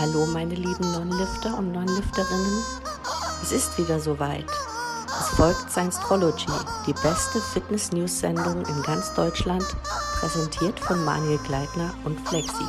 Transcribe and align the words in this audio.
Hallo 0.00 0.24
meine 0.24 0.54
lieben 0.54 0.92
Non-Lifter 0.92 1.58
und 1.58 1.72
Non-Lifterinnen. 1.72 2.64
Es 3.42 3.52
ist 3.52 3.76
wieder 3.76 4.00
soweit. 4.00 4.46
Es 5.06 5.28
folgt 5.36 5.70
Science-Trology, 5.70 6.46
die 6.86 6.94
beste 6.94 7.38
Fitness-News-Sendung 7.52 8.64
in 8.64 8.82
ganz 8.82 9.12
Deutschland, 9.12 9.62
präsentiert 10.18 10.80
von 10.80 11.04
Manuel 11.04 11.36
Gleitner 11.46 11.92
und 12.06 12.18
Flexi. 12.26 12.64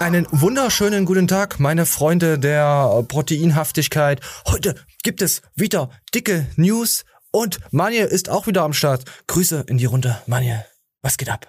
Einen 0.00 0.26
wunderschönen 0.32 1.04
guten 1.04 1.28
Tag, 1.28 1.60
meine 1.60 1.86
Freunde 1.86 2.40
der 2.40 3.04
Proteinhaftigkeit. 3.06 4.20
Heute 4.48 4.74
gibt 5.04 5.22
es 5.22 5.42
wieder 5.54 5.90
dicke 6.12 6.48
News 6.56 7.04
und 7.30 7.60
Manuel 7.70 8.08
ist 8.08 8.30
auch 8.30 8.48
wieder 8.48 8.62
am 8.62 8.72
Start. 8.72 9.04
Grüße 9.28 9.66
in 9.68 9.78
die 9.78 9.86
Runde. 9.86 10.20
Manuel, 10.26 10.64
was 11.02 11.18
geht 11.18 11.30
ab? 11.30 11.46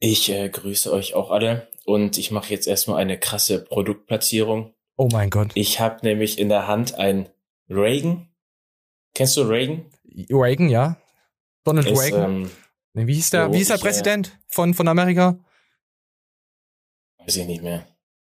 Ich 0.00 0.28
äh, 0.30 0.48
grüße 0.48 0.92
euch 0.92 1.14
auch 1.14 1.30
alle 1.30 1.68
und 1.84 2.18
ich 2.18 2.30
mache 2.30 2.50
jetzt 2.50 2.66
erstmal 2.66 3.00
eine 3.00 3.18
krasse 3.18 3.62
Produktplatzierung. 3.62 4.74
Oh 4.96 5.08
mein 5.12 5.30
Gott. 5.30 5.50
Ich 5.54 5.80
habe 5.80 5.98
nämlich 6.02 6.38
in 6.38 6.48
der 6.48 6.66
Hand 6.66 6.94
ein 6.94 7.28
Reagan. 7.68 8.28
Kennst 9.14 9.36
du 9.36 9.42
Reagan? 9.42 9.86
Reagan, 10.30 10.68
ja. 10.68 10.96
Donald 11.64 11.88
Ist, 11.88 12.00
Reagan. 12.00 12.50
ähm, 12.94 13.06
wie 13.08 13.14
hieß 13.14 13.30
der, 13.30 13.52
wie 13.52 13.58
hieß 13.58 13.68
der 13.68 13.76
äh, 13.76 13.80
Präsident 13.80 14.38
von, 14.48 14.74
von 14.74 14.86
Amerika? 14.88 15.38
weiß 17.18 17.36
ich 17.36 17.46
nicht 17.46 17.62
mehr. 17.62 17.86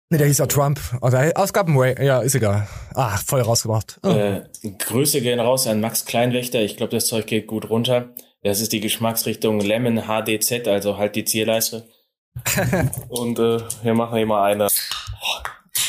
Nee, 0.09 0.17
der 0.17 0.27
hieß 0.27 0.37
ja 0.37 0.45
Trump. 0.45 0.79
Also, 1.01 1.17
es 1.17 1.53
gab 1.53 1.67
einen 1.67 1.77
Reagan. 1.77 2.05
Ja, 2.05 2.21
ist 2.21 2.35
egal. 2.35 2.67
Ah, 2.93 3.17
voll 3.17 3.41
rausgebracht. 3.41 3.99
Oh. 4.03 4.09
Äh, 4.09 4.45
Grüße 4.79 5.21
gehen 5.21 5.39
raus 5.39 5.67
an 5.67 5.81
Max 5.81 6.05
Kleinwächter. 6.05 6.61
Ich 6.61 6.77
glaube, 6.77 6.91
das 6.91 7.07
Zeug 7.07 7.27
geht 7.27 7.47
gut 7.47 7.69
runter. 7.69 8.13
Das 8.41 8.61
ist 8.61 8.71
die 8.71 8.79
Geschmacksrichtung 8.79 9.59
Lemon 9.59 10.07
HDZ, 10.07 10.65
also 10.67 10.97
halt 10.97 11.15
die 11.17 11.25
Zierleiste. 11.25 11.89
Und 13.09 13.39
äh, 13.39 13.59
wir 13.83 13.93
machen 13.93 14.17
hier 14.17 14.25
mal 14.25 14.51
eine, 14.51 14.67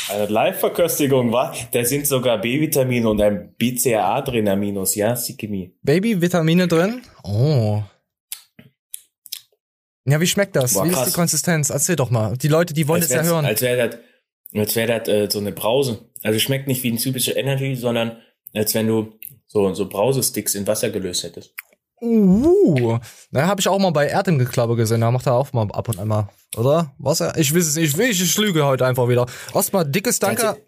eine 0.09 0.25
Live-Verköstigung, 0.27 1.31
wa? 1.31 1.53
Da 1.71 1.83
sind 1.83 2.07
sogar 2.07 2.39
B-Vitamine 2.39 3.09
und 3.09 3.21
ein 3.21 3.53
BCAA 3.57 4.21
drin, 4.21 4.47
Aminos, 4.47 4.95
ja, 4.95 5.15
Sikimi. 5.15 5.73
Baby-Vitamine 5.83 6.67
drin? 6.67 7.01
Oh. 7.23 7.83
Ja, 10.05 10.19
wie 10.19 10.27
schmeckt 10.27 10.55
das? 10.55 10.73
Boah, 10.73 10.85
wie 10.85 10.89
ist 10.89 10.95
krass. 10.95 11.07
die 11.09 11.13
Konsistenz? 11.13 11.69
Erzähl 11.69 11.95
doch 11.95 12.09
mal. 12.09 12.35
Die 12.37 12.47
Leute, 12.47 12.73
die 12.73 12.87
wollen 12.87 13.03
es 13.03 13.09
ja 13.09 13.21
hören. 13.23 13.45
Als 13.45 13.61
wäre 13.61 13.89
das, 13.89 13.99
als 14.55 14.75
wäre 14.75 14.99
das 14.99 15.07
äh, 15.07 15.27
so 15.29 15.39
eine 15.39 15.51
Brause. 15.51 16.09
Also 16.23 16.39
schmeckt 16.39 16.67
nicht 16.67 16.83
wie 16.83 16.91
ein 16.91 16.97
typischer 16.97 17.35
Energy, 17.35 17.75
sondern 17.75 18.17
als 18.53 18.73
wenn 18.73 18.87
du 18.87 19.13
so, 19.45 19.73
so 19.73 19.87
Brausesticks 19.87 20.55
in 20.55 20.65
Wasser 20.67 20.89
gelöst 20.89 21.23
hättest. 21.23 21.53
Uh, 22.01 22.97
na, 23.31 23.47
habe 23.47 23.59
ich 23.61 23.67
auch 23.67 23.79
mal 23.79 23.91
bei 23.91 24.07
Erdemgeklabber 24.07 24.75
gesehen. 24.75 25.01
Da 25.01 25.11
macht 25.11 25.25
er 25.27 25.33
auch 25.35 25.51
mal 25.53 25.67
ab 25.71 25.89
und 25.89 25.99
an 25.99 26.07
mal, 26.07 26.29
oder? 26.57 26.93
Was? 26.97 27.19
er- 27.21 27.37
Ich 27.37 27.53
weiß 27.53 27.65
es 27.67 27.75
nicht. 27.75 27.97
Ich, 27.97 28.21
ich 28.21 28.37
lüge 28.37 28.65
heute 28.65 28.85
einfach 28.85 29.07
wieder. 29.09 29.25
Erstmal 29.53 29.85
dickes 29.85 30.19
Danke 30.19 30.41
Kannst 30.43 30.61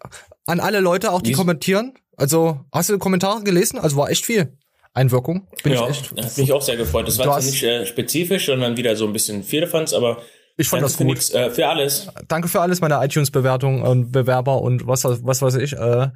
an 0.46 0.60
alle 0.60 0.80
Leute, 0.80 1.12
auch 1.12 1.22
die 1.22 1.30
Wie- 1.30 1.34
kommentieren. 1.34 1.94
Also, 2.16 2.60
hast 2.72 2.90
du 2.90 2.98
Kommentare 2.98 3.42
gelesen? 3.42 3.78
Also 3.78 3.96
war 3.96 4.10
echt 4.10 4.26
viel. 4.26 4.56
Einwirkung. 4.94 5.48
Bin 5.62 5.72
ja, 5.72 5.88
ich 5.88 6.00
echt. 6.12 6.24
hat 6.24 6.36
mich 6.36 6.52
auch 6.52 6.60
sehr 6.60 6.76
gefreut. 6.76 7.08
Das 7.08 7.16
Du 7.16 7.24
war 7.24 7.40
nicht 7.40 7.62
äh, 7.62 7.86
spezifisch, 7.86 8.44
sondern 8.46 8.76
wieder 8.76 8.94
so 8.94 9.06
ein 9.06 9.12
bisschen 9.14 9.42
Firlefanz, 9.42 9.94
aber 9.94 10.18
Ich 10.58 10.68
fand 10.68 10.82
danke 10.82 10.92
das 10.92 10.96
für 10.96 11.04
gut. 11.04 11.14
nix, 11.14 11.30
äh, 11.30 11.50
für 11.50 11.66
alles. 11.66 12.08
Danke 12.28 12.48
für 12.48 12.60
alles, 12.60 12.82
meine 12.82 13.02
iTunes-Bewertung 13.02 13.80
und 13.82 14.12
Bewerber 14.12 14.60
und 14.60 14.86
was, 14.86 15.04
was 15.04 15.40
weiß 15.40 15.54
ich. 15.54 15.72
Äh, 15.72 16.08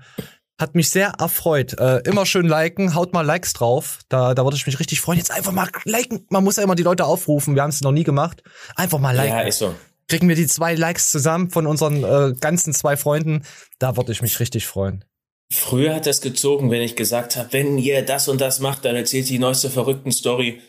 hat 0.58 0.74
mich 0.74 0.88
sehr 0.90 1.08
erfreut. 1.18 1.78
Äh, 1.78 1.98
immer 2.08 2.24
schön 2.26 2.46
liken, 2.48 2.94
haut 2.94 3.12
mal 3.12 3.22
Likes 3.22 3.52
drauf. 3.52 3.98
Da, 4.08 4.34
da 4.34 4.44
würde 4.44 4.56
ich 4.56 4.66
mich 4.66 4.78
richtig 4.80 5.00
freuen. 5.00 5.18
Jetzt 5.18 5.30
einfach 5.30 5.52
mal 5.52 5.68
liken. 5.84 6.26
Man 6.30 6.44
muss 6.44 6.56
ja 6.56 6.62
immer 6.62 6.74
die 6.74 6.82
Leute 6.82 7.04
aufrufen. 7.04 7.54
Wir 7.54 7.62
haben 7.62 7.70
es 7.70 7.82
noch 7.82 7.92
nie 7.92 8.04
gemacht. 8.04 8.42
Einfach 8.74 8.98
mal 8.98 9.14
liken. 9.14 9.32
Ja, 9.36 9.40
ist 9.42 9.58
so. 9.58 9.74
Kriegen 10.08 10.28
wir 10.28 10.36
die 10.36 10.46
zwei 10.46 10.74
Likes 10.74 11.10
zusammen 11.10 11.50
von 11.50 11.66
unseren 11.66 12.04
äh, 12.04 12.32
ganzen 12.40 12.72
zwei 12.72 12.96
Freunden. 12.96 13.42
Da 13.78 13.96
würde 13.96 14.12
ich 14.12 14.22
mich 14.22 14.38
richtig 14.40 14.66
freuen. 14.66 15.04
Früher 15.52 15.94
hat 15.94 16.06
das 16.06 16.20
gezogen, 16.20 16.70
wenn 16.70 16.82
ich 16.82 16.96
gesagt 16.96 17.36
habe, 17.36 17.52
wenn 17.52 17.76
ihr 17.78 18.02
das 18.02 18.28
und 18.28 18.40
das 18.40 18.58
macht, 18.60 18.84
dann 18.84 18.96
erzählt 18.96 19.28
die 19.28 19.38
neueste 19.38 19.68
verrückten 19.70 20.10
Story. 20.12 20.60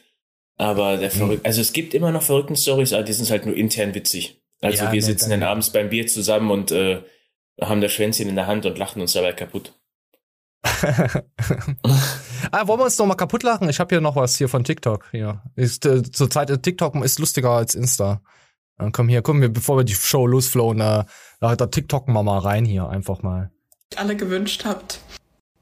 Aber 0.58 0.94
Hm. 0.94 1.00
der 1.02 1.12
verrückt, 1.12 1.46
also 1.46 1.62
es 1.62 1.72
gibt 1.72 1.94
immer 1.94 2.12
noch 2.12 2.24
verrückten 2.24 2.56
Stories, 2.56 2.92
aber 2.94 3.04
die 3.04 3.14
sind 3.14 3.30
halt 3.30 3.46
nur 3.46 3.56
intern 3.56 3.94
witzig. 3.94 4.42
Also 4.62 4.86
Ja, 4.86 4.92
wir 4.92 5.04
sitzen 5.04 5.30
dann- 5.30 5.42
dann 5.42 5.50
abends 5.50 5.70
beim 5.72 5.90
Bier 5.90 6.08
zusammen 6.08 6.50
und 6.52 6.72
äh, 6.72 7.04
haben 7.62 7.82
das 7.82 7.92
Schwänzchen 7.92 8.28
in 8.28 8.36
der 8.36 8.48
Hand 8.48 8.66
und 8.66 8.78
lachen 8.78 9.02
uns 9.02 9.14
dabei 9.14 9.34
kaputt. 9.34 9.74
ah, 12.52 12.68
wollen 12.68 12.80
wir 12.80 12.86
uns 12.86 12.98
noch 12.98 13.06
mal 13.06 13.16
kaputt 13.16 13.44
lachen? 13.44 13.70
Ich 13.70 13.80
habe 13.80 13.96
hier 13.96 14.02
noch 14.02 14.16
was 14.16 14.38
hier 14.38 14.50
von 14.50 14.64
TikTok. 14.64 15.06
Hier. 15.12 15.42
Ist, 15.56 15.86
äh, 15.86 16.04
zurzeit 16.04 16.50
äh, 16.50 16.60
TikTok 16.60 16.96
ist 17.04 17.20
lustiger 17.20 17.52
als 17.52 17.76
Insta. 17.76 18.22
Äh, 18.78 18.90
komm 18.92 19.10
hier, 19.10 19.22
komm 19.22 19.42
wir, 19.42 19.50
bevor 19.50 19.78
wir 19.78 19.84
die 19.84 19.96
Show 19.96 20.28
losflowen, 20.28 20.80
äh, 20.80 21.04
da, 21.40 21.56
da 21.56 21.68
TikTok 21.68 22.08
mal 22.08 22.24
mal 22.24 22.40
rein 22.40 22.66
hier 22.66 22.90
einfach 22.90 23.24
mal. 23.24 23.52
alle 23.96 24.16
gewünscht 24.16 24.66
habt. 24.66 25.00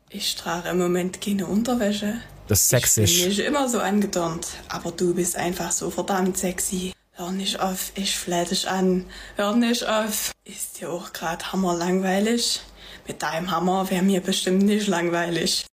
Ich 0.09 0.35
trage 0.35 0.69
im 0.69 0.77
Moment 0.77 1.21
keine 1.21 1.45
Unterwäsche. 1.45 2.15
Das 2.47 2.71
ist 2.71 2.97
Ich 2.97 3.19
bin 3.19 3.29
nicht 3.29 3.39
immer 3.39 3.67
so 3.67 3.79
angedornt, 3.79 4.47
aber 4.69 4.91
du 4.91 5.15
bist 5.15 5.35
einfach 5.35 5.71
so 5.71 5.89
verdammt 5.89 6.37
sexy. 6.37 6.93
Hör 7.11 7.31
nicht 7.31 7.59
auf, 7.59 7.91
ich 7.95 8.15
flehe 8.17 8.45
dich 8.45 8.69
an. 8.69 9.05
Hör 9.35 9.55
nicht 9.55 9.87
auf. 9.87 10.31
Ist 10.43 10.79
dir 10.79 10.91
auch 10.91 11.11
grad 11.11 11.53
hammerlangweilig? 11.53 12.61
Mit 13.07 13.21
deinem 13.21 13.51
Hammer 13.51 13.89
wäre 13.89 14.03
mir 14.03 14.21
bestimmt 14.21 14.63
nicht 14.63 14.87
langweilig. 14.87 15.65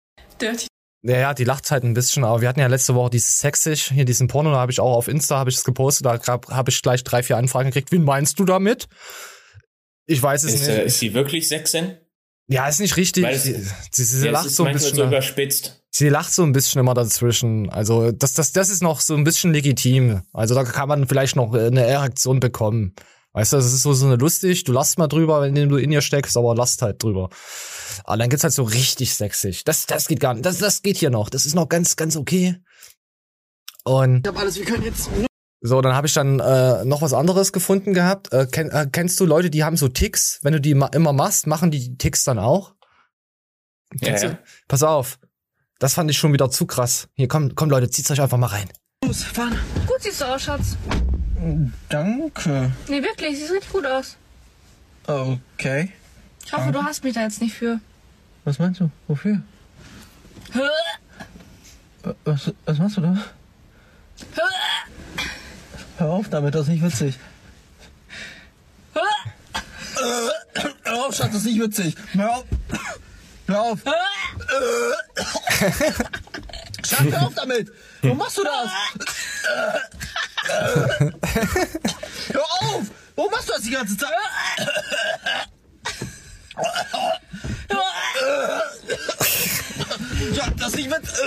Dirty 0.41 0.67
Ja, 1.03 1.17
ja, 1.17 1.33
die 1.33 1.43
lacht 1.45 1.71
halt 1.71 1.83
ein 1.83 1.93
bisschen, 1.93 2.23
aber 2.23 2.41
wir 2.41 2.49
hatten 2.49 2.59
ja 2.59 2.67
letzte 2.67 2.93
Woche 2.95 3.11
dieses 3.11 3.39
sächsisch, 3.39 3.89
hier 3.91 4.05
diesen 4.05 4.27
Porno, 4.27 4.51
da 4.51 4.57
habe 4.57 4.71
ich 4.71 4.79
auch 4.79 4.95
auf 4.95 5.07
Insta 5.07 5.37
habe 5.37 5.49
ich 5.49 5.55
es 5.57 5.63
gepostet, 5.63 6.05
da 6.05 6.19
habe 6.27 6.69
ich 6.69 6.81
gleich 6.81 7.03
drei, 7.03 7.23
vier 7.23 7.37
Anfragen 7.37 7.69
gekriegt. 7.69 7.91
Wen 7.91 8.03
meinst 8.03 8.37
du 8.39 8.45
damit? 8.45 8.87
Ich 10.07 10.21
weiß 10.21 10.43
es 10.43 10.53
Ist, 10.55 10.59
nicht. 10.67 10.69
äh, 10.77 10.85
ist 10.85 10.99
sie 10.99 11.13
wirklich 11.13 11.47
Sechsen? 11.47 11.97
ja, 12.47 12.67
ist 12.67 12.79
nicht 12.81 12.97
richtig. 12.97 13.23
Weil 13.23 13.37
sie, 13.39 13.55
sie, 13.91 14.03
sie 14.03 14.25
Ja, 14.25 14.31
lacht 14.33 14.47
ist 14.47 14.57
so 14.57 14.65
ein 14.65 14.73
bisschen. 14.73 14.95
so 14.95 15.05
überspitzt. 15.05 15.77
Sie 15.89 16.09
lacht 16.09 16.33
so 16.33 16.43
ein 16.43 16.51
bisschen 16.51 16.79
immer 16.81 16.93
dazwischen. 16.93 17.69
Also 17.69 18.11
das, 18.11 18.33
das, 18.33 18.51
das 18.51 18.69
ist 18.69 18.81
noch 18.81 18.99
so 18.99 19.15
ein 19.15 19.23
bisschen 19.23 19.53
legitim. 19.53 20.21
Also 20.33 20.53
da 20.55 20.63
kann 20.65 20.89
man 20.89 21.07
vielleicht 21.07 21.35
noch 21.37 21.53
äh, 21.53 21.67
eine 21.67 21.85
Erektion 21.85 22.39
bekommen. 22.41 22.93
Weißt 23.33 23.53
du, 23.53 23.57
das 23.57 23.71
ist 23.71 23.83
so, 23.83 23.93
so 23.93 24.05
eine 24.05 24.15
lustig, 24.17 24.65
du 24.65 24.73
lachst 24.73 24.97
mal 24.97 25.07
drüber, 25.07 25.41
wenn 25.41 25.55
du 25.69 25.77
in 25.77 25.91
ihr 25.91 26.01
steckst, 26.01 26.35
aber 26.35 26.53
lachst 26.53 26.81
halt 26.81 27.01
drüber. 27.01 27.29
Aber 28.03 28.17
dann 28.17 28.29
geht's 28.29 28.43
halt 28.43 28.53
so 28.53 28.63
richtig 28.63 29.13
sexig. 29.15 29.63
Das, 29.63 29.85
das 29.85 30.07
geht 30.07 30.19
gar 30.19 30.33
nicht. 30.33 30.45
Das, 30.45 30.57
das 30.57 30.81
geht 30.81 30.97
hier 30.97 31.09
noch. 31.11 31.29
Das 31.29 31.45
ist 31.45 31.55
noch 31.55 31.69
ganz, 31.69 31.95
ganz 31.95 32.17
okay. 32.17 32.57
Und 33.83 34.27
Ich 34.27 34.33
hab 34.33 34.37
alles, 34.39 34.57
wir 34.57 34.65
können 34.65 34.83
jetzt. 34.83 35.09
so, 35.61 35.79
dann 35.81 35.95
habe 35.95 36.07
ich 36.07 36.13
dann 36.13 36.39
äh, 36.41 36.83
noch 36.83 37.01
was 37.01 37.13
anderes 37.13 37.53
gefunden 37.53 37.93
gehabt. 37.93 38.33
Äh, 38.33 38.47
kenn, 38.51 38.69
äh, 38.69 38.87
kennst 38.91 39.17
du 39.19 39.25
Leute, 39.25 39.49
die 39.49 39.63
haben 39.63 39.77
so 39.77 39.87
Ticks? 39.87 40.39
Wenn 40.41 40.53
du 40.53 40.59
die 40.61 40.73
ma 40.75 40.87
immer 40.87 41.13
machst, 41.13 41.47
machen 41.47 41.71
die 41.71 41.79
die 41.79 41.97
Ticks 41.97 42.25
dann 42.25 42.37
auch? 42.37 42.75
Kennst 44.01 44.23
Ja, 44.23 44.29
du? 44.29 44.35
ja. 44.35 44.39
Pass 44.67 44.83
auf. 44.83 45.19
Das 45.79 45.93
fand 45.93 46.11
ich 46.11 46.17
schon 46.17 46.33
wieder 46.33 46.51
zu 46.51 46.65
krass. 46.67 47.07
Hier, 47.13 47.27
komm, 47.29 47.55
komm 47.55 47.69
Leute, 47.69 47.89
zieht's 47.89 48.11
euch 48.11 48.21
einfach 48.21 48.37
mal 48.37 48.47
rein. 48.47 48.69
Los, 49.03 49.23
fahren. 49.23 49.57
Gut 49.87 50.01
siehst 50.01 50.21
du 50.21 50.25
aus, 50.25 50.43
Schatz. 50.43 50.77
Danke. 51.89 52.71
Nee, 52.87 53.01
wirklich, 53.01 53.37
siehst 53.37 53.51
richtig 53.51 53.71
gut 53.71 53.85
aus. 53.85 54.15
Okay. 55.07 55.91
Ich 56.45 56.53
hoffe, 56.53 56.71
du 56.71 56.83
hast 56.83 57.03
mich 57.03 57.15
da 57.15 57.21
jetzt 57.23 57.41
nicht 57.41 57.55
für. 57.55 57.79
Was 58.43 58.59
meinst 58.59 58.79
du? 58.79 58.91
Wofür? 59.07 59.41
Was, 62.25 62.51
was 62.65 62.77
machst 62.77 62.97
du 62.97 63.01
da? 63.01 63.17
Hör 65.97 66.09
auf 66.09 66.29
damit, 66.29 66.53
das 66.53 66.63
ist 66.63 66.67
nicht 66.69 66.83
witzig. 66.83 67.17
Hör 70.83 71.05
auf, 71.07 71.15
Schatz, 71.15 71.27
das 71.27 71.35
ist 71.37 71.45
nicht 71.45 71.59
witzig. 71.59 71.95
Hör 72.13 72.35
auf. 72.35 72.45
Hör 73.47 73.61
auf. 73.61 73.79
Schatz, 76.87 77.11
hör 77.11 77.27
auf 77.27 77.33
damit. 77.35 77.69
Warum 78.01 78.17
machst 78.17 78.37
du 78.37 78.43
das? 78.43 78.69
Hör 82.33 82.43
auf. 82.43 82.83
Warum 83.15 83.31
machst 83.31 83.49
du 83.49 83.53
das 83.53 83.61
die 83.63 83.71
ganze 83.71 83.97
Zeit? 83.97 84.09
Schatz, 90.35 90.53
das 90.59 90.75
nicht 90.75 90.89
witzig. 90.89 91.19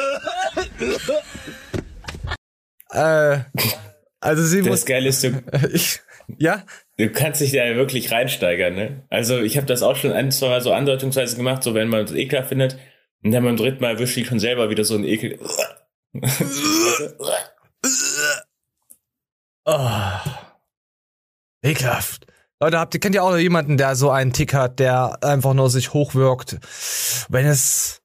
Äh, 2.91 3.39
also 4.21 4.43
sie 4.45 4.59
Das 4.61 4.67
muss. 4.69 4.85
Geile 4.87 5.09
ist, 5.09 5.25
du, 5.25 5.43
Ich, 5.73 6.01
ja? 6.39 6.63
du 6.97 7.11
kannst 7.11 7.41
dich 7.41 7.53
da 7.53 7.65
ja 7.65 7.77
wirklich 7.77 8.11
reinsteigern, 8.13 8.75
ne? 8.75 9.03
Also 9.11 9.41
ich 9.41 9.57
habe 9.57 9.67
das 9.67 9.83
auch 9.83 9.97
schon 9.97 10.13
ein, 10.13 10.31
zwei 10.31 10.49
Mal 10.49 10.61
so 10.61 10.73
andeutungsweise 10.73 11.37
gemacht, 11.37 11.63
so 11.63 11.75
wenn 11.75 11.89
man 11.89 12.05
es 12.05 12.13
ekelhaft 12.13 12.49
findet. 12.51 12.79
Und 13.25 13.33
dann 13.33 13.43
beim 13.43 13.57
dritten 13.57 13.81
Mal 13.81 13.99
wische 13.99 14.21
ich 14.21 14.27
schon 14.27 14.39
selber 14.39 14.69
wieder 14.69 14.85
so 14.85 14.95
ein 14.95 15.05
Ekel. 15.05 15.39
Oh. 19.67 19.91
Ekelhaft. 21.63 22.27
Leute, 22.61 22.79
habt 22.79 22.93
ihr, 22.95 23.01
kennt 23.01 23.15
ihr 23.15 23.25
auch 23.25 23.37
jemanden, 23.37 23.79
der 23.79 23.97
so 23.97 24.11
einen 24.11 24.35
Tick 24.35 24.53
hat, 24.53 24.79
der 24.79 25.25
einfach 25.25 25.55
nur 25.55 25.71
sich 25.71 25.95
hochwirkt, 25.95 26.59
wenn 27.31 27.47
es 27.47 28.03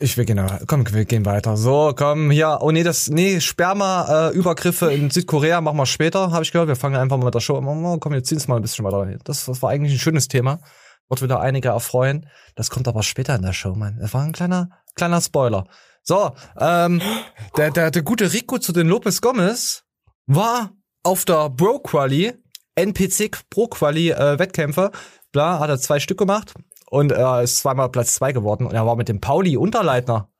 Ich 0.00 0.16
will 0.16 0.24
genau. 0.24 0.46
Komm, 0.66 0.92
wir 0.92 1.04
gehen 1.04 1.24
weiter. 1.24 1.56
So, 1.56 1.92
komm 1.96 2.30
hier. 2.30 2.58
Oh 2.60 2.72
nee, 2.72 2.82
das 2.82 3.08
nee, 3.08 3.40
Sperma 3.40 4.30
äh, 4.30 4.94
in 4.94 5.10
Südkorea 5.10 5.60
machen 5.60 5.76
wir 5.76 5.86
später, 5.86 6.32
habe 6.32 6.42
ich 6.42 6.50
gehört. 6.50 6.68
Wir 6.68 6.76
fangen 6.76 6.96
einfach 6.96 7.16
mal 7.16 7.26
mit 7.26 7.34
der 7.34 7.40
Show. 7.40 7.58
an. 7.58 8.00
Komm, 8.00 8.12
wir 8.12 8.24
ziehen 8.24 8.38
es 8.38 8.48
mal 8.48 8.56
ein 8.56 8.62
bisschen 8.62 8.84
weiter. 8.84 9.18
Das, 9.24 9.46
das 9.46 9.62
war 9.62 9.70
eigentlich 9.70 9.92
ein 9.94 9.98
schönes 9.98 10.26
Thema. 10.26 10.60
Wird 11.08 11.22
wieder 11.22 11.40
einige 11.40 11.68
erfreuen. 11.68 12.28
Das 12.54 12.70
kommt 12.70 12.88
aber 12.88 13.02
später 13.02 13.34
in 13.34 13.42
der 13.42 13.52
Show, 13.52 13.74
Mann. 13.74 13.98
Das 14.00 14.12
war 14.14 14.22
ein 14.22 14.32
kleiner 14.32 14.68
kleiner 14.98 15.22
Spoiler. 15.22 15.66
So, 16.02 16.32
ähm, 16.60 17.00
der, 17.56 17.70
der, 17.70 17.90
der 17.90 18.02
gute 18.02 18.30
Rico 18.32 18.58
zu 18.58 18.72
den 18.72 18.88
Lopez 18.88 19.22
Gomez 19.22 19.84
war 20.26 20.72
auf 21.02 21.24
der 21.24 21.48
Bro 21.48 21.80
Quali, 21.80 22.34
NPC 22.74 23.30
Pro 23.48 23.68
Quali 23.68 24.10
äh, 24.10 24.38
Wettkämpfe. 24.38 24.90
Bla, 25.32 25.58
hat 25.60 25.70
er 25.70 25.78
zwei 25.78 26.00
Stück 26.00 26.18
gemacht 26.18 26.54
und 26.90 27.12
er 27.12 27.42
ist 27.42 27.58
zweimal 27.58 27.90
Platz 27.90 28.14
zwei 28.14 28.32
geworden 28.32 28.66
und 28.66 28.74
er 28.74 28.84
war 28.84 28.96
mit 28.96 29.08
dem 29.08 29.20
Pauli 29.20 29.56
Unterleitner 29.56 30.30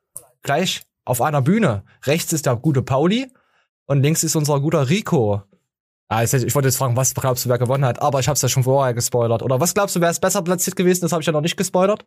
gleich 0.42 0.82
auf 1.04 1.22
einer 1.22 1.42
Bühne. 1.42 1.84
Rechts 2.04 2.32
ist 2.32 2.46
der 2.46 2.56
gute 2.56 2.82
Pauli 2.82 3.30
und 3.86 4.02
links 4.02 4.22
ist 4.22 4.36
unser 4.36 4.60
guter 4.60 4.88
Rico. 4.88 5.42
Ah, 6.10 6.24
ich 6.24 6.32
wollte 6.54 6.68
jetzt 6.68 6.78
fragen, 6.78 6.96
was 6.96 7.14
glaubst 7.14 7.44
du, 7.44 7.50
wer 7.50 7.58
gewonnen 7.58 7.84
hat, 7.84 8.00
aber 8.00 8.18
ich 8.18 8.28
hab's 8.28 8.40
ja 8.40 8.48
schon 8.48 8.64
vorher 8.64 8.94
gespoilert. 8.94 9.42
Oder 9.42 9.60
was 9.60 9.74
glaubst 9.74 9.94
du, 9.94 10.00
wer 10.00 10.08
ist 10.08 10.20
besser 10.20 10.40
platziert 10.40 10.74
gewesen? 10.74 11.02
Das 11.02 11.12
habe 11.12 11.20
ich 11.20 11.26
ja 11.26 11.32
noch 11.34 11.42
nicht 11.42 11.58
gespoilert. 11.58 12.06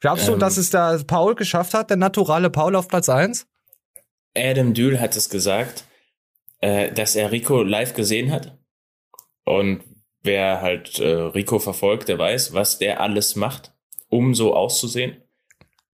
Glaubst 0.00 0.26
ähm, 0.26 0.34
du, 0.34 0.38
dass 0.40 0.56
es 0.56 0.70
der 0.70 1.02
Paul 1.06 1.34
geschafft 1.34 1.74
hat, 1.74 1.90
der 1.90 1.98
naturale 1.98 2.48
Paul 2.48 2.76
auf 2.76 2.88
Platz 2.88 3.10
eins? 3.10 3.46
Adam 4.34 4.72
Dühl 4.72 5.00
hat 5.00 5.16
es 5.16 5.28
gesagt, 5.28 5.84
äh, 6.60 6.90
dass 6.92 7.14
er 7.14 7.30
Rico 7.30 7.62
live 7.62 7.92
gesehen 7.92 8.32
hat. 8.32 8.56
Und 9.44 9.82
wer 10.22 10.62
halt 10.62 10.98
äh, 11.00 11.06
Rico 11.06 11.58
verfolgt, 11.58 12.08
der 12.08 12.18
weiß, 12.18 12.54
was 12.54 12.78
der 12.78 13.02
alles 13.02 13.36
macht, 13.36 13.74
um 14.08 14.34
so 14.34 14.56
auszusehen. 14.56 15.22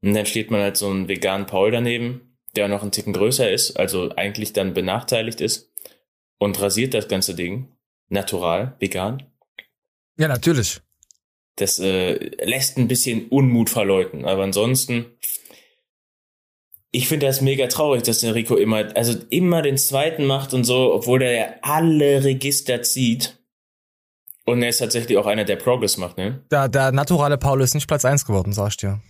Und 0.01 0.15
dann 0.15 0.27
steht 0.27 0.53
man 0.53 0.61
halt 0.61 0.77
so 0.77 0.89
einen 0.89 1.09
veganen 1.09 1.47
Paul 1.47 1.73
daneben, 1.73 2.39
der 2.55 2.69
noch 2.69 2.83
einen 2.83 2.93
Ticken 2.93 3.13
größer 3.13 3.51
ist, 3.51 3.77
also 3.77 4.11
eigentlich 4.17 4.53
dann 4.53 4.75
benachteiligt 4.75 5.41
ist 5.41 5.70
und 6.41 6.61
rasiert 6.61 6.95
das 6.95 7.07
ganze 7.07 7.37
Ding. 7.37 7.69
Natural, 8.09 8.75
vegan. 8.81 9.23
Ja, 10.19 10.27
natürlich. 10.27 10.81
Das 11.55 11.79
äh, 11.79 12.15
lässt 12.45 12.77
ein 12.79 12.89
bisschen 12.89 13.29
Unmut 13.29 13.71
verleuten, 13.71 14.25
aber 14.25 14.43
ansonsten 14.43 15.07
ich 16.93 17.09
finde 17.09 17.27
das 17.27 17.41
mega 17.41 17.69
traurig, 17.69 18.03
dass 18.03 18.21
der 18.21 18.35
Rico 18.35 18.57
immer, 18.57 18.97
also 18.97 19.17
immer 19.31 19.63
den 19.63 19.79
zweiten 19.79 20.25
macht 20.25 20.55
und 20.55 20.65
so, 20.65 20.93
obwohl 20.93 21.21
der 21.21 21.33
ja 21.33 21.55
alle 21.63 22.25
Register 22.25 22.83
zieht. 22.83 23.39
Und 24.45 24.63
er 24.63 24.71
ist 24.71 24.79
tatsächlich 24.79 25.17
auch 25.17 25.27
einer, 25.27 25.45
der 25.45 25.57
Progress 25.57 25.97
macht, 25.97 26.17
ne? 26.17 26.45
Der, 26.51 26.69
der 26.69 26.91
naturale 26.91 27.39
Paul 27.39 27.61
ist 27.61 27.75
nicht 27.75 27.87
Platz 27.87 28.05
eins 28.05 28.27
geworden, 28.27 28.53
sag 28.53 28.71
ich 28.71 28.77
dir. 28.79 29.01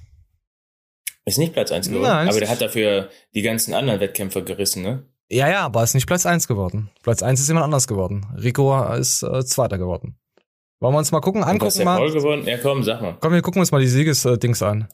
Ist 1.25 1.39
nicht 1.39 1.55
Platz 1.55 1.73
eins 1.73 1.89
geworden, 1.89 2.05
Nein, 2.05 2.29
aber 2.29 2.41
der 2.41 2.51
hat 2.51 2.61
dafür 2.61 3.09
die 3.35 3.43
ganzen 3.43 3.73
anderen 3.73 4.01
Wettkämpfe 4.01 4.45
gerissen, 4.45 4.83
ne? 4.83 5.05
Ja, 5.33 5.49
ja, 5.49 5.61
aber 5.61 5.85
ist 5.85 5.95
nicht 5.95 6.09
Platz 6.09 6.27
eins 6.27 6.49
geworden. 6.49 6.91
Platz 7.05 7.23
eins 7.23 7.41
ist 7.41 7.47
jemand 7.47 7.63
anders 7.63 7.87
geworden. 7.87 8.27
Rico 8.37 8.83
ist 8.95 9.23
äh, 9.23 9.45
Zweiter 9.45 9.79
geworden. 9.79 10.17
Wollen 10.81 10.93
wir 10.93 10.99
uns 10.99 11.13
mal 11.13 11.21
gucken, 11.21 11.45
angucken 11.45 11.77
der 11.77 11.85
mal. 11.85 11.99
Paul 11.99 12.13
geworden? 12.13 12.43
Ja, 12.47 12.59
komm, 12.59 12.83
sag 12.83 13.01
mal. 13.01 13.17
Komm, 13.21 13.33
wir 13.35 13.41
gucken 13.41 13.61
uns 13.61 13.71
mal 13.71 13.81
die 13.81 13.87
Siegesdings 13.87 14.61
an. 14.61 14.89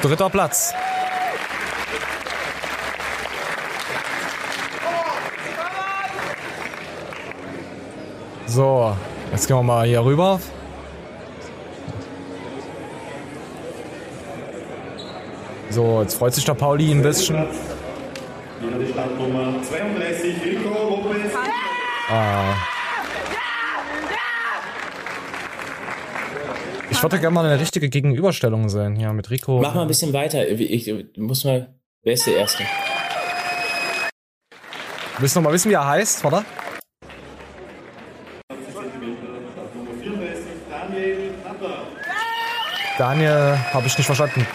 Dritter 0.00 0.30
Platz. 0.30 0.72
So, 8.46 8.96
jetzt 9.32 9.46
gehen 9.48 9.56
wir 9.56 9.62
mal 9.62 9.86
hier 9.86 10.02
rüber. 10.02 10.40
So, 15.70 16.00
jetzt 16.02 16.14
freut 16.14 16.34
sich 16.34 16.44
der 16.44 16.54
Pauli 16.54 16.90
ein 16.90 17.02
bisschen. 17.02 17.36
die 18.60 18.92
Startnummer 18.92 19.54
32, 19.62 20.34
Rico 20.44 20.68
Lopez. 20.68 21.32
Ah. 22.08 22.54
Ich 26.90 27.02
würde 27.02 27.18
gerne 27.18 27.34
mal 27.34 27.44
eine 27.44 27.60
richtige 27.60 27.88
Gegenüberstellung 27.88 28.68
sehen 28.68 28.96
hier 28.96 29.12
mit 29.12 29.28
Rico. 29.28 29.60
Mach 29.60 29.74
mal 29.74 29.82
ein 29.82 29.88
bisschen 29.88 30.12
weiter. 30.12 30.48
Ich, 30.48 30.88
ich 30.88 31.18
muss 31.18 31.44
mal. 31.44 31.74
Wer 32.02 32.14
ist 32.14 32.26
der 32.26 32.36
Erste? 32.36 32.62
Willst 35.18 35.34
du 35.34 35.40
noch 35.40 35.48
mal 35.48 35.52
wissen, 35.52 35.70
wie 35.70 35.74
er 35.74 35.86
heißt, 35.86 36.24
oder? 36.24 36.44
Daniel, 42.96 43.58
habe 43.72 43.86
ich 43.86 43.98
nicht 43.98 44.06
verstanden. 44.06 44.46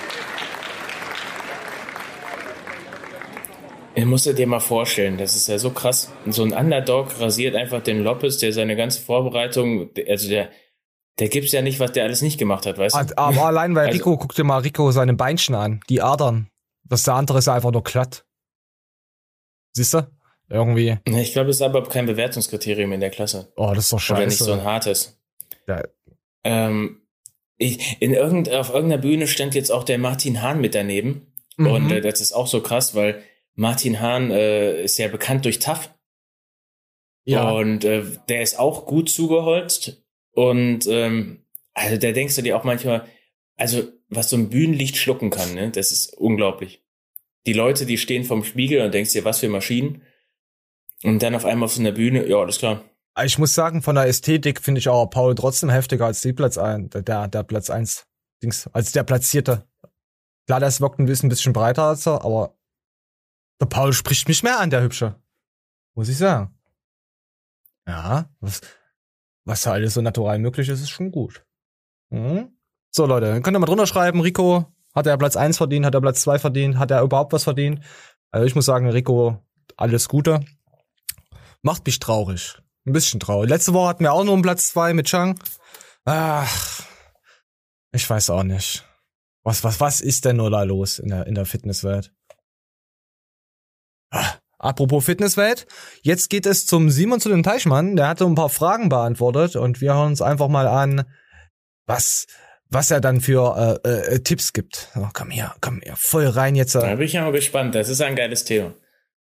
Ich 3.93 4.05
musst 4.05 4.25
dir 4.25 4.47
mal 4.47 4.59
vorstellen, 4.59 5.17
das 5.17 5.35
ist 5.35 5.47
ja 5.47 5.57
so 5.57 5.71
krass. 5.71 6.11
So 6.27 6.43
ein 6.43 6.53
Underdog 6.53 7.19
rasiert 7.19 7.55
einfach 7.55 7.83
den 7.83 8.03
Lopez, 8.03 8.37
der 8.37 8.53
seine 8.53 8.75
ganze 8.75 9.01
Vorbereitung, 9.01 9.89
also 10.07 10.29
der, 10.29 10.49
der 11.19 11.27
gibt's 11.27 11.51
ja 11.51 11.61
nicht, 11.61 11.79
was 11.79 11.91
der 11.91 12.05
alles 12.05 12.21
nicht 12.21 12.39
gemacht 12.39 12.65
hat, 12.65 12.77
weißt 12.77 12.95
du? 12.95 13.17
Aber 13.17 13.45
allein 13.45 13.73
bei 13.73 13.87
also, 13.87 13.97
Rico, 13.97 14.17
guck 14.17 14.33
dir 14.33 14.45
mal 14.45 14.59
Rico 14.59 14.91
seine 14.91 15.13
Beinchen 15.13 15.55
an, 15.55 15.81
die 15.89 16.01
Adern. 16.01 16.49
Das 16.83 17.03
der 17.03 17.15
andere 17.15 17.39
ist 17.39 17.49
einfach 17.49 17.71
nur 17.71 17.83
glatt. 17.83 18.25
Siehst 19.73 19.93
du? 19.93 20.07
Irgendwie. 20.49 20.97
Ich 21.05 21.33
glaube, 21.33 21.47
das 21.47 21.57
ist 21.57 21.61
aber 21.61 21.83
kein 21.83 22.05
Bewertungskriterium 22.05 22.91
in 22.91 22.99
der 22.99 23.09
Klasse. 23.09 23.51
Oh, 23.55 23.71
das 23.73 23.85
ist 23.85 23.93
doch 23.93 23.99
scheiße. 23.99 24.19
Oder 24.19 24.25
nicht 24.25 24.37
so 24.37 24.51
ein 24.51 24.63
hartes. 24.63 25.17
Ja. 25.67 25.83
Ähm, 26.43 27.01
ich, 27.57 28.01
in 28.01 28.13
irgend, 28.13 28.49
auf 28.49 28.73
irgendeiner 28.73 29.01
Bühne 29.01 29.27
stand 29.27 29.55
jetzt 29.55 29.71
auch 29.71 29.85
der 29.85 29.97
Martin 29.97 30.41
Hahn 30.41 30.59
mit 30.59 30.75
daneben. 30.75 31.27
Mhm. 31.55 31.67
Und 31.67 31.91
äh, 31.91 32.01
das 32.01 32.19
ist 32.19 32.33
auch 32.33 32.47
so 32.47 32.61
krass, 32.61 32.95
weil 32.95 33.21
Martin 33.55 33.99
Hahn 33.99 34.31
äh, 34.31 34.83
ist 34.83 34.97
ja 34.97 35.07
bekannt 35.07 35.45
durch 35.45 35.59
Tough. 35.59 35.93
Ja. 37.23 37.51
Und 37.51 37.83
äh, 37.83 38.03
der 38.29 38.41
ist 38.41 38.57
auch 38.57 38.85
gut 38.85 39.09
zugeholzt. 39.09 40.03
Und 40.31 40.87
ähm, 40.87 41.45
also 41.73 41.97
da 41.97 42.11
denkst 42.11 42.35
du 42.35 42.41
dir 42.41 42.57
auch 42.57 42.63
manchmal, 42.63 43.07
also 43.57 43.83
was 44.09 44.29
so 44.29 44.37
ein 44.37 44.49
Bühnenlicht 44.49 44.97
schlucken 44.97 45.29
kann, 45.29 45.53
ne, 45.53 45.71
das 45.71 45.91
ist 45.91 46.13
unglaublich. 46.17 46.83
Die 47.45 47.53
Leute, 47.53 47.85
die 47.85 47.97
stehen 47.97 48.23
vorm 48.23 48.43
Spiegel 48.43 48.81
und 48.81 48.93
denkst 48.93 49.13
dir, 49.13 49.25
was 49.25 49.39
für 49.39 49.49
Maschinen. 49.49 50.03
Und 51.03 51.23
dann 51.23 51.33
auf 51.33 51.45
einmal 51.45 51.65
auf 51.65 51.73
so 51.73 51.79
einer 51.79 51.91
Bühne, 51.91 52.27
ja, 52.27 52.37
alles 52.37 52.59
klar. 52.59 52.83
Ich 53.23 53.37
muss 53.37 53.53
sagen, 53.53 53.81
von 53.81 53.95
der 53.95 54.05
Ästhetik 54.05 54.61
finde 54.61 54.79
ich 54.79 54.87
auch 54.87 55.07
Paul 55.07 55.35
trotzdem 55.35 55.69
heftiger 55.69 56.05
als 56.05 56.21
die 56.21 56.33
Platz 56.33 56.57
ein, 56.57 56.89
der, 56.89 57.27
der 57.27 57.43
Platz 57.43 57.69
eins 57.69 58.05
Dings, 58.41 58.67
als 58.73 58.91
der 58.91 59.03
Platzierte. 59.03 59.67
Klar, 60.45 60.59
das 60.59 60.81
wirkt 60.81 60.99
ein 60.99 61.05
bisschen, 61.05 61.27
ein 61.27 61.29
bisschen 61.29 61.53
breiter 61.53 61.83
als 61.83 62.07
er, 62.07 62.23
aber 62.23 62.55
der 63.61 63.67
Paul 63.67 63.93
spricht 63.93 64.27
mich 64.27 64.41
mehr 64.41 64.59
an, 64.59 64.71
der 64.71 64.81
Hübsche. 64.81 65.21
Muss 65.93 66.09
ich 66.09 66.17
sagen. 66.17 66.57
Ja, 67.87 68.29
was, 68.39 68.61
was 69.45 69.61
da 69.61 69.73
alles 69.73 69.93
so 69.93 70.01
natural 70.01 70.39
möglich 70.39 70.67
ist, 70.67 70.81
ist 70.81 70.89
schon 70.89 71.11
gut. 71.11 71.45
Mhm. 72.09 72.57
So, 72.89 73.05
Leute, 73.05 73.39
könnt 73.41 73.55
ihr 73.55 73.59
mal 73.59 73.67
drunter 73.67 73.85
schreiben, 73.85 74.19
Rico, 74.19 74.65
hat 74.95 75.05
er 75.05 75.17
Platz 75.17 75.35
eins 75.35 75.57
verdient, 75.57 75.85
hat 75.85 75.93
er 75.93 76.01
Platz 76.01 76.21
zwei 76.21 76.39
verdient, 76.39 76.79
hat 76.79 76.89
er 76.89 77.03
überhaupt 77.03 77.33
was 77.33 77.43
verdient? 77.43 77.81
Also 78.31 78.47
ich 78.47 78.55
muss 78.55 78.65
sagen, 78.65 78.89
Rico, 78.89 79.39
alles 79.77 80.09
Gute. 80.09 80.43
Macht 81.61 81.85
mich 81.85 81.99
traurig. 81.99 82.57
Ein 82.87 82.93
bisschen 82.93 83.19
traurig. 83.19 83.49
Letzte 83.49 83.73
Woche 83.73 83.89
hatten 83.89 84.03
wir 84.03 84.13
auch 84.13 84.23
nur 84.23 84.33
einen 84.33 84.41
Platz 84.41 84.69
zwei 84.69 84.93
mit 84.93 85.05
Chang. 85.05 85.39
Ach, 86.05 86.83
ich 87.91 88.09
weiß 88.09 88.31
auch 88.31 88.43
nicht. 88.43 88.85
Was, 89.43 89.63
was, 89.63 89.79
was 89.79 90.01
ist 90.01 90.25
denn 90.25 90.37
nur 90.37 90.49
da 90.49 90.63
los 90.63 90.97
in 90.97 91.09
der, 91.09 91.27
in 91.27 91.35
der 91.35 91.45
Fitnesswelt? 91.45 92.11
Ah, 94.11 94.33
apropos 94.59 95.05
Fitnesswelt, 95.05 95.65
jetzt 96.01 96.29
geht 96.29 96.45
es 96.45 96.65
zum 96.65 96.89
Simon 96.89 97.19
zu 97.19 97.29
dem 97.29 97.43
Teichmann. 97.43 97.95
Der 97.95 98.07
hatte 98.07 98.25
ein 98.25 98.35
paar 98.35 98.49
Fragen 98.49 98.89
beantwortet 98.89 99.55
und 99.55 99.81
wir 99.81 99.95
hören 99.95 100.11
uns 100.11 100.21
einfach 100.21 100.49
mal 100.49 100.67
an, 100.67 101.05
was, 101.87 102.27
was 102.69 102.91
er 102.91 103.01
dann 103.01 103.21
für 103.21 103.79
äh, 103.83 103.89
äh, 103.89 104.19
Tipps 104.19 104.53
gibt. 104.53 104.89
Oh, 104.95 105.07
komm 105.13 105.29
hier, 105.29 105.53
komm 105.61 105.79
hier, 105.81 105.95
voll 105.95 106.27
rein 106.27 106.55
jetzt. 106.55 106.75
Da 106.75 106.95
bin 106.95 107.05
ich 107.05 107.13
ja 107.13 107.23
mal 107.23 107.31
gespannt. 107.31 107.73
Das 107.73 107.89
ist 107.89 108.01
ein 108.01 108.15
geiles 108.15 108.43
Thema. 108.43 108.73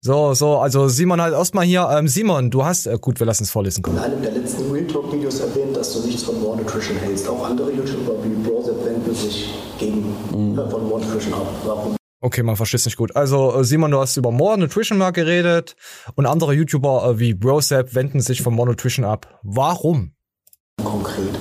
So, 0.01 0.36
so, 0.36 0.60
also 0.60 0.88
Simon 0.88 1.20
halt 1.20 1.34
erstmal 1.34 1.65
hier. 1.65 1.89
Ähm, 1.92 2.08
Simon, 2.08 2.51
du 2.51 2.63
hast, 2.63 2.86
äh, 2.86 2.96
gut, 3.01 3.20
wir 3.20 3.25
lassen 3.25 3.42
es 3.42 3.50
vorlesen. 3.50 3.82
Komm. 3.82 3.98
In 3.98 4.04
einem 4.04 4.22
der 4.22 4.34
letzten 4.34 4.72
Real 4.72 4.86
Talk 4.86 5.12
Videos 5.12 5.39
erwähnt, 5.39 5.75
dass 5.75 5.94
du 5.94 6.06
nichts 6.06 6.22
von 6.22 6.39
More 6.39 6.58
Nutrition 6.58 6.96
hältst. 6.98 7.27
Auch 7.27 7.44
andere 7.44 7.72
YouTuber 7.72 8.24
wie 8.24 8.48
Brosep 8.48 8.86
wenden 8.86 9.15
sich 9.15 9.50
gegen 9.80 10.15
mhm. 10.32 10.60
äh, 10.60 10.70
von 10.70 10.88
More 10.88 11.01
Nutrition 11.01 11.34
ab. 11.34 11.48
Warum? 11.63 11.94
Okay, 12.25 12.41
man 12.41 12.55
versteht 12.55 12.79
es 12.79 12.86
nicht 12.88 12.98
gut. 12.98 13.15
Also 13.15 13.55
äh, 13.55 13.63
Simon, 13.63 13.91
du 13.91 14.00
hast 14.00 14.17
über 14.17 14.32
More 14.32 14.58
Nutrition 14.58 14.98
mal 14.98 15.12
geredet 15.12 15.75
und 16.15 16.25
andere 16.25 16.55
YouTuber 16.55 17.08
äh, 17.08 17.20
wie 17.20 17.36
Brosep 17.36 17.94
wenden 17.94 18.20
sich 18.20 18.41
von 18.41 18.55
More 18.55 18.70
Nutrition 18.70 19.05
ab. 19.05 19.39
Warum? 19.44 20.12
Konkret. 20.84 21.36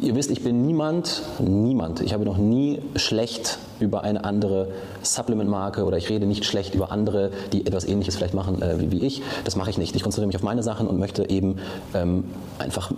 ihr 0.00 0.14
wisst, 0.14 0.30
ich 0.30 0.42
bin 0.42 0.64
niemand, 0.64 1.20
niemand. 1.40 2.00
Ich 2.00 2.14
habe 2.14 2.24
noch 2.24 2.38
nie 2.38 2.80
schlecht 2.96 3.58
über 3.80 4.02
eine 4.02 4.24
andere 4.24 4.72
Supplement-Marke 5.02 5.84
oder 5.84 5.98
ich 5.98 6.08
rede 6.08 6.24
nicht 6.24 6.46
schlecht 6.46 6.74
über 6.74 6.90
andere, 6.90 7.30
die 7.52 7.66
etwas 7.66 7.84
Ähnliches 7.84 8.16
vielleicht 8.16 8.32
machen 8.32 8.62
äh, 8.62 8.80
wie, 8.80 8.90
wie, 8.90 9.04
ich. 9.04 9.20
Das 9.44 9.56
mache 9.56 9.68
ich 9.68 9.76
nicht. 9.76 9.94
Ich 9.94 10.02
konzentriere 10.02 10.28
mich 10.28 10.36
auf 10.36 10.42
meine 10.42 10.62
Sachen 10.62 10.86
und 10.86 10.98
möchte 10.98 11.28
eben 11.28 11.56
ähm, 11.92 12.24
einfach 12.58 12.92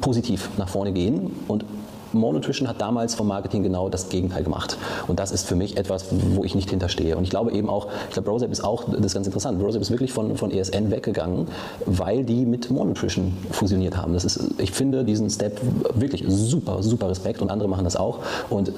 positiv 0.00 0.48
nach 0.58 0.68
vorne 0.68 0.92
gehen 0.92 1.30
und 1.46 1.64
More 2.12 2.34
Nutrition 2.34 2.68
hat 2.68 2.80
damals 2.80 3.14
vom 3.14 3.26
Marketing 3.28 3.62
genau 3.62 3.88
das 3.88 4.08
Gegenteil 4.08 4.42
gemacht. 4.44 4.78
Und 5.06 5.18
das 5.18 5.30
ist 5.30 5.46
für 5.46 5.56
mich 5.56 5.76
etwas, 5.76 6.06
wo 6.10 6.44
ich 6.44 6.54
nicht 6.54 6.70
hinterstehe. 6.70 7.16
Und 7.16 7.24
ich 7.24 7.30
glaube 7.30 7.52
eben 7.52 7.68
auch, 7.68 7.88
ich 8.08 8.14
glaube, 8.14 8.30
Brosep 8.30 8.50
ist 8.50 8.64
auch, 8.64 8.84
das 8.84 9.06
ist 9.06 9.14
ganz 9.14 9.26
interessant, 9.26 9.58
Brosep 9.58 9.82
ist 9.82 9.90
wirklich 9.90 10.12
von, 10.12 10.36
von 10.36 10.50
ESN 10.50 10.90
weggegangen, 10.90 11.48
weil 11.86 12.24
die 12.24 12.46
mit 12.46 12.70
More 12.70 12.86
Nutrition 12.86 13.36
fusioniert 13.50 13.96
haben. 13.96 14.12
Das 14.14 14.24
ist, 14.24 14.54
ich 14.58 14.72
finde 14.72 15.04
diesen 15.04 15.30
Step 15.30 15.60
wirklich 15.94 16.24
super, 16.28 16.82
super 16.82 17.08
Respekt 17.08 17.42
und 17.42 17.50
andere 17.50 17.68
machen 17.68 17.84
das 17.84 17.96
auch. 17.96 18.20
Und 18.50 18.68
äh, 18.68 18.72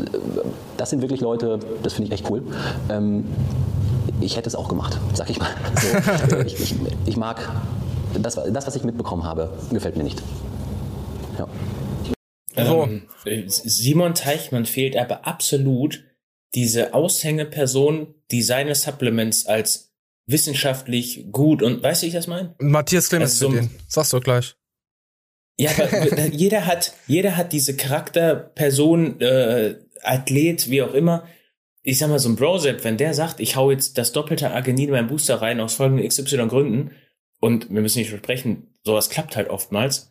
das 0.76 0.90
sind 0.90 1.02
wirklich 1.02 1.20
Leute, 1.20 1.58
das 1.82 1.92
finde 1.92 2.08
ich 2.08 2.20
echt 2.20 2.30
cool. 2.30 2.42
Ähm, 2.88 3.24
ich 4.20 4.36
hätte 4.36 4.48
es 4.48 4.54
auch 4.54 4.68
gemacht, 4.68 4.98
sag 5.14 5.30
ich 5.30 5.38
mal. 5.38 5.48
So, 6.28 6.36
ich, 6.46 6.60
ich, 6.60 6.74
ich 7.06 7.16
mag 7.16 7.48
das, 8.18 8.34
das, 8.34 8.66
was 8.66 8.76
ich 8.76 8.84
mitbekommen 8.84 9.24
habe, 9.24 9.50
gefällt 9.70 9.96
mir 9.96 10.04
nicht. 10.04 10.22
Ja. 11.38 11.46
So. 12.66 12.88
Ähm, 13.26 13.48
Simon 13.48 14.14
Teichmann 14.14 14.66
fehlt 14.66 14.96
aber 14.96 15.26
absolut 15.26 16.04
diese 16.54 16.94
Aushängeperson, 16.94 18.14
die 18.30 18.42
seine 18.42 18.74
Supplements 18.74 19.46
als 19.46 19.92
wissenschaftlich 20.26 21.26
gut 21.32 21.62
und 21.62 21.82
weißt 21.82 22.02
du, 22.02 22.04
wie 22.04 22.08
ich 22.08 22.14
das 22.14 22.26
meine? 22.26 22.54
Matthias 22.58 23.08
Clemens, 23.08 23.42
also 23.42 23.60
so, 23.60 23.68
sagst 23.88 24.12
du 24.12 24.20
gleich. 24.20 24.54
Ja, 25.58 25.70
jeder 26.32 26.66
hat, 26.66 26.94
jeder 27.06 27.36
hat 27.36 27.52
diese 27.52 27.76
Charakterperson, 27.76 29.20
äh, 29.20 29.76
Athlet, 30.02 30.70
wie 30.70 30.82
auch 30.82 30.94
immer. 30.94 31.26
Ich 31.82 31.98
sag 31.98 32.08
mal, 32.08 32.18
so 32.18 32.28
ein 32.28 32.36
Brosep, 32.36 32.84
wenn 32.84 32.96
der 32.96 33.14
sagt, 33.14 33.40
ich 33.40 33.56
hau 33.56 33.70
jetzt 33.70 33.98
das 33.98 34.12
doppelte 34.12 34.50
Arginin 34.50 34.86
in 34.86 34.92
meinen 34.92 35.08
Booster 35.08 35.42
rein 35.42 35.60
aus 35.60 35.74
folgenden 35.74 36.08
XY 36.08 36.48
Gründen, 36.48 36.92
und 37.40 37.70
wir 37.70 37.80
müssen 37.80 37.98
nicht 37.98 38.10
versprechen, 38.10 38.74
sowas 38.84 39.10
klappt 39.10 39.36
halt 39.36 39.48
oftmals, 39.48 40.09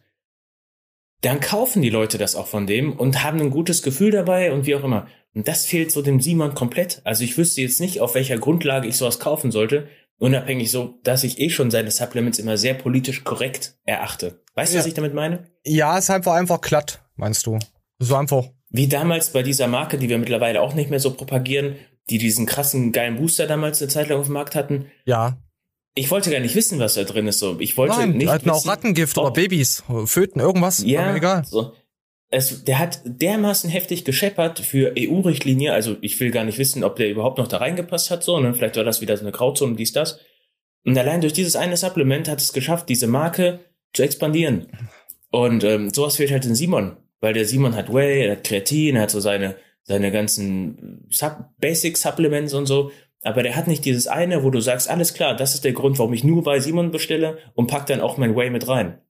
dann 1.22 1.40
kaufen 1.40 1.82
die 1.82 1.90
Leute 1.90 2.18
das 2.18 2.36
auch 2.36 2.48
von 2.48 2.66
dem 2.66 2.94
und 2.94 3.24
haben 3.24 3.42
ein 3.42 3.50
gutes 3.50 3.84
Gefühl 3.84 4.12
dabei 4.12 4.54
und 4.54 4.66
wie 4.66 4.76
auch 4.76 4.84
immer. 4.84 5.08
Und 5.34 5.48
das 5.48 5.66
fehlt 5.66 5.92
so 5.92 6.02
dem 6.02 6.22
Simon 6.22 6.56
komplett. 6.56 7.02
Also 7.04 7.24
ich 7.24 7.38
wüsste 7.38 7.62
jetzt 7.62 7.82
nicht, 7.82 8.02
auf 8.02 8.16
welcher 8.16 8.38
Grundlage 8.38 8.88
ich 8.88 8.98
sowas 8.98 9.20
kaufen 9.20 9.52
sollte, 9.52 9.88
unabhängig 10.18 10.72
so, 10.72 11.00
dass 11.04 11.24
ich 11.24 11.40
eh 11.40 11.50
schon 11.50 11.72
seine 11.72 11.92
Supplements 11.92 12.40
immer 12.40 12.58
sehr 12.58 12.74
politisch 12.74 13.24
korrekt 13.24 13.76
erachte. 13.86 14.42
Weißt 14.56 14.72
du, 14.72 14.78
ja. 14.78 14.80
was 14.80 14.88
ich 14.88 14.94
damit 14.94 15.14
meine? 15.14 15.48
Ja, 15.66 15.98
ist 15.98 16.10
einfach 16.10 16.34
einfach 16.34 16.62
glatt, 16.62 17.02
meinst 17.16 17.46
du? 17.46 17.60
So 18.00 18.16
einfach. 18.16 18.46
Wie 18.70 18.88
damals 18.88 19.32
bei 19.32 19.44
dieser 19.44 19.68
Marke, 19.68 19.98
die 19.98 20.10
wir 20.10 20.20
mittlerweile 20.20 20.62
auch 20.62 20.74
nicht 20.74 20.90
mehr 20.90 21.00
so 21.00 21.14
propagieren, 21.14 21.76
die 22.10 22.18
diesen 22.18 22.46
krassen 22.46 22.92
geilen 22.92 23.18
Booster 23.18 23.46
damals 23.46 23.82
eine 23.82 23.90
Zeit 23.90 24.10
lang 24.10 24.20
auf 24.20 24.26
dem 24.26 24.34
Markt 24.34 24.56
hatten. 24.56 24.86
Ja 25.06 25.38
ich 26.00 26.10
wollte 26.12 26.32
gar 26.32 26.40
nicht 26.40 26.56
wissen, 26.56 26.80
was 26.80 26.94
da 26.94 27.04
drin 27.04 27.28
ist. 27.28 27.40
So, 27.40 27.58
ich 27.60 27.76
wollte 27.76 27.98
Nein, 27.98 28.12
nicht. 28.14 28.30
Hatten 28.30 28.46
wissen, 28.46 28.56
auch 28.56 28.66
Rattengift 28.66 29.18
oder 29.18 29.32
Babys, 29.32 29.84
Föten, 30.06 30.40
irgendwas. 30.40 30.82
Ja, 30.86 31.16
egal. 31.16 31.44
So. 31.46 31.74
Es, 32.32 32.64
der 32.64 32.80
hat 32.80 33.02
dermaßen 33.04 33.70
heftig 33.70 34.06
gescheppert 34.06 34.60
für 34.60 34.94
EU-Richtlinie. 34.98 35.74
Also 35.74 35.98
ich 36.00 36.20
will 36.20 36.32
gar 36.32 36.46
nicht 36.46 36.58
wissen, 36.58 36.84
ob 36.84 36.96
der 36.96 37.10
überhaupt 37.10 37.38
noch 37.38 37.48
da 37.48 37.58
reingepasst 37.58 38.12
hat. 38.12 38.24
So, 38.24 38.40
ne? 38.40 38.54
Vielleicht 38.54 38.78
war 38.78 38.84
das 38.84 39.02
wieder 39.02 39.18
so 39.18 39.24
eine 39.24 39.32
Grauzone, 39.32 39.76
dies, 39.76 39.92
das. 39.92 40.20
Und 40.86 40.98
allein 40.98 41.22
durch 41.22 41.34
dieses 41.34 41.56
eine 41.56 41.76
Supplement 41.76 42.30
hat 42.30 42.40
es 42.40 42.54
geschafft, 42.54 42.88
diese 42.88 43.08
Marke 43.08 43.60
zu 43.94 44.04
expandieren. 44.04 44.68
Und 45.32 45.64
ähm, 45.64 45.90
sowas 45.90 46.16
fehlt 46.16 46.32
halt 46.32 46.46
in 46.46 46.56
Simon, 46.56 46.96
weil 47.20 47.34
der 47.34 47.46
Simon 47.46 47.76
hat 47.76 47.94
Whey, 47.94 48.26
er 48.26 48.32
hat 48.34 48.44
Kreatin, 48.46 48.96
er 48.96 49.02
hat 49.02 49.12
so 49.12 49.20
seine 49.20 49.56
seine 49.84 50.12
ganzen 50.12 51.08
Sub 51.10 51.50
Basic 51.60 51.98
Supplements 51.98 52.54
und 52.54 52.68
so. 52.68 52.92
Aber 53.22 53.44
der 53.44 53.56
hat 53.56 53.68
nicht 53.68 53.84
dieses 53.84 54.08
eine, 54.08 54.44
wo 54.44 54.50
du 54.50 54.62
sagst, 54.62 54.90
alles 54.90 55.14
klar, 55.14 55.36
das 55.36 55.54
ist 55.54 55.66
der 55.66 55.74
Grund, 55.74 56.00
warum 56.00 56.14
ich 56.14 56.24
nur 56.24 56.44
bei 56.44 56.60
Simon 56.60 56.92
bestelle 56.92 57.38
und 57.54 57.68
pack 57.68 57.86
dann 57.88 58.02
auch 58.02 58.18
mein 58.18 58.36
Way 58.36 58.50
mit 58.50 58.68
rein. 58.68 59.02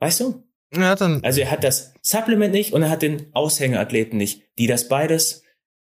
Weißt 0.00 0.20
du? 0.20 0.42
Ja, 0.74 0.96
dann. 0.96 1.22
Also 1.22 1.40
er 1.40 1.50
hat 1.52 1.62
das 1.62 1.94
Supplement 2.02 2.52
nicht 2.52 2.72
und 2.72 2.82
er 2.82 2.90
hat 2.90 3.02
den 3.02 3.26
Aushängeathleten 3.32 4.18
nicht, 4.18 4.42
die 4.58 4.66
das 4.66 4.88
beides 4.88 5.44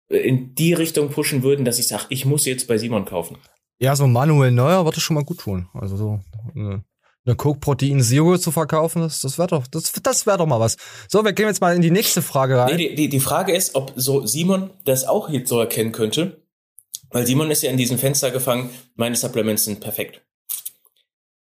äh, 0.09 0.17
in 0.17 0.55
die 0.55 0.73
Richtung 0.73 1.09
pushen 1.09 1.43
würden, 1.43 1.65
dass 1.65 1.77
ich 1.77 1.87
sage, 1.87 2.05
ich 2.09 2.25
muss 2.25 2.45
jetzt 2.45 2.67
bei 2.67 2.79
Simon 2.79 3.05
kaufen. 3.05 3.37
Ja, 3.79 3.95
so 3.95 4.07
Manuel 4.07 4.51
Neuer 4.51 4.85
wird 4.85 4.95
das 4.95 5.03
schon 5.03 5.15
mal 5.15 5.23
gut 5.23 5.39
tun. 5.39 5.67
Also 5.73 5.97
so 5.97 6.19
eine, 6.55 6.83
eine 7.25 7.35
Coke 7.35 7.59
Protein 7.59 8.01
Zero 8.01 8.39
zu 8.39 8.49
verkaufen, 8.51 9.03
das, 9.03 9.21
das 9.21 9.37
wäre 9.37 9.49
doch, 9.49 9.67
das, 9.67 9.91
das 9.91 10.25
wäre 10.25 10.39
doch 10.39 10.47
mal 10.47 10.59
was. 10.59 10.77
So, 11.07 11.23
wir 11.23 11.33
gehen 11.33 11.47
jetzt 11.47 11.61
mal 11.61 11.75
in 11.75 11.81
die 11.83 11.91
nächste 11.91 12.23
Frage 12.23 12.57
rein. 12.57 12.75
Nee, 12.75 12.89
die, 12.89 12.95
die, 12.95 13.09
die 13.09 13.19
Frage 13.19 13.53
ist, 13.53 13.75
ob 13.75 13.93
so 13.95 14.25
Simon 14.25 14.71
das 14.83 15.07
auch 15.07 15.29
jetzt 15.29 15.49
so 15.49 15.59
erkennen 15.59 15.91
könnte 15.91 16.40
weil 17.11 17.25
Simon 17.25 17.51
ist 17.51 17.63
ja 17.63 17.71
in 17.71 17.77
diesem 17.77 17.97
Fenster 17.97 18.31
gefangen, 18.31 18.69
meine 18.95 19.15
Supplements 19.15 19.65
sind 19.65 19.79
perfekt. 19.79 20.21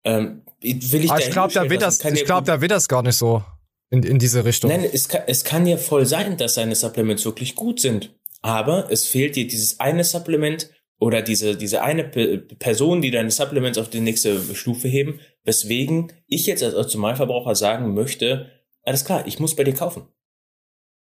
Ähm, 0.05 0.43
will 0.61 1.05
ich 1.05 1.11
ah, 1.11 1.19
ich 1.19 1.31
glaube, 1.31 1.53
da 1.53 1.69
wird 1.69 1.83
das, 1.83 2.03
ich 2.05 2.25
glaube, 2.25 2.47
da 2.47 2.61
wird 2.61 2.71
das 2.71 2.89
gar 2.89 3.03
nicht 3.03 3.17
so 3.17 3.43
in, 3.91 4.03
in 4.03 4.19
diese 4.19 4.45
Richtung. 4.45 4.71
Nein, 4.71 4.85
es 4.91 5.09
kann, 5.09 5.23
es 5.27 5.45
kann 5.45 5.67
ja 5.67 5.77
voll 5.77 6.07
sein, 6.07 6.37
dass 6.37 6.55
seine 6.55 6.75
Supplements 6.75 7.25
wirklich 7.25 7.55
gut 7.55 7.81
sind. 7.81 8.15
Aber 8.41 8.91
es 8.91 9.07
fehlt 9.07 9.37
dir 9.37 9.47
dieses 9.47 9.81
eine 9.81 10.05
Supplement 10.05 10.71
oder 11.01 11.23
diese, 11.23 11.57
diese 11.57 11.83
eine 11.83 12.05
P 12.05 12.39
Person, 12.39 13.03
die 13.03 13.11
deine 13.11 13.31
Supplements 13.31 13.79
auf 13.79 13.91
die 13.91 14.01
nächste 14.01 14.41
Stufe 14.55 14.89
heben, 14.89 15.21
weswegen 15.45 16.13
ich 16.27 16.47
jetzt 16.47 16.63
als 16.63 16.75
Optimalverbraucher 16.75 17.55
sagen 17.55 17.95
möchte, 17.95 18.51
alles 18.83 19.05
klar, 19.05 19.27
ich 19.27 19.39
muss 19.39 19.57
bei 19.57 19.65
dir 19.65 19.75
kaufen. 19.75 20.09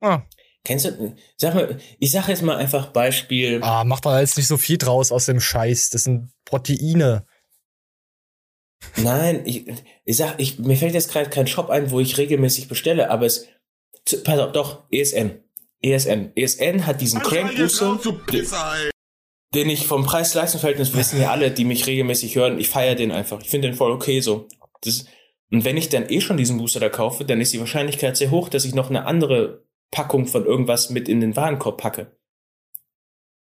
Ah. 0.01 0.24
Kennst 0.65 0.86
du, 0.86 1.15
sag 1.38 1.53
mal, 1.53 1.77
ich 2.00 2.12
sag 2.12 2.27
jetzt 2.27 2.41
mal 2.41 2.57
einfach 2.57 2.88
Beispiel. 2.88 3.62
Ah, 3.62 3.84
mach 3.86 4.00
doch 4.00 4.17
jetzt 4.17 4.36
nicht 4.36 4.48
so 4.48 4.57
viel 4.57 4.79
draus 4.79 5.12
aus 5.12 5.27
dem 5.27 5.39
Scheiß. 5.39 5.91
Das 5.91 6.03
sind 6.03 6.31
Proteine. 6.43 7.25
Nein, 8.98 9.43
ich, 9.45 9.65
ich 10.03 10.17
sag, 10.17 10.39
ich, 10.39 10.57
mir 10.57 10.75
fällt 10.75 10.95
jetzt 10.95 11.12
gerade 11.12 11.29
kein 11.29 11.45
Shop 11.45 11.69
ein, 11.69 11.91
wo 11.91 12.00
ich 12.00 12.17
regelmäßig 12.17 12.67
bestelle, 12.67 13.12
aber 13.12 13.27
es, 13.27 13.48
pass 14.24 14.39
auf, 14.39 14.51
doch, 14.53 14.84
ESN. 14.91 15.39
ESN. 15.81 16.31
ESN 16.36 16.88
hat 16.88 17.00
diesen 17.00 17.22
Crank 17.22 17.55
Booster, 17.55 18.00
den 19.53 19.69
ich 19.69 19.86
vom 19.86 20.03
Preis-Leistungs-Verhältnis 20.03 20.95
wissen 20.95 21.22
ja 21.22 21.31
alle, 21.31 21.51
die 21.51 21.63
mich 21.63 21.86
regelmäßig 21.86 22.36
hören, 22.36 22.60
ich 22.60 22.69
feiere 22.69 22.95
den 22.95 23.12
einfach. 23.12 23.39
Ich 23.41 23.50
finde 23.50 23.69
den 23.69 23.77
voll 23.77 23.91
okay 23.91 24.19
so. 24.19 24.48
Das, 24.81 25.05
und 25.51 25.63
wenn 25.63 25.77
ich 25.77 25.89
dann 25.89 26.10
eh 26.10 26.22
schon 26.22 26.38
diesen 26.38 26.57
Booster 26.57 26.79
da 26.79 26.89
kaufe, 26.89 27.24
dann 27.24 27.39
ist 27.39 27.53
die 27.53 27.60
Wahrscheinlichkeit 27.60 28.17
sehr 28.17 28.31
hoch, 28.31 28.50
dass 28.50 28.65
ich 28.65 28.74
noch 28.74 28.89
eine 28.89 29.05
andere 29.05 29.64
Packung 29.96 30.28
von 30.28 30.46
irgendwas 30.46 30.90
mit 30.90 31.08
in 31.08 31.22
den 31.22 31.38
Warenkorb 31.38 31.80
packe. 31.80 32.12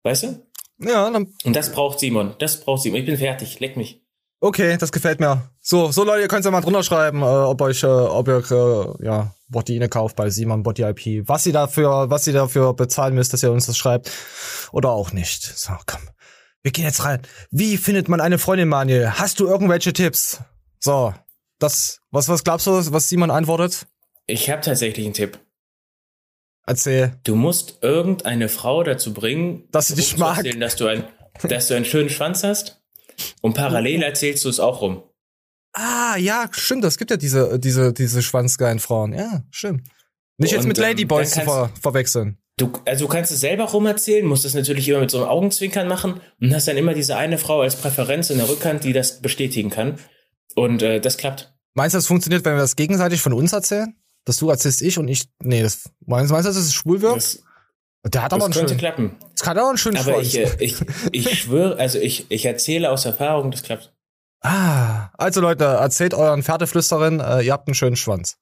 Weißt 0.05 0.23
du? 0.23 0.47
Ja, 0.79 1.11
dann. 1.11 1.35
Und 1.45 1.55
das 1.55 1.71
braucht 1.71 2.01
Simon. 2.01 2.35
Das 2.39 2.61
braucht 2.61 2.83
Simon. 2.83 3.01
Ich 3.01 3.05
bin 3.05 3.19
fertig. 3.19 3.61
Leck 3.61 3.77
mich. 3.77 4.03
Okay, 4.41 4.79
das 4.79 4.91
gefällt 4.91 5.21
mir. 5.21 5.51
So, 5.61 5.93
so 5.93 6.03
Leute, 6.03 6.23
ihr 6.23 6.29
könnt 6.29 6.47
ja 6.47 6.51
mal 6.51 6.63
drunter 6.63 6.83
schreiben, 6.83 7.21
äh, 7.21 7.27
ob 7.27 7.61
euch, 7.61 7.83
äh, 7.83 7.87
ob 7.87 8.27
ihr 8.27 8.43
äh, 8.51 9.05
ja 9.05 9.35
Bottine 9.49 9.91
kauft 9.91 10.17
bei 10.17 10.31
Simon 10.31 10.63
Botti 10.63 10.83
IP. 10.83 11.29
Was 11.29 11.45
ihr 11.45 11.53
dafür, 11.53 12.09
was 12.09 12.27
ihr 12.27 12.33
dafür 12.33 12.73
bezahlen 12.73 13.15
müsst, 13.15 13.35
dass 13.35 13.43
ihr 13.43 13.53
uns 13.53 13.67
das 13.67 13.77
schreibt 13.77 14.11
oder 14.73 14.89
auch 14.89 15.13
nicht. 15.13 15.43
So, 15.43 15.75
komm. 15.85 16.01
Wir 16.63 16.73
gehen 16.73 16.85
jetzt 16.85 17.05
rein. 17.05 17.21
Wie 17.51 17.77
findet 17.77 18.09
man 18.09 18.23
eine 18.23 18.39
Freundin, 18.39 18.69
Manuel? 18.69 19.11
Hast 19.11 19.41
du 19.41 19.47
irgendwelche 19.47 19.93
Tipps? 19.93 20.41
So, 20.79 21.13
das, 21.59 22.01
was, 22.11 22.31
was 22.31 22.43
glaubst 22.43 22.67
du, 22.67 22.93
was 22.93 23.11
Simon 23.11 23.31
antwortet? 23.31 23.87
Ich 24.27 24.49
habe 24.49 24.63
tatsächlich 24.63 25.05
einen 25.05 25.15
Tipp. 25.15 25.39
Erzähl. 26.71 27.17
Du 27.25 27.35
musst 27.35 27.79
irgendeine 27.83 28.49
Frau 28.49 28.85
dazu 28.85 29.13
bringen, 29.13 29.65
dass 29.73 29.89
sie 29.89 29.97
dich 29.97 30.17
mag. 30.19 30.37
Erzählen, 30.37 30.61
dass 30.61 30.77
du, 30.77 30.87
ein, 30.87 31.03
dass 31.43 31.67
du 31.67 31.75
einen 31.75 31.85
schönen 31.85 32.11
Schwanz 32.11 32.45
hast. 32.45 32.81
Und 33.41 33.55
parallel 33.55 34.05
erzählst 34.05 34.45
du 34.45 34.49
es 34.49 34.61
auch 34.61 34.81
rum. 34.81 35.03
Ah, 35.73 36.17
ja, 36.17 36.49
stimmt. 36.53 36.85
Das 36.85 36.97
gibt 36.97 37.11
ja 37.11 37.17
diese, 37.17 37.59
diese, 37.59 37.93
diese 37.93 38.23
schwanzgeilen 38.23 38.79
Frauen. 38.79 39.13
Ja, 39.15 39.43
stimmt. 39.51 39.89
Nicht 40.39 40.53
jetzt 40.53 40.69
mit 40.69 40.79
ähm, 40.79 40.85
Ladyboys 40.85 41.33
zu 41.33 41.41
ver 41.41 41.73
verwechseln. 41.81 42.39
Du, 42.57 42.71
also 42.87 43.07
du 43.07 43.13
kannst 43.13 43.33
es 43.33 43.41
selber 43.41 43.65
rum 43.65 43.87
erzählen, 43.87 44.25
musst 44.25 44.45
das 44.45 44.55
natürlich 44.55 44.89
immer 44.89 45.01
mit 45.01 45.11
so 45.11 45.19
einem 45.19 45.29
Augenzwinkern 45.29 45.89
machen 45.89 46.21
und 46.41 46.55
hast 46.55 46.69
dann 46.69 46.77
immer 46.77 46.95
diese 46.95 47.17
eine 47.17 47.39
Frau 47.39 47.63
als 47.63 47.75
Präferenz 47.75 48.31
in 48.31 48.39
der 48.39 48.49
Rückhand, 48.49 48.85
die 48.85 48.93
das 48.93 49.21
bestätigen 49.21 49.71
kann. 49.71 49.99
Und 50.55 50.83
äh, 50.83 51.01
das 51.01 51.17
klappt. 51.17 51.53
Meinst 51.75 51.95
du, 51.95 51.99
das 51.99 52.07
funktioniert, 52.07 52.45
wenn 52.45 52.55
wir 52.55 52.61
das 52.61 52.77
gegenseitig 52.77 53.21
von 53.21 53.33
uns 53.33 53.53
erzählen? 53.53 53.97
Dass 54.25 54.37
du 54.37 54.51
erzählst 54.51 54.83
ich 54.83 54.99
und 54.99 55.09
ich, 55.09 55.29
nee, 55.43 55.63
das, 55.63 55.91
meinst, 56.07 56.33
meinst 56.33 56.47
du, 56.47 56.51
dass 56.51 56.57
es 56.57 56.75
schwul 56.75 57.01
wird? 57.03 57.17
Das, 57.17 57.43
der 58.05 58.23
hat 58.23 58.33
aber 58.33 58.41
das 58.41 58.47
einen 58.47 58.55
könnte 58.55 58.69
schönen, 58.69 58.79
klappen. 58.79 59.17
Das 59.33 59.43
kann 59.43 59.59
aber 59.59 59.69
einen 59.69 59.79
schönen 59.79 59.97
Aber 59.99 60.21
ich, 60.21 60.39
äh, 60.39 60.57
ich, 60.59 60.77
ich 61.13 61.39
schwöre, 61.41 61.79
also 61.79 61.99
ich, 61.99 62.31
ich 62.31 62.45
erzähle 62.45 62.91
aus 62.91 63.05
Erfahrung, 63.05 63.51
das 63.51 63.63
klappt. 63.63 63.95
Ah, 64.43 65.11
also 65.19 65.41
Leute, 65.41 65.65
erzählt 65.65 66.15
euren 66.15 66.43
Pferdeflüsterin, 66.43 67.21
äh, 67.21 67.43
ihr 67.43 67.53
habt 67.53 67.69
einen 67.69 67.75
schönen 67.75 67.97
Schwanz. 67.97 68.39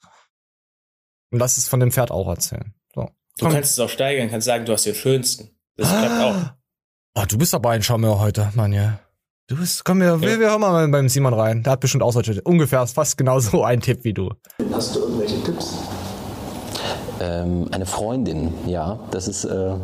Und 1.30 1.40
lasst 1.40 1.58
es 1.58 1.68
von 1.68 1.80
dem 1.80 1.90
Pferd 1.90 2.10
auch 2.10 2.28
erzählen. 2.28 2.72
So. 2.94 3.10
Du 3.38 3.44
Komm. 3.44 3.52
kannst 3.52 3.72
es 3.72 3.80
auch 3.80 3.88
steigern, 3.88 4.30
kannst 4.30 4.46
sagen, 4.46 4.64
du 4.64 4.72
hast 4.72 4.86
den 4.86 4.94
schönsten. 4.94 5.50
Das 5.76 5.88
ah. 5.90 6.00
klappt 6.00 6.22
auch. 6.22 6.52
Ah, 7.14 7.26
du 7.26 7.36
bist 7.36 7.52
aber 7.52 7.70
ein 7.70 7.82
Charmeur 7.82 8.20
heute, 8.20 8.52
Mann, 8.54 8.72
ja. 8.72 9.00
Du 9.48 9.56
bist, 9.56 9.82
komm, 9.82 10.00
wir, 10.00 10.08
ja. 10.08 10.20
wir, 10.20 10.40
wir 10.40 10.50
hören 10.50 10.60
mal 10.60 10.86
beim 10.88 11.08
Simon 11.08 11.32
rein. 11.32 11.62
Der 11.62 11.72
hat 11.72 11.80
bestimmt 11.80 12.02
auch 12.02 12.12
solche, 12.12 12.38
ungefähr 12.42 12.86
fast 12.86 13.16
genauso 13.16 13.64
einen 13.64 13.80
Tipp 13.80 14.00
wie 14.04 14.12
du. 14.12 14.30
Hast 14.74 14.94
du 14.94 15.00
irgendwelche 15.00 15.42
Tipps? 15.42 15.78
Ähm, 17.18 17.66
eine 17.72 17.86
Freundin, 17.86 18.52
ja, 18.66 19.00
das 19.10 19.26
ist. 19.26 19.46
Äh, 19.46 19.76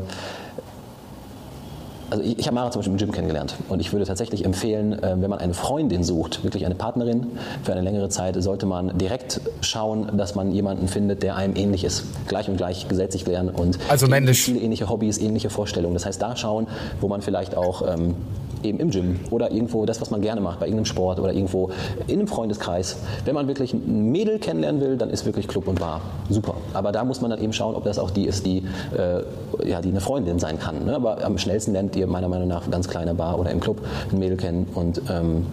also 2.11 2.23
ich, 2.23 2.38
ich 2.38 2.46
habe 2.46 2.54
Mara 2.54 2.70
zum 2.70 2.80
Beispiel 2.80 2.92
im 2.92 2.99
Gym 2.99 3.12
kennengelernt 3.12 3.54
und 3.68 3.80
ich 3.80 3.92
würde 3.92 4.04
tatsächlich 4.06 4.44
empfehlen, 4.44 4.92
äh, 5.02 5.16
wenn 5.18 5.30
man 5.30 5.38
eine 5.38 5.54
Freundin 5.54 6.04
sucht, 6.04 6.44
wirklich 6.44 6.64
eine 6.66 6.75
Partnerin 6.75 7.26
für 7.62 7.73
eine 7.73 7.80
längere 7.82 8.08
Zeit, 8.08 8.40
sollte 8.42 8.66
man 8.66 8.96
direkt 8.99 9.40
schauen, 9.61 10.16
dass 10.16 10.34
man 10.34 10.52
jemanden 10.52 10.88
findet, 10.88 11.23
der 11.23 11.37
einem 11.37 11.56
ähnlich 11.56 11.84
ist. 11.84 12.04
Gleich 12.28 12.49
und 12.49 12.56
gleich 12.56 12.88
gesetzlich 12.88 13.26
lernen 13.26 13.50
und 13.50 13.78
Also 13.88 14.06
männlich. 14.06 14.42
viele 14.42 14.61
ähnliche 14.61 14.88
Hobbys, 14.88 15.18
ähnliche 15.18 15.50
Vorstellungen. 15.50 15.94
Das 15.94 16.06
heißt, 16.06 16.20
da 16.20 16.37
schauen, 16.37 16.66
wo 17.00 17.08
man 17.08 17.23
vielleicht 17.23 17.56
auch 17.56 17.82
ähm, 17.87 18.14
eben 18.62 18.78
im 18.78 18.90
Gym 18.90 19.20
oder 19.30 19.50
irgendwo 19.52 19.84
das, 19.84 20.00
was 20.00 20.11
man 20.11 20.20
gerne 20.23 20.40
macht, 20.40 20.61
bei 20.61 20.66
irgendeinem 20.66 20.87
Sport 20.87 21.20
oder 21.20 21.32
irgendwo 21.32 21.70
in 22.06 22.18
einem 22.18 22.28
Freundeskreis. 22.28 22.96
Wenn 23.25 23.34
man 23.34 23.46
wirklich 23.46 23.75
ein 23.75 24.11
Mädel 24.11 24.38
kennenlernen 24.38 24.80
will, 24.80 24.96
dann 24.96 25.11
ist 25.11 25.26
wirklich 25.26 25.49
Club 25.49 25.68
und 25.68 25.78
Bar 25.78 26.00
super. 26.30 26.54
Aber 26.73 26.92
da 26.92 27.04
muss 27.04 27.20
man 27.20 27.30
dann 27.30 27.40
eben 27.40 27.52
schauen, 27.52 27.75
ob 27.75 27.84
das 27.84 27.99
auch 27.99 28.11
die 28.11 28.25
ist, 28.26 28.46
die, 28.46 28.64
äh, 28.96 29.68
ja, 29.68 29.80
die 29.80 29.90
eine 29.90 30.00
Freundin 30.00 30.38
sein 30.38 30.58
kann. 30.58 30.87
Ne? 30.87 30.94
Aber 30.94 31.23
am 31.25 31.38
schnellsten 31.38 31.73
lernt 31.73 31.93
ihr 31.96 32.06
meiner 32.06 32.28
Meinung 32.28 32.48
nach 32.48 32.70
ganz 32.70 32.88
kleiner 32.88 33.14
Bar 33.14 33.38
oder 33.38 33.50
im 33.50 33.60
Club 33.60 33.84
ein 34.10 34.18
Mädel 34.18 34.36
kennen 34.36 34.66
und 34.74 35.00
ähm, 35.08 35.46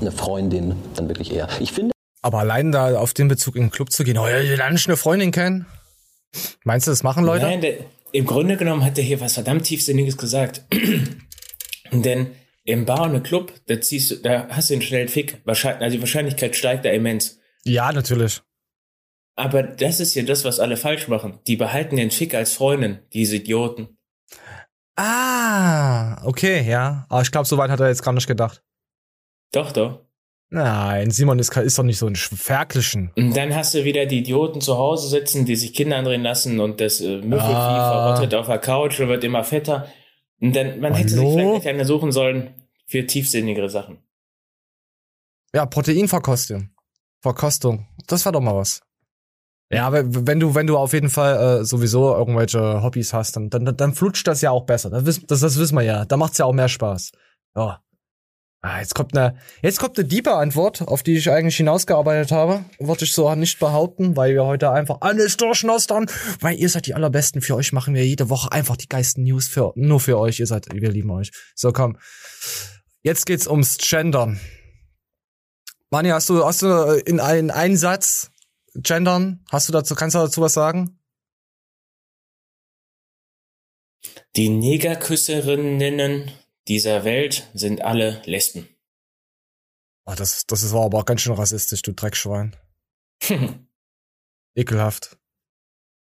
eine 0.00 0.12
Freundin 0.12 0.74
dann 0.94 1.08
wirklich 1.08 1.32
eher. 1.32 1.48
Ich 1.60 1.72
finde, 1.72 1.92
Aber 2.22 2.38
allein 2.40 2.72
da 2.72 2.98
auf 2.98 3.14
den 3.14 3.28
Bezug 3.28 3.56
in 3.56 3.64
den 3.64 3.70
Club 3.70 3.90
zu 3.90 4.04
gehen, 4.04 4.18
oh 4.18 4.26
ja, 4.26 4.40
ich 4.40 4.50
ich 4.50 4.86
eine 4.86 4.96
Freundin 4.96 5.32
kennen. 5.32 5.66
Meinst 6.64 6.86
du, 6.86 6.90
das 6.90 7.02
machen 7.02 7.24
Leute? 7.24 7.46
Nein, 7.46 7.60
der, 7.60 7.78
im 8.12 8.26
Grunde 8.26 8.56
genommen 8.56 8.84
hat 8.84 8.98
er 8.98 9.04
hier 9.04 9.20
was 9.20 9.34
verdammt 9.34 9.64
tiefsinniges 9.64 10.16
gesagt. 10.16 10.64
Denn 11.92 12.28
im 12.64 12.84
Bar 12.84 13.02
und 13.02 13.14
im 13.14 13.22
Club, 13.22 13.52
da 13.66 13.80
ziehst 13.80 14.10
du, 14.10 14.16
da 14.16 14.48
hast 14.48 14.70
du 14.70 14.74
einen 14.74 14.82
schnellen 14.82 15.08
Fick. 15.08 15.40
Wahrscheinlich, 15.44 15.82
also 15.82 15.96
die 15.96 16.02
Wahrscheinlichkeit 16.02 16.56
steigt 16.56 16.84
da 16.84 16.90
immens. 16.90 17.38
Ja, 17.64 17.92
natürlich. 17.92 18.42
Aber 19.36 19.62
das 19.62 20.00
ist 20.00 20.14
ja 20.14 20.22
das, 20.22 20.44
was 20.44 20.60
alle 20.60 20.76
falsch 20.76 21.08
machen. 21.08 21.38
Die 21.46 21.56
behalten 21.56 21.96
den 21.96 22.10
Fick 22.10 22.34
als 22.34 22.54
Freundin, 22.54 23.00
diese 23.12 23.36
Idioten. 23.36 23.95
Ah, 24.96 26.22
okay, 26.24 26.62
ja. 26.68 27.06
Aber 27.08 27.22
ich 27.22 27.30
glaube, 27.30 27.46
so 27.46 27.58
weit 27.58 27.70
hat 27.70 27.80
er 27.80 27.88
jetzt 27.88 28.02
gar 28.02 28.12
nicht 28.12 28.26
gedacht. 28.26 28.62
Doch, 29.52 29.72
doch. 29.72 30.00
Nein, 30.48 31.10
Simon 31.10 31.38
ist, 31.38 31.54
ist 31.56 31.78
doch 31.78 31.82
nicht 31.82 31.98
so 31.98 32.06
ein 32.06 32.14
Ferkelchen. 32.16 33.10
Und 33.16 33.36
dann 33.36 33.54
hast 33.54 33.74
du 33.74 33.84
wieder 33.84 34.06
die 34.06 34.18
Idioten 34.20 34.60
zu 34.60 34.78
Hause 34.78 35.08
sitzen, 35.08 35.44
die 35.44 35.56
sich 35.56 35.74
Kinder 35.74 35.96
andrehen 35.96 36.22
lassen 36.22 36.60
und 36.60 36.80
das 36.80 37.00
äh, 37.00 37.16
Müffelvieh 37.18 37.54
Ah. 37.54 38.14
verrottet 38.14 38.34
auf 38.34 38.46
der 38.46 38.58
Couch 38.58 39.00
und 39.00 39.08
wird 39.08 39.24
immer 39.24 39.42
fetter. 39.44 39.88
Und 40.40 40.54
dann, 40.54 40.80
man 40.80 40.94
hätte 40.94 41.08
sich 41.10 41.18
Hallo? 41.20 41.36
vielleicht 41.36 41.66
eine 41.66 41.84
suchen 41.84 42.12
sollen 42.12 42.54
für 42.86 43.04
tiefsinnigere 43.06 43.68
Sachen. 43.68 43.98
Ja, 45.52 45.66
Proteinverkostung. 45.66 46.70
Verkostung. 47.20 47.88
Das 48.06 48.24
war 48.24 48.32
doch 48.32 48.40
mal 48.40 48.54
was. 48.54 48.82
Ja, 49.70 49.86
aber 49.88 50.04
wenn 50.26 50.38
du, 50.38 50.54
wenn 50.54 50.66
du 50.68 50.76
auf 50.76 50.92
jeden 50.92 51.10
Fall 51.10 51.60
äh, 51.60 51.64
sowieso 51.64 52.14
irgendwelche 52.14 52.82
Hobbys 52.82 53.12
hast, 53.12 53.36
dann, 53.36 53.50
dann, 53.50 53.76
dann 53.76 53.94
flutscht 53.94 54.26
das 54.28 54.40
ja 54.40 54.50
auch 54.52 54.64
besser. 54.64 54.90
Das, 54.90 55.04
wissen- 55.06 55.24
das, 55.26 55.40
das 55.40 55.58
wissen 55.58 55.74
wir 55.76 55.82
ja. 55.82 56.04
Da 56.04 56.16
macht's 56.16 56.38
ja 56.38 56.44
auch 56.44 56.52
mehr 56.52 56.68
Spaß. 56.68 57.10
Ja. 57.56 57.80
Ah, 58.62 58.80
jetzt 58.80 58.94
kommt 58.94 59.16
eine, 59.16 59.36
jetzt 59.62 59.78
kommt 59.78 59.98
eine 59.98 60.06
diepe 60.08 60.32
Antwort, 60.34 60.82
auf 60.82 61.02
die 61.02 61.16
ich 61.16 61.30
eigentlich 61.30 61.56
hinausgearbeitet 61.56 62.32
habe. 62.32 62.64
Wollte 62.78 63.04
ich 63.04 63.12
so 63.12 63.32
nicht 63.34 63.58
behaupten, 63.58 64.16
weil 64.16 64.34
wir 64.34 64.44
heute 64.44 64.70
einfach 64.70 64.98
alles 65.00 65.36
durchschnostern. 65.36 66.06
Weil 66.40 66.56
ihr 66.56 66.68
seid 66.68 66.86
die 66.86 66.94
allerbesten. 66.94 67.42
Für 67.42 67.56
euch 67.56 67.72
machen 67.72 67.94
wir 67.94 68.04
jede 68.06 68.28
Woche 68.30 68.50
einfach 68.52 68.76
die 68.76 68.88
geilsten 68.88 69.24
News 69.24 69.48
für, 69.48 69.72
nur 69.74 70.00
für 70.00 70.18
euch. 70.18 70.38
Ihr 70.40 70.46
seid, 70.46 70.66
wir 70.72 70.90
lieben 70.90 71.10
euch. 71.10 71.30
So, 71.54 71.72
komm. 71.72 71.98
Jetzt 73.02 73.26
geht's 73.26 73.46
ums 73.46 73.78
Gendern. 73.78 74.40
Mani, 75.90 76.08
hast 76.08 76.28
du, 76.28 76.44
hast 76.44 76.62
du 76.62 76.66
äh, 76.66 77.00
in 77.00 77.20
einen 77.20 77.50
Einsatz 77.50 78.30
gendern? 78.82 79.44
Hast 79.50 79.68
du 79.68 79.72
dazu, 79.72 79.94
kannst 79.94 80.14
du 80.14 80.18
dazu 80.20 80.40
was 80.40 80.54
sagen? 80.54 80.98
Die 84.36 84.48
Negerküsserinnen 84.48 86.30
dieser 86.68 87.04
Welt 87.04 87.48
sind 87.54 87.82
alle 87.82 88.22
Lesben. 88.24 88.68
Oh, 90.04 90.14
das, 90.14 90.46
das 90.46 90.72
war 90.72 90.84
aber 90.84 90.98
auch 90.98 91.04
ganz 91.04 91.22
schön 91.22 91.32
rassistisch, 91.32 91.82
du 91.82 91.92
Dreckschwein. 91.92 92.54
Ekelhaft. 94.54 95.18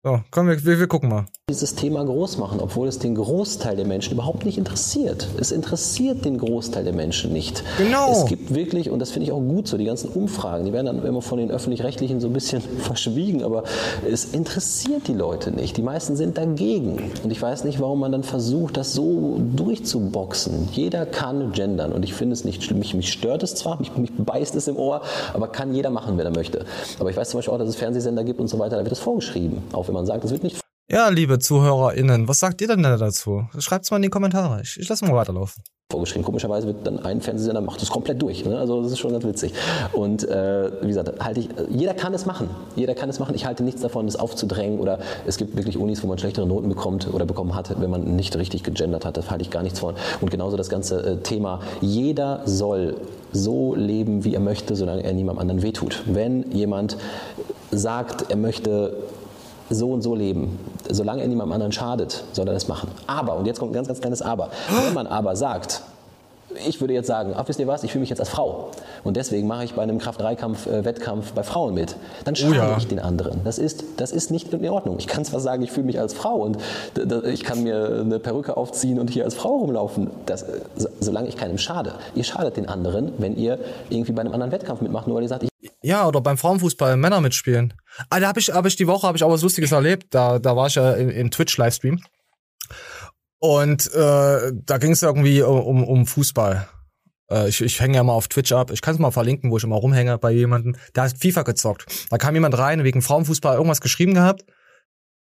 So, 0.02 0.24
komm, 0.30 0.48
wir, 0.48 0.64
wir, 0.64 0.78
wir 0.80 0.88
gucken 0.88 1.08
mal. 1.08 1.26
Dieses 1.52 1.74
Thema 1.74 2.04
groß 2.04 2.38
machen, 2.38 2.60
obwohl 2.60 2.88
es 2.88 2.98
den 2.98 3.14
Großteil 3.14 3.76
der 3.76 3.86
Menschen 3.86 4.14
überhaupt 4.14 4.44
nicht 4.44 4.58
interessiert. 4.58 5.28
Es 5.38 5.52
interessiert 5.52 6.24
den 6.24 6.38
Großteil 6.38 6.84
der 6.84 6.94
Menschen 6.94 7.32
nicht. 7.32 7.62
Genau. 7.78 8.10
Es 8.10 8.26
gibt 8.26 8.54
wirklich, 8.54 8.90
und 8.90 8.98
das 8.98 9.10
finde 9.10 9.26
ich 9.26 9.32
auch 9.32 9.40
gut 9.40 9.68
so, 9.68 9.76
die 9.76 9.84
ganzen 9.84 10.08
Umfragen, 10.08 10.64
die 10.64 10.72
werden 10.72 10.86
dann 10.86 11.04
immer 11.04 11.22
von 11.22 11.38
den 11.38 11.50
Öffentlich-Rechtlichen 11.50 12.20
so 12.20 12.28
ein 12.28 12.32
bisschen 12.32 12.62
verschwiegen, 12.78 13.42
aber 13.42 13.64
es 14.10 14.24
interessiert 14.24 15.08
die 15.08 15.12
Leute 15.12 15.50
nicht. 15.50 15.76
Die 15.76 15.82
meisten 15.82 16.16
sind 16.16 16.38
dagegen. 16.38 17.10
Und 17.22 17.30
ich 17.30 17.40
weiß 17.40 17.64
nicht, 17.64 17.80
warum 17.80 18.00
man 18.00 18.12
dann 18.12 18.22
versucht, 18.22 18.76
das 18.76 18.94
so 18.94 19.38
durchzuboxen. 19.54 20.68
Jeder 20.72 21.06
kann 21.06 21.52
gendern 21.52 21.92
und 21.92 22.04
ich 22.04 22.14
finde 22.14 22.32
es 22.32 22.44
nicht 22.44 22.64
schlimm. 22.64 22.78
Mich, 22.78 22.94
mich 22.94 23.12
stört 23.12 23.42
es 23.42 23.54
zwar, 23.54 23.78
mich, 23.78 23.94
mich 23.96 24.10
beißt 24.16 24.56
es 24.56 24.68
im 24.68 24.76
Ohr, 24.76 25.02
aber 25.34 25.48
kann 25.48 25.74
jeder 25.74 25.90
machen, 25.90 26.16
wenn 26.16 26.26
er 26.26 26.34
möchte. 26.34 26.64
Aber 26.98 27.10
ich 27.10 27.16
weiß 27.16 27.30
zum 27.30 27.38
Beispiel 27.38 27.54
auch, 27.54 27.58
dass 27.58 27.68
es 27.68 27.76
Fernsehsender 27.76 28.24
gibt 28.24 28.40
und 28.40 28.48
so 28.48 28.58
weiter, 28.58 28.76
da 28.76 28.84
wird 28.84 28.92
es 28.92 29.00
vorgeschrieben. 29.00 29.62
Auch 29.72 29.88
wenn 29.88 29.94
man 29.94 30.06
sagt, 30.06 30.24
es 30.24 30.30
wird 30.30 30.42
nicht 30.42 30.61
Ja, 30.92 31.08
liebe 31.08 31.38
ZuhörerInnen, 31.38 32.28
was 32.28 32.40
sagt 32.40 32.60
ihr 32.60 32.68
denn 32.68 32.82
da 32.82 32.94
dazu? 32.98 33.46
Schreibt's 33.58 33.90
mal 33.90 33.96
in 33.96 34.02
die 34.02 34.10
Kommentare. 34.10 34.60
Ich, 34.60 34.78
ich 34.78 34.90
lasse 34.90 35.06
mal 35.06 35.16
weiterlaufen. 35.16 35.62
vorgeschrieben. 35.90 36.22
Komischerweise 36.22 36.66
wird 36.66 36.86
dann 36.86 36.98
ein 36.98 37.22
Fernsehsender 37.22 37.62
macht 37.62 37.80
das 37.80 37.88
komplett 37.88 38.20
durch. 38.20 38.44
Ne? 38.44 38.58
Also 38.58 38.82
das 38.82 38.92
ist 38.92 38.98
schon 38.98 39.10
ganz 39.10 39.24
witzig. 39.24 39.54
Und 39.94 40.28
äh, 40.28 40.70
wie 40.82 40.88
gesagt, 40.88 41.18
halte 41.24 41.40
ich, 41.40 41.48
jeder 41.70 41.94
kann 41.94 42.12
es 42.12 42.26
machen. 42.26 42.50
Jeder 42.76 42.94
kann 42.94 43.08
es 43.08 43.18
machen. 43.18 43.34
Ich 43.34 43.46
halte 43.46 43.62
nichts 43.62 43.80
davon, 43.80 44.04
das 44.04 44.16
aufzudrängen. 44.16 44.80
Oder 44.80 44.98
es 45.26 45.38
gibt 45.38 45.56
wirklich 45.56 45.78
Unis, 45.78 46.02
wo 46.02 46.08
man 46.08 46.18
schlechtere 46.18 46.46
Noten 46.46 46.68
bekommt 46.68 47.08
oder 47.10 47.24
bekommen 47.24 47.54
hat, 47.54 47.80
wenn 47.80 47.88
man 47.88 48.14
nicht 48.14 48.36
richtig 48.36 48.62
gegendert 48.62 49.06
hat. 49.06 49.16
Das 49.16 49.30
halte 49.30 49.40
ich 49.40 49.50
gar 49.50 49.62
nichts 49.62 49.78
von. 49.78 49.94
Und 50.20 50.30
genauso 50.30 50.58
das 50.58 50.68
ganze 50.68 51.02
äh, 51.02 51.16
Thema. 51.22 51.60
Jeder 51.80 52.42
soll 52.44 52.98
so 53.32 53.74
leben, 53.74 54.24
wie 54.24 54.34
er 54.34 54.40
möchte, 54.40 54.76
solange 54.76 55.04
er 55.04 55.14
niemandem 55.14 55.40
anderen 55.40 55.62
wehtut. 55.62 56.02
Wenn 56.04 56.52
jemand 56.52 56.98
sagt, 57.70 58.30
er 58.30 58.36
möchte 58.36 58.94
so 59.74 59.90
und 59.90 60.02
so 60.02 60.14
leben. 60.14 60.58
Solange 60.90 61.22
er 61.22 61.28
niemandem 61.28 61.52
anderen 61.52 61.72
schadet, 61.72 62.24
soll 62.32 62.46
er 62.48 62.54
das 62.54 62.68
machen. 62.68 62.90
Aber, 63.06 63.36
und 63.36 63.46
jetzt 63.46 63.58
kommt 63.58 63.72
ein 63.72 63.74
ganz, 63.74 63.88
ganz 63.88 64.00
kleines 64.00 64.22
Aber. 64.22 64.50
Wenn 64.84 64.94
man 64.94 65.06
aber 65.06 65.36
sagt, 65.36 65.82
ich 66.66 66.80
würde 66.80 66.94
jetzt 66.94 67.06
sagen, 67.06 67.32
ach, 67.36 67.48
wisst 67.48 67.60
ihr 67.60 67.66
was, 67.66 67.82
ich 67.82 67.92
fühle 67.92 68.00
mich 68.00 68.10
jetzt 68.10 68.20
als 68.20 68.28
Frau. 68.28 68.68
Und 69.04 69.16
deswegen 69.16 69.46
mache 69.46 69.64
ich 69.64 69.74
bei 69.74 69.82
einem 69.82 69.98
Kraft-3-Kampf-Wettkampf 69.98 71.32
bei 71.32 71.42
Frauen 71.42 71.74
mit. 71.74 71.96
Dann 72.24 72.36
schade 72.36 72.56
ja. 72.56 72.76
ich 72.76 72.86
den 72.86 72.98
anderen. 72.98 73.40
Das 73.44 73.58
ist, 73.58 73.84
das 73.96 74.12
ist 74.12 74.30
nicht 74.30 74.52
in 74.52 74.68
Ordnung. 74.68 74.96
Ich 74.98 75.06
kann 75.06 75.24
zwar 75.24 75.40
sagen, 75.40 75.62
ich 75.62 75.72
fühle 75.72 75.86
mich 75.86 75.98
als 75.98 76.14
Frau 76.14 76.36
und 76.36 76.58
ich 77.24 77.44
kann 77.44 77.62
mir 77.62 78.00
eine 78.00 78.18
Perücke 78.18 78.56
aufziehen 78.56 78.98
und 78.98 79.10
hier 79.10 79.24
als 79.24 79.34
Frau 79.34 79.56
rumlaufen. 79.58 80.10
Das, 80.26 80.42
äh, 80.42 80.60
so- 80.76 80.88
solange 81.00 81.28
ich 81.28 81.36
keinem 81.36 81.58
schade. 81.58 81.94
Ihr 82.14 82.24
schadet 82.24 82.56
den 82.56 82.68
anderen, 82.68 83.12
wenn 83.18 83.36
ihr 83.36 83.58
irgendwie 83.90 84.12
bei 84.12 84.20
einem 84.20 84.32
anderen 84.34 84.52
Wettkampf 84.52 84.82
mitmacht, 84.82 85.06
nur 85.06 85.16
weil 85.16 85.22
ihr 85.22 85.28
sagt, 85.28 85.44
ich 85.44 85.51
Ja, 85.82 86.06
oder 86.06 86.20
beim 86.20 86.38
Frauenfußball 86.38 86.96
Männer 86.96 87.20
mitspielen. 87.20 87.74
Ah, 88.08 88.20
da 88.20 88.28
habe 88.28 88.40
ich, 88.40 88.50
hab 88.50 88.66
ich 88.66 88.76
die 88.76 88.86
Woche 88.86 89.06
hab 89.06 89.16
ich 89.16 89.24
auch 89.24 89.30
was 89.30 89.42
Lustiges 89.42 89.72
erlebt. 89.72 90.06
Da, 90.10 90.38
da 90.38 90.56
war 90.56 90.68
ich 90.68 90.76
ja 90.76 90.92
im, 90.92 91.10
im 91.10 91.30
Twitch-Livestream. 91.30 92.00
Und 93.38 93.92
äh, 93.92 94.52
da 94.54 94.78
ging 94.78 94.92
es 94.92 95.02
irgendwie 95.02 95.42
um, 95.42 95.82
um 95.82 96.06
Fußball. 96.06 96.68
Äh, 97.30 97.48
ich, 97.48 97.60
ich 97.60 97.80
hänge 97.80 97.96
ja 97.96 98.04
mal 98.04 98.12
auf 98.12 98.28
Twitch 98.28 98.52
ab. 98.52 98.70
Ich 98.70 98.82
kann 98.82 98.94
es 98.94 99.00
mal 99.00 99.10
verlinken, 99.10 99.50
wo 99.50 99.56
ich 99.56 99.64
immer 99.64 99.76
rumhänge 99.76 100.18
bei 100.18 100.30
jemandem. 100.30 100.76
Der 100.94 101.04
hat 101.04 101.18
FIFA 101.18 101.42
gezockt. 101.42 101.86
Da 102.10 102.18
kam 102.18 102.34
jemand 102.34 102.56
rein, 102.56 102.84
wegen 102.84 103.02
Frauenfußball 103.02 103.56
irgendwas 103.56 103.80
geschrieben 103.80 104.14
gehabt, 104.14 104.44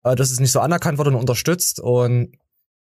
äh, 0.04 0.14
dass 0.14 0.30
es 0.30 0.38
nicht 0.38 0.52
so 0.52 0.60
anerkannt 0.60 0.98
wurde 0.98 1.10
und 1.10 1.16
unterstützt. 1.16 1.80
Und 1.80 2.38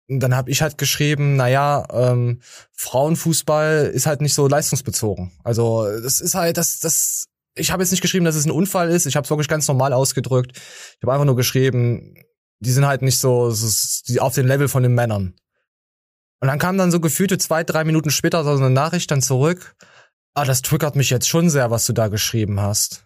dann 0.08 0.36
habe 0.36 0.50
ich 0.50 0.62
halt 0.62 0.78
geschrieben, 0.78 1.36
naja, 1.36 1.86
ähm, 1.91 2.41
Frauenfußball 2.74 3.91
ist 3.93 4.08
halt 4.08 4.21
nicht 4.21 4.34
so 4.34 4.47
leistungsbezogen. 4.47 5.32
Also 5.43 5.86
das 6.02 6.19
ist 6.19 6.34
halt, 6.34 6.58
das, 6.58 6.80
das, 6.80 7.28
ich 7.56 7.72
habe 7.72 7.84
jetzt 7.84 7.92
nicht 7.92 8.02
geschrieben, 8.02 8.26
dass 8.26 8.36
es 8.36 8.46
ein 8.46 8.52
Unfall 8.52 8.90
ist. 8.90 9.06
Ich 9.06 9.16
habe 9.16 9.26
es 9.26 9.30
wirklich 9.30 9.48
ganz 9.48 9.68
normal 9.68 9.94
ausgedrückt. 9.94 10.52
Ich 10.56 11.04
habe 11.04 11.14
einfach 11.14 11.26
nur 11.26 11.36
geschrieben, 11.36 12.16
die 12.60 12.72
sind 12.72 12.86
halt 12.86 13.02
nicht 13.02 13.20
so, 13.20 13.52
so 13.52 14.04
die 14.08 14.20
auf 14.20 14.36
dem 14.36 14.48
Level 14.48 14.68
von 14.68 14.84
den 14.84 14.94
Männern. 14.94 15.36
Und 16.40 16.48
dann 16.48 16.60
kam 16.60 16.78
dann 16.78 16.92
so 16.92 17.00
gefühlte 17.00 17.38
zwei, 17.38 17.64
drei 17.64 17.84
Minuten 17.84 18.10
später 18.10 18.44
so 18.44 18.52
eine 18.52 18.70
Nachricht 18.70 19.12
dann 19.12 19.22
zurück. 19.22 19.76
Ah, 20.34 20.46
das 20.46 20.62
triggert 20.62 20.96
mich 20.96 21.10
jetzt 21.10 21.28
schon 21.28 21.50
sehr, 21.50 21.72
was 21.72 21.86
du 21.86 21.94
da 21.94 22.08
geschrieben 22.08 22.62
hast. 22.62 23.06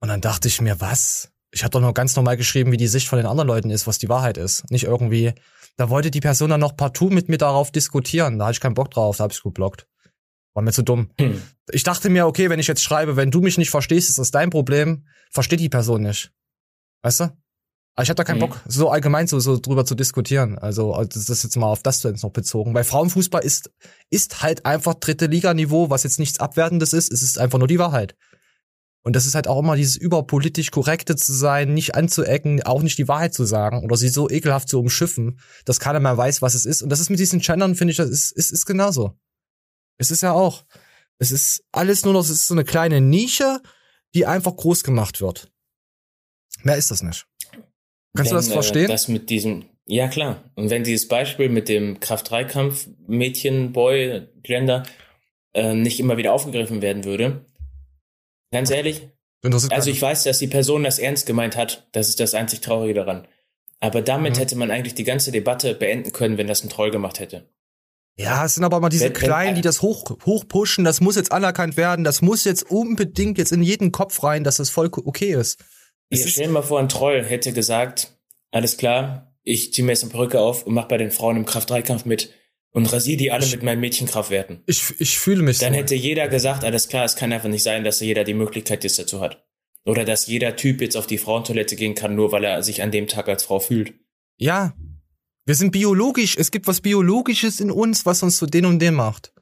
Und 0.00 0.08
dann 0.08 0.20
dachte 0.20 0.48
ich 0.48 0.60
mir, 0.60 0.80
was? 0.80 1.30
Ich 1.50 1.62
habe 1.62 1.70
doch 1.70 1.80
nur 1.80 1.94
ganz 1.94 2.16
normal 2.16 2.36
geschrieben, 2.36 2.72
wie 2.72 2.76
die 2.76 2.88
Sicht 2.88 3.08
von 3.08 3.16
den 3.16 3.26
anderen 3.26 3.46
Leuten 3.46 3.70
ist, 3.70 3.86
was 3.86 3.98
die 3.98 4.08
Wahrheit 4.08 4.36
ist. 4.36 4.70
Nicht 4.70 4.84
irgendwie. 4.84 5.32
Da 5.76 5.88
wollte 5.88 6.10
die 6.10 6.20
Person 6.20 6.50
dann 6.50 6.60
noch 6.60 6.76
partout 6.76 7.10
mit 7.10 7.28
mir 7.28 7.38
darauf 7.38 7.70
diskutieren. 7.70 8.38
Da 8.38 8.46
hatte 8.46 8.54
ich 8.54 8.60
keinen 8.60 8.74
Bock 8.74 8.90
drauf, 8.90 9.16
da 9.16 9.24
habe 9.24 9.32
ich 9.32 9.42
geblockt. 9.42 9.86
War 10.54 10.62
mir 10.62 10.72
zu 10.72 10.82
dumm. 10.82 11.10
Hm. 11.18 11.42
Ich 11.70 11.82
dachte 11.82 12.08
mir, 12.10 12.26
okay, 12.26 12.48
wenn 12.48 12.60
ich 12.60 12.68
jetzt 12.68 12.82
schreibe, 12.82 13.16
wenn 13.16 13.30
du 13.30 13.40
mich 13.40 13.58
nicht 13.58 13.70
verstehst, 13.70 14.08
ist 14.08 14.18
das 14.18 14.30
dein 14.30 14.50
Problem. 14.50 15.06
Versteht 15.30 15.60
die 15.60 15.68
Person 15.68 16.02
nicht. 16.02 16.32
Weißt 17.02 17.20
du? 17.20 17.24
Aber 17.96 18.02
ich 18.02 18.08
habe 18.08 18.16
da 18.16 18.24
keinen 18.24 18.36
Mhm. 18.36 18.40
Bock, 18.40 18.60
so 18.66 18.90
allgemein 18.90 19.26
so, 19.28 19.38
so 19.38 19.58
drüber 19.58 19.84
zu 19.84 19.94
diskutieren. 19.94 20.58
Also 20.58 21.00
das 21.04 21.28
ist 21.28 21.44
jetzt 21.44 21.56
mal 21.56 21.66
auf 21.66 21.82
das 21.82 22.02
jetzt 22.02 22.24
noch 22.24 22.32
bezogen. 22.32 22.74
Weil 22.74 22.84
Frauenfußball 22.84 23.42
ist, 23.42 23.70
ist 24.10 24.42
halt 24.42 24.66
einfach 24.66 24.94
dritte 24.94 25.26
Liganiveau, 25.26 25.90
was 25.90 26.02
jetzt 26.02 26.18
nichts 26.18 26.40
Abwertendes 26.40 26.92
ist. 26.92 27.12
Es 27.12 27.22
ist 27.22 27.38
einfach 27.38 27.58
nur 27.58 27.68
die 27.68 27.78
Wahrheit. 27.78 28.16
Und 29.02 29.14
das 29.14 29.26
ist 29.26 29.34
halt 29.34 29.46
auch 29.46 29.60
immer 29.60 29.76
dieses 29.76 29.96
überpolitisch 29.96 30.70
korrekte 30.70 31.14
zu 31.14 31.32
sein, 31.32 31.74
nicht 31.74 31.94
anzuecken, 31.94 32.62
auch 32.62 32.82
nicht 32.82 32.96
die 32.98 33.06
Wahrheit 33.06 33.34
zu 33.34 33.44
sagen 33.44 33.84
oder 33.84 33.96
sie 33.96 34.08
so 34.08 34.30
ekelhaft 34.30 34.68
zu 34.68 34.80
umschiffen, 34.80 35.38
dass 35.66 35.78
keiner 35.78 36.00
mehr 36.00 36.16
weiß, 36.16 36.42
was 36.42 36.54
es 36.54 36.64
ist. 36.64 36.82
Und 36.82 36.88
das 36.88 37.00
ist 37.00 37.10
mit 37.10 37.20
diesen 37.20 37.40
Gendern, 37.40 37.74
finde 37.74 37.92
ich, 37.92 37.98
das 37.98 38.08
ist, 38.08 38.32
ist, 38.32 38.50
ist 38.50 38.64
genauso. 38.64 39.12
Es 39.98 40.10
ist 40.10 40.22
ja 40.22 40.32
auch, 40.32 40.64
es 41.18 41.30
ist 41.32 41.64
alles 41.72 42.04
nur 42.04 42.12
noch, 42.14 42.20
es 42.20 42.30
ist 42.30 42.46
so 42.46 42.54
eine 42.54 42.64
kleine 42.64 43.00
Nische, 43.00 43.60
die 44.14 44.26
einfach 44.26 44.54
groß 44.56 44.82
gemacht 44.84 45.20
wird. 45.20 45.50
Mehr 46.62 46.76
ist 46.76 46.90
das 46.90 47.02
nicht. 47.02 47.26
Kannst 48.16 48.30
du 48.30 48.36
das 48.36 48.46
Wenn, 48.46 48.52
verstehen? 48.54 48.84
Äh, 48.84 48.88
das 48.88 49.08
mit 49.08 49.28
diesem, 49.30 49.64
ja 49.86 50.08
klar. 50.08 50.44
Und 50.54 50.70
wenn 50.70 50.84
dieses 50.84 51.08
Beispiel 51.08 51.48
mit 51.48 51.68
dem 51.68 51.98
Kraft-3-Kampf, 52.00 52.88
Mädchen, 53.06 53.72
Boy, 53.72 54.28
Gender, 54.42 54.84
äh, 55.52 55.74
nicht 55.74 55.98
immer 56.00 56.16
wieder 56.16 56.32
aufgegriffen 56.32 56.80
werden 56.82 57.04
würde, 57.04 57.44
ganz 58.52 58.70
ehrlich, 58.70 59.08
also 59.70 59.90
ich 59.90 60.00
weiß, 60.00 60.24
dass 60.24 60.38
die 60.38 60.46
Person 60.46 60.84
das 60.84 60.98
ernst 60.98 61.26
gemeint 61.26 61.54
hat. 61.56 61.86
Das 61.92 62.08
ist 62.08 62.18
das 62.18 62.32
einzig 62.32 62.60
Traurige 62.62 62.94
daran. 62.94 63.28
Aber 63.80 64.00
damit 64.00 64.36
Mhm. 64.36 64.38
hätte 64.38 64.56
man 64.56 64.70
eigentlich 64.70 64.94
die 64.94 65.04
ganze 65.04 65.32
Debatte 65.32 65.74
beenden 65.74 66.12
können, 66.12 66.38
wenn 66.38 66.46
das 66.46 66.64
ein 66.64 66.70
Troll 66.70 66.90
gemacht 66.90 67.18
hätte. 67.20 67.50
Ja, 68.16 68.44
es 68.44 68.54
sind 68.54 68.64
aber 68.64 68.76
immer 68.76 68.88
diese 68.90 69.06
Wenn- 69.06 69.14
wenn- 69.14 69.20
Kleinen, 69.20 69.54
die 69.56 69.60
das 69.60 69.82
hoch, 69.82 70.04
hochpushen, 70.24 70.84
das 70.84 71.00
muss 71.00 71.16
jetzt 71.16 71.32
anerkannt 71.32 71.76
werden, 71.76 72.04
das 72.04 72.22
muss 72.22 72.44
jetzt 72.44 72.70
unbedingt 72.70 73.38
jetzt 73.38 73.50
in 73.52 73.62
jeden 73.62 73.90
Kopf 73.92 74.22
rein, 74.22 74.44
dass 74.44 74.56
das 74.56 74.70
voll 74.70 74.88
okay 74.92 75.32
ist. 75.32 75.58
Ich 76.10 76.20
ist 76.20 76.30
stell 76.30 76.46
dir 76.46 76.52
mal 76.52 76.62
vor, 76.62 76.78
ein 76.78 76.88
Troll 76.88 77.24
hätte 77.24 77.52
gesagt, 77.52 78.16
alles 78.52 78.76
klar, 78.76 79.34
ich 79.42 79.72
ziehe 79.72 79.84
mir 79.84 79.92
jetzt 79.92 80.02
eine 80.04 80.12
Perücke 80.12 80.38
auf 80.40 80.64
und 80.64 80.74
mach 80.74 80.86
bei 80.86 80.96
den 80.96 81.10
Frauen 81.10 81.36
im 81.36 81.44
Kraft-3-Kampf 81.44 82.04
mit 82.04 82.30
und 82.70 82.92
rasiere 82.92 83.16
die 83.16 83.32
alle 83.32 83.46
mit 83.46 83.62
meinen 83.64 83.80
Mädchenkraftwerten. 83.80 84.62
ich, 84.66 84.94
ich 85.00 85.18
fühle 85.18 85.42
mich 85.42 85.58
Dann 85.58 85.72
so. 85.72 85.78
hätte 85.80 85.94
jeder 85.96 86.28
gesagt, 86.28 86.62
alles 86.64 86.88
klar, 86.88 87.04
es 87.04 87.16
kann 87.16 87.32
einfach 87.32 87.48
nicht 87.48 87.62
sein, 87.64 87.82
dass 87.84 87.98
jeder 88.00 88.22
die 88.24 88.34
Möglichkeit 88.34 88.84
jetzt 88.84 88.98
dazu 88.98 89.20
hat. 89.20 89.44
Oder 89.84 90.04
dass 90.04 90.26
jeder 90.28 90.56
Typ 90.56 90.80
jetzt 90.80 90.96
auf 90.96 91.06
die 91.06 91.18
Frauentoilette 91.18 91.76
gehen 91.76 91.94
kann, 91.94 92.14
nur 92.14 92.32
weil 92.32 92.44
er 92.44 92.62
sich 92.62 92.80
an 92.82 92.90
dem 92.90 93.06
Tag 93.08 93.28
als 93.28 93.42
Frau 93.44 93.58
fühlt. 93.60 93.92
Ja. 94.38 94.72
Wir 95.46 95.54
sind 95.54 95.72
biologisch. 95.72 96.36
Es 96.38 96.50
gibt 96.50 96.66
was 96.66 96.80
Biologisches 96.80 97.60
in 97.60 97.70
uns, 97.70 98.06
was 98.06 98.22
uns 98.22 98.36
zu 98.38 98.46
den 98.46 98.64
und 98.66 98.78
dem 98.78 98.94
macht. 98.94 99.32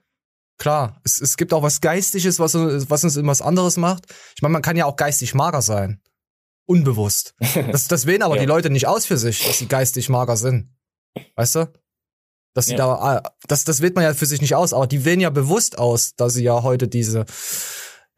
Klar, 0.58 1.00
es, 1.04 1.20
es 1.20 1.36
gibt 1.36 1.52
auch 1.52 1.62
was 1.62 1.80
Geistiges, 1.80 2.38
was, 2.38 2.54
uns- 2.54 2.88
was 2.90 3.04
uns 3.04 3.16
in 3.16 3.26
was 3.26 3.42
anderes 3.42 3.76
macht. 3.76 4.04
Ich 4.36 4.42
meine, 4.42 4.52
man 4.52 4.62
kann 4.62 4.76
ja 4.76 4.84
auch 4.86 4.96
geistig 4.96 5.34
mager 5.34 5.62
sein. 5.62 6.00
Unbewusst. 6.66 7.34
Das, 7.72 7.88
das 7.88 8.06
wählen 8.06 8.22
aber 8.22 8.36
Ja. 8.36 8.42
die 8.42 8.46
Leute 8.46 8.70
nicht 8.70 8.86
aus 8.86 9.06
für 9.06 9.18
sich, 9.18 9.44
dass 9.44 9.58
sie 9.58 9.66
geistig 9.66 10.08
mager 10.08 10.36
sind. 10.36 10.70
Weißt 11.36 11.56
du? 11.56 11.72
Dass 12.54 12.66
sie 12.66 12.72
Ja. 12.72 12.78
da, 12.78 12.94
ah, 12.94 13.32
das, 13.48 13.64
das 13.64 13.80
wählt 13.80 13.94
man 13.94 14.04
ja 14.04 14.14
für 14.14 14.26
sich 14.26 14.40
nicht 14.40 14.54
aus, 14.54 14.72
aber 14.74 14.86
die 14.86 15.04
wählen 15.04 15.20
ja 15.20 15.30
bewusst 15.30 15.78
aus, 15.78 16.14
dass 16.16 16.34
sie 16.34 16.44
ja 16.44 16.62
heute 16.62 16.86
diese, 16.88 17.24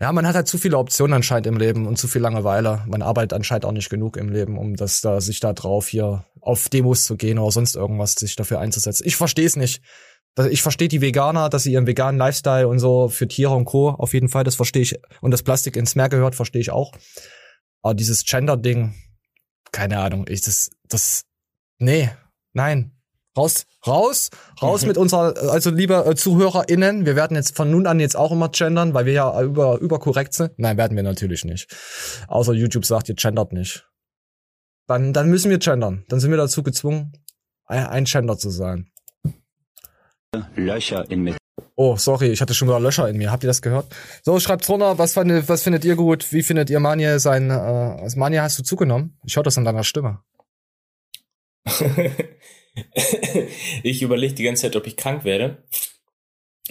ja, 0.00 0.12
man 0.12 0.26
hat 0.26 0.34
halt 0.34 0.48
zu 0.48 0.58
viele 0.58 0.76
Optionen 0.76 1.14
anscheinend 1.14 1.46
im 1.46 1.56
Leben 1.56 1.86
und 1.86 1.98
zu 1.98 2.08
viel 2.08 2.20
Langeweile. 2.20 2.84
Man 2.86 3.02
arbeitet 3.02 3.32
anscheinend 3.32 3.64
auch 3.64 3.72
nicht 3.72 3.90
genug 3.90 4.16
im 4.16 4.28
Leben, 4.28 4.58
um 4.58 4.74
das 4.74 5.00
da, 5.00 5.20
sich 5.20 5.40
da 5.40 5.52
drauf 5.52 5.88
hier 5.88 6.24
auf 6.40 6.68
Demos 6.68 7.04
zu 7.04 7.16
gehen 7.16 7.38
oder 7.38 7.52
sonst 7.52 7.76
irgendwas 7.76 8.14
sich 8.14 8.34
dafür 8.34 8.58
einzusetzen. 8.58 9.06
Ich 9.06 9.16
verstehe 9.16 9.46
es 9.46 9.56
nicht. 9.56 9.82
Ich 10.50 10.62
verstehe 10.62 10.88
die 10.88 11.00
Veganer, 11.00 11.48
dass 11.48 11.62
sie 11.62 11.72
ihren 11.72 11.86
veganen 11.86 12.18
Lifestyle 12.18 12.66
und 12.66 12.80
so 12.80 13.08
für 13.08 13.28
Tiere 13.28 13.54
und 13.54 13.66
Co. 13.66 13.90
auf 13.90 14.14
jeden 14.14 14.28
Fall, 14.28 14.42
das 14.42 14.56
verstehe 14.56 14.82
ich. 14.82 14.98
Und 15.20 15.30
das 15.30 15.44
Plastik 15.44 15.76
ins 15.76 15.94
Meer 15.94 16.08
gehört, 16.08 16.34
verstehe 16.34 16.60
ich 16.60 16.70
auch. 16.70 16.92
Aber 17.82 17.94
dieses 17.94 18.24
Gender-Ding, 18.24 18.94
keine 19.70 20.00
Ahnung, 20.00 20.26
ich, 20.28 20.40
das, 20.40 20.70
das, 20.88 21.22
nee, 21.78 22.10
nein. 22.52 22.93
Raus, 23.36 23.66
raus, 23.84 24.30
raus 24.62 24.86
mit 24.86 24.96
unserer, 24.96 25.34
also 25.50 25.70
liebe 25.70 26.04
äh, 26.06 26.14
ZuhörerInnen, 26.14 27.04
wir 27.04 27.16
werden 27.16 27.36
jetzt 27.36 27.56
von 27.56 27.68
nun 27.68 27.86
an 27.88 27.98
jetzt 27.98 28.16
auch 28.16 28.30
immer 28.30 28.48
gendern, 28.48 28.94
weil 28.94 29.06
wir 29.06 29.12
ja 29.12 29.42
über, 29.42 29.78
überkorrekt 29.78 30.34
sind. 30.34 30.52
Nein, 30.56 30.76
werden 30.76 30.96
wir 30.96 31.02
natürlich 31.02 31.44
nicht. 31.44 31.74
Außer 32.28 32.52
YouTube 32.52 32.86
sagt, 32.86 33.08
ihr 33.08 33.16
gendert 33.16 33.52
nicht. 33.52 33.88
Dann, 34.86 35.12
dann 35.12 35.30
müssen 35.30 35.50
wir 35.50 35.58
gendern. 35.58 36.04
Dann 36.08 36.20
sind 36.20 36.30
wir 36.30 36.36
dazu 36.36 36.62
gezwungen, 36.62 37.12
ein, 37.64 37.86
ein 37.86 38.04
Gender 38.04 38.38
zu 38.38 38.50
sein. 38.50 38.90
Löcher 40.54 41.10
in 41.10 41.22
Metall. 41.22 41.38
Oh, 41.76 41.96
sorry, 41.96 42.28
ich 42.28 42.40
hatte 42.40 42.54
schon 42.54 42.68
wieder 42.68 42.78
Löcher 42.78 43.08
in 43.08 43.16
mir. 43.16 43.32
Habt 43.32 43.42
ihr 43.42 43.48
das 43.48 43.62
gehört? 43.62 43.86
So, 44.22 44.38
schreibt 44.38 44.68
drunter, 44.68 44.96
was, 44.98 45.14
fandet, 45.14 45.48
was 45.48 45.64
findet 45.64 45.84
ihr 45.84 45.96
gut? 45.96 46.32
Wie 46.32 46.44
findet 46.44 46.70
ihr 46.70 46.78
Manje 46.78 47.18
sein, 47.18 47.50
äh, 47.50 47.54
also 47.54 48.16
Manje 48.16 48.42
hast 48.42 48.58
du 48.60 48.62
zugenommen? 48.62 49.18
Ich 49.24 49.34
höre 49.34 49.42
das 49.42 49.58
an 49.58 49.64
deiner 49.64 49.82
Stimme. 49.82 50.20
ich 53.82 54.02
überlege 54.02 54.34
die 54.34 54.44
ganze 54.44 54.62
Zeit, 54.62 54.76
ob 54.76 54.86
ich 54.86 54.96
krank 54.96 55.24
werde. 55.24 55.64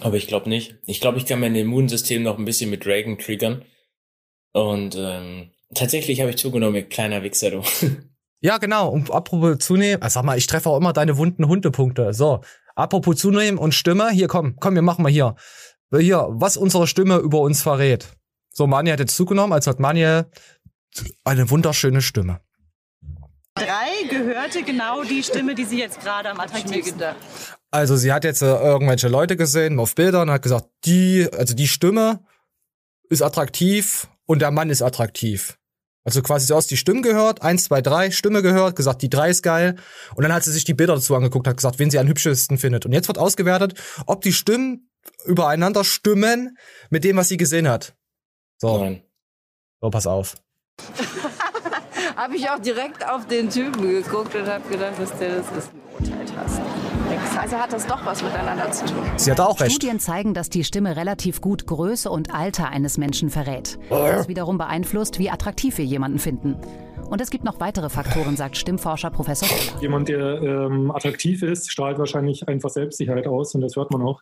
Aber 0.01 0.17
ich 0.17 0.27
glaube 0.27 0.49
nicht. 0.49 0.75
Ich 0.85 1.01
glaube, 1.01 1.17
ich 1.17 1.25
kann 1.25 1.39
mein 1.39 1.55
Immunsystem 1.55 2.23
noch 2.23 2.37
ein 2.37 2.45
bisschen 2.45 2.69
mit 2.69 2.85
Dragon 2.85 3.17
triggern. 3.17 3.63
Und 4.51 4.95
ähm, 4.97 5.51
tatsächlich 5.73 6.19
habe 6.21 6.31
ich 6.31 6.37
zugenommen, 6.37 6.75
ihr 6.75 6.83
kleiner 6.83 7.23
Wichser, 7.23 7.51
du. 7.51 7.63
Ja, 8.45 8.57
genau. 8.57 8.89
Und 8.89 9.09
apropos 9.09 9.59
zunehmen, 9.59 10.01
äh, 10.01 10.09
sag 10.09 10.25
mal, 10.25 10.37
ich 10.37 10.47
treffe 10.47 10.69
auch 10.69 10.75
immer 10.75 10.91
deine 10.91 11.17
wunden 11.17 11.47
Hundepunkte. 11.47 12.13
So, 12.13 12.41
apropos 12.75 13.15
zunehmen 13.15 13.57
und 13.57 13.73
Stimme, 13.73 14.09
hier 14.09 14.27
komm, 14.27 14.57
komm, 14.59 14.75
wir 14.75 14.81
machen 14.81 15.01
mal 15.01 15.09
hier. 15.09 15.35
Hier, 15.97 16.27
was 16.29 16.57
unsere 16.57 16.85
Stimme 16.85 17.19
über 17.19 17.39
uns 17.39 17.61
verrät. 17.61 18.17
So, 18.49 18.67
Manje 18.67 18.91
hat 18.91 18.99
jetzt 18.99 19.15
zugenommen, 19.15 19.53
als 19.53 19.65
hat 19.65 19.79
Manje 19.79 20.29
eine 21.23 21.49
wunderschöne 21.49 22.01
Stimme. 22.01 22.41
Drei 23.55 24.07
gehörte 24.09 24.63
genau 24.63 25.03
die 25.03 25.21
Stimme, 25.23 25.53
die 25.53 25.65
sie 25.65 25.79
jetzt 25.79 26.01
gerade 26.01 26.29
am 26.29 26.39
attraktivsten. 26.39 27.15
Also 27.69 27.95
sie 27.95 28.11
hat 28.11 28.23
jetzt 28.23 28.41
äh, 28.41 28.47
irgendwelche 28.47 29.07
Leute 29.07 29.37
gesehen 29.37 29.79
auf 29.79 29.95
Bildern 29.95 30.29
und 30.29 30.33
hat 30.33 30.41
gesagt, 30.41 30.69
die, 30.85 31.27
also 31.31 31.53
die 31.53 31.67
Stimme 31.67 32.25
ist 33.09 33.21
attraktiv 33.21 34.07
und 34.25 34.41
der 34.41 34.51
Mann 34.51 34.69
ist 34.69 34.81
attraktiv. 34.81 35.57
Also 36.03 36.21
quasi 36.21 36.47
so 36.47 36.55
aus 36.55 36.67
die 36.67 36.77
Stimmen 36.77 37.01
gehört, 37.01 37.41
eins, 37.41 37.65
zwei, 37.65 37.81
drei, 37.81 38.11
Stimme 38.11 38.41
gehört, 38.41 38.75
gesagt, 38.75 39.01
die 39.01 39.09
drei 39.09 39.29
ist 39.29 39.41
geil. 39.41 39.77
Und 40.15 40.23
dann 40.23 40.33
hat 40.33 40.43
sie 40.43 40.51
sich 40.51 40.65
die 40.65 40.73
Bilder 40.73 40.95
dazu 40.95 41.15
angeguckt, 41.15 41.47
hat 41.47 41.57
gesagt, 41.57 41.79
wen 41.79 41.89
sie 41.89 41.99
am 41.99 42.07
hübschesten 42.07 42.57
findet. 42.57 42.85
Und 42.85 42.91
jetzt 42.91 43.07
wird 43.07 43.17
ausgewertet, 43.17 43.79
ob 44.05 44.21
die 44.21 44.33
Stimmen 44.33 44.89
übereinander 45.25 45.83
stimmen 45.83 46.57
mit 46.89 47.03
dem, 47.03 47.17
was 47.17 47.29
sie 47.29 47.37
gesehen 47.37 47.69
hat. 47.69 47.95
So, 48.57 48.79
Nein. 48.79 49.03
so 49.81 49.89
pass 49.89 50.07
auf. 50.07 50.35
habe 52.15 52.35
ich 52.35 52.49
auch 52.49 52.59
direkt 52.59 53.07
auf 53.07 53.27
den 53.27 53.49
Typen 53.49 53.81
geguckt 53.81 54.35
und 54.35 54.47
habe 54.47 54.67
gedacht, 54.69 54.93
dass 54.99 55.17
der 55.17 55.37
das 55.37 55.51
ist. 55.57 55.71
Urteilt 55.99 56.33
hast. 56.35 56.59
Also 57.37 57.57
hat 57.57 57.71
das 57.71 57.85
doch 57.85 58.03
was 58.03 58.23
miteinander 58.23 58.71
zu 58.71 58.85
tun. 58.85 59.03
Sie 59.17 59.29
hat 59.29 59.39
auch 59.39 59.59
recht. 59.59 59.73
Studien 59.73 59.99
zeigen, 59.99 60.33
dass 60.33 60.49
die 60.49 60.63
Stimme 60.63 60.95
relativ 60.95 61.39
gut 61.39 61.67
Größe 61.67 62.09
und 62.09 62.33
Alter 62.33 62.69
eines 62.69 62.97
Menschen 62.97 63.29
verrät. 63.29 63.77
Das 63.89 64.27
wiederum 64.27 64.57
beeinflusst, 64.57 65.19
wie 65.19 65.29
attraktiv 65.29 65.77
wir 65.77 65.85
jemanden 65.85 66.17
finden. 66.17 66.55
Und 67.09 67.21
es 67.21 67.29
gibt 67.29 67.43
noch 67.43 67.59
weitere 67.59 67.89
Faktoren, 67.89 68.35
sagt 68.35 68.57
Stimmforscher 68.57 69.11
Professor. 69.11 69.47
Jemand, 69.81 70.09
der 70.09 70.41
ähm, 70.41 70.89
attraktiv 70.89 71.43
ist, 71.43 71.71
strahlt 71.71 71.99
wahrscheinlich 71.99 72.47
einfach 72.47 72.69
Selbstsicherheit 72.69 73.27
aus 73.27 73.53
und 73.53 73.61
das 73.61 73.75
hört 73.75 73.91
man 73.91 74.01
auch. 74.01 74.21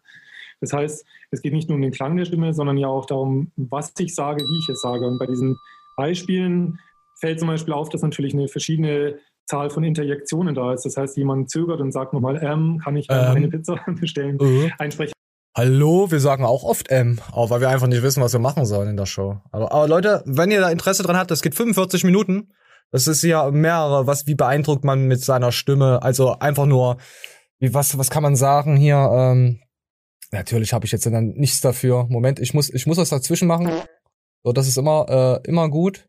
Das 0.59 0.73
heißt, 0.73 1.05
es 1.31 1.41
geht 1.41 1.53
nicht 1.53 1.69
nur 1.69 1.77
um 1.77 1.81
den 1.81 1.91
Klang 1.91 2.17
der 2.17 2.25
Stimme, 2.25 2.53
sondern 2.53 2.77
ja 2.77 2.87
auch 2.87 3.05
darum, 3.05 3.51
was 3.55 3.93
ich 3.97 4.13
sage, 4.13 4.43
wie 4.43 4.59
ich 4.59 4.69
es 4.69 4.81
sage. 4.81 5.07
Und 5.07 5.19
bei 5.19 5.25
diesen 5.25 5.57
Beispielen 5.95 6.79
fällt 7.21 7.39
zum 7.39 7.47
Beispiel 7.47 7.73
auf, 7.73 7.89
dass 7.89 8.01
natürlich 8.01 8.33
eine 8.33 8.47
verschiedene 8.47 9.19
Zahl 9.45 9.69
von 9.69 9.83
Interjektionen 9.83 10.55
da 10.55 10.73
ist. 10.73 10.85
Das 10.85 10.97
heißt, 10.97 11.15
jemand 11.17 11.49
zögert 11.49 11.79
und 11.79 11.91
sagt 11.91 12.13
nochmal, 12.13 12.43
ähm, 12.43 12.79
kann 12.83 12.97
ich 12.97 13.07
ähm, 13.09 13.35
eine 13.35 13.47
Pizza 13.47 13.79
bestellen? 13.99 14.37
Äh. 14.39 14.71
Ein 14.79 14.91
Sprecher 14.91 15.13
Hallo, 15.55 16.09
wir 16.09 16.21
sagen 16.21 16.45
auch 16.45 16.63
oft 16.63 16.89
M, 16.89 17.19
auch 17.33 17.49
weil 17.49 17.59
wir 17.59 17.67
einfach 17.67 17.87
nicht 17.87 18.03
wissen, 18.03 18.23
was 18.23 18.31
wir 18.31 18.39
machen 18.39 18.65
sollen 18.65 18.87
in 18.87 18.95
der 18.95 19.05
Show. 19.05 19.41
Aber, 19.51 19.71
aber 19.73 19.87
Leute, 19.87 20.23
wenn 20.25 20.49
ihr 20.49 20.61
da 20.61 20.69
Interesse 20.69 21.03
dran 21.03 21.17
habt, 21.17 21.29
das 21.29 21.41
geht 21.41 21.55
45 21.55 22.05
Minuten. 22.05 22.53
Das 22.89 23.05
ist 23.05 23.21
ja 23.21 23.51
mehrere, 23.51 24.07
was, 24.07 24.27
wie 24.27 24.35
beeindruckt 24.35 24.85
man 24.85 25.07
mit 25.07 25.21
seiner 25.21 25.51
Stimme. 25.51 26.01
Also 26.03 26.39
einfach 26.39 26.65
nur, 26.65 26.97
wie, 27.59 27.73
was, 27.73 27.97
was 27.97 28.09
kann 28.09 28.23
man 28.23 28.37
sagen 28.37 28.77
hier? 28.77 28.95
Ähm, 28.95 29.59
natürlich 30.31 30.71
habe 30.71 30.85
ich 30.85 30.93
jetzt 30.93 31.05
dann 31.05 31.33
nichts 31.35 31.59
dafür. 31.59 32.05
Moment, 32.09 32.39
ich 32.39 32.53
muss, 32.53 32.69
ich 32.69 32.87
muss 32.87 32.97
was 32.97 33.09
dazwischen 33.09 33.49
machen. 33.49 33.71
So, 34.43 34.53
das 34.53 34.69
ist 34.69 34.77
immer, 34.77 35.41
äh, 35.45 35.49
immer 35.49 35.69
gut. 35.69 36.07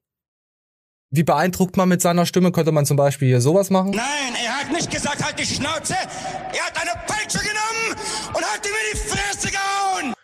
Wie 1.14 1.22
beeindruckt 1.24 1.76
man 1.76 1.90
mit 1.90 2.00
seiner 2.00 2.24
Stimme? 2.24 2.52
Könnte 2.52 2.72
man 2.72 2.86
zum 2.86 2.96
Beispiel 2.96 3.28
hier 3.28 3.42
sowas 3.42 3.68
machen? 3.68 3.90
Nein, 3.90 4.34
er 4.44 4.58
hat 4.60 4.72
nicht 4.72 4.90
gesagt, 4.90 5.22
halt 5.22 5.38
die 5.38 5.44
Schnauze. 5.44 5.92
Er 5.92 6.64
hat 6.66 6.80
eine 6.80 6.92
Peitsche 7.06 7.38
genommen 7.38 8.00
und 8.34 8.42
hat 8.42 8.66
ihm 8.66 8.72
in 8.72 8.92
die 8.94 8.98
Fresse 8.98 9.48
gehauen. 9.50 10.14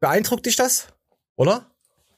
Beeindruckt 0.00 0.46
dich 0.46 0.56
das? 0.56 0.88
Oder? 1.36 1.66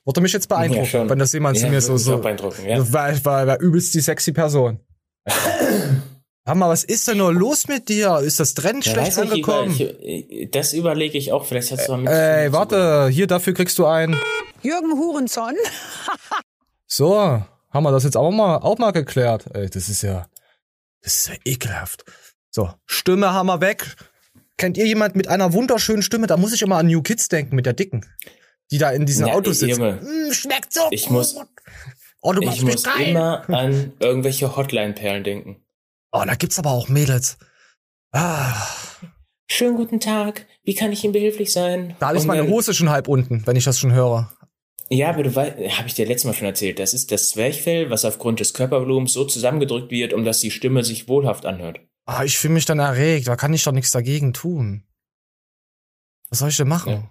Wurde 0.05 0.21
mich 0.21 0.33
jetzt 0.33 0.49
beeindrucken, 0.49 0.85
Ja, 0.85 0.89
schon. 0.91 1.11
wenn 1.11 1.19
das 1.19 1.33
jemand 1.33 1.57
Ja, 1.59 1.65
zu 1.65 1.71
mir 1.71 1.81
so, 1.81 1.97
so, 1.97 2.19
beeindrucken, 2.19 2.65
ja. 2.65 2.93
war, 2.93 3.25
war, 3.25 3.47
war 3.49 3.59
übelst 3.61 3.93
die 3.95 4.01
sexy 4.01 4.31
Person. 4.33 4.79
Hör 6.45 6.55
mal, 6.57 6.69
was 6.69 6.83
ist 6.85 7.07
denn 7.09 7.19
nur 7.19 7.33
los 7.33 7.67
mit 7.69 7.89
dir? 7.89 8.19
Ist 8.19 8.39
das 8.41 8.55
Trend 8.55 8.85
Ja, 8.87 8.93
schlecht 8.93 9.19
angekommen? 9.19 9.77
das 10.53 10.73
überlege 10.75 11.19
ich 11.19 11.33
auch. 11.33 11.45
Vielleicht 11.45 11.71
hast 11.73 11.87
du 11.89 11.93
mal 11.93 11.99
mit. 11.99 12.09
Ey, 12.13 12.53
warte, 12.53 13.09
hier 13.09 13.27
dafür 13.29 13.53
kriegst 13.55 13.79
du 13.79 13.87
ein. 13.87 14.17
Jürgen 14.63 14.93
Hurenson. 14.99 15.55
So, 16.87 17.43
haben 17.73 17.85
wir 17.85 17.91
das 17.93 18.05
jetzt 18.05 18.17
auch 18.17 18.31
mal, 18.31 18.57
auch 18.59 18.79
mal 18.79 18.91
geklärt. 18.93 19.47
Ey, 19.55 19.69
das 19.71 19.89
ist 19.89 20.03
ja, 20.03 20.27
das 21.03 21.17
ist 21.17 21.29
ja 21.29 21.35
ekelhaft. 21.45 22.05
So, 22.51 22.73
Stimme 22.87 23.33
haben 23.33 23.47
wir 23.47 23.61
weg. 23.61 23.97
Kennt 24.59 24.77
ihr 24.77 24.87
jemand 24.87 25.17
mit 25.17 25.29
einer 25.29 25.53
wunderschönen 25.53 26.03
Stimme? 26.03 26.27
Da 26.27 26.37
muss 26.37 26.53
ich 26.53 26.63
immer 26.63 26.77
an 26.77 26.87
New 26.87 27.03
Kids 27.03 27.29
denken, 27.29 27.57
mit 27.57 27.67
der 27.67 27.73
dicken. 27.73 28.07
die 28.71 28.79
da 28.79 28.91
in 28.91 29.07
diesen 29.07 29.27
Ja, 29.27 29.35
Autos 29.35 29.59
sitzen. 29.59 29.81
Junge. 29.81 30.01
Mm, 30.03 30.33
schmeckt 30.33 30.73
so 30.73 30.81
Ich 30.91 31.05
gut. 31.07 31.13
muss, 31.13 31.37
oh, 32.21 32.33
du 32.33 32.43
ich 32.43 32.63
muss 32.63 32.83
geil. 32.85 33.09
immer 33.09 33.49
an 33.51 33.93
irgendwelche 33.99 34.55
Hotline-Perlen 34.57 35.25
denken. 35.25 35.65
Oh, 36.13 36.23
da 36.27 36.35
gibt's 36.37 36.59
aber 36.59 36.71
auch 36.71 36.89
Mädels. 36.89 37.39
Ah, 38.13 38.55
Schönen 39.51 39.77
guten 39.77 40.01
Tag. 40.01 40.47
Wie 40.63 40.75
kann 40.75 40.93
ich 40.93 41.05
Ihnen 41.05 41.13
behilflich 41.13 41.53
sein? 41.53 41.95
da 42.01 42.11
Und 42.11 42.27
meine 42.27 42.49
Hose 42.49 42.73
schon 42.73 42.89
halb 42.89 43.09
unten, 43.09 43.47
wenn 43.47 43.57
ich 43.57 43.65
das 43.65 43.79
schon 43.79 43.93
höre. 43.93 44.33
Ja, 44.93 45.09
aber 45.09 45.23
du 45.23 45.35
weißt, 45.35 45.57
habe 45.79 45.89
ich 45.89 45.95
dir 45.95 46.05
letztes 46.05 46.27
Mal 46.27 46.35
schon 46.35 46.47
erzählt, 46.47 46.79
das 46.79 46.93
ist 46.93 47.11
das 47.11 47.31
Zwerchfell, 47.31 47.89
was 47.89 48.05
aufgrund 48.05 48.41
des 48.41 48.53
Körpervolumens 48.53 49.15
so 49.15 49.25
zusammengedrückt 49.25 49.91
wird, 49.91 50.13
um 50.13 50.23
dass 50.23 50.41
die 50.41 50.51
Stimme 50.51 50.85
sich 50.85 51.09
wohlhaft 51.09 51.47
anhört. 51.47 51.81
Ah, 52.05 52.25
ich 52.25 52.37
fühle 52.37 52.53
mich 52.53 52.67
dann 52.67 52.79
erregt, 52.79 53.27
da 53.27 53.37
kann 53.37 53.55
ich 53.55 53.65
doch 53.65 53.73
nichts 53.73 53.91
dagegen 53.91 54.35
tun. 54.35 54.85
Was 56.29 56.41
soll 56.41 56.51
ich 56.51 56.59
denn 56.59 56.69
machen? 56.69 56.93
Ja. 56.93 57.11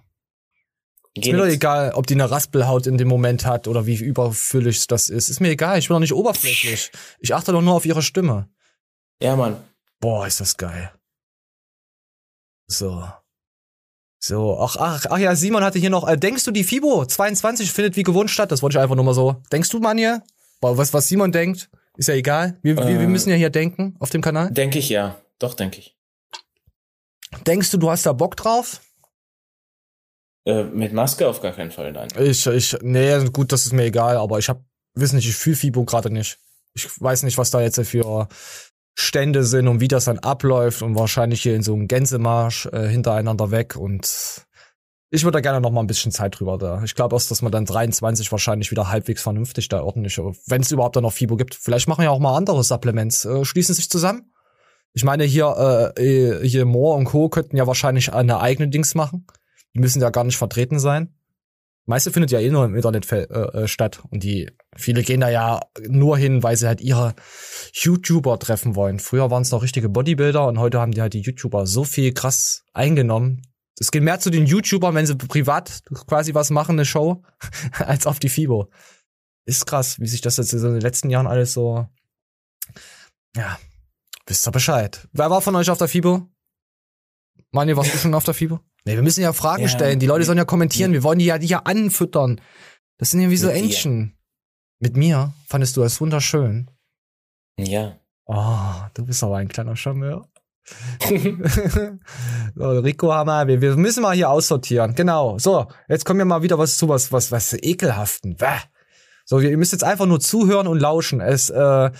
Ist 1.14 1.26
mir 1.26 1.38
doch 1.38 1.46
egal, 1.46 1.92
ob 1.94 2.06
die 2.06 2.14
eine 2.14 2.30
Raspelhaut 2.30 2.86
in 2.86 2.98
dem 2.98 3.08
Moment 3.08 3.44
hat 3.46 3.66
oder 3.66 3.84
wie 3.84 3.96
überfüllig 3.96 4.86
das 4.86 5.10
ist. 5.10 5.28
Ist 5.28 5.40
mir 5.40 5.50
egal, 5.50 5.80
ich 5.80 5.88
bin 5.88 5.96
doch 5.96 6.00
nicht 6.00 6.14
oberflächlich. 6.14 6.92
Ich 7.18 7.34
achte 7.34 7.50
doch 7.50 7.62
nur 7.62 7.74
auf 7.74 7.84
ihre 7.84 8.02
Stimme. 8.02 8.48
Ja, 9.20 9.34
Mann. 9.34 9.60
Boah, 9.98 10.24
ist 10.28 10.40
das 10.40 10.56
geil. 10.56 10.92
So. 12.68 13.08
So, 14.24 14.56
ach, 14.60 14.76
ach, 14.78 15.06
ach 15.10 15.18
ja, 15.18 15.34
Simon 15.34 15.64
hatte 15.64 15.80
hier 15.80 15.90
noch, 15.90 16.06
äh, 16.06 16.16
denkst 16.16 16.44
du, 16.44 16.52
die 16.52 16.62
FIBO 16.62 17.04
22 17.06 17.72
findet 17.72 17.96
wie 17.96 18.04
gewohnt 18.04 18.30
statt? 18.30 18.52
Das 18.52 18.62
wollte 18.62 18.78
ich 18.78 18.82
einfach 18.82 18.94
nur 18.94 19.04
mal 19.04 19.14
so. 19.14 19.42
Denkst 19.50 19.68
du, 19.70 19.80
Manje? 19.80 20.22
Was, 20.60 20.94
was 20.94 21.08
Simon 21.08 21.32
denkt, 21.32 21.68
ist 21.96 22.06
ja 22.08 22.14
egal. 22.14 22.56
Wir, 22.62 22.76
wir, 22.76 22.86
wir 22.86 23.00
Äh. 23.00 23.06
müssen 23.08 23.30
ja 23.30 23.36
hier 23.36 23.50
denken 23.50 23.96
auf 23.98 24.10
dem 24.10 24.22
Kanal. 24.22 24.52
Denke 24.52 24.78
ich 24.78 24.88
ja. 24.90 25.20
Doch, 25.40 25.54
denke 25.54 25.80
ich. 25.80 25.96
Denkst 27.48 27.72
du, 27.72 27.78
du 27.78 27.90
hast 27.90 28.06
da 28.06 28.12
Bock 28.12 28.36
drauf? 28.36 28.80
Äh, 30.46 30.64
mit 30.64 30.92
Maske 30.92 31.26
auf 31.26 31.40
gar 31.40 31.52
keinen 31.52 31.72
Fall, 31.72 31.90
nein. 31.90 32.08
Ich, 32.16 32.46
ich, 32.46 32.76
nee, 32.80 33.24
gut, 33.30 33.50
das 33.50 33.66
ist 33.66 33.72
mir 33.72 33.84
egal, 33.86 34.16
aber 34.18 34.38
ich 34.38 34.48
hab, 34.48 34.62
wissen 34.94 35.16
nicht, 35.16 35.28
ich 35.28 35.34
fühle 35.34 35.56
FIBO 35.56 35.84
gerade 35.84 36.10
nicht. 36.10 36.38
Ich 36.74 36.88
weiß 37.00 37.24
nicht, 37.24 37.38
was 37.38 37.50
da 37.50 37.60
jetzt 37.60 37.80
für 37.84 38.28
Stände 38.94 39.44
sind 39.44 39.68
und 39.68 39.80
wie 39.80 39.88
das 39.88 40.04
dann 40.04 40.18
abläuft 40.18 40.82
und 40.82 40.94
wahrscheinlich 40.94 41.42
hier 41.42 41.54
in 41.54 41.62
so 41.62 41.74
einem 41.74 41.88
Gänsemarsch 41.88 42.66
äh, 42.66 42.88
hintereinander 42.88 43.50
weg 43.50 43.76
und 43.76 44.46
ich 45.14 45.24
würde 45.24 45.36
da 45.36 45.40
gerne 45.40 45.60
noch 45.60 45.70
mal 45.70 45.80
ein 45.82 45.86
bisschen 45.86 46.10
Zeit 46.10 46.40
drüber 46.40 46.56
da. 46.56 46.82
Ich 46.84 46.94
glaube 46.94 47.14
erst, 47.14 47.30
dass 47.30 47.42
man 47.42 47.52
dann 47.52 47.66
23 47.66 48.32
wahrscheinlich 48.32 48.70
wieder 48.70 48.88
halbwegs 48.88 49.20
vernünftig 49.20 49.68
da 49.68 49.82
ordentlich, 49.82 50.18
wenn 50.46 50.62
es 50.62 50.72
überhaupt 50.72 50.96
da 50.96 51.02
noch 51.02 51.12
FIBO 51.12 51.36
gibt. 51.36 51.54
Vielleicht 51.54 51.86
machen 51.86 52.02
ja 52.02 52.10
auch 52.10 52.18
mal 52.18 52.34
andere 52.34 52.64
Supplements, 52.64 53.26
äh, 53.26 53.44
schließen 53.44 53.74
sich 53.74 53.90
zusammen. 53.90 54.32
Ich 54.94 55.04
meine, 55.04 55.24
hier, 55.24 55.92
äh, 55.96 56.02
äh, 56.02 56.48
hier 56.48 56.64
Moore 56.64 56.96
und 56.98 57.04
Co. 57.04 57.28
könnten 57.28 57.58
ja 57.58 57.66
wahrscheinlich 57.66 58.14
eine 58.14 58.40
eigene 58.40 58.70
Dings 58.70 58.94
machen. 58.94 59.26
Die 59.74 59.80
müssen 59.80 60.00
ja 60.00 60.08
gar 60.08 60.24
nicht 60.24 60.38
vertreten 60.38 60.78
sein. 60.78 61.14
Meiste 61.84 62.12
findet 62.12 62.30
ja 62.30 62.38
eh 62.38 62.50
nur 62.50 62.64
im 62.64 62.76
Internet 62.76 63.10
äh, 63.10 63.24
äh, 63.24 63.68
statt. 63.68 64.02
Und 64.10 64.22
die, 64.22 64.50
viele 64.76 65.02
gehen 65.02 65.20
da 65.20 65.28
ja 65.28 65.60
nur 65.88 66.16
hin, 66.16 66.42
weil 66.42 66.56
sie 66.56 66.66
halt 66.66 66.80
ihre 66.80 67.14
YouTuber 67.72 68.38
treffen 68.38 68.76
wollen. 68.76 69.00
Früher 69.00 69.30
waren 69.30 69.42
es 69.42 69.50
noch 69.50 69.62
richtige 69.62 69.88
Bodybuilder 69.88 70.46
und 70.46 70.58
heute 70.58 70.80
haben 70.80 70.92
die 70.92 71.00
halt 71.00 71.14
die 71.14 71.20
YouTuber 71.20 71.66
so 71.66 71.84
viel 71.84 72.14
krass 72.14 72.64
eingenommen. 72.72 73.42
Es 73.80 73.90
geht 73.90 74.02
mehr 74.02 74.20
zu 74.20 74.30
den 74.30 74.46
YouTubern, 74.46 74.94
wenn 74.94 75.06
sie 75.06 75.16
privat 75.16 75.82
quasi 76.06 76.34
was 76.34 76.50
machen, 76.50 76.76
eine 76.76 76.84
Show, 76.84 77.24
als 77.78 78.06
auf 78.06 78.20
die 78.20 78.28
FIBO. 78.28 78.70
Ist 79.44 79.66
krass, 79.66 79.98
wie 79.98 80.06
sich 80.06 80.20
das 80.20 80.36
jetzt 80.36 80.52
in 80.52 80.62
den 80.62 80.80
letzten 80.80 81.10
Jahren 81.10 81.26
alles 81.26 81.52
so, 81.52 81.88
ja, 83.34 83.58
wisst 84.26 84.46
ihr 84.46 84.52
Bescheid. 84.52 85.08
Wer 85.12 85.30
war 85.30 85.40
von 85.40 85.56
euch 85.56 85.68
auf 85.68 85.78
der 85.78 85.88
FIBO? 85.88 86.28
Manje, 87.50 87.76
warst 87.76 87.92
du 87.92 87.98
schon 87.98 88.14
auf 88.14 88.24
der 88.24 88.34
FIBO? 88.34 88.60
Nee, 88.84 88.94
wir 88.94 89.02
müssen 89.02 89.22
ja 89.22 89.32
Fragen 89.32 89.62
Ja. 89.62 89.68
stellen. 89.68 89.98
Die 90.00 90.06
Leute 90.06 90.24
sollen 90.24 90.38
ja 90.38 90.44
kommentieren. 90.44 90.92
Wir 90.92 91.02
wollen 91.02 91.18
die 91.18 91.26
ja, 91.26 91.38
die 91.38 91.46
ja 91.46 91.60
anfüttern. 91.60 92.40
Das 92.98 93.10
sind 93.10 93.20
ja 93.20 93.30
wie 93.30 93.36
so 93.36 93.46
Mit. 93.48 93.56
Entchen. 93.56 94.16
Mit 94.80 94.96
mir 94.96 95.32
fandest 95.46 95.76
du 95.76 95.82
das 95.82 96.00
wunderschön. 96.00 96.68
Ja. 97.58 97.96
Oh, 98.26 98.86
du 98.94 99.04
bist 99.04 99.22
aber 99.22 99.36
ein 99.36 99.48
kleiner 99.48 99.76
Charmeur. 99.76 100.28
so, 102.54 102.70
Rico 102.80 103.12
Hammer, 103.12 103.46
wir, 103.46 103.60
wir 103.60 103.76
müssen 103.76 104.02
mal 104.02 104.14
hier 104.14 104.30
aussortieren. 104.30 104.94
Genau. 104.94 105.38
So, 105.38 105.66
jetzt 105.88 106.04
kommen 106.04 106.18
wir 106.18 106.24
mal 106.24 106.42
wieder 106.42 106.58
was 106.58 106.76
zu 106.76 106.88
was, 106.88 107.12
was, 107.12 107.30
was 107.30 107.52
ekelhaften. 107.52 108.36
Bäh. 108.36 108.58
So, 109.24 109.38
ihr 109.38 109.56
müsst 109.56 109.72
jetzt 109.72 109.84
einfach 109.84 110.06
nur 110.06 110.20
zuhören 110.20 110.66
und 110.66 110.80
lauschen. 110.80 111.20
Es, 111.20 111.48
äh, 111.50 111.90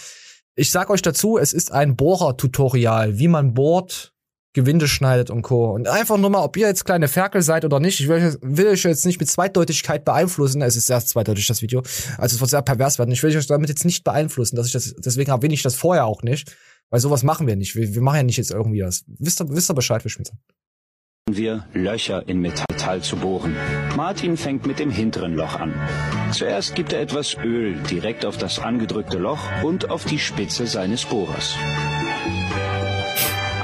ich 0.54 0.70
sag 0.70 0.90
euch 0.90 1.02
dazu, 1.02 1.38
es 1.38 1.52
ist 1.52 1.72
ein 1.72 1.96
Bohrer-Tutorial, 1.96 3.18
wie 3.18 3.28
man 3.28 3.54
bohrt, 3.54 4.11
Gewinde 4.54 4.86
schneidet 4.86 5.30
und 5.30 5.42
Co. 5.42 5.70
Und 5.72 5.88
einfach 5.88 6.18
nur 6.18 6.30
mal, 6.30 6.42
ob 6.42 6.56
ihr 6.56 6.66
jetzt 6.66 6.84
kleine 6.84 7.08
Ferkel 7.08 7.42
seid 7.42 7.64
oder 7.64 7.80
nicht. 7.80 8.00
Ich 8.00 8.08
will, 8.08 8.36
will 8.42 8.68
euch 8.68 8.84
jetzt 8.84 9.06
nicht 9.06 9.18
mit 9.18 9.30
Zweideutigkeit 9.30 10.04
beeinflussen. 10.04 10.62
Es 10.62 10.76
ist 10.76 10.86
sehr 10.86 11.00
zweideutig, 11.00 11.46
das 11.46 11.62
Video. 11.62 11.82
Also 12.18 12.34
es 12.34 12.40
wird 12.40 12.50
sehr 12.50 12.62
pervers 12.62 12.98
werden. 12.98 13.12
Ich 13.12 13.22
will 13.22 13.36
euch 13.36 13.46
damit 13.46 13.68
jetzt 13.68 13.84
nicht 13.84 14.04
beeinflussen, 14.04 14.56
dass 14.56 14.66
ich 14.66 14.72
das, 14.72 14.94
deswegen 14.98 15.30
erwähne 15.30 15.54
ich 15.54 15.62
das 15.62 15.74
vorher 15.74 16.06
auch 16.06 16.22
nicht. 16.22 16.54
Weil 16.90 17.00
sowas 17.00 17.22
machen 17.22 17.46
wir 17.46 17.56
nicht. 17.56 17.74
Wir, 17.74 17.94
wir 17.94 18.02
machen 18.02 18.16
ja 18.16 18.22
nicht 18.22 18.36
jetzt 18.36 18.50
irgendwie 18.50 18.80
das. 18.80 19.04
Wisst 19.06 19.40
ihr, 19.40 19.48
wisst 19.48 19.70
ihr 19.70 19.74
Bescheid, 19.74 20.04
Wischmitzer? 20.04 20.34
wir 21.30 21.66
Löcher 21.72 22.28
in 22.28 22.40
Metall 22.40 23.00
zu 23.00 23.16
bohren. 23.16 23.56
Martin 23.96 24.36
fängt 24.36 24.66
mit 24.66 24.78
dem 24.78 24.90
hinteren 24.90 25.34
Loch 25.34 25.58
an. 25.58 25.72
Zuerst 26.32 26.74
gibt 26.74 26.92
er 26.92 27.00
etwas 27.00 27.36
Öl 27.36 27.80
direkt 27.90 28.26
auf 28.26 28.38
das 28.38 28.58
angedrückte 28.58 29.18
Loch 29.18 29.40
und 29.62 29.90
auf 29.90 30.04
die 30.04 30.18
Spitze 30.18 30.66
seines 30.66 31.04
Bohrers. 31.04 31.56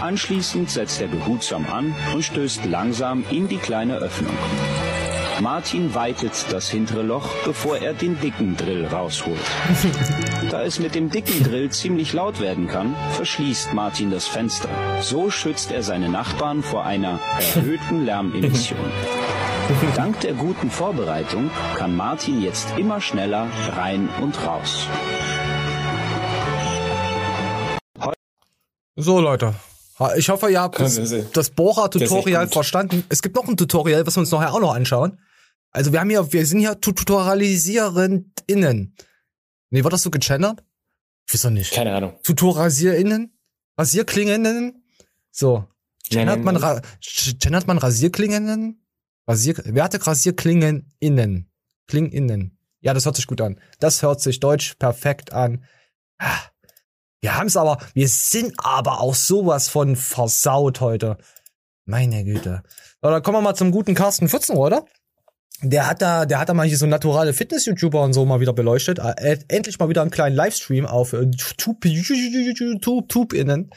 Anschließend 0.09 0.71
setzt 0.71 1.03
er 1.03 1.09
behutsam 1.09 1.67
an 1.67 1.95
und 2.15 2.25
stößt 2.25 2.65
langsam 2.65 3.27
in 3.31 3.47
die 3.47 3.59
kleine 3.59 3.97
Öffnung. 3.97 4.33
Martin 5.43 5.95
weitet 5.95 6.47
das 6.51 6.71
hintere 6.71 7.03
Loch, 7.03 7.29
bevor 7.45 7.77
er 7.77 7.93
den 7.93 8.19
dicken 8.19 8.57
Drill 8.57 8.87
rausholt. 8.87 9.39
Da 10.51 10.63
es 10.63 10.79
mit 10.79 10.95
dem 10.95 11.11
dicken 11.11 11.45
Drill 11.45 11.69
ziemlich 11.69 12.15
laut 12.15 12.41
werden 12.41 12.69
kann, 12.69 12.97
verschließt 13.17 13.75
Martin 13.75 14.11
das 14.11 14.27
Fenster. 14.27 14.71
So 15.03 15.31
schützt 15.31 15.73
er 15.73 15.83
seine 15.83 16.09
Nachbarn 16.09 16.63
vor 16.63 16.87
einer 16.87 17.21
erhöhten 17.55 18.07
Lärmemission. 18.07 18.91
Dank 19.95 20.21
der 20.21 20.33
guten 20.33 20.71
Vorbereitung 20.71 21.51
kann 21.77 21.95
Martin 21.95 22.41
jetzt 22.41 22.79
immer 22.79 23.03
schneller 23.03 23.47
rein 23.77 24.09
und 24.23 24.43
raus. 24.47 24.89
So, 28.97 29.21
Leute. 29.21 29.55
Ich 30.17 30.29
hoffe, 30.29 30.51
ihr 30.51 30.61
habt 30.61 30.79
das, 30.79 31.01
Das 31.33 31.49
Bohrer-Tutorial 31.51 32.47
verstanden. 32.49 33.05
Es 33.09 33.23
gibt 33.23 33.35
noch 33.37 33.49
ein 33.49 33.57
Tutorial, 33.57 34.07
was 34.07 34.17
wir 34.17 34.21
uns 34.21 34.31
nachher 34.31 34.53
auch 34.55 34.61
noch 34.61 34.75
anschauen. 34.75 35.19
Also 35.71 35.93
wir 35.93 36.01
haben 36.01 36.11
hier, 36.11 36.33
wir 36.33 36.47
sind 36.47 36.61
hier 36.61 36.81
tutorialisierend-innen. 36.81 38.95
Nee, 39.71 39.85
wird 39.85 39.93
das 39.93 40.03
so 40.03 40.11
gegendert? 40.11 40.65
Ich 41.27 41.35
weiß 41.35 41.43
doch 41.43 41.51
nicht. 41.51 41.73
Keine 41.73 41.95
Ahnung. 41.95 42.15
Tutorialisierinnen? 42.23 43.39
Rasierklingenden? 43.77 44.83
So. 45.31 45.67
Gendert 46.09 46.43
man. 46.43 46.57
Ra 46.57 46.81
gendert 47.39 47.67
man 47.67 47.77
Rasierklingenden? 47.79 48.83
Rasier 49.27 49.57
wer 49.65 49.85
hatte 49.85 50.05
Rasierklingen 50.05 50.91
innen? 51.01 51.51
Klinginnen. 51.87 52.59
Ja, 52.81 52.95
das 52.95 53.05
hört 53.05 53.17
sich 53.17 53.27
gut 53.27 53.43
an. 53.43 53.61
Das 53.79 54.03
hört 54.03 54.23
sich 54.23 54.41
deutsch 54.41 54.77
perfekt 54.79 55.33
an. 55.33 55.65
Ah. 56.19 56.39
Wir 57.21 57.37
haben's 57.37 57.57
aber, 57.57 57.79
wir 57.95 58.09
sind 58.09 58.55
aber 58.59 59.01
auch 59.01 59.15
sowas 59.15 59.69
von 59.69 59.97
versaut 59.97 60.81
heute. 60.81 61.19
Meine 61.85 62.25
Güte. 62.25 62.63
Dann 63.01 63.23
kommen 63.23 63.39
wir 63.39 63.43
mal 63.43 63.55
zum 63.55 63.71
guten 63.71 63.95
Carsten 63.95 64.29
Pfützen, 64.29 64.57
oder? 64.57 64.85
Der 65.63 65.89
hat 65.89 66.03
da, 66.03 66.27
der 66.27 66.39
hat 66.39 66.49
da 66.49 66.55
mal 66.55 66.67
hier 66.67 66.77
so 66.77 66.87
naturale 66.87 67.33
Fitness-YouTuber 67.33 68.01
und 68.03 68.13
so 68.13 68.25
mal 68.25 68.41
wieder 68.41 68.53
beleuchtet. 68.53 69.01
Äh, 69.01 69.39
endlich 69.49 69.79
mal 69.79 69.89
wieder 69.89 70.03
einen 70.03 70.13
kleinen 70.13 70.37
Livestream 70.37 70.87
auf 70.87 71.13
äh, 71.13 71.23
YouTube, 71.23 71.85
YouTube 71.85 73.33
innen. 73.33 73.71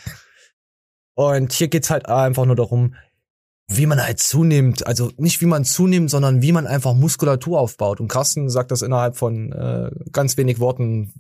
Und 1.16 1.54
hier 1.54 1.70
geht's 1.70 1.90
halt 1.90 2.08
einfach 2.08 2.46
nur 2.46 2.56
darum, 2.56 2.96
wie 3.68 3.88
man 3.88 4.04
halt 4.04 4.20
zunimmt. 4.20 4.86
Also 4.86 5.12
nicht 5.18 5.42
wie 5.42 5.46
man 5.46 5.66
zunimmt, 5.66 6.12
sondern 6.12 6.42
wie 6.44 6.52
man 6.52 6.68
einfach 6.68 6.94
Muskulatur 6.94 7.60
aufbaut. 7.60 8.00
Und 8.00 8.10
Carsten 8.10 8.50
sagt 8.50 8.72
das 8.72 8.84
innerhalb 8.84 9.18
von 9.18 9.52
äh, 9.52 9.90
ganz 10.12 10.38
wenig 10.38 10.60
Worten, 10.60 11.14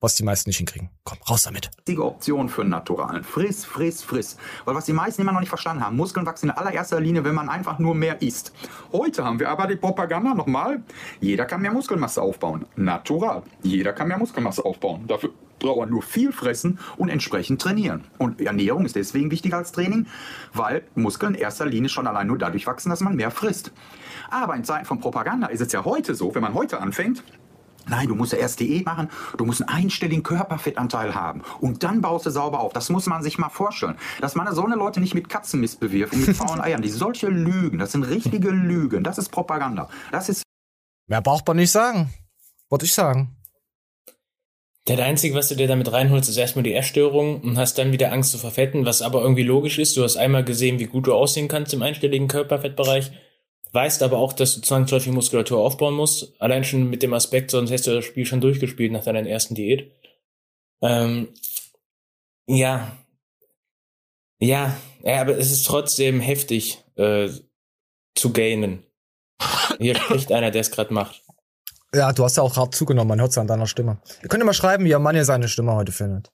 was 0.00 0.14
die 0.14 0.22
meisten 0.22 0.50
nicht 0.50 0.58
hinkriegen. 0.58 0.90
Komm, 1.04 1.18
raus 1.28 1.44
damit. 1.44 1.70
einzige 1.78 2.04
Option 2.04 2.50
für 2.50 2.60
einen 2.60 2.70
Naturalen. 2.70 3.24
Friss, 3.24 3.64
friss, 3.64 4.02
friss. 4.02 4.36
Weil 4.66 4.74
was 4.74 4.84
die 4.84 4.92
meisten 4.92 5.22
immer 5.22 5.32
noch 5.32 5.40
nicht 5.40 5.48
verstanden 5.48 5.82
haben, 5.82 5.96
Muskeln 5.96 6.26
wachsen 6.26 6.50
in 6.50 6.56
allererster 6.56 7.00
Linie, 7.00 7.24
wenn 7.24 7.34
man 7.34 7.48
einfach 7.48 7.78
nur 7.78 7.94
mehr 7.94 8.20
isst. 8.20 8.52
Heute 8.92 9.24
haben 9.24 9.40
wir 9.40 9.48
aber 9.48 9.66
die 9.66 9.76
Propaganda 9.76 10.34
nochmal. 10.34 10.82
Jeder 11.20 11.46
kann 11.46 11.62
mehr 11.62 11.72
Muskelmasse 11.72 12.20
aufbauen. 12.20 12.66
Natural. 12.76 13.42
Jeder 13.62 13.94
kann 13.94 14.08
mehr 14.08 14.18
Muskelmasse 14.18 14.64
aufbauen. 14.64 15.06
Dafür 15.06 15.30
braucht 15.58 15.78
man 15.78 15.90
nur 15.90 16.02
viel 16.02 16.32
fressen 16.32 16.78
und 16.98 17.08
entsprechend 17.08 17.62
trainieren. 17.62 18.04
Und 18.18 18.40
Ernährung 18.40 18.84
ist 18.84 18.96
deswegen 18.96 19.30
wichtiger 19.30 19.56
als 19.56 19.72
Training, 19.72 20.06
weil 20.52 20.82
Muskeln 20.94 21.34
in 21.34 21.40
erster 21.40 21.64
Linie 21.64 21.88
schon 21.88 22.06
allein 22.06 22.26
nur 22.26 22.36
dadurch 22.36 22.66
wachsen, 22.66 22.90
dass 22.90 23.00
man 23.00 23.16
mehr 23.16 23.30
frisst. 23.30 23.72
Aber 24.30 24.54
in 24.54 24.64
Zeiten 24.64 24.84
von 24.84 25.00
Propaganda 25.00 25.46
ist 25.46 25.60
es 25.60 25.72
ja 25.72 25.84
heute 25.84 26.14
so, 26.14 26.34
wenn 26.34 26.42
man 26.42 26.52
heute 26.52 26.80
anfängt, 26.80 27.24
Nein, 27.88 28.08
du 28.08 28.14
musst 28.14 28.32
ja 28.32 28.38
erst 28.38 28.60
Diät 28.60 28.86
machen, 28.86 29.08
du 29.36 29.44
musst 29.44 29.60
einen 29.60 29.84
einstelligen 29.84 30.22
Körperfettanteil 30.22 31.14
haben 31.14 31.42
und 31.60 31.82
dann 31.82 32.00
baust 32.00 32.26
du 32.26 32.30
sauber 32.30 32.60
auf. 32.60 32.72
Das 32.72 32.90
muss 32.90 33.06
man 33.06 33.22
sich 33.22 33.38
mal 33.38 33.48
vorstellen. 33.48 33.96
Dass 34.20 34.34
man 34.34 34.52
so 34.54 34.64
eine 34.64 34.76
Leute 34.76 35.00
nicht 35.00 35.14
mit 35.14 35.28
Katzenmist 35.28 35.80
bewirft 35.80 36.12
und 36.12 36.26
mit 36.26 36.36
faulen 36.36 36.60
Eiern, 36.60 36.82
die 36.82 36.88
solche 36.88 37.28
Lügen, 37.28 37.78
das 37.78 37.92
sind 37.92 38.04
richtige 38.04 38.50
Lügen, 38.50 39.04
das 39.04 39.18
ist 39.18 39.30
Propaganda. 39.30 39.88
Das 40.12 40.28
ist 40.28 40.44
Mehr 41.06 41.20
braucht 41.20 41.46
man 41.46 41.58
nicht 41.58 41.70
sagen. 41.70 42.12
Wollte 42.70 42.86
ich 42.86 42.94
sagen. 42.94 43.36
Das 44.86 44.98
Einzige, 44.98 45.34
was 45.34 45.48
du 45.48 45.54
dir 45.54 45.66
damit 45.66 45.90
reinholst, 45.92 46.28
ist 46.28 46.36
erstmal 46.36 46.62
die 46.62 46.74
Essstörung 46.74 47.40
und 47.40 47.56
hast 47.56 47.78
dann 47.78 47.92
wieder 47.92 48.12
Angst 48.12 48.32
zu 48.32 48.38
verfetten, 48.38 48.84
was 48.84 49.00
aber 49.00 49.22
irgendwie 49.22 49.42
logisch 49.42 49.78
ist. 49.78 49.96
Du 49.96 50.02
hast 50.02 50.16
einmal 50.16 50.44
gesehen, 50.44 50.78
wie 50.78 50.86
gut 50.86 51.06
du 51.06 51.14
aussehen 51.14 51.48
kannst 51.48 51.72
im 51.72 51.82
einstelligen 51.82 52.28
Körperfettbereich, 52.28 53.10
weißt 53.74 54.02
aber 54.02 54.18
auch, 54.18 54.32
dass 54.32 54.54
du 54.54 54.60
zwangsläufig 54.60 55.12
Muskulatur 55.12 55.58
aufbauen 55.58 55.94
musst. 55.94 56.40
Allein 56.40 56.64
schon 56.64 56.88
mit 56.88 57.02
dem 57.02 57.12
Aspekt, 57.12 57.50
sonst 57.50 57.70
hättest 57.70 57.88
du 57.88 57.94
das 57.94 58.04
Spiel 58.04 58.24
schon 58.24 58.40
durchgespielt 58.40 58.92
nach 58.92 59.04
deiner 59.04 59.26
ersten 59.26 59.54
Diät. 59.54 59.92
Ähm, 60.80 61.28
ja. 62.46 62.96
Ja, 64.40 64.76
ja, 65.02 65.20
aber 65.20 65.36
es 65.38 65.50
ist 65.50 65.66
trotzdem 65.66 66.20
heftig 66.20 66.84
äh, 66.96 67.28
zu 68.14 68.32
gainen. 68.32 68.84
Hier 69.78 69.96
spricht 69.96 70.30
einer, 70.32 70.50
der 70.50 70.60
es 70.60 70.70
gerade 70.70 70.92
macht. 70.92 71.22
Ja, 71.94 72.12
du 72.12 72.24
hast 72.24 72.36
ja 72.36 72.42
auch 72.42 72.56
hart 72.56 72.74
zugenommen, 72.74 73.08
man 73.08 73.20
hört 73.20 73.30
es 73.30 73.38
an 73.38 73.46
deiner 73.46 73.66
Stimme. 73.66 73.98
Ihr 74.22 74.28
könnt 74.28 74.40
ja 74.40 74.46
mal 74.46 74.52
schreiben, 74.52 74.84
wie 74.84 74.90
ihr 74.90 74.98
Mann 74.98 75.16
ihr 75.16 75.24
seine 75.24 75.48
Stimme 75.48 75.74
heute 75.74 75.92
findet. 75.92 76.32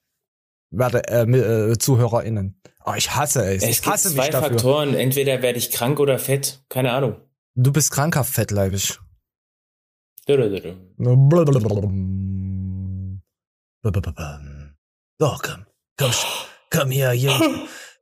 Werte 0.71 1.07
äh, 1.09 1.23
äh, 1.23 1.79
ZuhörerInnen. 1.79 2.61
Oh, 2.85 2.95
ich 2.97 3.15
hasse 3.15 3.45
es. 3.45 3.63
Es 3.63 3.69
ich 3.69 3.83
gibt 3.83 3.95
hasse 3.95 4.15
zwei 4.15 4.23
mich 4.23 4.31
dafür. 4.31 4.51
Faktoren. 4.51 4.95
Entweder 4.95 5.43
werde 5.43 5.59
ich 5.59 5.71
krank 5.71 6.01
oder 6.01 6.19
fett. 6.19 6.63
Keine 6.69 6.93
Ahnung. 6.93 7.17
Du 7.63 7.73
bist 7.73 7.91
krankhaft 7.91 8.33
fettleibig. 8.33 8.99
So, 15.19 15.37
komm, 15.43 15.67
komm, 15.99 16.13
komm 16.71 16.91
hier, 16.91 17.11
hier. 17.11 17.39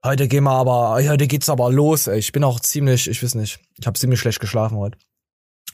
Heute 0.04 0.28
gehen 0.28 0.44
wir 0.44 0.52
aber, 0.52 0.94
heute 0.94 1.26
geht's 1.26 1.48
aber 1.48 1.72
los. 1.72 2.06
Ey. 2.06 2.20
Ich 2.20 2.30
bin 2.30 2.44
auch 2.44 2.60
ziemlich, 2.60 3.08
ich 3.08 3.20
weiß 3.20 3.34
nicht, 3.34 3.58
ich 3.76 3.84
habe 3.84 3.98
ziemlich 3.98 4.20
schlecht 4.20 4.38
geschlafen 4.38 4.76
heute. 4.76 4.96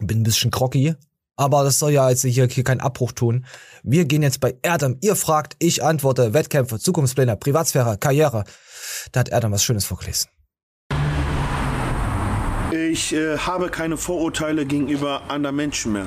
Bin 0.00 0.20
ein 0.20 0.22
bisschen 0.22 0.50
groggy, 0.50 0.94
aber 1.36 1.62
das 1.62 1.78
soll 1.78 1.90
ja 1.90 2.08
jetzt 2.08 2.22
hier, 2.22 2.46
hier 2.46 2.64
keinen 2.64 2.80
Abbruch 2.80 3.12
tun. 3.12 3.44
Wir 3.82 4.06
gehen 4.06 4.22
jetzt 4.22 4.40
bei 4.40 4.56
Erdem. 4.62 4.96
Ihr 5.02 5.14
fragt, 5.14 5.56
ich 5.58 5.84
antworte. 5.84 6.32
Wettkämpfe, 6.32 6.78
Zukunftspläne, 6.78 7.36
Privatsphäre, 7.36 7.98
Karriere. 7.98 8.44
Da 9.12 9.20
hat 9.20 9.28
Erdem 9.28 9.52
was 9.52 9.62
Schönes 9.62 9.84
vorgelesen. 9.84 10.30
Ich 12.94 13.12
äh, 13.12 13.38
habe 13.38 13.70
keine 13.70 13.96
Vorurteile 13.96 14.66
gegenüber 14.66 15.22
anderen 15.26 15.56
Menschen 15.56 15.94
mehr. 15.94 16.06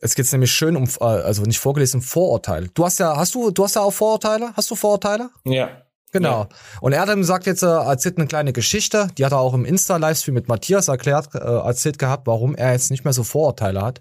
Jetzt 0.00 0.16
geht's 0.16 0.32
nämlich 0.32 0.50
schön 0.50 0.74
um, 0.74 0.84
äh, 0.98 1.04
also 1.04 1.42
nicht 1.42 1.58
vorgelesen, 1.58 2.00
um 2.00 2.02
Vorurteile. 2.02 2.68
Du 2.72 2.86
hast 2.86 3.00
ja, 3.00 3.18
hast 3.18 3.34
du, 3.34 3.50
du 3.50 3.64
hast 3.64 3.76
ja 3.76 3.82
auch 3.82 3.90
Vorurteile? 3.90 4.54
Hast 4.56 4.70
du 4.70 4.76
Vorurteile? 4.76 5.28
Ja. 5.44 5.82
Genau. 6.10 6.48
Und 6.80 6.94
Erdem 6.94 7.22
sagt 7.22 7.44
jetzt, 7.44 7.62
er 7.62 7.82
erzählt 7.82 8.16
eine 8.16 8.26
kleine 8.28 8.54
Geschichte, 8.54 9.08
die 9.18 9.26
hat 9.26 9.32
er 9.32 9.40
auch 9.40 9.52
im 9.52 9.66
Insta-Livestream 9.66 10.32
mit 10.32 10.48
Matthias 10.48 10.88
erklärt, 10.88 11.34
äh, 11.34 11.38
erzählt 11.38 11.98
gehabt, 11.98 12.26
warum 12.26 12.54
er 12.54 12.72
jetzt 12.72 12.90
nicht 12.90 13.04
mehr 13.04 13.12
so 13.12 13.22
Vorurteile 13.22 13.82
hat. 13.82 14.00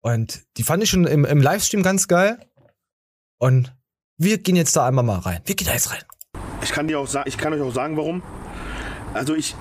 Und 0.00 0.42
die 0.56 0.64
fand 0.64 0.82
ich 0.82 0.90
schon 0.90 1.06
im, 1.06 1.24
im 1.24 1.40
Livestream 1.40 1.84
ganz 1.84 2.08
geil. 2.08 2.40
Und 3.38 3.72
wir 4.16 4.38
gehen 4.38 4.56
jetzt 4.56 4.74
da 4.74 4.88
einmal 4.88 5.04
mal 5.04 5.20
rein. 5.20 5.40
Wir 5.44 5.54
gehen 5.54 5.68
da 5.68 5.72
jetzt 5.72 5.92
rein. 5.92 6.02
Ich 6.64 6.72
kann 6.72 6.88
dir 6.88 6.98
auch 6.98 7.06
sagen, 7.06 7.28
ich 7.28 7.38
kann 7.38 7.52
euch 7.52 7.62
auch 7.62 7.72
sagen, 7.72 7.96
warum. 7.96 8.24
Also 9.14 9.36
ich, 9.36 9.54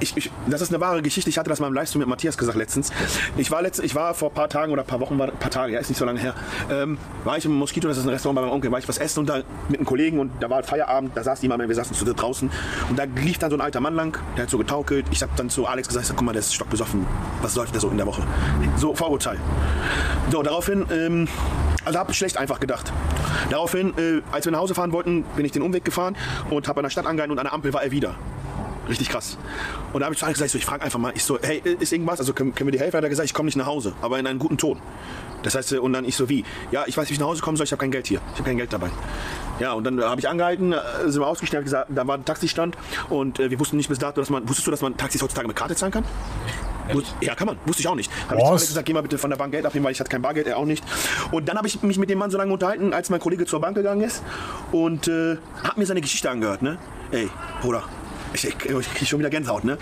ich, 0.00 0.16
ich, 0.16 0.30
das 0.48 0.60
ist 0.60 0.70
eine 0.70 0.80
wahre 0.80 1.02
Geschichte. 1.02 1.30
Ich 1.30 1.38
hatte 1.38 1.50
das 1.50 1.60
mal 1.60 1.66
im 1.66 1.74
Livestream 1.74 2.00
mit 2.00 2.08
Matthias 2.08 2.38
gesagt 2.38 2.56
letztens. 2.56 2.92
Ich 3.36 3.50
war, 3.50 3.62
letzt, 3.62 3.82
ich 3.82 3.94
war 3.94 4.14
vor 4.14 4.30
ein 4.30 4.34
paar 4.34 4.48
Tagen 4.48 4.72
oder 4.72 4.82
ein 4.82 4.86
paar 4.86 5.00
Wochen, 5.00 5.20
ein 5.20 5.30
paar 5.32 5.50
Tage, 5.50 5.72
ja, 5.72 5.80
ist 5.80 5.88
nicht 5.88 5.98
so 5.98 6.04
lange 6.04 6.20
her, 6.20 6.34
ähm, 6.70 6.98
war 7.24 7.36
ich 7.36 7.44
im 7.44 7.52
Moskito, 7.52 7.88
das 7.88 7.98
ist 7.98 8.04
ein 8.04 8.10
Restaurant 8.10 8.36
bei 8.36 8.42
meinem 8.42 8.52
Onkel, 8.52 8.70
war 8.70 8.78
ich 8.78 8.88
was 8.88 8.98
essen 8.98 9.20
und 9.20 9.28
da 9.28 9.42
mit 9.68 9.78
einem 9.78 9.86
Kollegen 9.86 10.18
und 10.18 10.30
da 10.40 10.50
war 10.50 10.62
Feierabend, 10.62 11.16
da 11.16 11.22
saß 11.22 11.42
jemand, 11.42 11.66
wir 11.66 11.74
saßen 11.74 11.94
zu 11.94 12.04
draußen 12.04 12.50
und 12.88 12.98
da 12.98 13.04
lief 13.04 13.38
dann 13.38 13.50
so 13.50 13.56
ein 13.56 13.60
alter 13.60 13.80
Mann 13.80 13.94
lang, 13.94 14.18
der 14.36 14.44
hat 14.44 14.50
so 14.50 14.58
getaukelt. 14.58 15.06
Ich 15.10 15.22
habe 15.22 15.32
dann 15.36 15.50
zu 15.50 15.66
Alex 15.66 15.88
gesagt, 15.88 16.04
ich 16.04 16.08
sag, 16.08 16.16
guck 16.16 16.26
mal, 16.26 16.32
der 16.32 16.40
ist 16.40 16.54
stockbesoffen. 16.54 17.06
Was 17.42 17.54
läuft 17.56 17.74
der 17.74 17.80
so 17.80 17.88
in 17.88 17.96
der 17.96 18.06
Woche? 18.06 18.22
So, 18.76 18.94
Vorurteil. 18.94 19.38
So, 20.30 20.42
daraufhin, 20.42 20.86
ähm, 20.90 21.28
also 21.84 21.98
habe 21.98 22.12
ich 22.12 22.18
schlecht 22.18 22.36
einfach 22.36 22.60
gedacht. 22.60 22.92
Daraufhin, 23.50 23.94
äh, 23.98 24.22
als 24.32 24.44
wir 24.44 24.52
nach 24.52 24.60
Hause 24.60 24.74
fahren 24.74 24.92
wollten, 24.92 25.24
bin 25.36 25.44
ich 25.44 25.52
den 25.52 25.62
Umweg 25.62 25.84
gefahren 25.84 26.16
und 26.50 26.68
habe 26.68 26.80
an 26.80 26.84
der 26.84 26.90
Stadt 26.90 27.06
angehalten 27.06 27.32
und 27.32 27.38
an 27.38 27.44
der 27.44 27.52
Ampel 27.52 27.72
war 27.72 27.82
er 27.82 27.90
wieder. 27.90 28.14
Richtig 28.90 29.08
krass. 29.08 29.38
Und 29.92 30.00
da 30.00 30.06
habe 30.06 30.14
ich 30.14 30.18
zu 30.18 30.24
Alex 30.26 30.38
gesagt, 30.38 30.48
ich, 30.48 30.52
so, 30.52 30.58
ich 30.58 30.66
frage 30.66 30.82
einfach 30.82 30.98
mal, 30.98 31.12
ich 31.14 31.22
so, 31.22 31.38
hey, 31.40 31.62
ist 31.78 31.92
irgendwas? 31.92 32.18
Also 32.18 32.32
können, 32.32 32.54
können 32.54 32.66
wir 32.66 32.72
dir 32.72 32.80
helfen? 32.80 32.96
Hat 32.96 33.04
er 33.04 33.08
gesagt, 33.08 33.26
ich 33.26 33.34
komme 33.34 33.46
nicht 33.46 33.56
nach 33.56 33.66
Hause, 33.66 33.92
aber 34.02 34.18
in 34.18 34.26
einem 34.26 34.40
guten 34.40 34.58
Ton. 34.58 34.80
Das 35.42 35.54
heißt, 35.54 35.72
und 35.74 35.92
dann 35.92 36.04
ich 36.04 36.16
so, 36.16 36.28
wie? 36.28 36.44
Ja, 36.72 36.84
ich 36.86 36.96
weiß 36.96 37.04
nicht, 37.04 37.10
wie 37.10 37.14
ich 37.14 37.20
nach 37.20 37.28
Hause 37.28 37.40
kommen 37.40 37.56
soll, 37.56 37.64
ich 37.64 37.72
habe 37.72 37.80
kein 37.80 37.92
Geld 37.92 38.08
hier. 38.08 38.20
Ich 38.32 38.40
habe 38.40 38.48
kein 38.48 38.56
Geld 38.56 38.72
dabei. 38.72 38.90
Ja, 39.60 39.72
und 39.72 39.84
dann 39.84 40.02
habe 40.02 40.20
ich 40.20 40.28
angehalten, 40.28 40.72
äh, 40.72 40.78
sind 41.06 41.22
wir 41.22 41.26
ausgestellt, 41.28 41.64
gesagt, 41.64 41.88
da 41.94 42.06
war 42.06 42.18
ein 42.18 42.24
Taxistand 42.24 42.76
und 43.08 43.38
äh, 43.38 43.50
wir 43.50 43.60
wussten 43.60 43.76
nicht 43.76 43.88
bis 43.88 43.98
dato, 43.98 44.20
dass 44.20 44.28
man, 44.28 44.48
wusstest 44.48 44.66
du, 44.66 44.70
dass 44.70 44.82
man 44.82 44.96
Taxis 44.96 45.22
heutzutage 45.22 45.46
mit 45.46 45.56
Karte 45.56 45.76
zahlen 45.76 45.92
kann? 45.92 46.04
Ja, 47.20 47.36
kann 47.36 47.46
man. 47.46 47.56
Wusste 47.66 47.82
ich 47.82 47.88
auch 47.88 47.94
nicht. 47.94 48.10
Habe 48.28 48.38
ich 48.38 48.44
zu 48.44 48.50
Alex 48.50 48.66
gesagt, 48.66 48.86
geh 48.86 48.92
mal 48.92 49.02
bitte 49.02 49.16
von 49.16 49.30
der 49.30 49.36
Bank 49.36 49.52
Geld 49.52 49.64
abnehmen, 49.64 49.84
weil 49.84 49.92
ich 49.92 50.00
hatte 50.00 50.10
kein 50.10 50.22
Bargeld, 50.22 50.48
er 50.48 50.58
auch 50.58 50.64
nicht. 50.64 50.84
Und 51.30 51.48
dann 51.48 51.56
habe 51.56 51.68
ich 51.68 51.80
mich 51.82 51.98
mit 51.98 52.10
dem 52.10 52.18
Mann 52.18 52.32
so 52.32 52.38
lange 52.38 52.52
unterhalten, 52.52 52.92
als 52.92 53.10
mein 53.10 53.20
Kollege 53.20 53.46
zur 53.46 53.60
Bank 53.60 53.76
gegangen 53.76 54.00
ist 54.00 54.24
und 54.72 55.06
äh, 55.06 55.36
hat 55.62 55.78
mir 55.78 55.86
seine 55.86 56.00
Geschichte 56.00 56.28
angehört, 56.28 56.62
ne? 56.62 56.78
Ey, 57.12 57.28
Bruder, 57.62 57.84
ich, 58.34 58.44
ich, 58.44 58.54
ich 58.64 58.94
krieg 58.94 59.08
schon 59.08 59.18
wieder 59.18 59.30
Gänsehaut, 59.30 59.64
ne? 59.64 59.78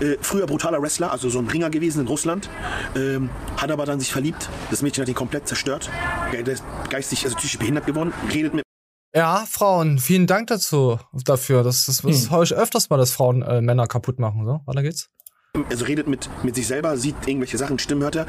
Äh, 0.00 0.16
früher 0.20 0.46
brutaler 0.46 0.80
Wrestler, 0.82 1.10
also 1.12 1.28
so 1.28 1.38
ein 1.38 1.46
Ringer 1.48 1.70
gewesen 1.70 2.00
in 2.02 2.06
Russland, 2.08 2.48
ähm, 2.96 3.30
hat 3.56 3.70
aber 3.70 3.86
dann 3.86 4.00
sich 4.00 4.12
verliebt. 4.12 4.48
Das 4.70 4.82
Mädchen 4.82 5.02
hat 5.02 5.08
ihn 5.08 5.14
komplett 5.14 5.46
zerstört. 5.48 5.90
Der 6.32 6.46
ist 6.46 6.64
geistig, 6.90 7.24
also 7.24 7.36
psychisch 7.36 7.58
behindert 7.58 7.86
geworden, 7.86 8.12
redet 8.32 8.54
mit 8.54 8.64
Ja, 9.14 9.44
Frauen, 9.48 9.98
vielen 9.98 10.26
Dank 10.26 10.48
dazu, 10.48 10.98
dafür. 11.12 11.62
Das, 11.62 11.86
das, 11.86 12.02
das 12.02 12.24
Hm. 12.24 12.30
höre 12.30 12.42
ich 12.42 12.54
öfters 12.54 12.90
mal, 12.90 12.96
dass 12.96 13.12
Frauen 13.12 13.42
äh, 13.42 13.60
Männer 13.60 13.86
kaputt 13.86 14.18
machen. 14.18 14.44
So, 14.44 14.60
weiter 14.66 14.82
geht's. 14.82 15.08
Also 15.70 15.84
redet 15.84 16.08
mit, 16.08 16.28
mit 16.42 16.54
sich 16.54 16.66
selber, 16.66 16.96
sieht 16.96 17.14
irgendwelche 17.26 17.58
Sachen, 17.58 17.78
Stimmen 17.78 18.02
hört 18.02 18.16
er 18.16 18.26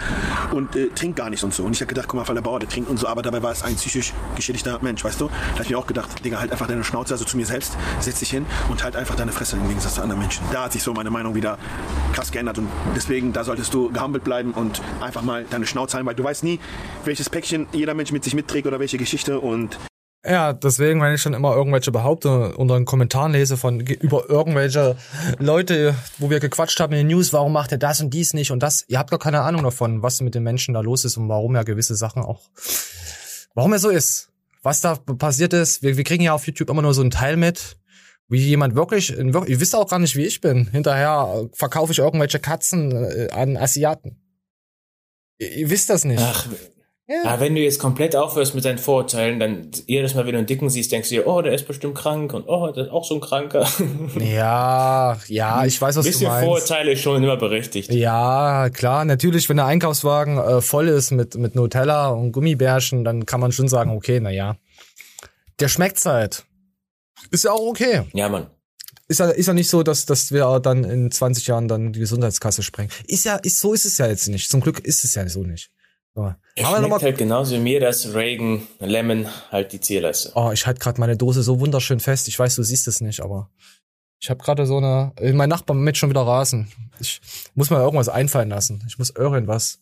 und 0.51 0.75
äh, 0.75 0.87
trinkt 0.89 1.17
gar 1.17 1.29
nichts 1.29 1.43
und 1.43 1.53
so. 1.53 1.63
Und 1.63 1.73
ich 1.73 1.81
habe 1.81 1.87
gedacht, 1.87 2.07
guck 2.07 2.19
mal, 2.19 2.25
voll 2.25 2.35
der 2.35 2.41
Bauer, 2.41 2.59
der 2.59 2.69
trinkt 2.69 2.89
und 2.89 2.97
so, 2.97 3.07
aber 3.07 3.21
dabei 3.21 3.41
war 3.41 3.51
es 3.51 3.63
ein 3.63 3.75
psychisch 3.75 4.13
geschädigter 4.35 4.79
Mensch, 4.81 5.03
weißt 5.03 5.21
du? 5.21 5.27
Da 5.27 5.53
habe 5.53 5.63
ich 5.63 5.69
mir 5.69 5.77
auch 5.77 5.87
gedacht, 5.87 6.23
Digga, 6.23 6.39
halt 6.39 6.51
einfach 6.51 6.67
deine 6.67 6.83
Schnauze, 6.83 7.13
also 7.13 7.25
zu 7.25 7.37
mir 7.37 7.45
selbst, 7.45 7.77
setz 7.99 8.19
dich 8.19 8.29
hin 8.29 8.45
und 8.69 8.83
halt 8.83 8.95
einfach 8.95 9.15
deine 9.15 9.31
Fresse 9.31 9.55
im 9.55 9.67
Gegensatz 9.67 9.95
zu 9.95 10.01
anderen 10.01 10.21
Menschen. 10.21 10.43
Da 10.51 10.65
hat 10.65 10.73
sich 10.73 10.83
so 10.83 10.93
meine 10.93 11.09
Meinung 11.09 11.35
wieder 11.35 11.57
krass 12.13 12.31
geändert 12.31 12.57
und 12.59 12.69
deswegen, 12.95 13.33
da 13.33 13.43
solltest 13.43 13.73
du 13.73 13.91
gehumbelt 13.91 14.23
bleiben 14.23 14.51
und 14.51 14.81
einfach 15.01 15.21
mal 15.21 15.45
deine 15.49 15.65
Schnauze 15.65 15.97
halten, 15.97 16.07
weil 16.07 16.15
du 16.15 16.23
weißt 16.23 16.43
nie, 16.43 16.59
welches 17.05 17.29
Päckchen 17.29 17.67
jeder 17.71 17.93
Mensch 17.93 18.11
mit 18.11 18.23
sich 18.23 18.35
mitträgt 18.35 18.67
oder 18.67 18.79
welche 18.79 18.97
Geschichte 18.97 19.39
und 19.39 19.77
Ja, 20.27 20.53
deswegen, 20.53 21.01
wenn 21.01 21.13
ich 21.13 21.21
schon 21.21 21.35
immer 21.35 21.55
irgendwelche 21.55 21.91
Behauptungen 21.91 22.55
unter 22.55 22.75
den 22.75 22.85
Kommentaren 22.85 23.31
lese 23.31 23.57
von 23.57 23.79
über 23.79 24.27
irgendwelche 24.27 24.97
Leute, 25.37 25.93
wo 26.17 26.31
wir 26.31 26.39
gequatscht 26.39 26.79
haben 26.79 26.93
in 26.93 27.07
den 27.07 27.15
News, 27.15 27.31
warum 27.31 27.53
macht 27.53 27.71
er 27.71 27.77
das 27.77 28.01
und 28.01 28.11
dies 28.11 28.33
nicht 28.33 28.49
und 28.49 28.63
das? 28.63 28.85
Ihr 28.87 28.97
habt 28.97 29.11
gar 29.11 29.19
keine 29.19 29.41
Ahnung 29.41 29.61
davon, 29.61 30.01
was 30.01 30.21
mit 30.21 30.33
den 30.33 30.41
Menschen 30.41 30.73
da 30.73 30.81
los 30.81 31.05
ist 31.05 31.17
und 31.17 31.29
warum 31.29 31.53
er 31.53 31.63
gewisse 31.63 31.95
Sachen 31.95 32.23
auch, 32.23 32.49
warum 33.53 33.73
er 33.73 33.79
so 33.79 33.89
ist, 33.89 34.29
was 34.63 34.81
da 34.81 34.95
passiert 34.95 35.53
ist. 35.53 35.83
Wir, 35.83 35.95
wir 35.95 36.03
kriegen 36.03 36.23
ja 36.23 36.33
auf 36.33 36.47
YouTube 36.47 36.71
immer 36.71 36.81
nur 36.81 36.95
so 36.95 37.01
einen 37.01 37.11
Teil 37.11 37.37
mit, 37.37 37.77
wie 38.27 38.39
jemand 38.39 38.75
wirklich, 38.75 39.15
ihr 39.15 39.59
wisst 39.59 39.75
auch 39.75 39.87
gar 39.87 39.99
nicht, 39.99 40.15
wie 40.15 40.25
ich 40.25 40.41
bin. 40.41 40.67
Hinterher 40.71 41.47
verkaufe 41.53 41.91
ich 41.91 41.99
irgendwelche 41.99 42.39
Katzen 42.39 42.91
äh, 42.91 43.29
an 43.31 43.57
Asiaten. 43.57 44.19
Ihr, 45.37 45.51
ihr 45.51 45.69
wisst 45.69 45.91
das 45.91 46.03
nicht. 46.03 46.23
Ach, 46.23 46.47
ja. 47.07 47.39
wenn 47.39 47.53
du 47.53 47.61
jetzt 47.61 47.79
komplett 47.79 48.15
aufhörst 48.15 48.55
mit 48.55 48.65
deinen 48.65 48.77
Vorurteilen, 48.77 49.39
dann 49.39 49.69
jedes 49.85 50.15
Mal, 50.15 50.25
wenn 50.25 50.33
du 50.33 50.39
einen 50.39 50.47
Dicken 50.47 50.69
siehst, 50.69 50.91
denkst 50.91 51.09
du 51.09 51.15
dir, 51.15 51.27
oh, 51.27 51.41
der 51.41 51.53
ist 51.53 51.67
bestimmt 51.67 51.95
krank 51.95 52.33
und 52.33 52.47
oh, 52.47 52.71
der 52.71 52.85
ist 52.85 52.91
auch 52.91 53.05
so 53.05 53.15
ein 53.15 53.21
Kranker. 53.21 53.67
Ja, 54.19 55.17
ja, 55.27 55.65
ich 55.65 55.79
weiß, 55.79 55.95
was 55.95 56.05
Ein 56.05 56.11
du 56.11 56.17
bisschen 56.17 56.29
meinst. 56.29 56.45
Vorurteile 56.45 56.91
ist 56.93 57.01
schon 57.01 57.23
immer 57.23 57.37
berechtigt. 57.37 57.91
Ja, 57.91 58.69
klar, 58.69 59.05
natürlich, 59.05 59.47
wenn 59.49 59.57
der 59.57 59.65
Einkaufswagen 59.65 60.37
äh, 60.37 60.61
voll 60.61 60.87
ist 60.87 61.11
mit, 61.11 61.35
mit 61.35 61.55
Nutella 61.55 62.09
und 62.09 62.31
Gummibärchen, 62.31 63.03
dann 63.03 63.25
kann 63.25 63.39
man 63.39 63.51
schon 63.51 63.67
sagen, 63.67 63.91
okay, 63.91 64.19
na 64.19 64.31
ja. 64.31 64.57
Der 65.59 65.67
schmeckt's 65.67 66.05
halt. 66.05 66.45
Ist 67.31 67.43
ja 67.43 67.51
auch 67.51 67.67
okay. 67.67 68.03
Ja, 68.13 68.29
Mann. 68.29 68.47
Ist 69.07 69.19
ja, 69.19 69.29
ist 69.29 69.45
ja 69.45 69.53
nicht 69.53 69.69
so, 69.69 69.83
dass, 69.83 70.05
dass 70.05 70.31
wir 70.31 70.59
dann 70.59 70.83
in 70.83 71.11
20 71.11 71.45
Jahren 71.47 71.67
dann 71.67 71.93
die 71.93 71.99
Gesundheitskasse 71.99 72.63
sprengen. 72.63 72.91
Ist 73.07 73.25
ja, 73.25 73.35
ist, 73.35 73.59
so 73.59 73.73
ist 73.73 73.85
es 73.85 73.97
ja 73.99 74.07
jetzt 74.07 74.27
nicht. 74.29 74.49
Zum 74.49 74.61
Glück 74.61 74.79
ist 74.79 75.03
es 75.03 75.13
ja 75.13 75.27
so 75.29 75.43
nicht. 75.43 75.69
So. 76.15 76.33
Er 76.55 76.67
Aber 76.67 76.77
schmeckt 76.77 77.03
halt 77.03 77.17
genauso 77.17 77.55
wie 77.55 77.59
mir, 77.59 77.79
dass 77.81 78.13
Reagan 78.13 78.65
Lemon 78.79 79.27
halt 79.51 79.73
die 79.73 79.81
Zierleiste. 79.81 80.31
oh, 80.35 80.51
ich 80.53 80.65
halte 80.65 80.79
gerade 80.79 80.99
meine 80.99 81.17
Dose 81.17 81.43
so 81.43 81.59
wunderschön 81.59 81.99
fest. 81.99 82.27
Ich 82.29 82.39
weiß, 82.39 82.55
du 82.55 82.63
siehst 82.63 82.87
es 82.87 83.01
nicht, 83.01 83.19
aber 83.19 83.49
ich 84.21 84.29
habe 84.29 84.41
gerade 84.41 84.65
so 84.65 84.77
eine. 84.77 85.11
äh, 85.17 85.33
Mein 85.33 85.49
Nachbar 85.49 85.75
mit 85.75 85.97
schon 85.97 86.09
wieder 86.09 86.21
rasen. 86.25 86.71
Ich 87.01 87.19
muss 87.53 87.69
mir 87.69 87.77
irgendwas 87.81 88.07
einfallen 88.07 88.47
lassen. 88.49 88.81
Ich 88.87 88.97
muss 88.97 89.09
irgendwas. 89.09 89.79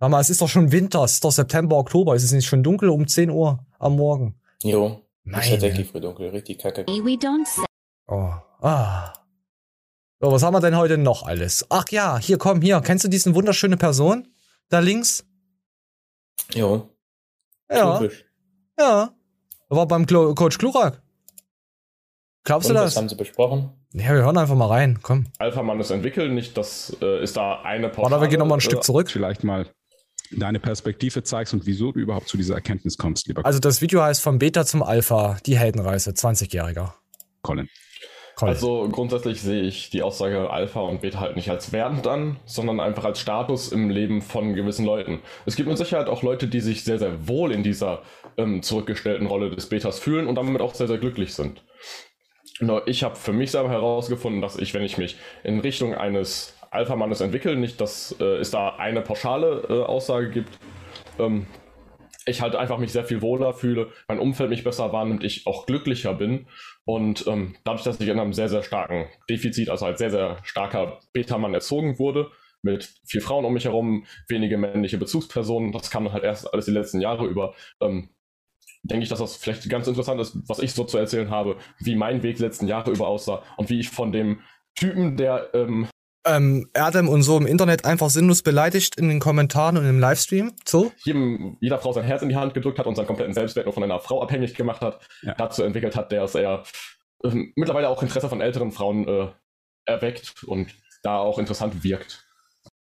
Sag 0.00 0.10
mal, 0.10 0.20
es 0.20 0.28
ist 0.28 0.40
doch 0.42 0.48
schon 0.48 0.72
Winter, 0.72 1.04
es 1.04 1.14
ist 1.14 1.24
doch 1.24 1.30
September, 1.32 1.76
Oktober. 1.76 2.16
Ist 2.16 2.24
es 2.24 2.32
nicht 2.32 2.46
schon 2.46 2.64
dunkel 2.64 2.88
um 2.88 3.06
10 3.06 3.30
Uhr 3.30 3.64
am 3.78 3.94
Morgen? 3.96 4.34
Jo. 4.62 5.00
Ist 5.24 5.32
Meine. 5.32 5.50
tatsächlich 5.50 5.88
früh 5.88 6.00
dunkel, 6.00 6.30
richtig 6.30 6.58
kacke. 6.58 6.84
We 6.86 7.12
don't 7.16 7.46
say. 7.46 7.64
Oh. 8.08 8.32
Ah. 8.60 9.12
So, 10.20 10.32
was 10.32 10.42
haben 10.42 10.54
wir 10.54 10.60
denn 10.60 10.76
heute 10.76 10.98
noch 10.98 11.22
alles? 11.22 11.64
Ach 11.70 11.84
ja, 11.90 12.18
hier 12.18 12.38
komm, 12.38 12.60
hier. 12.60 12.80
Kennst 12.80 13.04
du 13.04 13.08
diesen 13.08 13.34
wunderschöne 13.36 13.76
Person? 13.76 14.26
Da 14.68 14.80
links? 14.80 15.24
Jo. 16.54 16.88
Ja. 17.70 17.98
Typisch. 17.98 18.24
Ja. 18.78 19.10
War 19.68 19.86
beim 19.86 20.06
Klo 20.06 20.34
Coach 20.34 20.58
Klurak. 20.58 21.02
Glaubst 22.44 22.68
Und 22.70 22.76
du 22.76 22.80
was 22.80 22.94
das? 22.94 22.96
haben 22.96 23.08
sie 23.08 23.16
besprochen? 23.16 23.70
Ja, 23.92 24.14
wir 24.14 24.22
hören 24.22 24.38
einfach 24.38 24.54
mal 24.54 24.68
rein. 24.68 25.00
Komm. 25.02 25.26
Alpha-Mann 25.38 25.80
ist 25.80 25.90
entwickeln, 25.90 26.34
nicht 26.34 26.56
das 26.56 26.96
äh, 27.00 27.22
ist 27.22 27.36
da 27.36 27.62
eine 27.62 27.94
Warte, 27.96 28.20
wir 28.20 28.28
gehen 28.28 28.38
noch 28.38 28.46
mal 28.46 28.56
ein 28.56 28.58
äh, 28.58 28.62
Stück 28.62 28.84
zurück. 28.84 29.10
Vielleicht 29.10 29.42
mal 29.42 29.66
deine 30.30 30.60
Perspektive 30.60 31.22
zeigst 31.22 31.54
und 31.54 31.66
wieso 31.66 31.92
du 31.92 32.00
überhaupt 32.00 32.28
zu 32.28 32.36
dieser 32.36 32.54
Erkenntnis 32.54 32.98
kommst, 32.98 33.26
lieber 33.26 33.44
Also 33.44 33.58
das 33.58 33.80
Video 33.80 34.02
heißt 34.02 34.22
vom 34.22 34.38
Beta 34.38 34.64
zum 34.64 34.82
Alpha, 34.82 35.38
die 35.46 35.56
Heldenreise, 35.56 36.10
20-Jähriger. 36.10 36.92
Colin. 37.42 37.68
Colin. 38.36 38.52
Also 38.52 38.86
grundsätzlich 38.90 39.40
sehe 39.40 39.62
ich 39.62 39.88
die 39.88 40.02
Aussage 40.02 40.50
Alpha 40.50 40.80
und 40.80 41.00
Beta 41.00 41.20
halt 41.20 41.36
nicht 41.36 41.48
als 41.48 41.72
wertend 41.72 42.06
an, 42.06 42.36
sondern 42.44 42.80
einfach 42.80 43.04
als 43.06 43.18
Status 43.18 43.72
im 43.72 43.88
Leben 43.88 44.20
von 44.20 44.52
gewissen 44.52 44.84
Leuten. 44.84 45.20
Es 45.46 45.56
gibt 45.56 45.70
mit 45.70 45.78
Sicherheit 45.78 46.08
auch 46.08 46.22
Leute, 46.22 46.46
die 46.46 46.60
sich 46.60 46.84
sehr, 46.84 46.98
sehr 46.98 47.26
wohl 47.26 47.50
in 47.50 47.62
dieser 47.62 48.02
ähm, 48.36 48.62
zurückgestellten 48.62 49.26
Rolle 49.26 49.48
des 49.48 49.70
Betas 49.70 49.98
fühlen 49.98 50.26
und 50.26 50.34
damit 50.34 50.60
auch 50.60 50.74
sehr, 50.74 50.86
sehr 50.86 50.98
glücklich 50.98 51.34
sind. 51.34 51.64
Nur 52.60 52.86
ich 52.86 53.02
habe 53.02 53.16
für 53.16 53.32
mich 53.32 53.52
selber 53.52 53.70
herausgefunden, 53.70 54.42
dass 54.42 54.58
ich, 54.58 54.74
wenn 54.74 54.82
ich 54.82 54.98
mich 54.98 55.16
in 55.42 55.60
Richtung 55.60 55.94
eines 55.94 56.58
Alpha-Mannes 56.70 57.22
entwickle, 57.22 57.56
nicht, 57.56 57.80
dass 57.80 58.14
äh, 58.20 58.36
es 58.36 58.50
da 58.50 58.76
eine 58.76 59.00
pauschale 59.00 59.62
äh, 59.70 59.82
Aussage 59.82 60.28
gibt, 60.28 60.58
ähm, 61.18 61.46
ich 62.26 62.42
halt 62.42 62.56
einfach 62.56 62.78
mich 62.78 62.92
sehr 62.92 63.04
viel 63.04 63.22
wohler 63.22 63.54
fühle, 63.54 63.90
mein 64.08 64.18
Umfeld 64.18 64.50
mich 64.50 64.64
besser 64.64 64.92
wahrnimmt, 64.92 65.24
ich 65.24 65.46
auch 65.46 65.64
glücklicher 65.66 66.12
bin. 66.14 66.48
Und 66.84 67.26
ähm, 67.26 67.56
dadurch, 67.64 67.84
dass 67.84 68.00
ich 68.00 68.08
in 68.08 68.18
einem 68.18 68.32
sehr, 68.32 68.48
sehr 68.48 68.62
starken 68.62 69.06
Defizit, 69.30 69.70
also 69.70 69.86
als 69.86 69.98
sehr, 69.98 70.10
sehr 70.10 70.38
starker 70.42 70.98
Beta-Mann 71.12 71.54
erzogen 71.54 71.98
wurde, 71.98 72.30
mit 72.62 72.92
viel 73.06 73.20
Frauen 73.20 73.44
um 73.44 73.54
mich 73.54 73.64
herum, 73.64 74.06
wenige 74.28 74.58
männliche 74.58 74.98
Bezugspersonen, 74.98 75.72
das 75.72 75.90
kam 75.90 76.04
dann 76.04 76.12
halt 76.12 76.24
erst 76.24 76.52
alles 76.52 76.66
die 76.66 76.72
letzten 76.72 77.00
Jahre 77.00 77.26
über, 77.26 77.54
ähm, 77.80 78.10
denke 78.82 79.04
ich, 79.04 79.08
dass 79.08 79.20
das 79.20 79.36
vielleicht 79.36 79.68
ganz 79.68 79.86
interessant 79.86 80.20
ist, 80.20 80.36
was 80.48 80.58
ich 80.58 80.72
so 80.72 80.84
zu 80.84 80.98
erzählen 80.98 81.30
habe, 81.30 81.56
wie 81.78 81.94
mein 81.94 82.22
Weg 82.22 82.38
letzten 82.38 82.66
Jahre 82.66 82.90
über 82.90 83.06
aussah 83.06 83.42
und 83.56 83.70
wie 83.70 83.80
ich 83.80 83.90
von 83.90 84.10
dem 84.12 84.40
Typen, 84.74 85.16
der 85.16 85.50
ähm, 85.54 85.88
Ähm, 86.26 86.68
Erdem 86.74 87.08
und 87.08 87.22
so 87.22 87.36
im 87.36 87.46
Internet 87.46 87.84
einfach 87.84 88.10
sinnlos 88.10 88.42
beleidigt 88.42 88.98
in 88.98 89.08
den 89.08 89.20
Kommentaren 89.20 89.76
und 89.76 89.88
im 89.88 90.00
Livestream. 90.00 90.52
So? 90.66 90.92
jedem, 91.04 91.56
jeder 91.60 91.78
Frau 91.78 91.92
sein 91.92 92.04
Herz 92.04 92.22
in 92.22 92.28
die 92.28 92.36
Hand 92.36 92.52
gedrückt 92.52 92.78
hat 92.78 92.86
und 92.86 92.96
seinen 92.96 93.06
kompletten 93.06 93.32
Selbstwert 93.32 93.66
nur 93.66 93.72
von 93.72 93.84
einer 93.84 94.00
Frau 94.00 94.22
abhängig 94.22 94.54
gemacht 94.54 94.80
hat, 94.80 95.06
dazu 95.38 95.62
entwickelt 95.62 95.94
hat, 95.94 96.10
der 96.10 96.24
es 96.24 96.34
eher 96.34 96.64
ähm, 97.24 97.52
mittlerweile 97.54 97.88
auch 97.88 98.02
Interesse 98.02 98.28
von 98.28 98.40
älteren 98.40 98.72
Frauen 98.72 99.06
äh, 99.06 99.28
erweckt 99.84 100.42
und 100.44 100.74
da 101.02 101.18
auch 101.18 101.38
interessant 101.38 101.84
wirkt. 101.84 102.24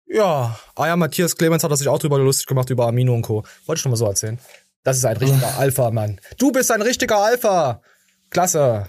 Ja, 0.07 0.59
ah 0.74 0.87
ja, 0.87 0.97
Matthias 0.97 1.37
Clemens 1.37 1.62
hat 1.62 1.76
sich 1.76 1.89
auch 1.89 1.99
drüber 1.99 2.18
lustig 2.18 2.47
gemacht, 2.47 2.70
über 2.70 2.87
Amino 2.87 3.12
und 3.12 3.22
Co. 3.22 3.45
Wollte 3.66 3.79
ich 3.79 3.83
schon 3.83 3.91
mal 3.91 3.97
so 3.97 4.07
erzählen. 4.07 4.39
Das 4.83 4.97
ist 4.97 5.05
ein 5.05 5.18
richtiger 5.18 5.55
Alpha, 5.59 5.91
Mann. 5.91 6.18
Du 6.39 6.51
bist 6.51 6.70
ein 6.72 6.81
richtiger 6.81 7.18
Alpha. 7.18 7.83
Klasse. 8.31 8.87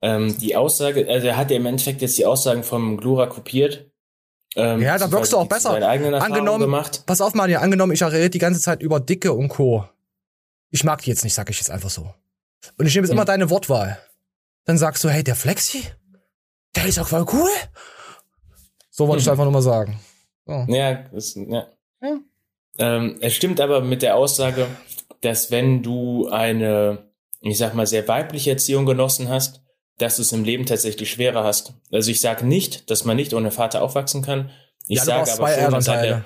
Ähm, 0.00 0.38
die 0.38 0.54
Aussage, 0.56 1.06
also 1.08 1.26
er 1.26 1.36
hat 1.36 1.50
ja 1.50 1.56
im 1.56 1.66
Endeffekt 1.66 2.02
jetzt 2.02 2.16
die 2.18 2.26
Aussagen 2.26 2.62
vom 2.62 2.96
Glura 2.96 3.26
kopiert. 3.26 3.90
Ähm, 4.54 4.80
Ja, 4.80 4.96
da 4.96 5.10
wirkst 5.10 5.32
du 5.32 5.38
auch 5.38 5.48
besser. 5.48 5.70
Angenommen, 5.88 6.60
gemacht. 6.60 7.02
pass 7.06 7.20
auf, 7.20 7.34
Manuel, 7.34 7.58
angenommen, 7.58 7.92
ich 7.92 8.02
rede 8.02 8.30
die 8.30 8.38
ganze 8.38 8.60
Zeit 8.60 8.80
über 8.82 9.00
Dicke 9.00 9.32
und 9.32 9.48
Co. 9.48 9.84
Ich 10.70 10.84
mag 10.84 11.02
die 11.02 11.10
jetzt 11.10 11.24
nicht, 11.24 11.34
sag 11.34 11.50
ich 11.50 11.58
jetzt 11.58 11.70
einfach 11.70 11.90
so. 11.90 12.12
Und 12.76 12.86
ich 12.86 12.94
nehme 12.94 13.06
jetzt 13.06 13.12
immer 13.12 13.24
deine 13.24 13.50
Wortwahl. 13.50 13.98
Dann 14.64 14.78
sagst 14.78 15.02
du, 15.02 15.08
hey, 15.08 15.24
der 15.24 15.34
Flexi, 15.34 15.82
der 16.76 16.86
ist 16.86 16.98
auch 16.98 17.08
voll 17.08 17.26
cool. 17.32 17.50
So 18.90 19.08
wollte 19.08 19.22
ich 19.22 19.30
einfach 19.30 19.44
nur 19.44 19.52
mal 19.52 19.62
sagen. 19.62 19.98
So. 20.46 20.64
Ja, 20.68 21.04
das, 21.12 21.34
ja. 21.34 21.66
Ähm, 22.78 23.16
es 23.20 23.34
stimmt 23.34 23.60
aber 23.60 23.80
mit 23.80 24.02
der 24.02 24.16
Aussage, 24.16 24.66
dass 25.20 25.50
wenn 25.50 25.82
du 25.82 26.28
eine, 26.28 27.10
ich 27.40 27.58
sag 27.58 27.74
mal, 27.74 27.86
sehr 27.86 28.06
weibliche 28.06 28.50
Erziehung 28.50 28.86
genossen 28.86 29.28
hast, 29.28 29.62
dass 29.98 30.16
du 30.16 30.22
es 30.22 30.32
im 30.32 30.44
Leben 30.44 30.64
tatsächlich 30.66 31.10
schwerer 31.10 31.44
hast. 31.44 31.74
Also 31.92 32.10
ich 32.10 32.20
sage 32.20 32.46
nicht, 32.46 32.90
dass 32.90 33.04
man 33.04 33.16
nicht 33.16 33.34
ohne 33.34 33.50
Vater 33.50 33.82
aufwachsen 33.82 34.22
kann. 34.22 34.50
Ich 34.86 34.98
Ja, 34.98 35.04
sage 35.04 35.32
aber 35.32 35.48
schon, 35.48 35.70
dass 35.72 35.88
eine, 35.88 36.24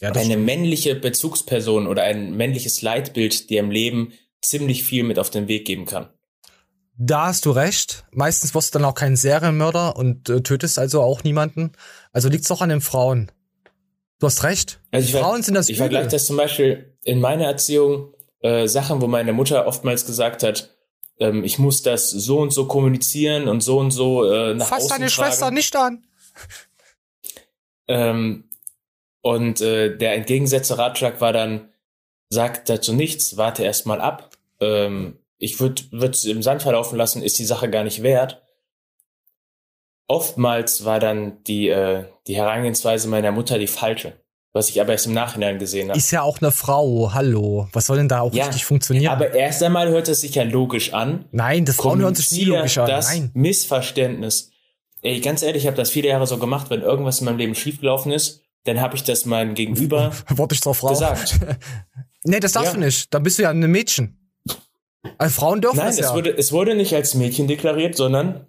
Ja, 0.00 0.12
eine 0.12 0.36
männliche 0.36 0.94
Bezugsperson 0.94 1.86
oder 1.86 2.02
ein 2.02 2.36
männliches 2.36 2.82
Leitbild 2.82 3.48
dir 3.50 3.60
im 3.60 3.70
Leben 3.70 4.12
ziemlich 4.42 4.84
viel 4.84 5.02
mit 5.04 5.18
auf 5.18 5.30
den 5.30 5.48
Weg 5.48 5.66
geben 5.66 5.86
kann. 5.86 6.08
Da 7.00 7.26
hast 7.26 7.46
du 7.46 7.52
recht. 7.52 8.04
Meistens 8.10 8.54
wirst 8.54 8.74
du 8.74 8.78
dann 8.80 8.88
auch 8.88 8.94
kein 8.94 9.14
Serienmörder 9.16 9.96
und 9.96 10.28
äh, 10.28 10.40
tötest 10.42 10.78
also 10.80 11.00
auch 11.00 11.22
niemanden. 11.22 11.72
Also 12.12 12.28
liegt's 12.28 12.48
doch 12.48 12.60
an 12.60 12.68
den 12.70 12.80
Frauen. 12.80 13.30
Du 14.18 14.26
hast 14.26 14.42
recht. 14.42 14.80
Also 14.90 15.06
ich 15.06 15.12
ver- 15.12 15.20
Frauen 15.20 15.42
sind 15.44 15.54
das 15.54 15.68
Ich 15.68 15.76
Übel. 15.76 15.84
vergleiche 15.86 16.08
das 16.08 16.26
zum 16.26 16.36
Beispiel 16.36 16.96
in 17.04 17.20
meiner 17.20 17.44
Erziehung 17.44 18.14
äh, 18.40 18.66
Sachen, 18.66 19.00
wo 19.00 19.06
meine 19.06 19.32
Mutter 19.32 19.66
oftmals 19.68 20.06
gesagt 20.06 20.42
hat, 20.42 20.76
ähm, 21.18 21.44
ich 21.44 21.58
muss 21.58 21.82
das 21.82 22.10
so 22.10 22.38
und 22.38 22.52
so 22.52 22.66
kommunizieren 22.66 23.48
und 23.48 23.60
so 23.60 23.78
und 23.78 23.90
so 23.90 24.24
äh, 24.30 24.54
nach 24.54 24.68
Fass 24.68 24.84
außen 24.84 24.88
deine 24.90 25.10
tragen. 25.10 25.28
Schwester 25.30 25.50
nicht 25.50 25.76
an. 25.76 26.04
Ähm, 27.88 28.44
und 29.22 29.60
äh, 29.60 29.96
der 29.96 30.14
entgegengesetzte 30.14 30.78
Ratschlag 30.78 31.20
war 31.20 31.32
dann, 31.32 31.70
sag 32.28 32.66
dazu 32.66 32.92
nichts, 32.92 33.36
warte 33.36 33.64
erst 33.64 33.86
mal 33.86 34.00
ab. 34.00 34.36
Ähm, 34.60 35.18
ich 35.38 35.60
würde 35.60 35.82
es 36.10 36.24
im 36.24 36.42
Sand 36.42 36.62
verlaufen 36.62 36.96
lassen, 36.98 37.22
ist 37.22 37.38
die 37.38 37.44
Sache 37.44 37.70
gar 37.70 37.84
nicht 37.84 38.02
wert. 38.02 38.42
Oftmals 40.06 40.84
war 40.84 41.00
dann 41.00 41.42
die, 41.44 41.68
äh, 41.68 42.04
die 42.26 42.36
Herangehensweise 42.36 43.08
meiner 43.08 43.32
Mutter 43.32 43.58
die 43.58 43.66
falsche, 43.66 44.20
was 44.52 44.68
ich 44.70 44.80
aber 44.80 44.92
erst 44.92 45.06
im 45.06 45.12
Nachhinein 45.12 45.58
gesehen 45.58 45.88
habe. 45.90 45.98
Ist 45.98 46.10
ja 46.10 46.22
auch 46.22 46.40
eine 46.40 46.50
Frau. 46.52 47.12
Hallo. 47.14 47.68
Was 47.72 47.86
soll 47.86 47.98
denn 47.98 48.08
da 48.08 48.20
auch 48.20 48.32
Ja, 48.32 48.46
richtig 48.46 48.64
funktionieren? 48.64 49.12
Aber 49.12 49.34
erst 49.34 49.62
einmal 49.62 49.88
hört 49.88 50.08
es 50.08 50.22
sich 50.22 50.34
ja 50.34 50.42
logisch 50.42 50.94
an. 50.94 51.26
Nein, 51.32 51.64
das 51.64 51.76
Frauen 51.76 52.00
hören 52.00 52.14
sich 52.14 52.30
nie 52.30 52.44
logisch 52.44 52.78
an. 52.78 52.86
Das 52.88 53.08
Nein. 53.10 53.30
Missverständnis. 53.34 54.50
Ey, 55.02 55.20
ganz 55.20 55.42
ehrlich, 55.42 55.62
ich 55.62 55.66
habe 55.66 55.76
das 55.76 55.90
viele 55.90 56.08
Jahre 56.08 56.26
so 56.26 56.38
gemacht, 56.38 56.70
wenn 56.70 56.80
irgendwas 56.82 57.20
in 57.20 57.26
meinem 57.26 57.38
Leben 57.38 57.54
schiefgelaufen 57.54 58.10
ist, 58.10 58.42
dann 58.64 58.80
habe 58.80 58.96
ich 58.96 59.04
das 59.04 59.24
meinem 59.26 59.54
Gegenüber 59.54 60.12
Wurde 60.28 60.54
ich 60.54 60.60
zur 60.60 60.74
Frau. 60.74 60.88
gesagt. 60.88 61.38
nee, 62.24 62.40
das 62.40 62.52
darfst 62.52 62.72
Ja. 62.72 62.78
du 62.78 62.84
nicht. 62.84 63.14
Dann 63.14 63.22
bist 63.22 63.38
du 63.38 63.42
ja 63.44 63.50
ein 63.50 63.60
Mädchen. 63.60 64.32
Also 65.18 65.40
Frauen 65.40 65.60
dürfen 65.60 65.76
Nein, 65.76 65.86
das 65.86 65.98
es, 65.98 66.06
ja. 66.06 66.14
wurde, 66.14 66.36
es 66.36 66.50
wurde 66.52 66.74
nicht 66.74 66.94
als 66.94 67.14
Mädchen 67.14 67.46
deklariert, 67.46 67.96
sondern 67.96 68.46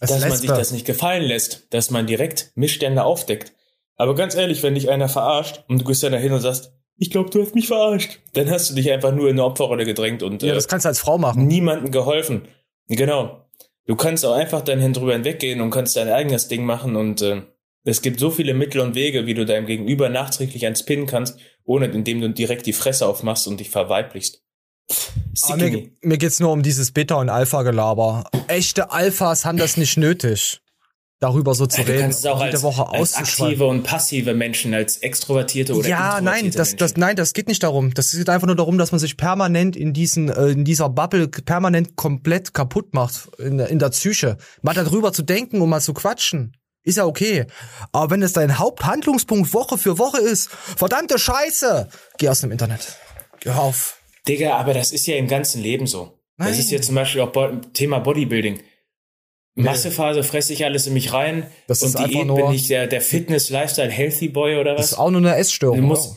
Als 0.00 0.10
dass 0.10 0.20
man 0.28 0.36
sich 0.36 0.50
das 0.50 0.70
nicht 0.72 0.84
gefallen 0.84 1.22
lässt, 1.22 1.66
dass 1.72 1.90
man 1.90 2.06
direkt 2.06 2.52
Missstände 2.54 3.04
aufdeckt. 3.04 3.52
Aber 3.98 4.14
ganz 4.14 4.34
ehrlich, 4.34 4.62
wenn 4.62 4.74
dich 4.74 4.88
einer 4.88 5.08
verarscht 5.08 5.64
und 5.68 5.80
du 5.80 5.84
gehst 5.84 6.02
dann 6.02 6.12
dahin 6.12 6.32
und 6.32 6.40
sagst, 6.40 6.72
ich 6.96 7.10
glaube, 7.10 7.30
du 7.30 7.42
hast 7.42 7.54
mich 7.54 7.66
verarscht, 7.66 8.20
dann 8.32 8.48
hast 8.48 8.70
du 8.70 8.74
dich 8.74 8.90
einfach 8.90 9.12
nur 9.12 9.28
in 9.28 9.34
eine 9.34 9.44
Opferrolle 9.44 9.84
gedrängt 9.84 10.22
und 10.22 10.42
ja, 10.42 10.52
äh, 10.52 10.54
das 10.54 10.68
kannst 10.68 10.84
du 10.84 10.88
als 10.88 11.00
Frau 11.00 11.18
machen. 11.18 11.46
niemandem 11.46 11.90
geholfen. 11.90 12.48
Genau. 12.88 13.44
Du 13.86 13.96
kannst 13.96 14.24
auch 14.24 14.34
einfach 14.34 14.62
dann 14.62 14.80
hin 14.80 14.92
drüber 14.92 15.12
hinweggehen 15.12 15.60
und 15.60 15.70
kannst 15.70 15.96
dein 15.96 16.08
eigenes 16.08 16.48
Ding 16.48 16.64
machen 16.64 16.96
und 16.96 17.22
äh, 17.22 17.42
es 17.84 18.02
gibt 18.02 18.20
so 18.20 18.30
viele 18.30 18.54
Mittel 18.54 18.80
und 18.80 18.94
Wege, 18.94 19.26
wie 19.26 19.34
du 19.34 19.46
deinem 19.46 19.66
Gegenüber 19.66 20.08
nachträglich 20.08 20.66
eins 20.66 20.84
pinnen 20.84 21.06
kannst, 21.06 21.38
ohne 21.64 21.86
indem 21.86 22.20
du 22.20 22.28
direkt 22.30 22.66
die 22.66 22.72
Fresse 22.72 23.06
aufmachst 23.06 23.48
und 23.48 23.60
dich 23.60 23.70
verweiblichst. 23.70 24.42
Aber 25.42 25.56
mir, 25.56 25.90
mir 26.02 26.18
geht's 26.18 26.40
nur 26.40 26.52
um 26.52 26.62
dieses 26.62 26.92
Beta- 26.92 27.16
und 27.16 27.28
Alpha-Gelaber. 27.28 28.24
Echte 28.48 28.90
Alphas 28.90 29.44
haben 29.44 29.58
das 29.58 29.76
nicht 29.76 29.96
nötig, 29.96 30.60
darüber 31.20 31.54
so 31.54 31.66
zu 31.66 31.80
Ja, 31.80 31.86
reden. 31.88 32.00
kannst 32.02 32.20
es 32.20 32.26
auch 32.26 32.38
jede 32.40 32.52
als, 32.52 32.62
Woche 32.62 32.88
als 32.88 33.14
auszuschweifen. 33.14 33.44
aktive 33.46 33.66
und 33.66 33.82
passive 33.82 34.34
Menschen, 34.34 34.72
als 34.74 34.98
extrovertierte 34.98 35.74
oder 35.74 35.88
ja, 35.88 36.20
nein, 36.20 36.50
das, 36.52 36.76
das, 36.76 36.96
nein, 36.96 37.16
das 37.16 37.32
geht 37.32 37.48
nicht 37.48 37.62
darum. 37.62 37.92
Das 37.94 38.12
geht 38.12 38.28
einfach 38.28 38.46
nur 38.46 38.56
darum, 38.56 38.78
dass 38.78 38.92
man 38.92 38.98
sich 39.00 39.16
permanent 39.16 39.76
in 39.76 39.92
diesen, 39.92 40.28
äh, 40.28 40.46
in 40.48 40.64
dieser 40.64 40.88
Bubble 40.88 41.28
permanent 41.28 41.96
komplett 41.96 42.54
kaputt 42.54 42.94
macht 42.94 43.28
in, 43.38 43.58
der- 43.58 43.68
in 43.68 43.78
der 43.78 43.88
Psyche. 43.90 44.36
Mal 44.62 44.74
darüber 44.74 45.12
zu 45.12 45.22
denken 45.22 45.60
und 45.60 45.68
mal 45.68 45.80
zu 45.80 45.92
quatschen, 45.94 46.56
ist 46.84 46.96
ja 46.98 47.04
okay. 47.04 47.46
Aber 47.92 48.10
wenn 48.10 48.22
es 48.22 48.32
dein 48.32 48.58
Haupthandlungspunkt 48.58 49.52
Woche 49.52 49.76
für 49.76 49.98
Woche 49.98 50.20
ist, 50.20 50.48
verdammte 50.50 51.18
Scheiße, 51.18 51.88
geh 52.18 52.28
aus 52.28 52.40
dem 52.42 52.52
Internet. 52.52 52.96
Geh 53.40 53.50
auf. 53.50 53.96
Digga, 54.26 54.56
aber 54.56 54.72
das 54.74 54.92
ist 54.92 55.06
ja 55.06 55.16
im 55.16 55.26
ganzen 55.26 55.62
Leben 55.62 55.86
so. 55.86 56.18
Nein. 56.36 56.50
Das 56.50 56.58
ist 56.58 56.70
ja 56.70 56.80
zum 56.80 56.94
Beispiel 56.94 57.20
auch 57.22 57.32
Bo 57.32 57.48
Thema 57.72 57.98
Bodybuilding. 57.98 58.60
Nee. 59.58 59.64
Massephase 59.64 60.22
fresse 60.22 60.52
ich 60.52 60.64
alles 60.64 60.86
in 60.86 60.92
mich 60.94 61.12
rein 61.12 61.46
Das 61.66 61.82
und 61.82 61.88
ist 61.88 61.96
einfach 61.96 62.10
Diät 62.10 62.26
nur- 62.26 62.36
bin 62.36 62.52
ich 62.52 62.68
der, 62.68 62.86
der 62.86 63.00
Fitness-Lifestyle-Healthy 63.00 64.28
Boy 64.28 64.56
oder 64.56 64.72
was? 64.74 64.80
Das 64.82 64.92
ist 64.92 64.98
auch 64.98 65.10
nur 65.10 65.20
eine 65.20 65.36
Essstörung. 65.36 65.78
Du 65.80 65.82
musst, 65.86 66.16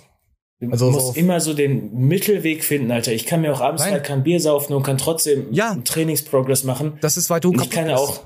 du 0.60 0.70
Also 0.70 0.92
musst 0.92 1.08
so- 1.08 1.14
immer 1.14 1.40
so 1.40 1.54
den 1.54 1.94
Mittelweg 2.08 2.64
finden, 2.64 2.92
Alter. 2.92 3.12
Ich 3.14 3.26
kann 3.26 3.42
mir 3.42 3.54
auch 3.54 3.62
abends 3.62 3.84
Nein. 3.84 3.94
halt 3.94 4.04
kein 4.04 4.24
Bier 4.24 4.40
saufen 4.40 4.74
und 4.74 4.84
kann 4.84 4.98
trotzdem 4.98 5.48
einen 5.60 5.84
Trainingsprogress 5.86 6.64
machen. 6.64 6.98
Das 7.02 7.18
ist, 7.18 7.30
weil 7.30 7.40
du 7.40 7.50
Und 7.50 7.62
ich 7.62 7.70
kann 7.72 7.90
auch, 7.90 8.22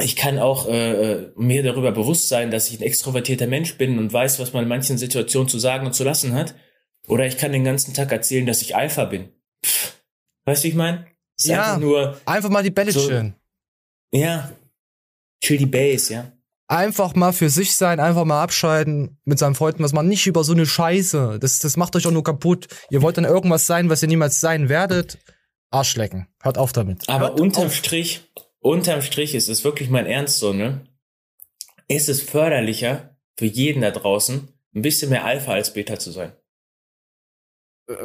ich 0.00 0.14
kann 0.16 0.38
auch 0.38 0.68
äh, 0.68 0.92
äh, 1.12 1.32
mir 1.36 1.62
darüber 1.62 1.90
bewusst 1.92 2.28
sein, 2.28 2.50
dass 2.50 2.68
ich 2.70 2.78
ein 2.80 2.82
extrovertierter 2.82 3.46
Mensch 3.46 3.76
bin 3.76 3.98
und 3.98 4.12
weiß, 4.12 4.38
was 4.40 4.52
man 4.52 4.62
in 4.62 4.68
manchen 4.68 4.98
Situationen 4.98 5.48
zu 5.48 5.58
sagen 5.58 5.86
und 5.86 5.94
zu 5.94 6.04
lassen 6.04 6.34
hat. 6.34 6.54
Oder 7.08 7.26
ich 7.26 7.36
kann 7.38 7.50
den 7.52 7.64
ganzen 7.64 7.92
Tag 7.92 8.12
erzählen, 8.12 8.46
dass 8.46 8.62
ich 8.62 8.76
Alpha 8.76 9.04
bin. 9.06 9.30
Pff, 9.66 9.94
weißt 10.44 10.62
du, 10.62 10.66
wie 10.66 10.70
ich 10.70 10.74
meine? 10.76 11.06
Ja, 11.40 11.62
einfach 11.64 11.78
nur 11.80 12.16
einfach 12.24 12.50
mal 12.50 12.62
die 12.62 12.70
Bälle 12.70 12.92
so- 12.92 13.04
chillen. 13.08 13.34
Ja, 14.12 14.52
chill 15.42 15.58
die 15.58 15.66
Base, 15.66 16.12
ja. 16.12 16.32
einfach 16.68 17.14
mal 17.14 17.32
für 17.32 17.50
sich 17.50 17.74
sein, 17.74 18.00
einfach 18.00 18.24
mal 18.24 18.42
abschalten 18.42 19.18
mit 19.24 19.38
seinen 19.38 19.54
Freunden, 19.54 19.82
was 19.82 19.92
man 19.92 20.08
nicht 20.08 20.26
über 20.26 20.44
so 20.44 20.52
eine 20.52 20.66
Scheiße. 20.66 21.38
Das, 21.40 21.58
das 21.58 21.76
macht 21.76 21.96
euch 21.96 22.06
auch 22.06 22.12
nur 22.12 22.24
kaputt. 22.24 22.68
Ihr 22.90 23.02
wollt 23.02 23.16
dann 23.16 23.24
irgendwas 23.24 23.66
sein, 23.66 23.90
was 23.90 24.02
ihr 24.02 24.08
niemals 24.08 24.40
sein 24.40 24.68
werdet. 24.68 25.18
Arschlecken. 25.70 26.28
Hört 26.42 26.58
auf 26.58 26.72
damit. 26.72 27.08
Aber 27.08 27.28
Hört 27.28 27.40
unterm 27.40 27.66
auf. 27.66 27.74
Strich, 27.74 28.30
unterm 28.60 29.02
Strich 29.02 29.34
ist 29.34 29.48
es 29.48 29.64
wirklich 29.64 29.88
mein 29.90 30.06
Ernst 30.06 30.38
so, 30.38 30.52
ne? 30.52 30.86
Ist 31.88 32.08
es 32.08 32.22
förderlicher 32.22 33.16
für 33.36 33.46
jeden 33.46 33.82
da 33.82 33.90
draußen, 33.90 34.48
ein 34.74 34.82
bisschen 34.82 35.10
mehr 35.10 35.24
Alpha 35.24 35.52
als 35.52 35.72
Beta 35.72 35.98
zu 35.98 36.10
sein? 36.10 36.32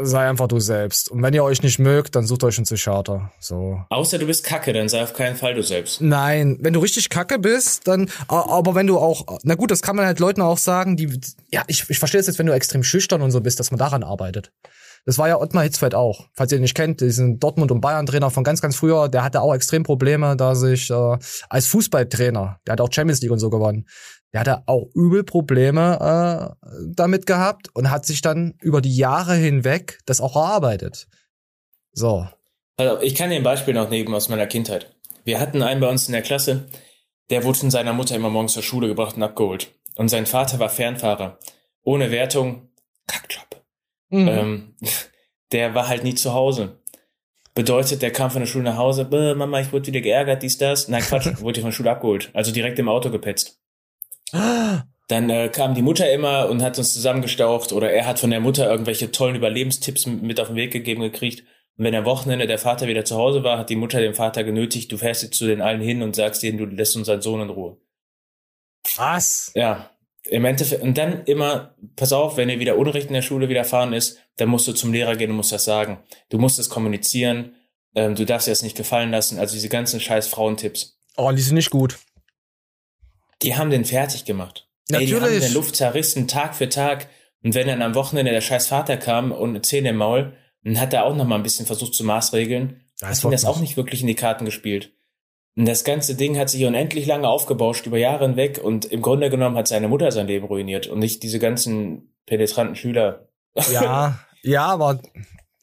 Sei 0.01 0.27
einfach 0.27 0.47
du 0.47 0.59
selbst. 0.59 1.09
Und 1.09 1.21
wenn 1.23 1.33
ihr 1.33 1.43
euch 1.43 1.61
nicht 1.63 1.79
mögt, 1.79 2.15
dann 2.15 2.25
sucht 2.25 2.43
euch 2.43 2.57
einen 2.57 2.65
Psychiater. 2.65 3.31
So. 3.39 3.81
Außer 3.89 4.17
du 4.17 4.25
bist 4.25 4.43
kacke, 4.43 4.73
dann 4.73 4.89
sei 4.89 5.03
auf 5.03 5.13
keinen 5.13 5.35
Fall 5.35 5.53
du 5.53 5.63
selbst. 5.63 6.01
Nein, 6.01 6.57
wenn 6.61 6.73
du 6.73 6.79
richtig 6.79 7.09
kacke 7.09 7.39
bist, 7.39 7.87
dann, 7.87 8.09
aber 8.27 8.75
wenn 8.75 8.87
du 8.87 8.97
auch, 8.97 9.39
na 9.43 9.55
gut, 9.55 9.71
das 9.71 9.81
kann 9.81 9.95
man 9.95 10.05
halt 10.05 10.19
Leuten 10.19 10.41
auch 10.41 10.57
sagen, 10.57 10.97
die, 10.97 11.19
ja, 11.51 11.63
ich, 11.67 11.89
ich 11.89 11.99
verstehe 11.99 12.21
es 12.21 12.27
jetzt, 12.27 12.39
wenn 12.39 12.45
du 12.45 12.53
extrem 12.53 12.83
schüchtern 12.83 13.21
und 13.21 13.31
so 13.31 13.41
bist, 13.41 13.59
dass 13.59 13.71
man 13.71 13.77
daran 13.77 14.03
arbeitet. 14.03 14.51
Das 15.07 15.17
war 15.17 15.29
ja 15.29 15.39
Ottmar 15.39 15.63
Hitzfeld 15.63 15.95
auch. 15.95 16.27
Falls 16.33 16.51
ihr 16.51 16.57
ihn 16.57 16.63
nicht 16.63 16.75
kennt, 16.75 16.99
diesen 16.99 17.39
Dortmund- 17.39 17.71
und 17.71 17.79
Bayern-Trainer 17.79 18.29
von 18.29 18.43
ganz, 18.43 18.61
ganz 18.61 18.75
früher, 18.75 19.07
der 19.07 19.23
hatte 19.23 19.39
auch 19.39 19.53
extrem 19.55 19.83
Probleme, 19.83 20.35
da 20.35 20.53
sich 20.53 20.89
äh, 20.89 21.17
als 21.49 21.67
Fußballtrainer, 21.67 22.59
der 22.67 22.71
hat 22.73 22.81
auch 22.81 22.91
Champions 22.91 23.21
League 23.21 23.31
und 23.31 23.39
so 23.39 23.49
gewonnen, 23.49 23.87
der 24.33 24.41
hatte 24.41 24.63
auch 24.67 24.87
übel 24.93 25.23
Probleme 25.23 26.55
äh, 26.61 26.67
damit 26.93 27.25
gehabt 27.25 27.69
und 27.73 27.89
hat 27.89 28.05
sich 28.05 28.21
dann 28.21 28.55
über 28.61 28.81
die 28.81 28.95
Jahre 28.95 29.35
hinweg 29.35 29.99
das 30.05 30.21
auch 30.21 30.35
erarbeitet. 30.35 31.07
So. 31.93 32.27
Also 32.77 33.01
ich 33.01 33.15
kann 33.15 33.29
dir 33.29 33.37
ein 33.37 33.43
Beispiel 33.43 33.73
noch 33.73 33.89
nehmen 33.89 34.13
aus 34.13 34.29
meiner 34.29 34.47
Kindheit. 34.47 34.93
Wir 35.23 35.39
hatten 35.39 35.61
einen 35.63 35.81
bei 35.81 35.89
uns 35.89 36.07
in 36.07 36.13
der 36.13 36.21
Klasse, 36.21 36.67
der 37.29 37.43
wurde 37.43 37.59
von 37.59 37.71
seiner 37.71 37.93
Mutter 37.93 38.15
immer 38.15 38.29
morgens 38.29 38.53
zur 38.53 38.63
Schule 38.63 38.87
gebracht 38.87 39.17
und 39.17 39.23
abgeholt. 39.23 39.73
Und 39.95 40.09
sein 40.09 40.25
Vater 40.25 40.59
war 40.59 40.69
Fernfahrer. 40.69 41.39
Ohne 41.83 42.11
Wertung, 42.11 42.69
Kackjob. 43.07 43.63
Mhm. 44.09 44.27
Ähm, 44.27 44.75
der 45.51 45.73
war 45.73 45.87
halt 45.87 46.03
nie 46.03 46.15
zu 46.15 46.33
Hause. 46.33 46.79
Bedeutet, 47.55 48.03
der 48.03 48.11
kam 48.11 48.29
von 48.29 48.41
der 48.41 48.47
Schule 48.47 48.65
nach 48.65 48.77
Hause, 48.77 49.05
"Bäh, 49.05 49.33
Mama, 49.33 49.59
ich 49.59 49.71
wurde 49.73 49.87
wieder 49.87 50.01
geärgert, 50.01 50.43
dies, 50.43 50.57
das. 50.57 50.87
Nein, 50.87 51.01
Quatsch, 51.01 51.27
wurde 51.41 51.61
von 51.61 51.71
der 51.71 51.75
Schule 51.75 51.91
abgeholt. 51.91 52.29
Also 52.33 52.51
direkt 52.51 52.77
im 52.77 52.87
Auto 52.87 53.09
gepetzt. 53.09 53.59
Dann 54.31 55.29
äh, 55.29 55.49
kam 55.49 55.73
die 55.73 55.81
Mutter 55.81 56.11
immer 56.11 56.49
und 56.49 56.61
hat 56.61 56.77
uns 56.77 56.93
zusammengestaucht 56.93 57.71
oder 57.71 57.91
er 57.91 58.05
hat 58.05 58.19
von 58.19 58.29
der 58.29 58.41
Mutter 58.41 58.69
irgendwelche 58.69 59.11
tollen 59.11 59.35
Überlebenstipps 59.35 60.05
mit 60.05 60.39
auf 60.39 60.47
den 60.47 60.57
Weg 60.57 60.71
gegeben 60.71 61.01
gekriegt. 61.01 61.43
Und 61.77 61.85
wenn 61.85 61.95
am 61.95 62.05
Wochenende 62.05 62.47
der 62.47 62.59
Vater 62.59 62.87
wieder 62.87 63.05
zu 63.05 63.15
Hause 63.15 63.43
war, 63.43 63.57
hat 63.57 63.69
die 63.69 63.75
Mutter 63.75 64.01
den 64.01 64.15
Vater 64.15 64.43
genötigt, 64.43 64.91
du 64.91 64.97
fährst 64.97 65.23
jetzt 65.23 65.37
zu 65.37 65.45
den 65.45 65.61
allen 65.61 65.81
hin 65.81 66.01
und 66.01 66.15
sagst 66.15 66.43
denen, 66.43 66.57
du 66.57 66.65
lässt 66.65 66.95
unseren 66.97 67.21
Sohn 67.21 67.41
in 67.41 67.49
Ruhe. 67.49 67.77
Was? 68.97 69.51
Ja, 69.55 69.91
im 70.25 70.43
Endeffekt. 70.43 70.81
Und 70.81 70.97
dann 70.97 71.23
immer, 71.25 71.75
pass 71.95 72.11
auf, 72.11 72.35
wenn 72.35 72.49
dir 72.49 72.59
wieder 72.59 72.77
Unrecht 72.77 73.07
in 73.07 73.13
der 73.13 73.21
Schule 73.21 73.47
widerfahren 73.47 73.93
ist, 73.93 74.19
dann 74.37 74.49
musst 74.49 74.67
du 74.67 74.73
zum 74.73 74.91
Lehrer 74.91 75.15
gehen 75.15 75.29
und 75.29 75.37
musst 75.37 75.51
das 75.51 75.65
sagen. 75.65 75.99
Du 76.29 76.37
musst 76.37 76.59
es 76.59 76.69
kommunizieren, 76.69 77.55
ähm, 77.95 78.15
du 78.15 78.25
darfst 78.25 78.47
dir 78.47 78.51
das 78.51 78.63
nicht 78.63 78.77
gefallen 78.77 79.11
lassen. 79.11 79.39
Also 79.39 79.53
diese 79.53 79.69
ganzen 79.69 79.99
scheiß 79.99 80.27
Frauentipps. 80.27 80.99
Oh, 81.15 81.31
die 81.31 81.41
sind 81.41 81.55
nicht 81.55 81.71
gut. 81.71 81.97
Die 83.41 83.55
haben 83.55 83.69
den 83.69 83.85
fertig 83.85 84.25
gemacht. 84.25 84.67
Ey, 84.89 85.05
die 85.05 85.13
haben 85.13 85.21
Natürlich. 85.21 85.43
in 85.43 85.53
der 85.53 85.61
Luft 85.61 85.75
zerrissen, 85.75 86.27
Tag 86.27 86.55
für 86.55 86.69
Tag. 86.69 87.07
Und 87.43 87.53
wenn 87.53 87.67
dann 87.67 87.81
am 87.81 87.95
Wochenende 87.95 88.31
der 88.31 88.41
scheiß 88.41 88.67
Vater 88.67 88.97
kam 88.97 89.31
und 89.31 89.49
eine 89.49 89.61
Zähne 89.61 89.89
im 89.89 89.97
Maul, 89.97 90.33
dann 90.63 90.79
hat 90.79 90.93
er 90.93 91.05
auch 91.05 91.15
noch 91.15 91.25
mal 91.25 91.35
ein 91.35 91.43
bisschen 91.43 91.65
versucht 91.65 91.93
zu 91.93 92.03
maßregeln. 92.03 92.81
Das 92.99 93.19
hat 93.19 93.25
ihm 93.25 93.31
das 93.31 93.45
auch 93.45 93.59
nicht 93.59 93.77
wirklich 93.77 94.01
in 94.01 94.07
die 94.07 94.15
Karten 94.15 94.45
gespielt. 94.45 94.93
Und 95.55 95.65
das 95.65 95.83
ganze 95.83 96.15
Ding 96.15 96.37
hat 96.37 96.49
sich 96.49 96.65
unendlich 96.65 97.05
lange 97.05 97.27
aufgebauscht, 97.27 97.85
über 97.85 97.97
Jahre 97.97 98.27
hinweg. 98.27 98.59
Und 98.63 98.85
im 98.85 99.01
Grunde 99.01 99.29
genommen 99.29 99.57
hat 99.57 99.67
seine 99.67 99.87
Mutter 99.87 100.11
sein 100.11 100.27
Leben 100.27 100.45
ruiniert 100.45 100.87
und 100.87 100.99
nicht 100.99 101.23
diese 101.23 101.39
ganzen 101.39 102.13
penetranten 102.25 102.75
Schüler. 102.75 103.27
Ja, 103.71 104.19
ja, 104.43 104.65
aber 104.67 105.01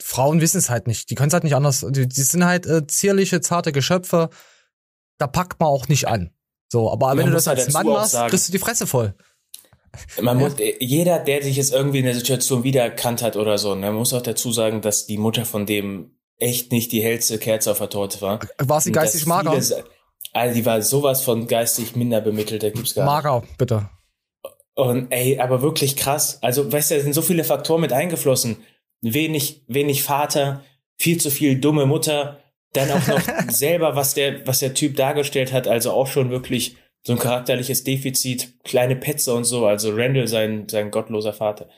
Frauen 0.00 0.40
wissen 0.40 0.58
es 0.58 0.68
halt 0.68 0.88
nicht. 0.88 1.10
Die 1.10 1.14
können 1.14 1.28
es 1.28 1.32
halt 1.32 1.44
nicht 1.44 1.54
anders. 1.54 1.86
Die, 1.88 2.08
die 2.08 2.20
sind 2.22 2.44
halt 2.44 2.66
äh, 2.66 2.86
zierliche, 2.88 3.40
zarte 3.40 3.70
Geschöpfe. 3.70 4.30
Da 5.18 5.28
packt 5.28 5.60
man 5.60 5.68
auch 5.68 5.86
nicht 5.86 6.08
an. 6.08 6.32
So, 6.70 6.90
aber 6.90 7.08
Man 7.08 7.18
wenn 7.18 7.26
du 7.26 7.32
das 7.32 7.46
halt 7.46 7.58
als 7.58 7.72
Mann 7.72 7.86
machst, 7.86 8.14
kriegst 8.28 8.48
du 8.48 8.52
die 8.52 8.58
Fresse 8.58 8.86
voll. 8.86 9.14
Man 10.20 10.38
muss, 10.38 10.58
äh, 10.58 10.74
jeder, 10.80 11.18
der 11.20 11.42
sich 11.42 11.56
jetzt 11.56 11.72
irgendwie 11.72 12.00
in 12.00 12.04
der 12.04 12.14
Situation 12.14 12.64
wiedererkannt 12.64 13.22
hat 13.22 13.36
oder 13.36 13.58
so, 13.58 13.74
ne, 13.74 13.92
muss 13.92 14.12
auch 14.12 14.22
dazu 14.22 14.52
sagen, 14.52 14.80
dass 14.80 15.06
die 15.06 15.18
Mutter 15.18 15.44
von 15.44 15.66
dem 15.66 16.16
echt 16.38 16.72
nicht 16.72 16.92
die 16.92 17.02
hellste 17.02 17.38
Kerze 17.38 17.70
auf 17.70 17.78
der 17.78 17.90
Torte 17.90 18.20
war. 18.20 18.40
War 18.58 18.80
sie 18.80 18.92
geistig 18.92 19.26
mager? 19.26 19.52
viele 19.52 19.84
Also 20.32 20.54
die 20.54 20.66
war 20.66 20.82
sowas 20.82 21.22
von 21.22 21.46
geistig 21.46 21.94
minder 21.94 22.20
bemittelt, 22.20 22.62
da 22.64 22.70
gibt's 22.70 22.94
gar 22.94 23.04
nicht. 23.04 23.12
Mager, 23.12 23.44
bitte. 23.56 23.88
Und 24.74 25.12
ey, 25.12 25.38
aber 25.38 25.62
wirklich 25.62 25.94
krass. 25.94 26.38
Also, 26.42 26.72
weißt 26.72 26.90
du, 26.90 26.94
da 26.96 27.00
sind 27.02 27.12
so 27.12 27.22
viele 27.22 27.44
Faktoren 27.44 27.80
mit 27.80 27.92
eingeflossen. 27.92 28.56
Wenig, 29.00 29.62
wenig 29.68 30.02
Vater, 30.02 30.64
viel 30.96 31.20
zu 31.20 31.30
viel 31.30 31.60
dumme 31.60 31.86
Mutter, 31.86 32.40
dann 32.76 32.90
auch 32.90 33.06
noch 33.06 33.22
selber, 33.50 33.96
was 33.96 34.14
der, 34.14 34.46
was 34.46 34.60
der 34.60 34.74
Typ 34.74 34.96
dargestellt 34.96 35.52
hat, 35.52 35.66
also 35.66 35.92
auch 35.92 36.06
schon 36.06 36.30
wirklich 36.30 36.76
so 37.06 37.12
ein 37.12 37.18
charakterliches 37.18 37.84
Defizit, 37.84 38.62
kleine 38.64 38.96
Petze 38.96 39.34
und 39.34 39.44
so, 39.44 39.66
also 39.66 39.90
Randall, 39.94 40.26
sein, 40.26 40.68
sein 40.68 40.90
gottloser 40.90 41.32
Vater. 41.32 41.68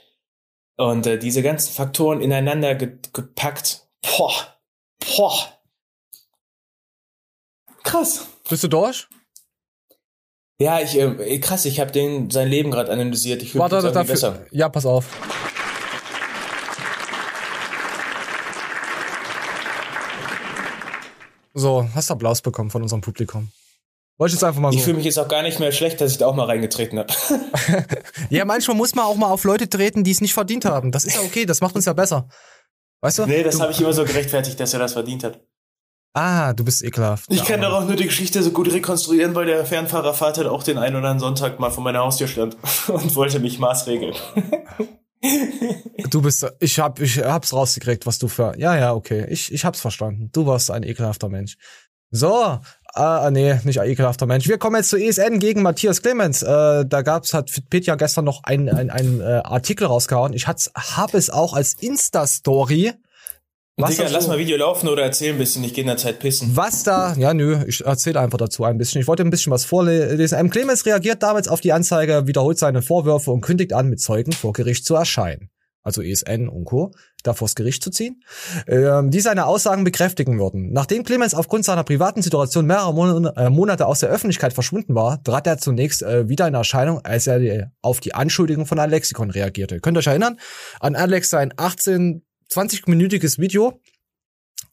Und 0.77 1.07
äh, 1.07 1.19
diese 1.19 1.43
ganzen 1.43 1.73
Faktoren 1.73 2.21
ineinander 2.21 2.75
ge 2.75 2.99
gepackt. 3.13 3.89
Boah, 4.03 4.33
boah. 5.01 5.35
Krass. 7.83 8.27
Bist 8.49 8.63
du 8.63 8.69
durch? 8.69 9.09
Ja, 10.59 10.81
ich, 10.81 10.97
äh, 10.97 11.39
krass, 11.39 11.65
ich 11.65 11.81
habe 11.81 11.93
den 11.93 12.31
sein 12.31 12.49
Leben 12.49 12.71
gerade 12.71 12.93
analysiert. 12.93 13.43
Ich 13.43 13.53
fühle 13.53 13.65
mich 13.65 13.73
Warte, 13.73 13.87
jetzt 13.87 13.95
irgendwie 13.97 14.13
dafür. 14.13 14.31
besser. 14.31 14.47
Ja, 14.53 14.69
pass 14.69 14.87
auf. 14.87 15.07
So, 21.59 21.89
hast 21.95 22.11
du 22.11 22.15
Applaus 22.15 22.43
bekommen 22.43 22.69
von 22.69 22.83
unserem 22.83 23.01
Publikum. 23.01 23.49
Wollte 24.19 24.35
ich 24.35 24.35
jetzt 24.35 24.45
einfach 24.45 24.61
mal 24.61 24.73
so. 24.73 24.79
Ich 24.79 24.85
fühle 24.85 24.97
mich 24.97 25.07
jetzt 25.07 25.19
auch 25.19 25.27
gar 25.27 25.43
nicht 25.43 25.59
mehr 25.59 25.73
schlecht, 25.73 26.03
dass 26.03 26.13
ich 26.13 26.19
da 26.19 26.27
auch 26.27 26.35
mal 26.35 26.45
reingetreten 26.45 26.99
habe. 26.99 27.13
Ja, 28.31 28.45
manchmal 28.45 28.77
muss 28.77 28.95
man 28.95 29.07
auch 29.07 29.17
mal 29.17 29.31
auf 29.31 29.45
Leute 29.45 29.69
treten, 29.69 30.05
die 30.05 30.11
es 30.11 30.21
nicht 30.21 30.35
verdient 30.35 30.67
haben. 30.67 30.93
Das 30.93 31.07
ist 31.07 31.17
ja 31.17 31.23
okay, 31.23 31.47
das 31.47 31.63
macht 31.63 31.75
uns 31.75 31.87
ja 31.87 31.95
besser. 31.95 32.29
Weißt 33.01 33.21
du? 33.21 33.27
nee, 33.27 33.43
das 33.43 33.59
habe 33.61 33.73
ich 33.73 33.81
immer 33.81 33.95
so 33.95 34.05
gerechtfertigt, 34.05 34.61
dass 34.61 34.75
er 34.75 34.81
das 34.81 34.93
verdient 34.93 35.25
hat. 35.25 35.41
Ah, 36.13 36.53
du 36.53 36.65
bist 36.65 36.83
ekelhaft. 36.83 37.27
Ich 37.31 37.45
kann 37.45 37.63
doch 37.63 37.73
auch 37.73 37.85
nur 37.85 37.97
die 37.97 38.07
Geschichte 38.07 38.43
so 38.43 38.51
gut 38.51 38.71
rekonstruieren, 38.71 39.35
weil 39.35 39.47
der 39.47 39.65
Fernfahrervater 39.65 40.51
auch 40.53 40.63
den 40.63 40.77
einen 40.77 40.97
oder 40.97 41.09
anderen 41.09 41.37
Sonntag 41.37 41.59
mal 41.59 41.71
vor 41.71 41.85
meiner 41.85 42.01
Haustür 42.01 42.29
stand 42.29 42.57
und 42.89 43.15
wollte 43.17 43.39
mich 43.39 43.59
maßregeln. 43.59 44.15
Du 46.11 46.23
bist, 46.23 46.47
ich 46.61 46.79
hab, 46.79 47.01
ich 47.01 47.19
hab's 47.19 47.53
rausgekriegt, 47.53 48.07
was 48.07 48.19
du 48.19 48.29
für, 48.29 48.55
ja, 48.59 48.77
ja, 48.77 48.95
okay, 48.95 49.27
ich, 49.29 49.53
ich 49.53 49.65
hab's 49.65 49.81
verstanden. 49.81 50.31
Du 50.33 50.47
warst 50.47 50.71
ein 50.71 50.83
ekelhafter 50.83 51.29
Mensch. 51.29 51.57
So, 52.11 52.61
äh, 52.95 53.31
nee, 53.31 53.59
nicht 53.65 53.81
ein 53.81 53.89
ekelhafter 53.89 54.27
Mensch. 54.27 54.49
Wir 54.49 54.59
kommen 54.59 54.77
jetzt 54.77 54.91
zu 54.91 54.97
ESN 54.97 55.39
gegen 55.39 55.63
Matthias 55.63 56.03
Clemens. 56.03 56.43
Äh, 56.43 56.87
da 56.87 57.03
gab's, 57.03 57.35
hat 57.35 57.51
Petja 57.69 57.97
gestern 57.97 58.25
noch 58.25 58.45
einen 58.45 58.69
ein, 58.69 58.91
ein, 58.91 59.21
äh, 59.21 59.43
Artikel 59.45 59.87
rausgehauen. 59.87 60.33
Ich 60.33 60.47
hat's, 60.47 60.71
hab 60.75 61.15
es 61.15 61.29
auch 61.29 61.55
als 61.55 61.75
Insta-Story. 61.75 62.95
Was 63.79 63.91
Digga, 63.91 64.09
so- 64.09 64.15
lass 64.15 64.27
mal 64.27 64.39
Video 64.39 64.57
laufen 64.57 64.89
oder 64.89 65.03
erzähl 65.03 65.33
ein 65.35 65.39
bisschen, 65.39 65.63
ich 65.63 65.75
gehe 65.75 65.83
in 65.83 65.89
der 65.89 65.99
Zeit 65.99 66.19
pissen. 66.19 66.57
Was 66.57 66.83
da, 66.83 67.15
ja 67.19 67.35
nö, 67.35 67.63
ich 67.67 67.85
erzähle 67.85 68.21
einfach 68.21 68.39
dazu 68.39 68.65
ein 68.65 68.79
bisschen. 68.79 69.03
Ich 69.03 69.07
wollte 69.07 69.23
ein 69.23 69.29
bisschen 69.31 69.53
was 69.53 69.67
vorlesen. 69.67 70.39
M. 70.39 70.49
Clemens 70.49 70.87
reagiert 70.87 71.23
damals 71.23 71.47
auf 71.49 71.61
die 71.61 71.73
Anzeige, 71.75 72.27
wiederholt 72.27 72.59
seine 72.59 72.81
Vorwürfe 72.81 73.31
und 73.33 73.43
kündigt 73.43 73.75
an, 73.75 73.89
mit 73.89 74.01
Zeugen 74.01 74.33
vor 74.33 74.55
Gericht 74.55 74.87
zu 74.87 74.95
erscheinen. 74.95 75.51
Also 75.83 76.03
ESN 76.03 76.49
und 76.49 76.65
Co. 76.65 76.91
da 77.23 77.33
vors 77.33 77.55
Gericht 77.55 77.81
zu 77.85 77.91
ziehen, 77.91 78.23
ähm, 78.67 79.13
die 79.13 79.21
seine 79.21 79.47
Aussagen 79.47 79.85
bekräftigen 79.85 80.37
würden. 80.41 80.73
Nachdem 80.73 81.05
Clemens 81.05 81.33
aufgrund 81.33 81.65
seiner 81.65 81.85
privaten 81.85 82.23
Situation 82.23 82.67
mehrere 82.67 82.93
Mon 82.93 83.27
äh, 83.27 83.51
Monate 83.51 83.87
aus 83.87 84.01
der 84.01 84.09
Öffentlichkeit 84.09 84.53
verschwunden 84.53 84.97
war, 84.97 85.23
trat 85.23 85.47
er 85.47 85.59
zunächst 85.59 86.03
äh, 86.03 86.29
wieder 86.29 86.49
in 86.49 86.55
Erscheinung, 86.55 87.05
als 87.05 87.29
er 87.29 87.39
die, 87.39 87.63
auf 87.83 88.01
die 88.01 88.15
Anschuldigung 88.15 88.67
von 88.67 88.81
Alexikon 88.81 89.31
reagierte. 89.31 89.79
Könnt 89.79 89.97
ihr 89.97 90.01
euch 90.01 90.09
erinnern? 90.09 90.41
An 90.81 90.97
Alex 90.97 91.31
sein 91.31 91.53
18, 91.57 92.25
20-minütiges 92.53 93.39
Video, 93.39 93.81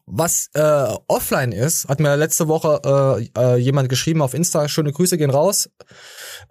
was 0.06 0.50
äh, 0.54 0.94
offline 1.08 1.52
ist, 1.52 1.88
hat 1.88 2.00
mir 2.00 2.16
letzte 2.16 2.46
Woche 2.48 2.80
äh, 3.36 3.40
äh, 3.40 3.56
jemand 3.56 3.88
geschrieben 3.88 4.20
auf 4.22 4.34
Insta, 4.34 4.68
schöne 4.68 4.92
Grüße 4.92 5.16
gehen 5.16 5.30
raus. 5.30 5.70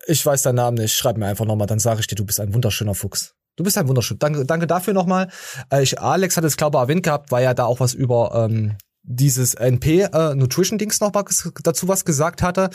Ich 0.07 0.25
weiß 0.25 0.41
deinen 0.41 0.55
Namen 0.55 0.77
nicht, 0.77 0.93
schreib 0.93 1.17
mir 1.17 1.27
einfach 1.27 1.45
nochmal, 1.45 1.67
dann 1.67 1.79
sage 1.79 1.99
ich 1.99 2.07
dir, 2.07 2.15
du 2.15 2.25
bist 2.25 2.39
ein 2.39 2.53
wunderschöner 2.53 2.95
Fuchs. 2.95 3.35
Du 3.55 3.63
bist 3.63 3.77
ein 3.77 3.87
wunderschön. 3.87 4.17
Danke, 4.17 4.45
danke 4.45 4.65
dafür 4.65 4.93
nochmal. 4.93 5.29
Äh, 5.71 5.83
ich, 5.83 5.99
Alex 5.99 6.37
hat 6.37 6.43
es, 6.43 6.57
glaube 6.57 6.77
ich, 6.77 6.81
erwähnt 6.81 7.03
gehabt, 7.03 7.31
weil 7.31 7.43
er 7.43 7.53
da 7.53 7.65
auch 7.65 7.79
was 7.79 7.93
über 7.93 8.47
ähm, 8.49 8.77
dieses 9.03 9.53
NP 9.53 10.03
äh, 10.13 10.33
Nutrition 10.33 10.77
Dings 10.77 11.01
noch 11.01 11.13
mal 11.13 11.25
dazu 11.63 11.87
was 11.87 12.05
gesagt 12.05 12.41
hatte 12.41 12.69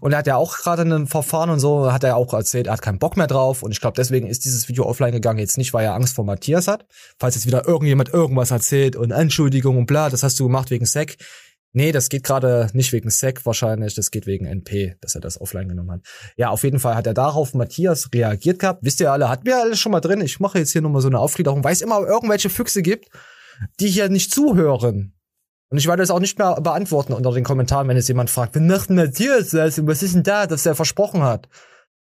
und 0.00 0.12
er 0.12 0.18
hat 0.18 0.26
ja 0.28 0.36
auch 0.36 0.56
gerade 0.56 0.82
ein 0.82 1.06
Verfahren 1.08 1.50
und 1.50 1.58
so 1.58 1.92
hat 1.92 2.04
er 2.04 2.16
auch 2.16 2.32
erzählt, 2.32 2.68
er 2.68 2.74
hat 2.74 2.82
keinen 2.82 3.00
Bock 3.00 3.16
mehr 3.16 3.26
drauf 3.26 3.62
und 3.62 3.72
ich 3.72 3.80
glaube 3.80 3.94
deswegen 3.96 4.28
ist 4.28 4.44
dieses 4.44 4.68
Video 4.68 4.84
offline 4.84 5.12
gegangen 5.12 5.40
jetzt 5.40 5.58
nicht, 5.58 5.74
weil 5.74 5.84
er 5.84 5.94
Angst 5.94 6.14
vor 6.14 6.24
Matthias 6.24 6.68
hat, 6.68 6.86
falls 7.18 7.34
jetzt 7.34 7.46
wieder 7.46 7.66
irgendjemand 7.66 8.10
irgendwas 8.10 8.52
erzählt 8.52 8.94
und 8.94 9.10
Entschuldigung 9.10 9.76
und 9.76 9.86
bla, 9.86 10.08
das 10.08 10.22
hast 10.22 10.38
du 10.38 10.44
gemacht 10.44 10.70
wegen 10.70 10.86
Sec. 10.86 11.16
Nee, 11.74 11.90
das 11.90 12.10
geht 12.10 12.22
gerade 12.22 12.68
nicht 12.74 12.92
wegen 12.92 13.08
SEC 13.08 13.46
wahrscheinlich, 13.46 13.94
das 13.94 14.10
geht 14.10 14.26
wegen 14.26 14.44
NP, 14.44 14.96
dass 15.00 15.14
er 15.14 15.22
das 15.22 15.40
offline 15.40 15.68
genommen 15.68 15.90
hat. 15.90 16.00
Ja, 16.36 16.50
auf 16.50 16.64
jeden 16.64 16.78
Fall 16.78 16.94
hat 16.94 17.06
er 17.06 17.14
darauf 17.14 17.54
Matthias 17.54 18.10
reagiert 18.14 18.58
gehabt. 18.58 18.80
Wisst 18.84 19.00
ihr 19.00 19.10
alle, 19.10 19.30
hatten 19.30 19.46
wir 19.46 19.58
alles 19.58 19.78
schon 19.78 19.90
mal 19.90 20.00
drin. 20.00 20.20
Ich 20.20 20.38
mache 20.38 20.58
jetzt 20.58 20.72
hier 20.72 20.82
nochmal 20.82 21.00
so 21.00 21.08
eine 21.08 21.18
Aufgliederung, 21.18 21.64
weil 21.64 21.72
es 21.72 21.80
immer 21.80 22.00
irgendwelche 22.00 22.50
Füchse 22.50 22.82
gibt, 22.82 23.08
die 23.80 23.88
hier 23.88 24.10
nicht 24.10 24.34
zuhören. 24.34 25.14
Und 25.72 25.78
ich 25.78 25.86
werde 25.86 26.02
das 26.02 26.10
auch 26.10 26.20
nicht 26.20 26.38
mehr 26.38 26.60
beantworten 26.60 27.14
unter 27.14 27.32
den 27.32 27.44
Kommentaren, 27.44 27.88
wenn 27.88 27.96
es 27.96 28.06
jemand 28.06 28.28
fragt, 28.28 28.54
wer 28.54 28.60
macht 28.60 28.90
denn 28.90 28.96
Matthias 28.96 29.48
das? 29.48 29.84
Was 29.86 30.02
ist 30.02 30.14
denn 30.14 30.22
da, 30.22 30.46
dass 30.46 30.66
er 30.66 30.74
versprochen 30.74 31.22
hat? 31.22 31.48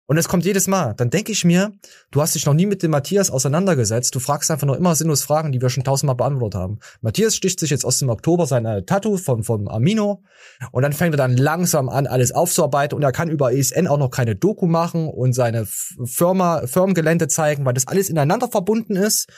Und 0.06 0.16
es 0.16 0.26
kommt 0.26 0.46
jedes 0.46 0.68
Mal. 0.68 0.94
Dann 0.96 1.10
denke 1.10 1.32
ich 1.32 1.44
mir, 1.44 1.74
du 2.10 2.22
hast 2.22 2.34
dich 2.34 2.46
noch 2.46 2.54
nie 2.54 2.64
mit 2.64 2.82
dem 2.82 2.92
Matthias 2.92 3.30
auseinandergesetzt. 3.30 4.14
Du 4.14 4.20
fragst 4.20 4.50
einfach 4.50 4.66
nur 4.66 4.78
immer 4.78 4.94
sinnlos 4.94 5.22
Fragen, 5.22 5.52
die 5.52 5.60
wir 5.60 5.68
schon 5.68 5.84
tausendmal 5.84 6.16
beantwortet 6.16 6.58
haben. 6.58 6.78
Matthias 7.02 7.36
sticht 7.36 7.60
sich 7.60 7.68
jetzt 7.68 7.84
aus 7.84 7.98
dem 7.98 8.08
Oktober 8.08 8.46
seine 8.46 8.86
Tattoo 8.86 9.18
von, 9.18 9.42
vom 9.42 9.68
Amino. 9.68 10.22
Und 10.72 10.82
dann 10.82 10.94
fängt 10.94 11.12
er 11.12 11.18
dann 11.18 11.36
langsam 11.36 11.90
an, 11.90 12.06
alles 12.06 12.32
aufzuarbeiten. 12.32 12.96
Und 12.96 13.02
er 13.02 13.12
kann 13.12 13.28
über 13.28 13.52
ESN 13.52 13.86
auch 13.86 13.98
noch 13.98 14.08
keine 14.08 14.34
Doku 14.34 14.66
machen 14.66 15.08
und 15.08 15.34
seine 15.34 15.66
Firma, 16.06 16.66
Firmengelände 16.66 17.28
zeigen, 17.28 17.66
weil 17.66 17.74
das 17.74 17.86
alles 17.86 18.08
ineinander 18.08 18.48
verbunden 18.48 18.96
ist. 18.96 19.28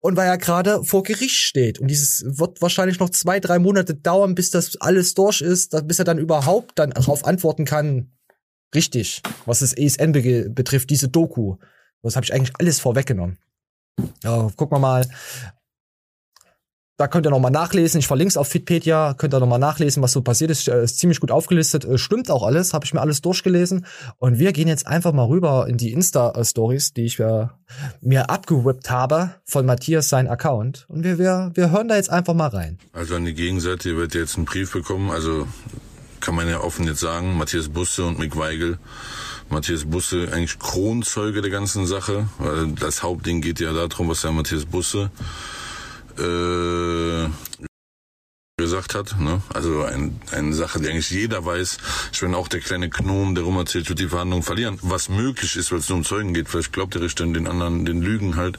Und 0.00 0.16
weil 0.16 0.28
er 0.28 0.38
gerade 0.38 0.84
vor 0.84 1.02
Gericht 1.02 1.36
steht. 1.36 1.80
Und 1.80 1.88
dieses 1.88 2.24
wird 2.24 2.62
wahrscheinlich 2.62 3.00
noch 3.00 3.10
zwei, 3.10 3.40
drei 3.40 3.58
Monate 3.58 3.94
dauern, 3.94 4.34
bis 4.34 4.50
das 4.50 4.76
alles 4.80 5.14
durch 5.14 5.40
ist, 5.40 5.74
bis 5.86 5.98
er 5.98 6.04
dann 6.04 6.18
überhaupt 6.18 6.78
dann 6.78 6.90
darauf 6.90 7.24
antworten 7.24 7.64
kann, 7.64 8.12
richtig, 8.74 9.22
was 9.44 9.60
das 9.60 9.72
ESN 9.72 10.12
be 10.12 10.50
betrifft, 10.50 10.90
diese 10.90 11.08
Doku. 11.08 11.56
Das 12.02 12.14
habe 12.14 12.24
ich 12.24 12.32
eigentlich 12.32 12.54
alles 12.60 12.78
vorweggenommen. 12.78 13.38
Ja, 14.22 14.48
gucken 14.56 14.76
wir 14.76 14.80
mal. 14.80 15.04
Da 16.98 17.06
könnt 17.06 17.28
ihr 17.28 17.30
nochmal 17.30 17.52
nachlesen. 17.52 18.00
Ich 18.00 18.08
verlinke 18.08 18.30
es 18.30 18.36
auf 18.36 18.48
Fitpedia. 18.48 19.14
Könnt 19.14 19.32
ihr 19.32 19.38
nochmal 19.38 19.60
nachlesen, 19.60 20.02
was 20.02 20.10
so 20.10 20.20
passiert 20.20 20.50
ist. 20.50 20.66
Äh, 20.66 20.82
ist 20.82 20.98
ziemlich 20.98 21.20
gut 21.20 21.30
aufgelistet. 21.30 21.84
Äh, 21.84 21.96
stimmt 21.96 22.28
auch 22.28 22.42
alles. 22.42 22.74
Habe 22.74 22.84
ich 22.84 22.92
mir 22.92 23.00
alles 23.00 23.20
durchgelesen. 23.22 23.86
Und 24.16 24.40
wir 24.40 24.52
gehen 24.52 24.66
jetzt 24.66 24.84
einfach 24.88 25.12
mal 25.12 25.26
rüber 25.26 25.68
in 25.68 25.76
die 25.76 25.92
Insta-Stories, 25.92 26.94
die 26.94 27.04
ich 27.04 27.20
äh, 27.20 27.46
mir 28.00 28.30
abgewippt 28.30 28.90
habe 28.90 29.30
von 29.44 29.64
Matthias, 29.64 30.08
sein 30.08 30.26
Account. 30.26 30.86
Und 30.88 31.04
wir, 31.04 31.18
wir, 31.18 31.52
wir 31.54 31.70
hören 31.70 31.86
da 31.86 31.94
jetzt 31.94 32.10
einfach 32.10 32.34
mal 32.34 32.48
rein. 32.48 32.78
Also 32.92 33.14
an 33.14 33.24
die 33.24 33.34
Gegenseite, 33.34 33.96
werdet 33.96 34.16
jetzt 34.16 34.36
einen 34.36 34.46
Brief 34.46 34.72
bekommen. 34.72 35.12
Also 35.12 35.46
kann 36.18 36.34
man 36.34 36.48
ja 36.48 36.58
offen 36.58 36.84
jetzt 36.84 36.98
sagen, 36.98 37.38
Matthias 37.38 37.68
Busse 37.68 38.06
und 38.06 38.18
Mick 38.18 38.36
Weigel. 38.36 38.78
Matthias 39.50 39.84
Busse 39.84 40.30
eigentlich 40.32 40.58
Kronzeuge 40.58 41.42
der 41.42 41.50
ganzen 41.52 41.86
Sache, 41.86 42.28
weil 42.38 42.72
das 42.72 43.04
Hauptding 43.04 43.40
geht 43.40 43.60
ja 43.60 43.72
darum, 43.72 44.08
was 44.08 44.22
der 44.22 44.32
Matthias 44.32 44.64
Busse 44.64 45.12
äh, 46.18 47.28
gesagt 48.58 48.94
hat. 48.94 49.18
Ne? 49.18 49.40
Also 49.54 49.84
ein, 49.84 50.20
eine 50.32 50.52
Sache, 50.54 50.80
die 50.80 50.88
eigentlich 50.88 51.10
jeder 51.10 51.44
weiß. 51.44 51.78
Ich 52.12 52.20
bin 52.20 52.34
auch 52.34 52.48
der 52.48 52.60
kleine 52.60 52.90
Gnom, 52.90 53.34
der 53.34 53.44
rumerzählt, 53.44 53.88
wird 53.88 54.00
die 54.00 54.08
Verhandlungen 54.08 54.42
verlieren. 54.42 54.78
Was 54.82 55.08
möglich 55.08 55.56
ist, 55.56 55.72
weil 55.72 55.78
es 55.78 55.88
nur 55.88 55.98
um 55.98 56.04
Zeugen 56.04 56.34
geht. 56.34 56.48
Vielleicht 56.48 56.72
glaubt 56.72 56.94
der 56.94 57.02
Richter 57.02 57.24
den 57.26 57.46
anderen 57.46 57.84
den 57.84 58.02
Lügen 58.02 58.36
halt. 58.36 58.58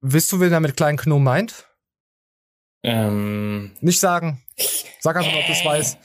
Wisst 0.00 0.32
du, 0.32 0.40
wen 0.40 0.52
er 0.52 0.60
mit 0.60 0.76
kleinen 0.76 0.96
Gnom 0.96 1.22
meint? 1.22 1.66
Ähm. 2.82 3.72
Nicht 3.80 4.00
sagen. 4.00 4.42
Sag 5.00 5.16
einfach 5.16 5.32
ob 5.32 5.46
du 5.46 5.52
es 5.52 5.64
weißt. 5.64 5.98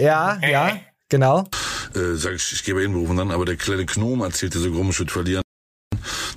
Ja, 0.00 0.38
ja, 0.40 0.80
genau. 1.08 1.48
Äh, 1.94 2.14
sag 2.14 2.34
ich, 2.34 2.52
ich 2.52 2.64
gebe 2.64 2.82
ihn 2.84 2.92
berufen 2.92 3.16
dann, 3.16 3.30
aber 3.30 3.44
der 3.44 3.56
kleine 3.56 3.84
Gnom 3.86 4.20
erzählte 4.22 4.58
so 4.58 4.70
Grumme 4.70 4.96
wird 4.96 5.10
verlieren. 5.10 5.42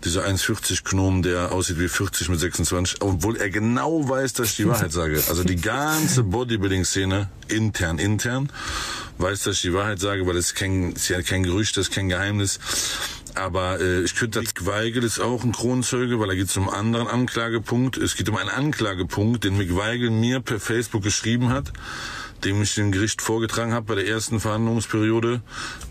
Dieser 0.03 0.25
1,40 0.25 0.83
Gnom, 0.83 1.21
der 1.21 1.51
aussieht 1.51 1.79
wie 1.79 1.87
40 1.87 2.29
mit 2.29 2.39
26, 2.39 3.01
obwohl 3.01 3.37
er 3.37 3.49
genau 3.49 4.07
weiß, 4.07 4.33
dass 4.33 4.49
ich 4.49 4.55
die 4.57 4.67
Wahrheit 4.67 4.91
sage. 4.91 5.21
Also 5.29 5.43
die 5.43 5.57
ganze 5.57 6.23
Bodybuilding-Szene, 6.23 7.29
intern, 7.47 7.99
intern, 7.99 8.49
weiß, 9.17 9.43
dass 9.43 9.57
ich 9.57 9.61
die 9.61 9.73
Wahrheit 9.73 9.99
sage, 9.99 10.25
weil 10.27 10.37
es 10.37 10.53
kein, 10.53 10.93
ist 10.93 11.09
ja 11.09 11.21
kein 11.21 11.43
Gerücht, 11.43 11.77
das 11.77 11.87
ist 11.87 11.93
kein 11.93 12.09
Geheimnis. 12.09 12.59
Aber 13.35 13.79
äh, 13.79 14.03
ich 14.03 14.15
könnte 14.15 14.41
das 14.41 14.65
Weigel 14.65 15.03
ist 15.03 15.19
auch 15.19 15.43
ein 15.43 15.51
Kronzeuge, 15.51 16.19
weil 16.19 16.29
er 16.29 16.35
geht 16.35 16.49
zum 16.49 16.69
anderen 16.69 17.07
Anklagepunkt. 17.07 17.97
Es 17.97 18.15
geht 18.15 18.29
um 18.29 18.37
einen 18.37 18.49
Anklagepunkt, 18.49 19.43
den 19.43 19.57
Mick 19.57 19.75
Weigel 19.75 20.11
mir 20.11 20.39
per 20.39 20.59
Facebook 20.59 21.03
geschrieben 21.03 21.49
hat, 21.49 21.73
dem 22.43 22.61
ich 22.61 22.75
dem 22.75 22.91
Gericht 22.91 23.21
vorgetragen 23.21 23.73
habe 23.73 23.87
bei 23.87 23.95
der 23.95 24.07
ersten 24.07 24.39
Verhandlungsperiode, 24.39 25.41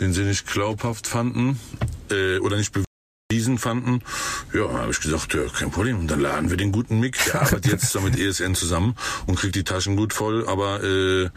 den 0.00 0.12
sie 0.12 0.22
nicht 0.22 0.46
glaubhaft 0.46 1.06
fanden 1.06 1.58
äh, 2.10 2.38
oder 2.38 2.56
nicht 2.56 2.72
bewiesen 3.32 3.56
fanden. 3.56 4.00
Ja, 4.52 4.70
habe 4.70 4.90
ich 4.90 5.00
gesagt, 5.00 5.32
ja, 5.32 5.40
kein 5.58 5.70
Problem. 5.70 6.00
Und 6.00 6.10
dann 6.10 6.20
laden 6.20 6.50
wir 6.50 6.58
den 6.58 6.70
guten 6.70 7.00
Mick. 7.00 7.16
Der 7.24 7.40
arbeitet 7.40 7.72
jetzt 7.72 7.98
mit 8.02 8.18
ESN 8.18 8.54
zusammen 8.54 8.94
und 9.26 9.36
kriegt 9.36 9.54
die 9.54 9.64
Taschen 9.64 9.96
gut 9.96 10.12
voll, 10.12 10.46
aber 10.46 10.82
äh, 10.84 11.30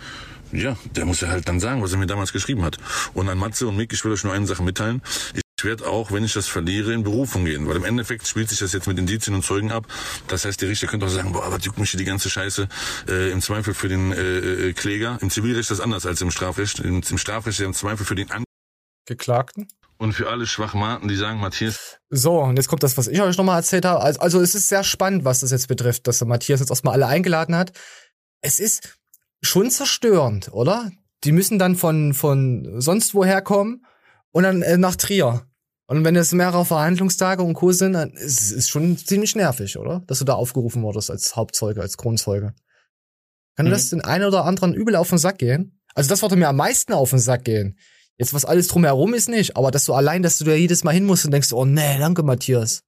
ja, 0.52 0.76
der 0.96 1.06
muss 1.06 1.22
ja 1.22 1.30
halt 1.30 1.48
dann 1.48 1.62
sagen, 1.62 1.82
was 1.82 1.94
er 1.94 1.98
mir 1.98 2.06
damals 2.06 2.34
geschrieben 2.34 2.64
hat. 2.64 2.78
Und 3.14 3.30
an 3.30 3.38
Matze 3.38 3.68
und 3.68 3.78
Mick, 3.78 3.94
ich 3.94 4.04
will 4.04 4.12
euch 4.12 4.26
nur 4.26 4.34
eine 4.34 4.46
Sache 4.46 4.62
mitteilen. 4.62 5.02
Ich 5.58 5.64
werde 5.64 5.88
auch, 5.88 6.12
wenn 6.12 6.26
ich 6.26 6.34
das 6.34 6.48
verliere, 6.48 6.94
in 6.94 7.04
Berufung 7.04 7.46
gehen. 7.46 7.66
Weil 7.66 7.78
im 7.78 7.86
Endeffekt 7.86 8.28
spielt 8.28 8.50
sich 8.50 8.60
das 8.60 8.74
jetzt 8.74 8.88
mit 8.88 9.00
Indizien 9.00 9.34
und 9.34 9.44
Zeugen 9.44 9.72
ab. 9.72 9.88
Das 10.28 10.44
heißt, 10.44 10.62
der 10.62 10.68
Richter 10.68 10.88
könnte 10.88 11.06
auch 11.06 11.10
sagen, 11.10 11.32
boah, 11.32 11.50
was 11.50 11.64
juckt 11.64 11.80
mich 11.80 11.92
hier 11.92 11.98
die 11.98 12.06
ganze 12.06 12.30
Scheiße. 12.30 12.68
Äh, 13.08 13.32
Im 13.32 13.42
Zweifel 13.42 13.74
für 13.74 13.88
den 13.88 14.12
äh, 14.12 14.18
äh, 14.70 14.74
Kläger. 14.74 15.18
Im 15.22 15.30
Zivilrecht 15.30 15.62
ist 15.62 15.72
das 15.72 15.80
anders 15.80 16.06
als 16.06 16.22
im 16.22 16.30
Strafrecht. 16.30 16.80
Im, 16.80 17.02
im 17.10 17.18
Strafrecht 17.18 17.60
ist 17.60 17.66
im 17.66 17.74
Zweifel 17.74 18.06
für 18.06 18.16
den 18.16 18.32
An 18.32 18.44
Geklagten. 19.06 19.68
Und 19.98 20.14
für 20.14 20.30
alle 20.30 20.46
Schwachmaten, 20.46 21.08
die 21.08 21.16
sagen, 21.16 21.40
Matthias. 21.40 22.00
So, 22.10 22.42
und 22.42 22.58
jetzt 22.58 22.68
kommt 22.68 22.84
das, 22.84 22.98
was 22.98 23.08
ich 23.08 23.22
euch 23.22 23.38
nochmal 23.38 23.58
erzählt 23.58 23.86
habe. 23.86 24.02
Also, 24.02 24.20
also 24.20 24.42
es 24.42 24.54
ist 24.54 24.68
sehr 24.68 24.84
spannend, 24.84 25.24
was 25.24 25.40
das 25.40 25.52
jetzt 25.52 25.68
betrifft, 25.68 26.08
dass 26.08 26.18
der 26.18 26.28
Matthias 26.28 26.60
jetzt 26.60 26.70
erstmal 26.70 26.94
alle 26.94 27.08
eingeladen 27.08 27.56
hat. 27.56 27.72
Es 28.42 28.60
ist 28.60 28.98
schon 29.42 29.72
zerstörend, 29.72 30.52
oder? 30.52 30.92
Die 31.24 31.32
müssen 31.32 31.60
dann 31.60 31.76
von, 31.76 32.14
von 32.14 32.82
sonst 32.82 33.16
woher 33.16 33.42
kommen 33.42 33.86
und 34.32 34.44
dann 34.44 34.62
äh, 34.62 34.78
nach 34.78 34.96
Trier. 34.96 35.48
Und 35.88 36.04
wenn 36.04 36.16
es 36.16 36.34
mehrere 36.34 36.66
Verhandlungstage 36.66 37.44
und 37.44 37.54
Co. 37.54 37.72
sind, 37.72 37.94
dann 37.94 38.12
ist 38.12 38.52
es 38.52 38.68
schon 38.70 38.98
ziemlich 38.98 39.36
nervig, 39.36 39.78
oder? 39.78 40.02
Dass 40.08 40.20
du 40.20 40.26
da 40.26 40.34
aufgerufen 40.34 40.82
wurdest 40.82 41.12
als 41.12 41.36
Hauptzeuge, 41.36 41.82
als 41.82 41.98
Kronzeuge. 41.98 42.54
Kann 43.56 43.68
mhm. 43.68 43.72
das 43.72 43.90
den 43.92 44.02
einen 44.02 44.26
oder 44.26 44.46
anderen 44.46 44.74
übel 44.74 44.96
auf 44.96 45.10
den 45.10 45.20
Sack 45.20 45.38
gehen? 45.38 45.80
Also 45.94 46.10
das 46.10 46.22
würde 46.22 46.36
mir 46.36 46.50
am 46.50 46.58
meisten 46.58 46.94
auf 46.94 47.12
den 47.12 47.20
Sack 47.20 47.46
gehen. 47.46 47.78
Jetzt 48.18 48.34
was 48.34 48.46
alles 48.46 48.68
drumherum 48.68 49.14
ist 49.14 49.28
nicht, 49.28 49.58
aber 49.58 49.72
dass 49.72 49.86
du 49.86 49.94
allein, 49.94 50.24
dass 50.24 50.38
du 50.38 50.46
da 50.46 50.54
jedes 50.54 50.84
Mal 50.84 50.94
hin 50.94 51.06
musst 51.06 51.26
und 51.26 51.32
denkst, 51.32 51.52
oh 51.52 51.66
nee, 51.66 51.98
danke 51.98 52.24
Matthias. 52.24 52.84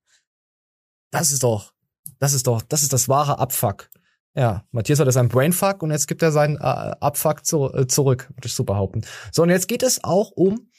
Das 1.12 1.32
ist 1.32 1.44
doch, 1.44 1.74
das 2.20 2.34
ist 2.34 2.48
doch, 2.48 2.62
das 2.62 2.84
ist 2.84 2.94
das 2.94 3.10
wahre 3.10 3.40
Abfuck. 3.40 3.90
Ja, 4.36 4.64
Matthias 4.72 5.00
hat 5.00 5.12
sein 5.12 5.30
Brainfuck 5.30 5.82
und 5.82 5.92
jetzt 5.92 6.08
gibt 6.08 6.22
er 6.22 6.32
seinen 6.32 6.58
äh, 6.58 6.60
Abfuck 6.60 7.44
zu, 7.46 7.74
äh, 7.74 7.88
zurück, 7.88 8.30
würde 8.36 8.46
ich 8.46 8.54
so 8.54 8.64
behaupten. 8.64 9.02
So, 9.32 9.42
und 9.42 9.50
jetzt 9.50 9.68
geht 9.68 9.82
es 9.82 10.04
auch 10.04 10.32
um 10.32 10.70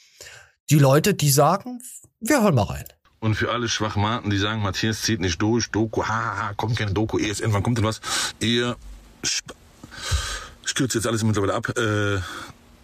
die 0.70 0.78
Leute, 0.78 1.12
die 1.14 1.30
sagen, 1.30 1.80
wir 2.20 2.42
hören 2.42 2.54
mal 2.54 2.62
rein. 2.62 2.84
Und 3.20 3.34
für 3.34 3.50
alle 3.50 3.68
Schwachmaten, 3.68 4.30
die 4.30 4.38
sagen, 4.38 4.62
Matthias 4.62 5.02
zieht 5.02 5.20
nicht 5.20 5.42
durch, 5.42 5.70
Doku, 5.70 6.04
haha, 6.04 6.54
kommt 6.54 6.76
keine 6.76 6.92
Doku, 6.92 7.18
ESN, 7.18 7.52
wann 7.52 7.64
kommt 7.64 7.78
denn 7.78 7.84
was? 7.84 8.00
Ihr, 8.38 8.76
ich 9.22 10.74
kürze 10.74 10.98
jetzt 10.98 11.06
alles 11.06 11.24
mittlerweile 11.24 11.54
ab, 11.54 11.76
äh, 11.76 12.20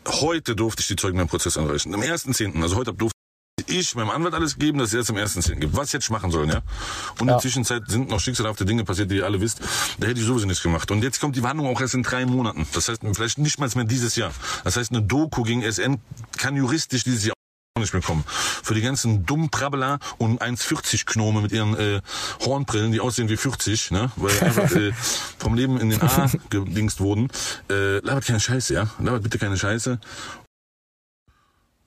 heute 0.09 0.57
durfte 0.57 0.81
ich 0.81 0.89
die 0.89 0.97
Zeugen 0.97 1.19
beim 1.19 1.29
Prozess 1.29 1.57
anreichen. 1.57 1.95
Am 1.95 2.01
1.10., 2.01 2.61
also 2.63 2.77
heute 2.77 2.93
durfte 2.93 3.15
ich 3.67 3.95
meinem 3.95 4.11
Anwalt 4.11 4.35
alles 4.35 4.55
gegeben, 4.55 4.79
dass 4.79 4.93
er 4.93 5.01
jetzt 5.01 5.11
am 5.11 5.17
1.10. 5.17 5.57
gibt. 5.57 5.77
Was 5.77 5.93
jetzt 5.93 6.11
machen 6.11 6.31
sollen, 6.31 6.49
ja? 6.49 6.59
Und 6.59 6.63
ja. 6.63 7.21
in 7.21 7.27
der 7.27 7.39
Zwischenzeit 7.39 7.83
sind 7.89 8.09
noch 8.09 8.21
schicksalhafte 8.21 8.65
Dinge 8.65 8.85
passiert, 8.85 9.11
die 9.11 9.17
ihr 9.17 9.25
alle 9.25 9.41
wisst. 9.41 9.61
Da 9.99 10.07
hätte 10.07 10.21
ich 10.21 10.27
sowieso 10.27 10.47
nichts 10.47 10.63
gemacht. 10.63 10.91
Und 10.91 11.03
jetzt 11.03 11.21
kommt 11.21 11.37
die 11.37 11.41
Verhandlung 11.41 11.69
auch 11.69 11.81
erst 11.81 11.95
in 11.95 12.03
drei 12.03 12.27
Monaten. 12.27 12.67
Das 12.73 12.89
heißt, 12.89 13.03
vielleicht 13.15 13.39
nicht 13.39 13.59
mal 13.59 13.69
mehr 13.75 13.85
dieses 13.85 14.17
Jahr. 14.17 14.33
Das 14.65 14.77
heißt, 14.77 14.91
eine 14.91 15.03
Doku 15.03 15.43
gegen 15.43 15.63
SN 15.63 16.01
kann 16.37 16.57
juristisch 16.57 17.05
dieses 17.05 17.25
Jahr 17.25 17.35
nicht 17.81 17.93
mehr 17.93 18.03
kommen. 18.03 18.23
Für 18.29 18.75
die 18.75 18.83
ganzen 18.83 19.27
dummen 19.27 19.51
Prabbler 19.51 19.99
und 20.19 20.41
1,40 20.41 21.07
Gnome 21.07 21.41
mit 21.41 21.51
ihren 21.51 21.77
äh, 21.77 22.03
Hornbrillen, 22.45 22.93
die 22.93 23.01
aussehen 23.01 23.29
wie 23.29 23.37
40, 23.37 23.91
ne? 23.91 24.13
Weil 24.15 24.39
einfach 24.45 24.71
äh, 24.77 24.93
vom 25.39 25.57
Leben 25.57 25.81
in 25.81 25.91
den 25.91 26.01
A 26.01 26.31
gedingst 26.51 27.01
wurden. 27.01 27.33
Äh, 27.69 27.99
labert 27.99 28.27
keine 28.27 28.39
Scheiße, 28.39 28.75
ja? 28.75 28.87
Labert 29.01 29.25
bitte 29.25 29.41
keine 29.41 29.57
Scheiße. 29.57 29.99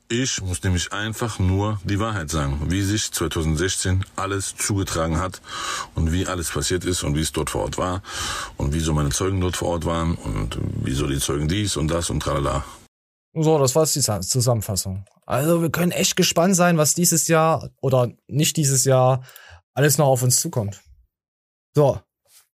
Ich 0.10 0.42
muss 0.42 0.62
nämlich 0.62 0.92
einfach 0.92 1.40
nur 1.40 1.80
die 1.86 2.02
Wahrheit 2.02 2.30
sagen, 2.30 2.66
wie 2.68 2.82
sich 2.82 3.10
2016 3.14 4.04
alles 4.18 4.58
zugetragen 4.58 5.22
hat 5.22 5.42
und 5.96 6.12
wie 6.12 6.28
alles 6.28 6.50
passiert 6.50 6.84
ist 6.84 7.04
und 7.04 7.16
wie 7.16 7.22
es 7.22 7.32
dort 7.32 7.50
vor 7.50 7.62
Ort 7.62 7.78
war 7.78 8.02
und 8.58 8.74
wieso 8.74 8.92
meine 8.92 9.12
Zeugen 9.12 9.40
dort 9.40 9.56
vor 9.56 9.70
Ort 9.70 9.86
waren 9.86 10.16
und 10.16 10.58
wieso 10.84 11.08
die 11.08 11.20
Zeugen 11.20 11.48
dies 11.48 11.78
und 11.78 11.88
das 11.88 12.10
und 12.10 12.20
tralala. 12.20 12.66
So, 13.40 13.60
das 13.60 13.76
war 13.76 13.86
die 13.86 14.02
Zusammenfassung. 14.02 15.06
Also 15.26 15.62
wir 15.62 15.70
können 15.70 15.92
echt 15.92 16.16
gespannt 16.16 16.56
sein, 16.56 16.78
was 16.78 16.96
dieses 16.96 17.28
Jahr 17.28 17.70
oder 17.82 18.12
nicht 18.28 18.58
dieses 18.58 18.84
Jahr 18.86 19.24
alles 19.74 19.98
noch 19.98 20.08
auf 20.08 20.24
uns 20.24 20.38
zukommt. 20.38 20.82
So. 21.76 22.00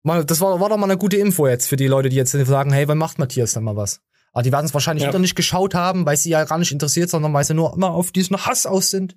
Mal, 0.02 0.24
das 0.24 0.40
war, 0.40 0.58
war 0.60 0.70
doch 0.70 0.78
mal 0.78 0.86
eine 0.86 0.96
gute 0.96 1.18
Info 1.18 1.46
jetzt 1.46 1.68
für 1.68 1.76
die 1.76 1.86
Leute, 1.86 2.08
die 2.08 2.16
jetzt 2.16 2.32
sagen, 2.32 2.72
hey, 2.72 2.88
wann 2.88 2.96
macht 2.96 3.18
Matthias 3.18 3.52
denn 3.52 3.64
mal 3.64 3.76
was? 3.76 4.00
Aber 4.32 4.42
die 4.42 4.52
werden 4.52 4.64
es 4.64 4.72
wahrscheinlich 4.72 5.02
ja. 5.02 5.10
wieder 5.10 5.18
nicht 5.18 5.34
geschaut 5.34 5.74
haben, 5.74 6.06
weil 6.06 6.16
sie 6.16 6.30
ja 6.30 6.44
gar 6.44 6.56
nicht 6.56 6.72
interessiert, 6.72 7.10
sondern 7.10 7.34
weil 7.34 7.44
sie 7.44 7.52
nur 7.52 7.74
immer 7.74 7.90
auf 7.90 8.12
diesen 8.12 8.46
Hass 8.46 8.64
aus 8.64 8.88
sind. 8.88 9.16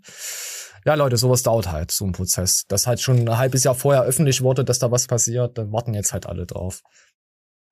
Ja, 0.86 0.95
Leute, 0.95 1.16
sowas 1.16 1.43
dauert 1.43 1.72
halt, 1.72 1.91
so 1.91 2.03
ein 2.03 2.11
Prozess. 2.11 2.66
Das 2.68 2.88
halt 2.88 2.99
schon 2.99 3.20
ein 3.20 3.38
halbes 3.38 3.64
Jahr 3.64 3.76
vorher 3.76 4.03
öffentlich 4.03 4.41
wurde, 4.41 4.66
dass 4.66 4.80
da 4.80 4.91
was 4.91 5.07
passiert, 5.07 5.57
dann 5.57 5.72
warten 5.72 5.93
jetzt 5.93 6.11
halt 6.11 6.26
alle 6.26 6.45
drauf. 6.45 6.82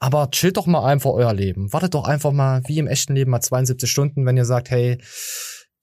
Aber 0.03 0.31
chillt 0.31 0.57
doch 0.57 0.65
mal 0.65 0.83
einfach 0.83 1.11
euer 1.11 1.31
Leben. 1.31 1.71
Wartet 1.71 1.93
doch 1.93 2.05
einfach 2.05 2.31
mal, 2.31 2.63
wie 2.65 2.79
im 2.79 2.87
echten 2.87 3.13
Leben, 3.13 3.29
mal 3.29 3.39
72 3.39 3.89
Stunden, 3.89 4.25
wenn 4.25 4.35
ihr 4.35 4.45
sagt, 4.45 4.71
hey, 4.71 4.97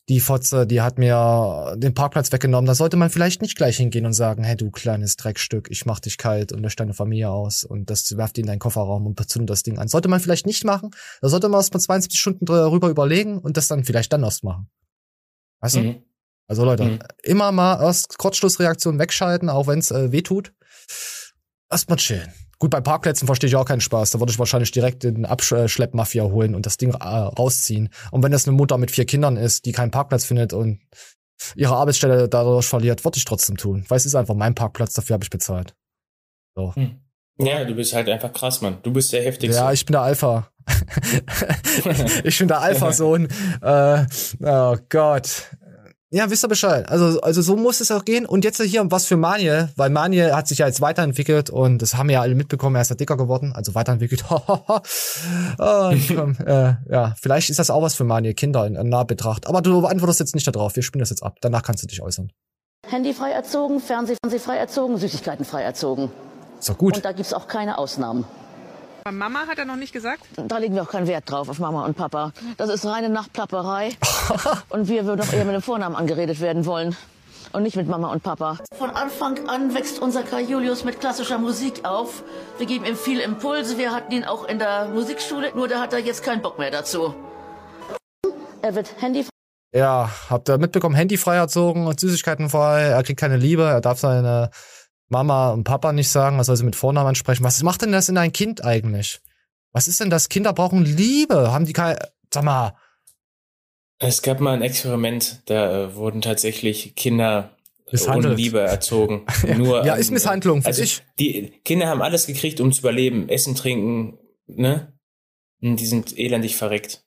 die 0.09 0.19
Fotze, 0.19 0.66
die 0.66 0.81
hat 0.81 0.99
mir 0.99 1.77
den 1.77 1.95
Parkplatz 1.95 2.33
weggenommen. 2.33 2.66
Da 2.66 2.75
sollte 2.75 2.97
man 2.97 3.11
vielleicht 3.11 3.43
nicht 3.43 3.57
gleich 3.57 3.77
hingehen 3.77 4.07
und 4.07 4.14
sagen, 4.14 4.43
hey, 4.43 4.57
du 4.57 4.73
kleines 4.73 5.14
Dreckstück, 5.16 5.71
ich 5.71 5.87
mach 5.87 6.01
dich 6.01 6.19
kalt 6.19 6.51
und 6.51 6.62
lösche 6.62 6.77
deine 6.77 6.95
Familie 6.95 7.31
aus 7.31 7.62
und 7.62 7.91
das 7.91 8.16
werft 8.16 8.37
die 8.37 8.41
in 8.41 8.49
deinen 8.49 8.59
Kofferraum 8.59 9.07
und 9.07 9.31
zündet 9.31 9.51
das 9.51 9.62
Ding 9.62 9.79
an. 9.79 9.87
Sollte 9.87 10.09
man 10.09 10.19
vielleicht 10.19 10.47
nicht 10.47 10.64
machen. 10.64 10.91
Da 11.21 11.29
sollte 11.29 11.49
man 11.49 11.61
erst 11.61 11.73
mal 11.73 11.81
72 11.81 12.19
Stunden 12.19 12.45
drüber 12.45 12.89
überlegen 12.89 13.39
und 13.39 13.57
das 13.57 13.69
dann 13.69 13.85
vielleicht 13.85 14.12
dann 14.12 14.25
erst 14.25 14.43
machen. 14.43 14.69
Weißt 15.61 15.77
du? 15.77 15.81
Mhm. 15.81 16.03
Also 16.49 16.64
Leute, 16.64 16.85
Mhm. 16.85 16.99
immer 17.23 17.53
mal 17.53 17.81
erst 17.81 18.19
Kurzschlussreaktion 18.19 18.99
wegschalten, 18.99 19.49
auch 19.49 19.69
wenn 19.69 19.79
es 19.79 19.93
äh, 19.93 20.11
weh 20.11 20.23
tut. 20.23 20.55
Erst 21.71 21.89
mal 21.89 21.97
chillen. 21.97 22.33
Gut, 22.61 22.71
bei 22.71 22.81
Parkplätzen 22.81 23.27
verstehe 23.27 23.49
ich 23.49 23.57
auch 23.57 23.65
keinen 23.65 23.81
Spaß. 23.81 24.11
Da 24.11 24.19
würde 24.21 24.33
ich 24.33 24.39
wahrscheinlich 24.39 24.73
direkt 24.73 25.05
den 25.05 25.25
Abschleppmafia 25.25 26.25
holen 26.25 26.57
und 26.57 26.67
das 26.67 26.77
Ding 26.77 26.93
äh, 26.93 27.05
rausziehen. 27.05 27.89
Und 28.11 28.25
wenn 28.25 28.33
das 28.33 28.49
eine 28.49 28.57
Mutter 28.57 28.79
mit 28.79 28.91
vier 28.91 29.05
Kindern 29.05 29.37
ist, 29.37 29.65
die 29.65 29.73
keinen 29.73 29.93
Parkplatz 29.93 30.25
findet 30.25 30.53
und 30.53 30.81
ihre 31.55 31.77
Arbeitsstelle 31.77 32.29
dadurch 32.29 32.67
verliert, 32.67 33.05
würde 33.05 33.17
ich 33.17 33.25
trotzdem 33.25 33.57
tun. 33.57 33.85
Weil 33.89 33.97
es 33.97 34.07
ist 34.07 34.17
einfach 34.17 34.35
mein 34.35 34.57
Parkplatz, 34.57 34.95
dafür 34.95 35.15
habe 35.15 35.25
ich 35.25 35.31
bezahlt. 35.31 35.75
So. 36.57 36.75
Ja, 37.39 37.65
du 37.65 37.75
bist 37.75 37.95
halt 37.95 38.09
einfach 38.09 38.33
krass, 38.33 38.61
Mann. 38.61 38.79
Du 38.83 38.93
bist 38.93 39.13
der 39.13 39.23
heftigste. 39.23 39.57
Ja, 39.57 39.73
ich 39.73 39.87
bin 39.87 39.93
der 39.93 40.03
Alpha. 40.03 40.51
ich 42.25 42.39
bin 42.39 42.49
der 42.49 42.61
Alpha-Sohn. 42.61 43.29
äh, 43.63 44.05
oh 44.43 44.77
Gott. 44.89 45.47
Ja, 46.11 46.31
wisst 46.31 46.43
ihr 46.43 46.49
Bescheid. 46.49 46.89
Also, 46.89 47.21
also 47.21 47.43
so 47.43 47.55
muss 47.55 47.81
es 47.81 47.91
auch 47.91 48.03
gehen. 48.03 48.25
Und 48.25 48.43
jetzt 48.43 48.63
hier 48.63 48.91
was 48.91 49.05
für 49.05 49.19
Manje, 49.19 49.69
weil 49.77 49.91
Manje 49.91 50.35
hat 50.35 50.49
sich 50.49 50.59
ja 50.59 50.67
jetzt 50.67 50.81
weiterentwickelt 50.81 51.51
und 51.51 51.83
das 51.83 51.97
haben 51.97 52.09
wir 52.09 52.15
ja 52.15 52.23
alle 52.23 52.35
mitbekommen, 52.35 52.77
er 52.77 52.83
ist 52.83 52.89
ja 52.89 52.97
dicker 52.97 53.19
geworden, 53.19 53.53
also 53.55 53.75
weiterentwickelt. 53.75 54.25
und, 54.31 54.49
komm, 56.17 56.37
äh, 56.47 56.77
ja, 56.91 57.15
vielleicht 57.21 57.51
ist 57.51 57.59
das 57.59 57.69
auch 57.69 57.83
was 57.83 57.95
für 57.95 58.05
Manje, 58.05 58.33
Kinder 58.33 58.67
in, 58.67 58.75
in 58.75 58.89
Nahbetracht. 58.89 59.47
Aber 59.47 59.61
du 59.61 59.85
antwortest 59.85 60.21
jetzt 60.21 60.35
nicht 60.35 60.47
darauf, 60.47 60.77
wir 60.77 60.83
spielen 60.83 61.01
das 61.01 61.11
jetzt 61.11 61.23
ab. 61.23 61.37
Danach 61.43 61.63
kannst 61.63 61.83
du 61.83 61.87
dich 61.87 62.01
äußern. 62.01 62.33
Handy 62.87 63.13
frei 63.13 63.33
erzogen, 63.33 63.79
Fernseh, 63.79 64.17
Fernseh 64.23 64.39
frei 64.39 64.57
erzogen, 64.57 64.97
Süßigkeiten 64.97 65.45
frei 65.45 65.63
erzogen. 65.63 66.11
Ist 66.59 66.71
doch 66.71 66.79
gut. 66.79 66.97
Und 66.97 67.05
da 67.05 67.13
gibt's 67.13 67.35
auch 67.35 67.49
keine 67.49 67.77
Ausnahmen. 67.77 68.25
Mama 69.13 69.47
hat 69.47 69.59
er 69.59 69.65
noch 69.65 69.77
nicht 69.77 69.93
gesagt? 69.93 70.23
Da 70.37 70.59
legen 70.59 70.75
wir 70.75 70.83
auch 70.83 70.91
keinen 70.91 71.07
Wert 71.07 71.31
drauf, 71.31 71.49
auf 71.49 71.59
Mama 71.59 71.85
und 71.85 71.97
Papa. 71.97 72.33
Das 72.57 72.69
ist 72.69 72.85
reine 72.85 73.09
Nachtplapperei. 73.09 73.91
und 74.69 74.89
wir 74.89 75.07
würden 75.07 75.21
auch 75.21 75.33
eher 75.33 75.45
mit 75.45 75.55
dem 75.55 75.63
Vornamen 75.63 75.97
angeredet 75.97 76.41
werden 76.41 76.67
wollen. 76.67 76.97
Und 77.53 77.63
nicht 77.63 77.77
mit 77.77 77.89
Mama 77.89 78.13
und 78.13 78.23
Papa. 78.23 78.59
Von 78.77 78.91
Anfang 78.91 79.49
an 79.49 79.75
wächst 79.75 80.01
unser 80.01 80.23
Kai 80.23 80.43
Julius 80.43 80.85
mit 80.85 81.01
klassischer 81.01 81.39
Musik 81.39 81.85
auf. 81.85 82.23
Wir 82.59 82.67
geben 82.67 82.85
ihm 82.85 82.97
viel 82.97 83.21
Impulse. 83.21 83.79
Wir 83.79 83.93
hatten 83.93 84.13
ihn 84.13 84.25
auch 84.25 84.45
in 84.47 84.59
der 84.59 84.89
Musikschule. 84.89 85.53
Nur 85.55 85.69
da 85.69 85.81
hat 85.81 85.93
er 85.93 86.01
jetzt 86.01 86.23
keinen 86.23 86.43
Bock 86.43 86.59
mehr 86.59 86.71
dazu. 86.71 87.15
Er 88.61 88.75
wird 88.75 89.01
Handy 89.01 89.25
Ja, 89.75 90.11
habt 90.29 90.49
ihr 90.49 90.59
mitbekommen, 90.59 90.95
Handy 90.95 91.17
frei 91.17 91.37
erzogen 91.37 91.87
und 91.87 92.01
Süßigkeiten 92.01 92.51
frei, 92.51 92.83
er 92.83 93.03
kriegt 93.03 93.21
keine 93.21 93.37
Liebe, 93.37 93.63
er 93.63 93.81
darf 93.81 93.99
seine 94.01 94.51
Mama 95.09 95.51
und 95.53 95.65
Papa 95.65 95.93
nicht 95.93 96.09
sagen, 96.09 96.39
er 96.39 96.45
soll 96.45 96.57
sie 96.57 96.65
mit 96.65 96.77
Vornamen 96.77 97.09
ansprechen. 97.09 97.45
Was 97.45 97.63
macht 97.63 97.83
denn 97.83 97.93
das 97.93 98.09
in 98.09 98.19
ein 98.19 98.33
Kind 98.33 98.65
eigentlich? 98.65 99.21
Was 99.73 99.89
ist 99.89 100.01
denn 100.01 100.11
das? 100.11 100.29
Kinder 100.29 100.53
brauchen 100.53 100.85
Liebe. 100.85 101.53
Haben 101.53 101.67
die 101.67 101.73
keine, 101.73 101.99
sag 102.33 102.45
mal, 102.45 102.75
Es 103.99 104.23
gab 104.23 104.41
mal 104.41 104.55
ein 104.55 104.63
Experiment, 104.63 105.43
da 105.47 105.85
äh, 105.85 105.95
wurden 105.95 106.21
tatsächlich 106.23 106.95
Kinder 106.95 107.57
ohne 108.07 108.35
Liebe 108.35 108.61
erzogen. 108.61 109.25
Nur, 109.57 109.85
Ja, 109.85 109.95
ähm, 109.95 110.01
ist 110.01 110.11
Misshandlung, 110.11 110.65
Also 110.65 110.83
ich. 110.83 111.03
die 111.19 111.51
Kinder 111.65 111.87
haben 111.89 112.03
alles 112.03 112.27
gekriegt, 112.27 112.61
um 112.61 112.71
zu 112.73 112.81
überleben. 112.81 113.29
Essen, 113.29 113.55
trinken, 113.55 114.19
ne? 114.47 114.93
Die 115.61 115.87
sind 115.87 116.17
elendig 116.19 116.55
verreckt. 116.57 117.03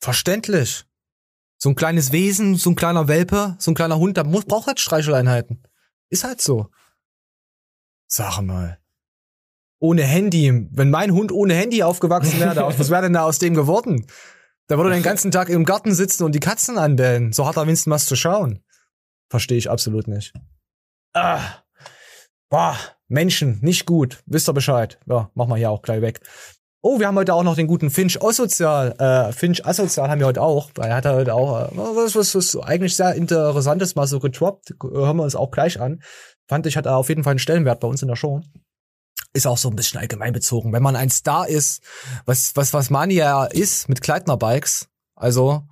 verständlich. 0.00 0.84
So 1.58 1.68
ein 1.68 1.74
kleines 1.76 2.10
Wesen, 2.10 2.56
so 2.56 2.70
ein 2.70 2.74
kleiner 2.76 3.06
Welpe, 3.06 3.54
so 3.58 3.70
ein 3.70 3.74
kleiner 3.74 3.98
Hund, 3.98 4.16
der 4.16 4.24
muss, 4.24 4.44
braucht 4.46 4.66
halt 4.66 4.80
Streicheleinheiten. 4.80 5.62
Ist 6.08 6.24
halt 6.24 6.40
so. 6.40 6.68
Sag 8.14 8.42
mal. 8.42 8.78
Ohne 9.78 10.02
Handy. 10.02 10.68
Wenn 10.70 10.90
mein 10.90 11.12
Hund 11.12 11.32
ohne 11.32 11.54
Handy 11.54 11.82
aufgewachsen 11.82 12.38
wäre, 12.40 12.66
was 12.78 12.90
wäre 12.90 13.02
denn 13.02 13.14
da 13.14 13.24
aus 13.24 13.38
dem 13.38 13.54
geworden? 13.54 14.06
Da 14.66 14.76
würde 14.76 14.90
er 14.90 14.96
den 14.96 15.02
ganzen 15.02 15.30
Tag 15.30 15.48
im 15.48 15.64
Garten 15.64 15.94
sitzen 15.94 16.24
und 16.24 16.34
die 16.34 16.40
Katzen 16.40 16.76
anbellen. 16.76 17.32
So 17.32 17.46
hat 17.46 17.56
er 17.56 17.62
wenigstens 17.62 17.90
was 17.90 18.04
zu 18.04 18.14
schauen. 18.14 18.62
Verstehe 19.30 19.56
ich 19.56 19.70
absolut 19.70 20.08
nicht. 20.08 20.34
Ah. 21.14 21.40
Boah, 22.50 22.76
Menschen, 23.08 23.60
nicht 23.62 23.86
gut. 23.86 24.22
Wisst 24.26 24.46
ihr 24.46 24.52
Bescheid. 24.52 24.98
Ja, 25.06 25.30
machen 25.32 25.48
wir 25.48 25.56
hier 25.56 25.70
auch 25.70 25.80
gleich 25.80 26.02
weg. 26.02 26.20
Oh, 26.82 26.98
wir 27.00 27.06
haben 27.06 27.16
heute 27.16 27.32
auch 27.32 27.44
noch 27.44 27.54
den 27.54 27.66
guten 27.66 27.90
Finch 27.90 28.22
Asozial. 28.22 28.92
Äh, 28.98 29.32
Finch 29.32 29.64
Asozial 29.64 30.10
haben 30.10 30.18
wir 30.18 30.26
heute 30.26 30.42
auch. 30.42 30.70
Er 30.78 30.96
hat 30.96 31.06
heute 31.06 31.32
auch 31.32 31.70
äh, 31.70 31.76
was, 31.76 32.14
was, 32.14 32.34
was 32.34 32.56
eigentlich 32.56 32.94
sehr 32.94 33.14
interessantes 33.14 33.94
mal 33.94 34.06
so 34.06 34.20
getroppt. 34.20 34.74
Hören 34.82 35.16
wir 35.16 35.22
uns 35.22 35.36
auch 35.36 35.50
gleich 35.50 35.80
an. 35.80 36.02
Fand 36.48 36.66
ich, 36.66 36.76
hat 36.76 36.86
er 36.86 36.96
auf 36.96 37.08
jeden 37.08 37.24
Fall 37.24 37.32
einen 37.32 37.38
Stellenwert 37.38 37.80
bei 37.80 37.88
uns 37.88 38.02
in 38.02 38.08
der 38.08 38.16
Show. 38.16 38.40
Ist 39.32 39.46
auch 39.46 39.58
so 39.58 39.70
ein 39.70 39.76
bisschen 39.76 40.00
allgemein 40.00 40.32
bezogen. 40.32 40.72
Wenn 40.72 40.82
man 40.82 40.96
ein 40.96 41.08
Star 41.10 41.48
ist, 41.48 41.82
was, 42.26 42.54
was, 42.54 42.74
was 42.74 42.90
Mania 42.90 43.44
ist 43.46 43.88
mit 43.88 44.02
Kleidner-Bikes, 44.02 44.88
also, 45.14 45.62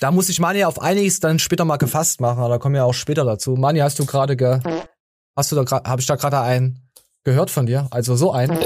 da 0.00 0.10
muss 0.10 0.28
ich 0.28 0.40
Mania 0.40 0.66
auf 0.66 0.80
einiges 0.80 1.20
dann 1.20 1.38
später 1.38 1.64
mal 1.64 1.76
gefasst 1.76 2.20
machen, 2.20 2.38
aber 2.38 2.54
da 2.54 2.58
kommen 2.58 2.74
wir 2.74 2.84
auch 2.84 2.94
später 2.94 3.24
dazu. 3.24 3.52
Mania, 3.52 3.84
hast 3.84 3.98
du 3.98 4.06
gerade 4.06 4.36
ge, 4.36 4.60
hast 5.36 5.52
du 5.52 5.56
da 5.56 5.62
gerade, 5.64 5.88
habe 5.88 6.00
ich 6.00 6.06
da 6.06 6.16
gerade 6.16 6.40
einen 6.40 6.88
gehört 7.22 7.50
von 7.50 7.66
dir? 7.66 7.86
Also 7.90 8.16
so 8.16 8.32
einen? 8.32 8.58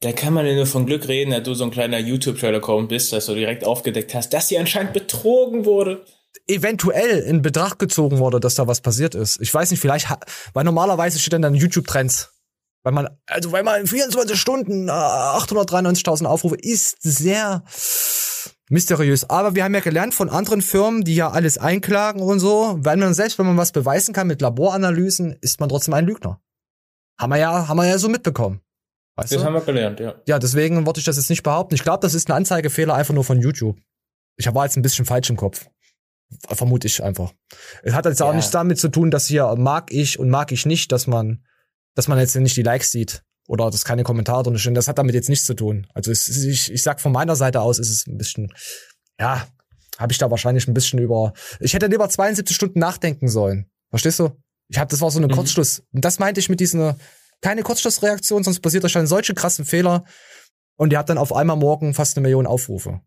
Da 0.01 0.11
kann 0.11 0.33
man 0.33 0.45
ja 0.45 0.53
nur 0.53 0.65
von 0.65 0.85
Glück 0.85 1.07
reden, 1.07 1.31
dass 1.31 1.43
du 1.43 1.53
so 1.53 1.63
ein 1.63 1.71
kleiner 1.71 1.99
YouTube-Trailer-Account 1.99 2.89
bist, 2.89 3.13
dass 3.13 3.27
du 3.27 3.35
direkt 3.35 3.63
aufgedeckt 3.65 4.13
hast, 4.13 4.33
dass 4.33 4.49
sie 4.49 4.57
anscheinend 4.57 4.93
betrogen 4.93 5.65
wurde. 5.65 6.03
Eventuell 6.47 7.19
in 7.19 7.41
Betracht 7.41 7.79
gezogen 7.79 8.17
wurde, 8.17 8.39
dass 8.39 8.55
da 8.55 8.67
was 8.67 8.81
passiert 8.81 9.15
ist. 9.15 9.39
Ich 9.41 9.53
weiß 9.53 9.71
nicht, 9.71 9.79
vielleicht, 9.79 10.07
weil 10.53 10.63
normalerweise 10.63 11.19
steht 11.19 11.33
dann 11.33 11.43
dann 11.43 11.55
YouTube-Trends. 11.55 12.33
Weil 12.83 12.93
man, 12.93 13.09
also 13.27 13.51
weil 13.51 13.63
man 13.63 13.81
in 13.81 13.87
24 13.87 14.39
Stunden 14.39 14.87
äh, 14.87 14.91
893.000 14.91 16.25
Aufrufe 16.25 16.55
ist 16.55 16.97
sehr, 16.99 17.63
mysteriös. 18.71 19.29
Aber 19.29 19.53
wir 19.55 19.63
haben 19.63 19.73
ja 19.73 19.81
gelernt 19.81 20.13
von 20.13 20.29
anderen 20.29 20.61
Firmen, 20.61 21.03
die 21.03 21.15
ja 21.15 21.29
alles 21.29 21.57
einklagen 21.57 22.21
und 22.21 22.39
so, 22.39 22.77
wenn 22.81 22.99
man 22.99 23.13
selbst, 23.13 23.37
wenn 23.37 23.45
man 23.45 23.57
was 23.57 23.71
beweisen 23.71 24.13
kann 24.13 24.27
mit 24.27 24.41
Laboranalysen, 24.41 25.35
ist 25.41 25.59
man 25.59 25.69
trotzdem 25.69 25.93
ein 25.93 26.05
Lügner. 26.05 26.41
Haben 27.19 27.31
wir 27.31 27.37
ja, 27.37 27.67
haben 27.67 27.77
wir 27.77 27.85
ja 27.87 27.97
so 27.97 28.09
mitbekommen. 28.09 28.61
Weißt 29.17 29.31
Das 29.33 29.39
du? 29.39 29.45
haben 29.45 29.53
wir 29.53 29.61
gelernt, 29.61 29.99
ja. 29.99 30.15
Ja, 30.25 30.39
deswegen 30.39 30.85
wollte 30.85 30.99
ich 30.99 31.05
das 31.05 31.17
jetzt 31.17 31.29
nicht 31.29 31.43
behaupten. 31.43 31.75
Ich 31.75 31.83
glaube, 31.83 31.99
das 32.01 32.13
ist 32.13 32.29
ein 32.29 32.33
Anzeigefehler 32.33 32.95
einfach 32.95 33.13
nur 33.13 33.25
von 33.25 33.39
YouTube. 33.41 33.77
Ich 34.37 34.51
war 34.51 34.63
jetzt 34.65 34.77
ein 34.77 34.81
bisschen 34.81 35.05
falsch 35.05 35.29
im 35.29 35.37
Kopf. 35.37 35.67
Vermute 36.47 36.87
ich 36.87 37.03
einfach. 37.03 37.33
Es 37.83 37.93
hat 37.93 38.05
jetzt 38.05 38.21
auch 38.21 38.29
Ja. 38.29 38.35
nichts 38.35 38.51
damit 38.51 38.79
zu 38.79 38.87
tun, 38.87 39.11
dass 39.11 39.27
hier 39.27 39.53
mag 39.57 39.91
ich 39.91 40.17
und 40.17 40.29
mag 40.29 40.51
ich 40.53 40.65
nicht, 40.65 40.91
dass 40.93 41.05
man, 41.05 41.43
dass 41.93 42.07
man 42.07 42.17
jetzt 42.17 42.35
nicht 42.37 42.55
die 42.55 42.63
Likes 42.63 42.91
sieht 42.91 43.23
oder 43.51 43.69
dass 43.69 43.83
keine 43.83 44.03
Kommentare 44.03 44.43
drin 44.43 44.57
stehen. 44.57 44.75
Das 44.75 44.87
hat 44.87 44.97
damit 44.97 45.13
jetzt 45.13 45.27
nichts 45.27 45.45
zu 45.45 45.53
tun. 45.53 45.85
Also 45.93 46.09
es, 46.09 46.29
ich, 46.29 46.71
ich 46.71 46.81
sag 46.81 47.01
von 47.01 47.11
meiner 47.11 47.35
Seite 47.35 47.59
aus 47.59 47.79
ist 47.79 47.89
es 47.89 48.07
ein 48.07 48.17
bisschen, 48.17 48.53
ja, 49.19 49.45
habe 49.97 50.13
ich 50.13 50.17
da 50.17 50.31
wahrscheinlich 50.31 50.69
ein 50.69 50.73
bisschen 50.73 50.99
über. 50.99 51.33
Ich 51.59 51.73
hätte 51.73 51.87
lieber 51.87 52.07
72 52.07 52.55
Stunden 52.55 52.79
nachdenken 52.79 53.27
sollen. 53.27 53.69
Verstehst 53.89 54.19
du? 54.19 54.29
Ich 54.69 54.79
hab, 54.79 54.87
das 54.87 55.01
war 55.01 55.11
so 55.11 55.19
eine 55.19 55.27
Kurzschluss. 55.27 55.83
Und 55.91 56.05
das 56.05 56.17
meinte 56.17 56.39
ich 56.39 56.47
mit 56.47 56.61
diesen 56.61 56.95
keine 57.41 57.63
Kurzschlussreaktion, 57.63 58.45
sonst 58.45 58.61
passiert 58.61 58.85
euch 58.85 58.93
dann 58.93 59.05
solche 59.05 59.33
krassen 59.33 59.65
Fehler 59.65 60.05
und 60.77 60.93
ihr 60.93 60.97
habt 60.97 61.09
dann 61.09 61.17
auf 61.17 61.35
einmal 61.35 61.57
morgen 61.57 61.93
fast 61.93 62.15
eine 62.15 62.21
Million 62.21 62.47
Aufrufe. 62.47 63.01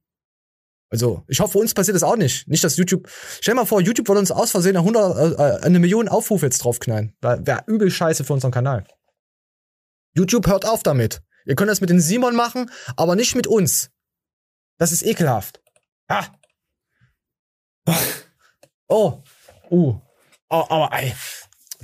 Also, 0.91 1.23
ich 1.27 1.41
hoffe, 1.41 1.57
uns 1.57 1.73
passiert 1.73 1.95
das 1.95 2.03
auch 2.03 2.17
nicht. 2.17 2.47
Nicht, 2.49 2.63
dass 2.63 2.77
YouTube, 2.77 3.09
stell 3.41 3.55
mal 3.55 3.65
vor, 3.65 3.81
YouTube 3.81 4.09
würde 4.09 4.19
uns 4.19 4.31
aus 4.31 4.51
Versehen 4.51 4.77
eine, 4.77 4.87
100, 4.87 5.39
äh, 5.39 5.65
eine 5.65 5.79
Million 5.79 6.09
Aufrufe 6.09 6.45
jetzt 6.45 6.59
draufknallen. 6.59 7.17
Wäre 7.23 7.63
übel 7.67 7.91
scheiße 7.91 8.25
für 8.25 8.35
unseren 8.35 8.53
Kanal. 8.53 8.85
YouTube 10.15 10.47
hört 10.47 10.65
auf 10.65 10.83
damit. 10.83 11.21
Ihr 11.45 11.57
könnt 11.57 11.71
das 11.71 11.81
mit 11.81 11.91
den 11.91 12.01
Simon 12.01 12.35
machen, 12.35 12.71
aber 12.97 13.17
nicht 13.17 13.35
mit 13.35 13.47
uns. 13.47 13.91
Das 14.79 14.93
ist 14.93 15.05
ekelhaft. 15.05 15.61
Ah. 16.09 16.27
Oh. 18.89 19.23
Uh. 19.71 20.01
Oh, 20.49 20.65
aber 20.69 20.91
ey. 20.93 21.13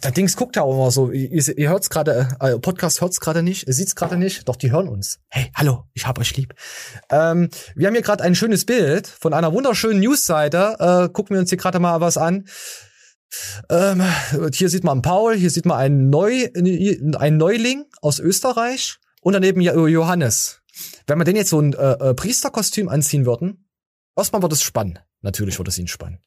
Der 0.03 0.13
Dings 0.13 0.37
guckt 0.37 0.57
ja 0.57 0.63
auch 0.63 0.73
immer 0.73 0.91
so. 0.91 1.11
Ihr, 1.11 1.59
ihr 1.59 1.69
hört's 1.69 1.91
gerade, 1.91 2.29
äh, 2.41 2.59
Podcast 2.59 3.03
hört's 3.03 3.21
gerade 3.21 3.43
nicht, 3.43 3.65
sieht's 3.71 3.95
gerade 3.95 4.17
nicht, 4.17 4.49
doch 4.49 4.57
die 4.57 4.71
hören 4.71 4.89
uns. 4.89 5.19
Hey, 5.29 5.51
hallo, 5.55 5.85
ich 5.93 6.07
hab 6.07 6.19
euch 6.19 6.35
lieb. 6.37 6.55
Ähm, 7.11 7.51
wir 7.75 7.87
haben 7.87 7.95
hier 7.95 8.03
gerade 8.03 8.25
ein 8.25 8.35
schönes 8.35 8.65
Bild 8.65 9.07
von 9.07 9.35
einer 9.35 9.53
wunderschönen 9.53 10.01
Newsseite. 10.01 10.77
Äh, 10.79 11.13
gucken 11.13 11.35
wir 11.35 11.41
uns 11.41 11.51
hier 11.51 11.59
gerade 11.59 11.81
mal 11.81 12.01
was 12.01 12.17
an. 12.17 12.47
Ähm, 13.69 14.03
hier 14.53 14.69
sieht 14.69 14.85
man 14.85 15.03
Paul, 15.03 15.37
hier 15.37 15.51
sieht 15.51 15.67
man 15.67 15.79
einen, 15.79 16.11
Neu, 16.11 16.49
einen 16.55 17.37
Neuling 17.37 17.85
aus 18.03 18.19
Österreich 18.19 18.99
und 19.23 19.33
daneben 19.35 19.61
Jo- 19.61 19.87
Johannes. 19.87 20.63
Wenn 21.07 21.19
wir 21.19 21.25
den 21.25 21.37
jetzt 21.37 21.51
so 21.51 21.61
ein 21.61 21.73
äh, 21.75 21.93
äh, 21.93 22.15
Priesterkostüm 22.15 22.89
anziehen 22.89 23.27
würden, 23.27 23.69
erstmal 24.17 24.43
wird 24.43 24.53
es 24.53 24.63
spannend. 24.63 25.05
Natürlich 25.21 25.59
wird 25.59 25.69
es 25.69 25.79
ihn 25.79 25.89
spannen. 25.89 26.19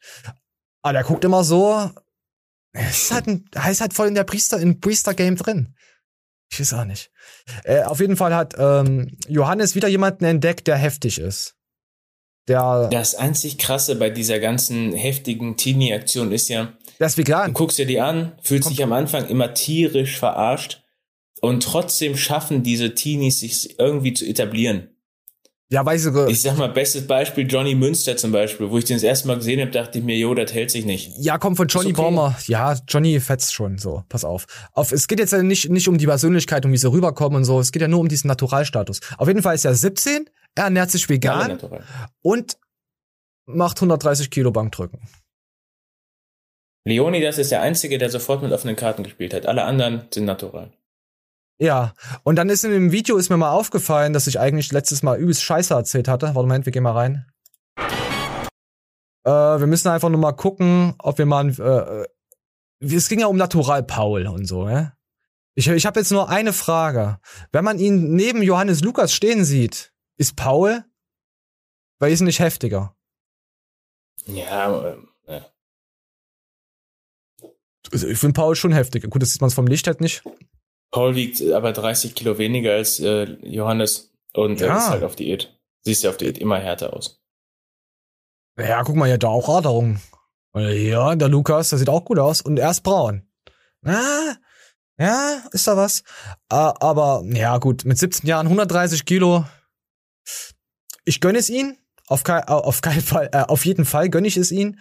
Aber 0.82 0.94
der 0.94 1.04
guckt 1.04 1.24
immer 1.24 1.44
so, 1.44 1.90
ist 2.74 3.12
halt, 3.12 3.28
ist 3.28 3.82
halt 3.82 3.94
voll 3.94 4.08
in 4.08 4.16
der 4.16 4.24
Priester, 4.24 4.60
im 4.60 4.80
Priester-Game 4.80 5.36
drin. 5.38 5.76
Ich 6.52 6.60
weiß 6.60 6.74
auch 6.74 6.86
nicht. 6.86 7.12
Äh, 7.64 7.84
auf 7.84 8.00
jeden 8.00 8.18
Fall 8.18 8.36
hat 8.36 8.54
ähm, 8.58 9.18
Johannes 9.28 9.74
wieder 9.76 9.88
jemanden 9.88 10.26
entdeckt, 10.26 10.68
der 10.68 10.76
heftig 10.76 11.20
ist. 11.20 11.56
Der, 12.48 12.90
Das 12.90 13.16
einzig 13.16 13.58
Krasse 13.58 13.96
bei 13.96 14.10
dieser 14.10 14.40
ganzen 14.40 14.92
heftigen 14.94 15.56
Teenie-Aktion 15.56 16.32
ist 16.32 16.50
ja, 16.50 16.74
der 17.00 17.08
ist 17.08 17.18
vegan. 17.18 17.48
du 17.48 17.54
guckst 17.54 17.78
dir 17.78 17.86
die 17.86 18.00
an, 18.00 18.34
fühlst 18.42 18.70
dich 18.70 18.84
am 18.84 18.94
Anfang 18.94 19.28
immer 19.28 19.54
tierisch 19.54 20.18
verarscht 20.18 20.84
und 21.42 21.64
trotzdem 21.64 22.16
schaffen 22.16 22.64
diese 22.64 22.96
Teenies 22.96 23.40
sich 23.40 23.80
irgendwie 23.80 24.14
zu 24.14 24.26
etablieren. 24.26 24.90
Ja, 25.74 25.84
weiß 25.84 26.06
ich, 26.06 26.16
Ich 26.30 26.42
sag 26.44 26.58
mal, 26.60 26.70
bestes 26.70 27.08
Beispiel 27.08 27.48
Johnny 27.48 27.74
Münster 27.74 28.16
zum 28.16 28.32
Beispiel, 28.32 28.70
wo 28.70 28.78
ich 28.78 28.86
den 28.86 28.98
das 28.98 29.04
erste 29.04 29.28
Mal 29.28 29.38
gesehen 29.38 29.60
habe, 29.60 29.72
dachte 29.72 29.98
ich 29.98 30.04
mir, 30.04 30.16
jo, 30.16 30.36
das 30.36 30.54
hält 30.54 30.70
sich 30.70 30.86
nicht. 30.86 31.12
Ja, 31.18 31.40
kommt 31.40 31.58
von 31.58 31.68
Johnny 31.68 31.88
okay. 31.88 32.02
Baumer. 32.02 32.36
Ja, 32.46 32.78
Johnny 32.88 33.20
fetzt 33.20 33.56
schon 33.56 33.80
so. 33.80 34.04
Pass 34.08 34.24
auf. 34.24 34.46
auf. 34.74 34.92
Es 34.92 35.08
geht 35.08 35.18
jetzt 35.18 35.34
ja 35.34 35.42
nicht, 35.42 35.72
nicht 35.72 35.88
um 35.88 35.98
die 35.98 36.06
Persönlichkeit, 36.06 36.64
um 36.64 36.72
wie 36.72 36.78
sie 36.78 36.92
rüberkommen 36.92 37.38
und 37.38 37.46
so. 37.46 37.60
Es 37.60 37.72
geht 37.72 37.82
ja 37.82 37.88
nur 37.88 38.02
um 38.02 38.08
diesen 38.08 38.28
Naturalstatus. 38.28 39.00
Auf 39.18 39.28
jeden 39.28 39.42
Fall 39.42 39.56
ist 39.56 39.66
er 39.66 39.74
17, 39.74 40.30
er 40.54 40.66
ernährt 40.66 40.92
sich 40.92 41.10
vegan 41.10 41.48
natural. 41.48 41.84
und 42.22 42.58
macht 43.46 43.78
130 43.78 44.30
Kilo 44.30 44.52
Bankdrücken. 44.52 45.00
Leonidas 46.86 47.38
ist 47.38 47.52
der 47.52 47.62
Einzige, 47.62 47.98
der 47.98 48.10
sofort 48.10 48.42
mit 48.42 48.52
offenen 48.52 48.76
Karten 48.76 49.04
gespielt 49.04 49.34
hat. 49.34 49.46
Alle 49.46 49.64
anderen 49.64 50.08
sind 50.14 50.26
natural. 50.26 50.72
Ja, 51.60 51.94
und 52.24 52.36
dann 52.36 52.50
ist 52.50 52.66
in 52.66 52.72
dem 52.72 52.92
Video 52.92 53.16
ist 53.18 53.30
mir 53.30 53.38
mal 53.38 53.52
aufgefallen, 53.52 54.12
dass 54.12 54.28
ich 54.28 54.40
eigentlich 54.40 54.72
letztes 54.72 55.02
Mal 55.04 55.18
übelst 55.18 55.44
Scheiße 55.44 55.74
erzählt 55.74 56.08
hatte. 56.08 56.28
Warte 56.28 56.40
Moment, 56.42 56.66
wir 56.66 56.74
gehen 56.74 56.84
mal 56.84 56.92
rein. 56.92 57.26
Äh, 59.26 59.30
wir 59.60 59.68
müssen 59.68 59.88
einfach 59.88 60.10
nur 60.10 60.20
mal 60.20 60.34
gucken, 60.34 60.96
ob 61.00 61.18
wir 61.18 61.26
mal, 61.26 61.46
ein- 61.46 61.58
äh, 61.58 62.02
äh, 62.04 62.08
es 62.82 63.08
ging 63.08 63.20
ja 63.20 63.28
um 63.28 63.38
Natural 63.38 63.84
Paul 63.84 64.28
und 64.28 64.46
so, 64.46 64.66
ne? 64.66 64.98
Ich, 65.56 65.68
ich 65.68 65.86
habe 65.86 66.00
jetzt 66.00 66.12
nur 66.12 66.30
eine 66.30 66.52
Frage. 66.52 67.20
Wenn 67.52 67.64
man 67.64 67.78
ihn 67.80 68.16
neben 68.16 68.42
Johannes 68.42 68.82
Lukas 68.82 69.14
stehen 69.14 69.46
sieht, 69.46 69.94
ist 70.18 70.36
Paul 70.36 70.84
wesentlich 72.00 72.40
heftiger. 72.40 72.98
Ja, 74.26 74.86
ähm, 74.94 75.08
ja. 75.08 75.12
Also 75.12 75.13
ich 77.92 78.18
finde 78.18 78.34
Paul 78.34 78.56
schon 78.56 78.72
heftiger. 78.72 79.08
Gut, 79.08 79.22
das 79.22 79.32
sieht 79.32 79.42
man 79.42 79.50
vom 79.50 79.68
Licht 79.68 79.88
halt 79.88 80.02
nicht. 80.02 80.24
Paul 80.92 81.16
wiegt 81.16 81.42
aber 81.52 81.74
30 81.74 82.16
Kilo 82.16 82.38
weniger 82.38 82.74
als 82.74 83.00
äh, 83.00 83.24
Johannes 83.42 84.12
und 84.34 84.62
er 84.62 84.68
Ja. 84.68 84.78
ist 84.78 84.90
halt 84.90 85.04
auf 85.04 85.16
Diät. 85.16 85.60
Siehst 85.82 86.04
ja 86.04 86.10
auf 86.12 86.18
Diät 86.18 86.38
immer 86.38 86.60
härter 86.60 86.94
aus. 86.94 87.20
Ja, 88.58 88.84
guck 88.84 88.96
mal, 88.96 89.08
hier 89.08 89.18
da 89.18 89.28
auch 89.30 89.50
Raderung. 89.50 90.00
Ja, 90.56 91.16
der 91.16 91.30
Lukas, 91.30 91.70
der 91.70 91.80
sieht 91.80 91.90
auch 91.90 92.06
gut 92.06 92.20
aus. 92.20 92.42
Und 92.42 92.58
er 92.60 92.70
ist 92.70 92.82
braun. 92.82 93.28
Ah, 93.84 94.36
ja, 95.00 95.42
ist 95.52 95.68
da 95.68 95.76
was. 95.76 96.04
Ah, 96.50 96.74
aber, 96.80 97.24
ja, 97.26 97.58
gut, 97.58 97.86
mit 97.86 97.98
17 97.98 98.28
Jahren 98.30 98.46
130 98.46 99.06
Kilo. 99.06 99.46
Ich 101.06 101.20
gönne 101.20 101.40
es 101.40 101.50
ihn. 101.50 101.78
Auf, 102.08 102.24
kei 102.24 102.44
auf 102.48 102.82
keinen 102.82 103.02
Fall, 103.02 103.30
äh, 103.34 103.40
auf 103.44 103.66
jeden 103.66 103.86
Fall 103.86 104.10
gönne 104.10 104.28
ich 104.28 104.38
es 104.38 104.52
ihn. 104.52 104.80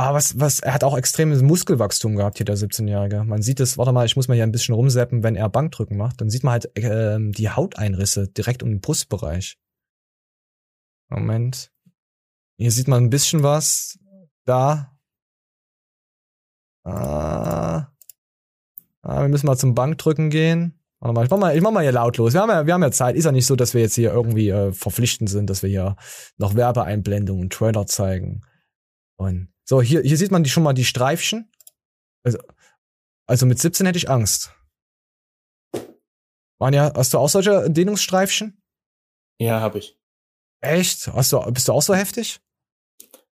Aber 0.00 0.14
was, 0.14 0.40
was, 0.40 0.60
er 0.60 0.72
hat 0.72 0.82
auch 0.82 0.96
extremes 0.96 1.42
Muskelwachstum 1.42 2.16
gehabt, 2.16 2.38
hier 2.38 2.46
der 2.46 2.56
17-Jährige. 2.56 3.22
Man 3.22 3.42
sieht 3.42 3.60
es, 3.60 3.76
warte 3.76 3.92
mal, 3.92 4.06
ich 4.06 4.16
muss 4.16 4.28
mal 4.28 4.34
hier 4.34 4.44
ein 4.44 4.50
bisschen 4.50 4.74
rumseppen, 4.74 5.22
wenn 5.22 5.36
er 5.36 5.50
Bankdrücken 5.50 5.98
macht. 5.98 6.22
Dann 6.22 6.30
sieht 6.30 6.42
man 6.42 6.52
halt 6.52 6.70
ähm, 6.76 7.32
die 7.32 7.50
Hauteinrisse 7.50 8.26
direkt 8.28 8.62
um 8.62 8.70
den 8.70 8.80
Brustbereich. 8.80 9.58
Moment. 11.10 11.70
Hier 12.56 12.70
sieht 12.70 12.88
man 12.88 13.04
ein 13.04 13.10
bisschen 13.10 13.42
was. 13.42 13.98
Da. 14.46 14.96
Ah. 16.84 17.88
ah 19.02 19.20
wir 19.20 19.28
müssen 19.28 19.44
mal 19.44 19.58
zum 19.58 19.74
Bankdrücken 19.74 20.30
gehen. 20.30 20.80
Warte 21.00 21.14
mal, 21.14 21.24
ich 21.24 21.30
mach 21.30 21.38
mal, 21.38 21.54
ich 21.54 21.62
mach 21.62 21.72
mal 21.72 21.82
hier 21.82 21.92
lautlos. 21.92 22.32
Wir 22.32 22.40
haben 22.40 22.48
ja, 22.48 22.64
wir 22.64 22.72
haben 22.72 22.82
ja 22.82 22.90
Zeit. 22.90 23.16
Ist 23.16 23.26
ja 23.26 23.32
nicht 23.32 23.44
so, 23.44 23.54
dass 23.54 23.74
wir 23.74 23.82
jetzt 23.82 23.96
hier 23.96 24.14
irgendwie 24.14 24.48
äh, 24.48 24.72
verpflichtend 24.72 25.28
sind, 25.28 25.50
dass 25.50 25.62
wir 25.62 25.68
hier 25.68 25.96
noch 26.38 26.54
Werbeeinblendungen 26.54 27.42
und 27.42 27.52
Trailer 27.52 27.86
zeigen. 27.86 28.40
Und 29.20 29.52
so, 29.68 29.82
hier, 29.82 30.00
hier 30.00 30.16
sieht 30.16 30.30
man 30.30 30.42
die 30.44 30.50
schon 30.50 30.62
mal 30.62 30.72
die 30.72 30.84
Streifchen. 30.86 31.52
Also, 32.24 32.38
also 33.28 33.44
mit 33.44 33.58
17 33.58 33.84
hätte 33.86 33.98
ich 33.98 34.08
Angst. 34.08 34.54
Manja, 36.58 36.92
hast 36.94 37.12
du 37.14 37.18
auch 37.18 37.28
solche 37.28 37.68
Dehnungsstreifchen? 37.70 38.62
Ja, 39.38 39.60
habe 39.60 39.78
ich. 39.78 39.98
Echt? 40.62 41.06
Hast 41.08 41.32
du, 41.32 41.40
bist 41.52 41.68
du 41.68 41.72
auch 41.72 41.82
so 41.82 41.94
heftig? 41.94 42.40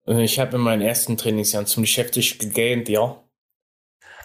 Äh, 0.07 0.23
Ich 0.23 0.39
habe 0.39 0.55
in 0.57 0.61
meinen 0.61 0.81
ersten 0.81 1.17
Trainingsjahren 1.17 1.67
ziemlich 1.67 1.97
heftig 1.97 2.39
gegähnt, 2.39 2.89
ja. 2.89 3.23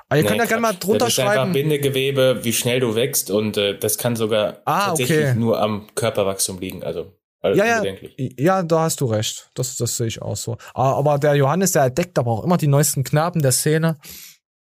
Aber 0.09 0.19
ihr 0.19 0.23
Nee, 0.23 0.29
könnt 0.29 0.39
ja 0.41 0.45
gerne 0.47 0.61
mal 0.63 0.73
drunter 0.75 1.07
das 1.07 1.15
ist 1.15 1.19
einfach 1.19 1.35
schreiben. 1.35 1.53
Bindegewebe, 1.53 2.45
wie 2.45 2.53
schnell 2.53 2.81
du 2.81 2.95
wächst 2.95 3.31
und 3.31 3.57
äh, 3.57 3.79
das 3.79 3.99
kann 3.99 4.15
sogar 4.15 4.63
Ah, 4.65 4.89
tatsächlich 4.89 5.19
okay. 5.31 5.35
nur 5.35 5.61
am 5.61 5.89
Körperwachstum 5.95 6.59
liegen. 6.61 6.85
Also 6.85 7.19
alles 7.47 7.59
Ja, 7.59 7.83
ja, 7.83 7.95
ja, 8.17 8.63
da 8.63 8.81
hast 8.81 9.01
du 9.01 9.07
recht. 9.07 9.51
Das, 9.55 9.77
das 9.77 9.97
sehe 9.97 10.07
ich 10.07 10.23
auch 10.23 10.37
so. 10.37 10.57
Aber 10.75 11.19
der 11.19 11.35
Johannes, 11.35 11.73
der 11.73 11.85
entdeckt 11.85 12.19
aber 12.19 12.31
auch 12.31 12.45
immer 12.45 12.57
die 12.57 12.69
neuesten 12.69 13.05
Knaben 13.05 13.43
der 13.43 13.53
Szene. 13.53 13.97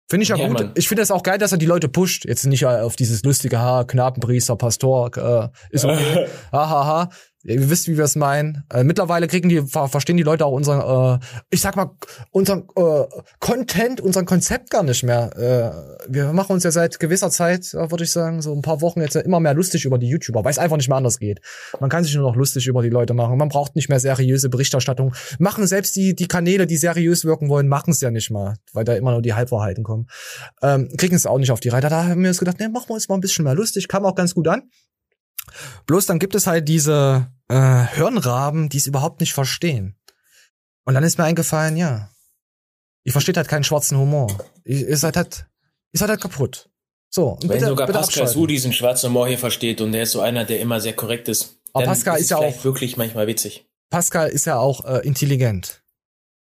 Finde 0.09 0.23
ich 0.23 0.29
ja, 0.29 0.37
Ja, 0.37 0.49
gut. 0.49 0.61
Mann. 0.61 0.73
Ich 0.77 0.89
finde 0.89 1.03
es 1.03 1.11
auch 1.11 1.23
geil, 1.23 1.39
dass 1.39 1.53
er 1.53 1.59
die 1.59 1.67
Leute 1.67 1.89
pusht. 1.89 2.25
Jetzt 2.27 2.47
nicht 2.47 2.63
äh, 2.63 2.67
auf 2.67 2.95
dieses 2.95 3.25
lustige 3.25 3.59
Ha, 3.59 3.85
Knabenpriester, 3.85 4.55
Pastor, 4.57 5.17
äh, 5.17 5.49
ist 5.71 5.85
okay. 5.85 6.29
ha, 6.53 6.71
ha, 6.71 6.87
ha. 6.87 7.11
Ihr 7.47 7.71
wisst, 7.71 7.87
wie 7.87 7.97
wir 7.97 8.05
es 8.05 8.17
meinen. 8.17 8.65
Äh, 8.73 8.83
mittlerweile 8.83 9.29
kriegen 9.29 9.49
die, 9.49 9.63
ver 9.63 9.89
verstehen 9.89 10.17
die 10.17 10.25
Leute 10.25 10.45
auch 10.45 10.53
unseren, 10.53 11.21
äh, 11.21 11.25
ich 11.51 11.61
sag 11.61 11.77
mal, 11.77 11.97
unseren 12.31 12.65
äh, 12.77 13.05
Content, 13.39 14.01
unseren 14.01 14.27
Konzept 14.27 14.71
gar 14.71 14.83
nicht 14.83 15.05
mehr. 15.05 15.31
Äh, 15.37 16.13
wir 16.13 16.33
machen 16.33 16.53
uns 16.55 16.65
ja 16.65 16.73
seit 16.73 16.99
gewisser 16.99 17.31
Zeit, 17.31 17.73
würde 17.73 18.03
ich 18.03 18.11
sagen, 18.11 18.43
so 18.43 18.53
ein 18.53 18.63
paar 18.63 18.81
Wochen 18.81 19.01
jetzt 19.01 19.15
immer 19.15 19.39
mehr 19.39 19.55
lustig 19.55 19.85
über 19.85 19.97
die 19.97 20.09
YouTuber, 20.09 20.45
weil 20.45 20.51
es 20.51 20.59
einfach 20.59 20.77
nicht 20.77 20.89
mehr 20.89 20.97
anders 20.97 21.21
geht. 21.21 21.41
Man 21.79 21.89
kann 21.89 22.03
sich 22.03 22.15
nur 22.17 22.29
noch 22.29 22.37
lustig 22.37 22.67
über 22.67 22.83
die 22.83 22.91
Leute 22.91 23.15
machen. 23.15 23.39
Man 23.39 23.49
braucht 23.49 23.77
nicht 23.77 23.89
mehr 23.89 24.01
seriöse 24.01 24.49
Berichterstattung. 24.49 25.15
Machen 25.39 25.67
selbst 25.69 25.95
die, 25.95 26.17
die 26.17 26.27
Kanäle, 26.27 26.67
die 26.67 26.77
seriös 26.77 27.25
wirken 27.25 27.49
wollen, 27.49 27.69
machen 27.69 27.93
es 27.93 28.01
ja 28.01 28.11
nicht 28.11 28.31
mal, 28.31 28.57
weil 28.73 28.85
da 28.85 28.95
immer 28.95 29.13
nur 29.13 29.23
die 29.23 29.35
Halbwahrheiten 29.35 29.85
kommen. 29.85 30.09
Ähm, 30.63 30.89
kriegen 30.97 31.15
es 31.15 31.27
auch 31.27 31.39
nicht 31.39 31.53
auf 31.53 31.61
die 31.61 31.69
Reihe. 31.69 31.83
Da 31.83 32.07
haben 32.09 32.23
wir 32.23 32.29
uns 32.29 32.39
gedacht, 32.39 32.59
nee, 32.59 32.69
machen 32.69 32.89
wir 32.89 32.95
uns 32.95 33.09
mal 33.09 33.15
ein 33.15 33.21
bisschen 33.21 33.45
mehr 33.45 33.55
lustig. 33.55 33.87
Kam 33.87 34.05
auch 34.05 34.17
ganz 34.17 34.35
gut 34.35 34.49
an. 34.49 34.63
Bloß 35.87 36.07
dann 36.07 36.19
gibt 36.19 36.35
es 36.35 36.47
halt 36.47 36.69
diese 36.69 37.29
äh, 37.49 37.85
Hirnraben, 37.95 38.69
die 38.69 38.79
es 38.79 38.87
überhaupt 38.87 39.21
nicht 39.21 39.33
verstehen. 39.33 39.97
Und 40.85 40.95
dann 40.95 41.05
ist 41.05 41.19
mir 41.19 41.25
eingefallen, 41.25 41.77
ja, 41.77 42.11
ihr 43.05 43.13
versteht 43.13 43.37
halt 43.37 43.49
keinen 43.49 43.65
schwarzen 43.65 43.99
Humor. 43.99 44.37
Ihr, 44.65 44.89
ihr 44.89 44.97
seid 44.97 45.17
halt, 45.17 45.47
ihr 45.93 45.99
seid 45.99 46.09
halt 46.09 46.21
kaputt. 46.21 46.71
So, 47.11 47.39
Wenn 47.41 47.49
bitte, 47.49 47.67
sogar 47.67 47.87
bitte 47.87 47.99
Pascal. 48.01 48.27
Su 48.29 48.47
diesen 48.47 48.73
schwarzen 48.73 49.09
Humor 49.11 49.29
hier 49.29 49.39
versteht 49.39 49.81
und 49.81 49.93
der 49.93 50.03
ist 50.03 50.13
so 50.13 50.21
einer, 50.21 50.45
der 50.45 50.61
immer 50.61 50.81
sehr 50.81 50.93
korrekt 50.95 51.29
ist, 51.29 51.61
Aber 51.73 51.85
dann 51.85 51.95
Pascal 51.95 52.17
ist 52.17 52.23
ist 52.25 52.31
ja 52.31 52.37
auch- 52.39 52.65
wirklich 52.65 52.97
manchmal 52.97 53.27
witzig. 53.27 53.67
Pascal 53.91 54.29
ist 54.29 54.47
ja 54.47 54.59
auch 54.59 54.85
äh, 54.85 55.07
intelligent. 55.07 55.83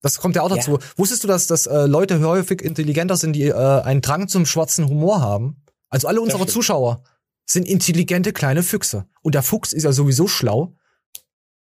Das 0.01 0.17
kommt 0.19 0.35
ja 0.35 0.41
auch 0.41 0.49
dazu. 0.49 0.79
Wusstest 0.95 1.23
du, 1.23 1.27
dass, 1.27 1.45
dass 1.47 1.65
äh, 1.67 1.85
Leute 1.85 2.19
häufig 2.21 2.61
intelligenter 2.61 3.17
sind, 3.17 3.33
die 3.33 3.43
äh, 3.43 3.53
einen 3.53 4.01
Drang 4.01 4.27
zum 4.27 4.45
schwarzen 4.45 4.87
Humor 4.87 5.21
haben? 5.21 5.63
Also 5.89 6.07
alle 6.07 6.21
unsere. 6.21 6.47
Zuschauer 6.47 7.03
sind 7.45 7.67
intelligente 7.67 8.31
kleine 8.33 8.63
Füchse. 8.63 9.07
Und 9.21 9.35
der 9.35 9.43
Fuchs 9.43 9.73
ist 9.73 9.83
ja 9.83 9.91
sowieso 9.91 10.27
schlau. 10.27 10.75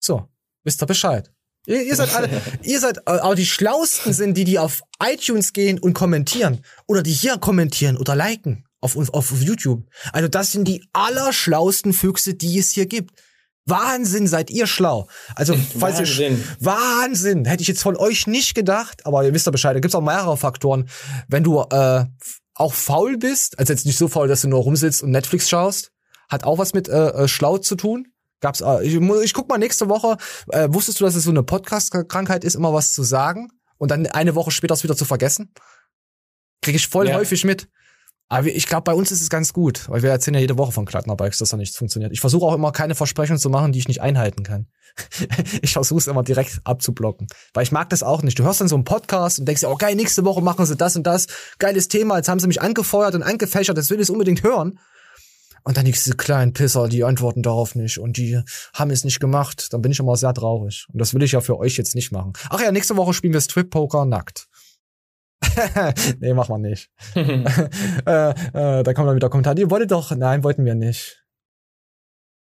So, 0.06 0.28
wisst 0.64 0.82
ihr 0.84 0.86
Bescheid. 0.86 1.32
Ihr, 1.66 1.82
ihr 1.82 1.96
seid 1.96 2.14
alle, 2.16 2.30
ihr 2.62 2.80
seid, 2.80 2.98
äh, 3.00 3.02
aber 3.26 3.34
die 3.36 3.46
Schlausten 3.48 4.14
sind 4.14 4.36
die, 4.38 4.44
die 4.44 4.60
auf 4.60 4.84
iTunes 5.04 5.52
gehen 5.52 5.80
und 5.80 5.94
kommentieren. 5.96 6.62
Oder 6.88 7.02
die 7.02 7.12
hier 7.12 7.38
kommentieren 7.40 7.98
oder 7.98 8.16
liken 8.16 8.66
auf, 8.82 8.96
uns- 8.96 9.10
auf 9.10 9.32
YouTube. 9.42 9.84
Also 10.14 10.28
das 10.28 10.52
sind 10.52 10.68
die 10.68 10.88
allerschlausten 10.94 11.92
Füchse, 11.92 12.36
die 12.36 12.60
es 12.60 12.72
hier 12.72 12.86
gibt. 12.86 13.20
Wahnsinn, 13.68 14.28
seid 14.28 14.52
ihr 14.52 14.68
schlau. 14.68 15.08
Also, 15.34 15.56
falls 15.80 15.96
ihr, 16.00 16.06
Wahnsinn. 16.06 16.44
Wahnsinn, 16.60 17.46
hätte 17.46 17.64
ich 17.64 17.68
jetzt 17.68 17.82
von 17.82 17.96
euch 17.98 18.28
nicht 18.28 18.54
gedacht, 18.54 19.04
aber 19.08 19.26
ihr 19.26 19.34
wisst 19.34 19.48
ja 19.48 19.52
Bescheid, 19.52 19.76
da 19.76 19.80
gibt's 19.80 19.96
auch 19.96 20.02
mehrere 20.02 20.38
Faktoren. 20.38 20.88
Wenn 21.28 21.44
du 21.44 21.62
äh, 21.62 22.06
auch 22.54 22.74
faul 22.76 23.18
bist, 23.18 23.58
also 23.58 23.74
jetzt 23.74 23.88
nicht 23.88 23.98
so 23.98 24.08
faul, 24.08 24.28
dass 24.28 24.42
du 24.42 24.50
nur 24.50 24.60
rumsitzt 24.62 25.02
und 25.02 25.10
Netflix 25.10 25.50
schaust, 25.50 25.92
hat 26.30 26.44
auch 26.44 26.60
was 26.60 26.74
mit 26.76 26.88
äh, 26.90 27.08
äh, 27.24 27.28
schlau 27.28 27.58
zu 27.58 27.76
tun. 27.76 28.06
Gab's, 28.46 28.62
ich, 28.84 28.94
ich 28.94 29.34
guck 29.34 29.50
mal 29.50 29.58
nächste 29.58 29.90
Woche, 29.90 30.18
äh, 30.52 30.68
wusstest 30.70 31.00
du, 31.00 31.04
dass 31.04 31.16
es 31.16 31.24
so 31.24 31.32
eine 31.32 31.42
Podcast-Krankheit 31.42 32.44
ist, 32.44 32.54
immer 32.54 32.74
was 32.74 32.94
zu 32.94 33.02
sagen 33.02 33.50
und 33.80 33.90
dann 33.90 34.06
eine 34.06 34.36
Woche 34.36 34.52
später 34.52 34.76
es 34.76 34.84
wieder 34.84 34.96
zu 34.96 35.04
vergessen? 35.04 35.52
Kriege 36.62 36.76
ich 36.76 36.88
voll 36.88 37.08
Ja. 37.08 37.16
häufig 37.16 37.44
mit. 37.44 37.68
Aber 38.28 38.46
ich 38.46 38.68
glaube, 38.68 38.84
bei 38.84 38.94
uns 38.94 39.12
ist 39.12 39.24
es 39.24 39.32
ganz 39.32 39.52
gut, 39.52 39.90
weil 39.90 40.04
wir 40.04 40.12
erzählen 40.12 40.36
ja 40.36 40.42
jede 40.42 40.60
Woche 40.60 40.72
von 40.72 40.86
Klattnerbikes, 40.86 41.40
dass 41.40 41.50
da 41.50 41.58
nichts 41.58 41.76
funktioniert. 41.76 42.12
Ich 42.12 42.22
versuche 42.22 42.46
auch 42.46 42.54
immer 42.54 42.72
keine 42.72 42.94
Versprechungen 42.94 43.40
zu 43.40 43.50
machen, 43.50 43.72
die 43.72 43.80
ich 43.80 43.88
nicht 43.88 44.02
einhalten 44.02 44.44
kann. 44.44 44.68
ich 45.64 45.74
versuche 45.74 45.98
es 46.00 46.06
immer 46.06 46.22
direkt 46.22 46.62
abzublocken, 46.66 47.26
weil 47.56 47.64
ich 47.64 47.72
mag 47.72 47.90
das 47.90 48.04
auch 48.04 48.22
nicht. 48.22 48.38
Du 48.38 48.44
hörst 48.44 48.62
dann 48.62 48.68
so 48.68 48.76
einen 48.76 48.84
Podcast 48.84 49.40
und 49.40 49.48
denkst 49.48 49.62
dir, 49.62 49.70
oh 49.70 49.76
geil, 49.76 49.96
nächste 49.96 50.24
Woche 50.24 50.42
machen 50.44 50.68
sie 50.68 50.76
das 50.76 50.96
und 50.96 51.08
das, 51.08 51.26
geiles 51.58 51.88
Thema, 51.88 52.18
jetzt 52.18 52.30
haben 52.30 52.40
sie 52.40 52.46
mich 52.48 52.62
angefeuert 52.62 53.16
und 53.16 53.24
angefächert, 53.24 53.76
das 53.76 53.90
will 53.90 54.00
ich 54.00 54.12
unbedingt 54.12 54.44
hören. 54.44 54.78
Und 55.68 55.78
dann 55.78 55.86
diese 55.86 56.16
kleinen 56.16 56.54
Pisser, 56.54 56.88
die 56.88 57.04
antworten 57.04 57.42
darauf 57.42 57.74
nicht 57.74 57.98
und 57.98 58.18
die 58.18 58.40
haben 58.74 58.92
es 58.92 59.04
nicht 59.04 59.20
gemacht. 59.20 59.74
Dann 59.74 59.82
bin 59.82 59.92
ich 59.92 60.00
immer 60.00 60.16
sehr 60.16 60.34
traurig. 60.34 60.86
Und 60.94 61.02
das 61.02 61.16
will 61.16 61.24
ich 61.24 61.32
ja 61.32 61.42
für 61.42 61.58
euch 61.58 61.76
jetzt 61.76 61.96
nicht 61.96 62.12
machen. 62.12 62.34
Ach 62.52 62.62
ja, 62.62 62.72
nächste 62.72 62.96
Woche 62.98 63.14
spielen 63.14 63.34
wir 63.34 63.42
Strip 63.42 63.72
Poker 63.72 64.06
nackt. 64.06 64.48
nee, 66.20 66.36
machen 66.36 66.54
wir 66.54 66.70
nicht. 66.70 66.92
äh, 67.16 68.30
äh, 68.30 68.84
da 68.84 68.94
kommt 68.94 69.08
dann 69.08 69.16
wieder 69.16 69.30
Kommentar. 69.30 69.56
Die 69.56 69.70
wollte 69.72 69.88
doch, 69.88 70.12
nein, 70.12 70.44
wollten 70.44 70.66
wir 70.66 70.76
nicht. 70.76 71.25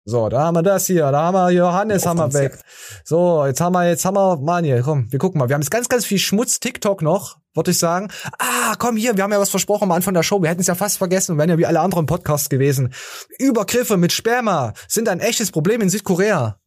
So, 0.07 0.29
da 0.29 0.43
haben 0.43 0.55
wir 0.55 0.61
das 0.61 0.85
hier, 0.85 1.11
da 1.11 1.23
haben 1.23 1.33
wir 1.33 1.49
Johannes 1.49 2.05
haben 2.05 2.19
wir 2.19 2.31
weg. 2.31 2.59
So, 3.03 3.43
jetzt 3.47 3.59
haben 3.59 3.73
wir, 3.73 3.87
jetzt 3.89 4.05
haben 4.05 4.15
wir, 4.15 4.37
Mann 4.37 4.63
hier, 4.63 4.83
komm, 4.83 5.11
wir 5.11 5.17
gucken 5.17 5.39
mal. 5.39 5.49
Wir 5.49 5.55
haben 5.55 5.61
jetzt 5.61 5.71
ganz, 5.71 5.89
ganz 5.89 6.05
viel 6.05 6.19
Schmutz 6.19 6.59
TikTok 6.59 7.01
noch, 7.01 7.39
würde 7.55 7.71
ich 7.71 7.79
sagen. 7.79 8.11
Ah, 8.37 8.75
komm 8.77 8.97
hier, 8.97 9.17
wir 9.17 9.23
haben 9.23 9.31
ja 9.31 9.39
was 9.39 9.49
versprochen 9.49 9.85
am 9.85 9.91
Anfang 9.91 10.13
der 10.13 10.21
Show. 10.21 10.43
Wir 10.43 10.49
hätten 10.49 10.61
es 10.61 10.67
ja 10.67 10.75
fast 10.75 10.99
vergessen 10.99 11.31
und 11.31 11.37
wären 11.39 11.49
ja 11.49 11.57
wie 11.57 11.65
alle 11.65 11.79
anderen 11.79 12.05
Podcasts 12.05 12.49
gewesen. 12.49 12.93
Übergriffe 13.39 13.97
mit 13.97 14.11
Sperma 14.11 14.73
sind 14.87 15.09
ein 15.09 15.21
echtes 15.21 15.51
Problem 15.51 15.81
in 15.81 15.89
Südkorea. 15.89 16.59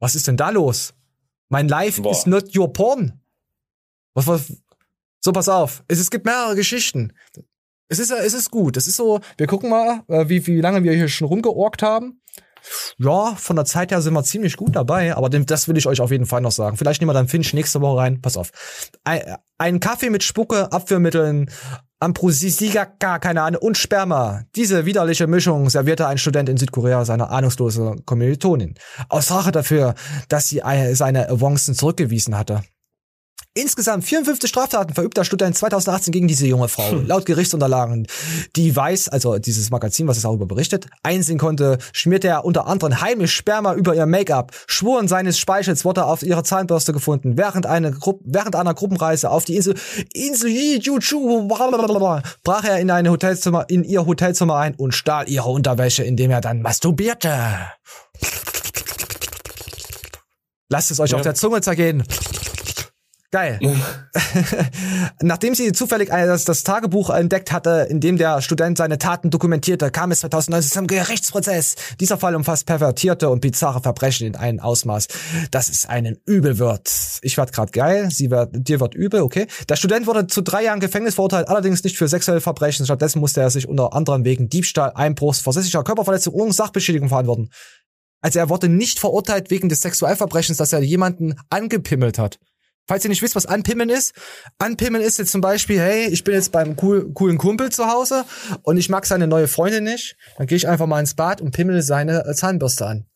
Was 0.00 0.16
ist 0.16 0.26
denn 0.26 0.36
da 0.36 0.50
los? 0.50 0.92
Mein 1.50 1.68
Life 1.68 2.02
Boah. 2.02 2.10
is 2.10 2.26
not 2.26 2.56
your 2.56 2.72
porn. 2.72 3.20
Was, 4.14 4.26
was? 4.26 4.52
So, 5.20 5.30
pass 5.30 5.48
auf. 5.48 5.84
Es, 5.86 6.00
es 6.00 6.10
gibt 6.10 6.26
mehrere 6.26 6.56
Geschichten. 6.56 7.12
Es 7.88 8.00
ist, 8.00 8.10
es 8.10 8.34
ist 8.34 8.50
gut. 8.50 8.76
Es 8.76 8.88
ist 8.88 8.96
so, 8.96 9.20
wir 9.36 9.46
gucken 9.46 9.70
mal, 9.70 10.02
äh, 10.08 10.28
wie, 10.28 10.44
wie 10.48 10.60
lange 10.60 10.82
wir 10.82 10.92
hier 10.94 11.06
schon 11.06 11.28
rumgeorgt 11.28 11.82
haben. 11.82 12.20
Ja, 12.98 13.34
von 13.36 13.56
der 13.56 13.64
Zeit 13.64 13.90
her 13.90 14.00
sind 14.00 14.14
wir 14.14 14.24
ziemlich 14.24 14.56
gut 14.56 14.76
dabei, 14.76 15.16
aber 15.16 15.28
das 15.28 15.68
will 15.68 15.76
ich 15.76 15.86
euch 15.86 16.00
auf 16.00 16.10
jeden 16.10 16.26
Fall 16.26 16.40
noch 16.40 16.52
sagen. 16.52 16.76
Vielleicht 16.76 17.00
nehmen 17.00 17.10
wir 17.10 17.14
dann 17.14 17.28
Finch 17.28 17.52
nächste 17.54 17.80
Woche 17.80 17.98
rein. 17.98 18.20
Pass 18.20 18.36
auf. 18.36 18.50
Ein, 19.04 19.80
Kaffee 19.80 20.10
mit 20.10 20.22
Spucke, 20.22 20.72
Abführmitteln, 20.72 21.50
Ambrosisiga, 22.00 22.84
keine 22.84 23.42
Ahnung, 23.42 23.62
und 23.62 23.78
Sperma. 23.78 24.42
Diese 24.56 24.84
widerliche 24.84 25.26
Mischung 25.26 25.70
servierte 25.70 26.06
ein 26.06 26.18
Student 26.18 26.48
in 26.48 26.56
Südkorea 26.56 27.04
seiner 27.04 27.30
ahnungslose 27.30 27.96
Kommilitonin. 28.04 28.74
Aus 29.08 29.30
Rache 29.30 29.52
dafür, 29.52 29.94
dass 30.28 30.48
sie 30.48 30.62
eine- 30.62 30.94
seine 30.96 31.28
Avancen 31.30 31.74
zurückgewiesen 31.74 32.36
hatte. 32.36 32.62
Insgesamt 33.64 34.04
54 34.04 34.50
Straftaten 34.50 34.94
verübt 34.94 35.16
der 35.16 35.22
Student 35.22 35.56
2018 35.56 36.10
gegen 36.12 36.26
diese 36.26 36.44
junge 36.44 36.66
Frau. 36.66 36.92
Laut 37.06 37.24
Gerichtsunterlagen, 37.24 38.08
die 38.56 38.74
weiß, 38.74 39.08
also 39.10 39.38
dieses 39.38 39.70
Magazin, 39.70 40.08
was 40.08 40.16
es 40.16 40.24
darüber 40.24 40.44
berichtet, 40.44 40.88
einsehen 41.04 41.38
konnte, 41.38 41.78
schmierte 41.92 42.26
er 42.26 42.44
unter 42.44 42.66
anderem 42.66 43.00
heimisch 43.00 43.32
Sperma 43.32 43.74
über 43.74 43.94
ihr 43.94 44.06
Make-up. 44.06 44.50
Spuren 44.66 45.06
seines 45.06 45.38
Speichels 45.38 45.84
wurde 45.84 46.04
auf 46.04 46.24
ihrer 46.24 46.42
Zahnbürste 46.42 46.92
gefunden. 46.92 47.36
Während, 47.36 47.66
eine 47.66 47.92
Gru 47.92 48.18
während 48.24 48.56
einer 48.56 48.74
Gruppenreise 48.74 49.30
auf 49.30 49.44
die 49.44 49.54
Insel, 49.54 49.76
Insel 50.12 50.50
Jeju, 50.50 50.98
brach 52.42 52.64
er 52.64 52.80
in, 52.80 52.90
eine 52.90 53.10
Hotelzimmer, 53.10 53.66
in 53.68 53.84
ihr 53.84 54.04
Hotelzimmer 54.04 54.56
ein 54.56 54.74
und 54.74 54.94
stahl 54.94 55.28
ihre 55.28 55.48
Unterwäsche, 55.48 56.02
indem 56.02 56.32
er 56.32 56.40
dann 56.40 56.60
masturbierte. 56.60 57.30
Lasst 60.70 60.90
es 60.90 60.98
euch 60.98 61.10
Ja. 61.10 61.18
auf 61.18 61.22
der 61.22 61.36
Zunge 61.36 61.60
zergehen. 61.60 62.02
Geil. 63.34 63.58
Nachdem 65.20 65.56
sie 65.56 65.72
zufällig 65.72 66.10
das, 66.10 66.44
das 66.44 66.62
Tagebuch 66.62 67.10
entdeckt 67.10 67.50
hatte, 67.50 67.84
in 67.90 67.98
dem 67.98 68.16
der 68.16 68.40
Student 68.42 68.78
seine 68.78 68.96
Taten 68.96 69.30
dokumentierte, 69.30 69.90
kam 69.90 70.12
es 70.12 70.20
2019 70.20 70.70
zum 70.70 70.86
Gerichtsprozess. 70.86 71.74
Dieser 71.98 72.16
Fall 72.16 72.36
umfasst 72.36 72.64
pervertierte 72.64 73.28
und 73.30 73.40
bizarre 73.40 73.80
Verbrechen 73.80 74.28
in 74.28 74.36
einem 74.36 74.60
Ausmaß, 74.60 75.08
dass 75.50 75.68
es 75.68 75.84
einen 75.84 76.16
übel 76.26 76.60
wird. 76.60 76.88
Ich 77.22 77.36
werd 77.36 77.52
grad 77.52 77.72
geil, 77.72 78.08
sie 78.12 78.30
wird, 78.30 78.50
dir 78.52 78.78
wird 78.78 78.94
übel, 78.94 79.22
okay. 79.22 79.48
Der 79.68 79.74
Student 79.74 80.06
wurde 80.06 80.28
zu 80.28 80.40
drei 80.40 80.62
Jahren 80.62 80.78
Gefängnis 80.78 81.16
verurteilt, 81.16 81.48
allerdings 81.48 81.82
nicht 81.82 81.98
für 81.98 82.06
sexuelle 82.06 82.40
Verbrechen. 82.40 82.86
Stattdessen 82.86 83.18
musste 83.18 83.40
er 83.40 83.50
sich 83.50 83.66
unter 83.66 83.94
anderem 83.94 84.24
wegen 84.24 84.48
Diebstahl, 84.48 84.92
Einbruchs, 84.94 85.40
versässlicher 85.40 85.82
Körperverletzung 85.82 86.34
und 86.34 86.52
Sachbeschädigung 86.52 87.08
verantworten. 87.08 87.50
Also 88.20 88.38
er 88.38 88.48
wurde 88.48 88.68
nicht 88.68 89.00
verurteilt 89.00 89.50
wegen 89.50 89.68
des 89.68 89.80
Sexualverbrechens, 89.80 90.58
dass 90.58 90.72
er 90.72 90.82
jemanden 90.82 91.34
angepimmelt 91.50 92.16
hat. 92.20 92.38
Falls 92.86 93.04
ihr 93.04 93.08
nicht 93.08 93.22
wisst, 93.22 93.34
was 93.34 93.46
Anpimmeln 93.46 93.88
ist, 93.88 94.12
Anpimmeln 94.58 95.02
ist 95.02 95.18
jetzt 95.18 95.32
zum 95.32 95.40
Beispiel, 95.40 95.80
hey, 95.80 96.06
ich 96.08 96.22
bin 96.22 96.34
jetzt 96.34 96.52
beim 96.52 96.76
cool, 96.82 97.12
coolen 97.14 97.38
Kumpel 97.38 97.70
zu 97.70 97.86
Hause 97.86 98.24
und 98.62 98.76
ich 98.76 98.90
mag 98.90 99.06
seine 99.06 99.26
neue 99.26 99.48
Freundin 99.48 99.84
nicht, 99.84 100.16
dann 100.36 100.46
gehe 100.46 100.56
ich 100.56 100.68
einfach 100.68 100.86
mal 100.86 101.00
ins 101.00 101.14
Bad 101.14 101.40
und 101.40 101.52
pimmel 101.52 101.80
seine 101.80 102.24
Zahnbürste 102.34 102.86
an. 102.86 103.06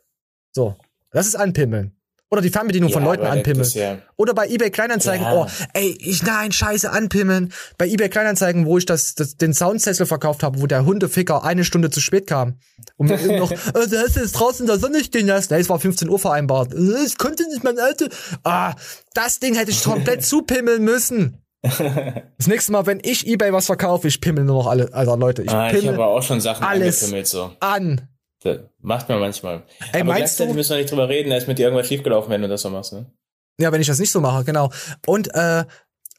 So, 0.52 0.76
das 1.10 1.26
ist 1.26 1.34
Anpimmeln. 1.34 1.97
Oder 2.30 2.42
die 2.42 2.50
Fernbedienung 2.50 2.90
von 2.90 3.02
Ja, 3.02 3.08
Leuten 3.08 3.22
aber 3.24 3.36
das 3.36 3.38
anpimmeln. 3.46 3.70
ja- 3.74 3.98
Oder 4.16 4.34
bei 4.34 4.48
eBay 4.48 4.70
Kleinanzeigen, 4.70 5.24
Ja. 5.24 5.32
oh, 5.34 5.46
ey, 5.72 5.96
ich 5.98 6.22
nein, 6.22 6.52
scheiße, 6.52 6.90
anpimmeln. 6.90 7.52
Bei 7.78 7.86
eBay 7.88 8.10
Kleinanzeigen, 8.10 8.66
wo 8.66 8.76
ich 8.76 8.84
das, 8.84 9.14
das 9.14 9.36
den 9.38 9.54
Soundsessel 9.54 10.04
verkauft 10.04 10.42
habe, 10.42 10.60
wo 10.60 10.66
der 10.66 10.84
Hundeficker 10.84 11.42
eine 11.44 11.64
Stunde 11.64 11.88
zu 11.88 12.00
spät 12.00 12.26
kam. 12.26 12.58
Und 12.98 13.06
mir 13.08 13.38
noch, 13.38 13.50
äh, 13.74 13.86
der 13.90 14.04
ist 14.04 14.16
jetzt 14.16 14.32
draußen 14.32 14.64
in 14.64 14.66
der 14.66 14.78
Sonne 14.78 15.02
stehen 15.02 15.26
lassen. 15.26 15.54
Nee, 15.54 15.60
es 15.60 15.70
war 15.70 15.80
15 15.80 16.10
Uhr 16.10 16.18
vereinbart. 16.18 16.74
Äh, 16.74 17.04
Ich 17.06 17.16
konnte 17.16 17.48
nicht 17.48 17.64
mein 17.64 17.78
Auto. 17.78 18.06
Ah, 18.44 18.74
das 19.14 19.40
Ding 19.40 19.54
hätte 19.54 19.70
ich 19.70 19.82
komplett 19.82 20.22
zupimmeln 20.24 20.84
müssen. 20.84 21.42
Das 22.38 22.46
nächste 22.46 22.70
Mal, 22.72 22.86
wenn 22.86 23.00
ich 23.02 23.26
eBay 23.26 23.52
was 23.52 23.66
verkaufe, 23.66 24.06
ich 24.06 24.20
pimmel 24.20 24.44
nur 24.44 24.62
noch 24.62 24.66
alle, 24.70 24.92
Alter, 24.92 25.16
Leute, 25.16 25.42
ich 25.42 25.50
ah, 25.50 25.66
ich 25.68 25.72
pimmel 25.80 25.94
habe 25.94 26.04
auch 26.06 26.22
schon 26.22 26.40
Sachen 26.40 26.62
alles 26.64 26.98
angepimmelt 27.02 27.26
so. 27.26 27.50
an. 27.60 28.08
Das 28.40 28.58
macht 28.80 29.08
man 29.08 29.18
manchmal. 29.20 29.64
Ey, 29.92 30.00
Aber 30.02 30.12
meinst 30.12 30.38
du- 30.38 30.52
müssen 30.54 30.70
wir 30.70 30.76
nicht 30.78 30.90
drüber 30.90 31.08
reden, 31.08 31.30
da 31.30 31.36
ist 31.36 31.48
mit 31.48 31.58
dir 31.58 31.64
irgendwas 31.66 31.88
schiefgelaufen, 31.88 32.30
wenn 32.30 32.42
du 32.42 32.48
das 32.48 32.62
so 32.62 32.70
machst, 32.70 32.92
ne? 32.92 33.10
Ja, 33.60 33.72
wenn 33.72 33.80
ich 33.80 33.88
das 33.88 33.98
nicht 33.98 34.12
so 34.12 34.20
mache, 34.20 34.44
genau. 34.44 34.70
Und 35.06 35.34
äh, 35.34 35.64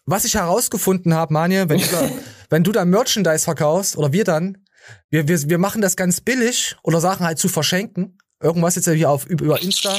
was 0.06 0.26
ich 0.26 0.36
herausgefunden 0.36 1.14
habe, 1.14 1.32
Manje, 1.34 1.70
wenn 1.70 1.80
du, 1.80 1.88
da, 1.88 2.10
wenn 2.50 2.64
du 2.64 2.72
da 2.74 2.84
Merchandise 2.84 3.46
verkaufst 3.46 3.96
oder 3.98 4.12
wir 4.12 4.26
dann, 4.26 4.66
wir, 5.10 5.28
wir, 5.28 5.42
wir 5.50 5.58
machen 5.58 5.82
das 5.82 5.96
ganz 5.96 6.20
billig 6.20 6.76
oder 6.84 7.00
Sachen 7.00 7.26
halt 7.26 7.38
zu 7.40 7.48
verschenken. 7.48 8.18
Irgendwas 8.42 8.76
jetzt 8.76 8.90
hier 8.90 9.10
auf 9.10 9.26
über 9.26 9.62
Insta. 9.62 9.96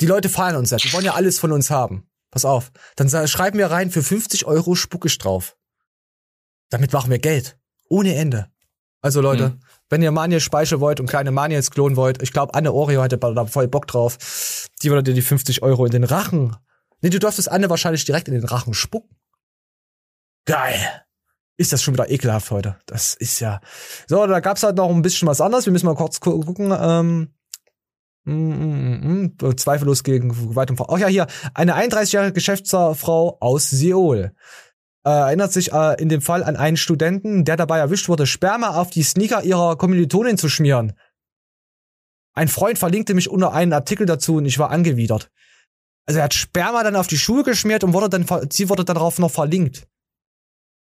Die 0.00 0.06
Leute 0.06 0.28
feiern 0.28 0.56
uns 0.56 0.70
ja. 0.70 0.76
Die 0.76 0.92
wollen 0.92 1.04
ja 1.04 1.14
alles 1.14 1.38
von 1.38 1.50
uns 1.52 1.70
haben. 1.70 2.08
Pass 2.30 2.44
auf. 2.44 2.70
Dann 2.96 3.08
schreiben 3.28 3.58
wir 3.58 3.70
rein 3.70 3.90
für 3.90 4.02
50 4.02 4.44
Euro 4.46 4.74
spuckisch 4.74 5.18
drauf. 5.18 5.56
Damit 6.70 6.92
machen 6.92 7.10
wir 7.10 7.18
Geld. 7.18 7.56
Ohne 7.88 8.14
Ende. 8.16 8.48
Also 9.00 9.20
Leute, 9.20 9.44
Hm. 9.44 9.60
Wenn 9.94 10.02
ihr 10.02 10.10
Manje 10.10 10.40
Speichel 10.40 10.80
wollt 10.80 10.98
und 10.98 11.06
kleine 11.06 11.30
Maniels 11.30 11.70
klonen 11.70 11.96
wollt, 11.96 12.20
ich 12.20 12.32
glaube, 12.32 12.52
Anne 12.54 12.72
Oreo 12.72 13.00
hätte 13.00 13.16
da 13.16 13.46
voll 13.46 13.68
Bock 13.68 13.86
drauf. 13.86 14.68
Die 14.82 14.90
würde 14.90 15.04
dir 15.04 15.14
die 15.14 15.22
50 15.22 15.62
Euro 15.62 15.86
in 15.86 15.92
den 15.92 16.02
Rachen. 16.02 16.56
Nee, 17.00 17.10
du 17.10 17.20
darfst 17.20 17.48
Anne 17.48 17.70
wahrscheinlich 17.70 18.04
direkt 18.04 18.26
in 18.26 18.34
den 18.34 18.44
Rachen 18.44 18.74
spucken. 18.74 19.16
Geil. 20.46 21.04
Ist 21.56 21.72
das 21.72 21.80
schon 21.80 21.94
wieder 21.94 22.10
ekelhaft 22.10 22.50
heute? 22.50 22.76
Das 22.86 23.14
ist 23.14 23.38
ja. 23.38 23.60
So, 24.08 24.26
da 24.26 24.40
gab's 24.40 24.64
halt 24.64 24.78
noch 24.78 24.90
ein 24.90 25.02
bisschen 25.02 25.28
was 25.28 25.40
anderes. 25.40 25.64
Wir 25.66 25.72
müssen 25.72 25.86
mal 25.86 25.94
kurz 25.94 26.18
gu 26.18 26.40
gucken. 26.40 26.76
Ähm, 26.76 27.28
Mm, 28.26 28.32
mm, 28.32 29.36
mm, 29.38 29.56
zweifellos 29.58 30.02
gegen 30.02 30.30
Gewalt 30.30 30.70
und 30.70 30.80
Ach 30.80 30.98
ja, 30.98 31.08
hier. 31.08 31.26
Eine 31.52 31.76
31-jährige 31.76 32.32
Geschäftsfrau 32.32 33.36
aus 33.38 33.68
Seoul 33.68 34.32
äh, 35.04 35.10
erinnert 35.10 35.52
sich 35.52 35.72
äh, 35.72 36.00
in 36.00 36.08
dem 36.08 36.20
Fall 36.20 36.42
an 36.42 36.56
einen 36.56 36.76
Studenten, 36.76 37.44
der 37.44 37.56
dabei 37.56 37.78
erwischt 37.78 38.08
wurde, 38.08 38.26
Sperma 38.26 38.76
auf 38.76 38.90
die 38.90 39.02
Sneaker 39.02 39.42
ihrer 39.42 39.76
Kommilitonin 39.76 40.38
zu 40.38 40.48
schmieren. 40.48 40.94
Ein 42.34 42.48
Freund 42.48 42.78
verlinkte 42.78 43.14
mich 43.14 43.28
unter 43.28 43.52
einen 43.52 43.72
Artikel 43.72 44.06
dazu 44.06 44.36
und 44.36 44.46
ich 44.46 44.58
war 44.58 44.70
angewidert. 44.70 45.30
Also 46.06 46.18
er 46.18 46.24
hat 46.24 46.34
Sperma 46.34 46.82
dann 46.82 46.96
auf 46.96 47.06
die 47.06 47.18
Schuhe 47.18 47.44
geschmiert 47.44 47.84
und 47.84 47.92
wurde 47.92 48.08
dann, 48.08 48.26
sie 48.50 48.68
wurde 48.68 48.84
darauf 48.84 49.18
noch 49.18 49.30
verlinkt. 49.30 49.86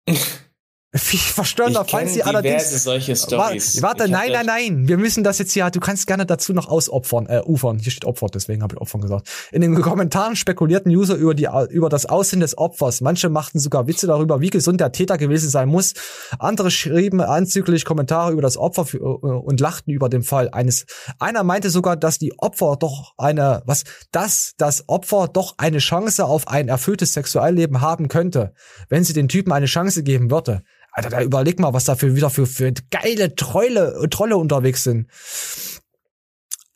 Wie 0.93 1.19
verstörender 1.19 1.85
fand 1.85 2.11
sie 2.11 2.25
allerdings. 2.25 2.83
solche 2.83 3.15
Storys. 3.15 3.81
Warte, 3.81 4.09
nein, 4.09 4.33
nein, 4.33 4.47
nein. 4.47 4.89
Wir 4.89 4.99
müssen 4.99 5.23
das 5.23 5.39
jetzt 5.39 5.53
hier, 5.53 5.71
du 5.71 5.79
kannst 5.79 6.09
gerne 6.09 6.27
dazu 6.27 6.53
noch 6.53 6.67
ausopfern, 6.67 7.27
äh, 7.27 7.43
ufern. 7.47 7.79
Hier 7.79 7.93
steht 7.93 8.05
Opfer, 8.05 8.27
deswegen 8.27 8.65
habe 8.65 8.75
ich 8.75 8.81
Opfern 8.81 9.01
gesagt. 9.01 9.29
In 9.53 9.61
den 9.61 9.81
Kommentaren 9.81 10.35
spekulierten 10.35 10.91
User 10.91 11.15
über 11.15 11.35
die, 11.35 11.49
über 11.71 11.89
das 11.89 12.07
Aussehen 12.07 12.41
des 12.41 12.59
Opfers. 12.59 13.03
Manche 13.03 13.29
machten 13.29 13.61
sogar 13.61 13.87
Witze 13.87 14.09
darüber, 14.09 14.41
wie 14.41 14.51
gesund 14.51 14.81
der 14.81 14.91
Täter 14.91 15.17
gewesen 15.17 15.49
sein 15.49 15.69
muss. 15.69 15.95
Andere 16.41 16.73
schrieben 16.73 17.21
anzüglich 17.21 17.85
Kommentare 17.85 18.33
über 18.33 18.43
das 18.43 18.57
Opfer 18.57 18.85
für, 18.85 18.99
äh, 18.99 19.01
und 19.01 19.61
lachten 19.61 19.93
über 19.93 20.09
den 20.09 20.25
Fall 20.25 20.49
eines. 20.51 20.87
Einer 21.21 21.45
meinte 21.45 21.71
sogar, 21.71 21.97
dass 21.97 22.19
die 22.19 22.37
Opfer 22.37 22.77
doch 22.77 23.13
eine, 23.17 23.63
was, 23.65 23.85
dass 24.11 24.55
das 24.57 24.89
Opfer 24.89 25.29
doch 25.33 25.55
eine 25.57 25.79
Chance 25.79 26.25
auf 26.25 26.49
ein 26.49 26.67
erfülltes 26.67 27.13
Sexualleben 27.13 27.81
haben 27.81 28.09
könnte, 28.09 28.55
wenn 28.89 29.05
sie 29.05 29.13
den 29.13 29.29
Typen 29.29 29.53
eine 29.53 29.67
Chance 29.67 30.03
geben 30.03 30.33
würde. 30.33 30.63
Alter, 30.93 31.11
da 31.11 31.23
überleg 31.23 31.61
mal, 31.61 31.73
was 31.73 31.85
da 31.85 31.95
für 31.95 32.17
wieder 32.17 32.31
für, 32.31 32.47
für 32.47 32.73
geile 32.91 33.35
Trolle, 33.35 34.07
Trolle 34.11 34.37
unterwegs 34.37 34.85
sind. 34.85 35.09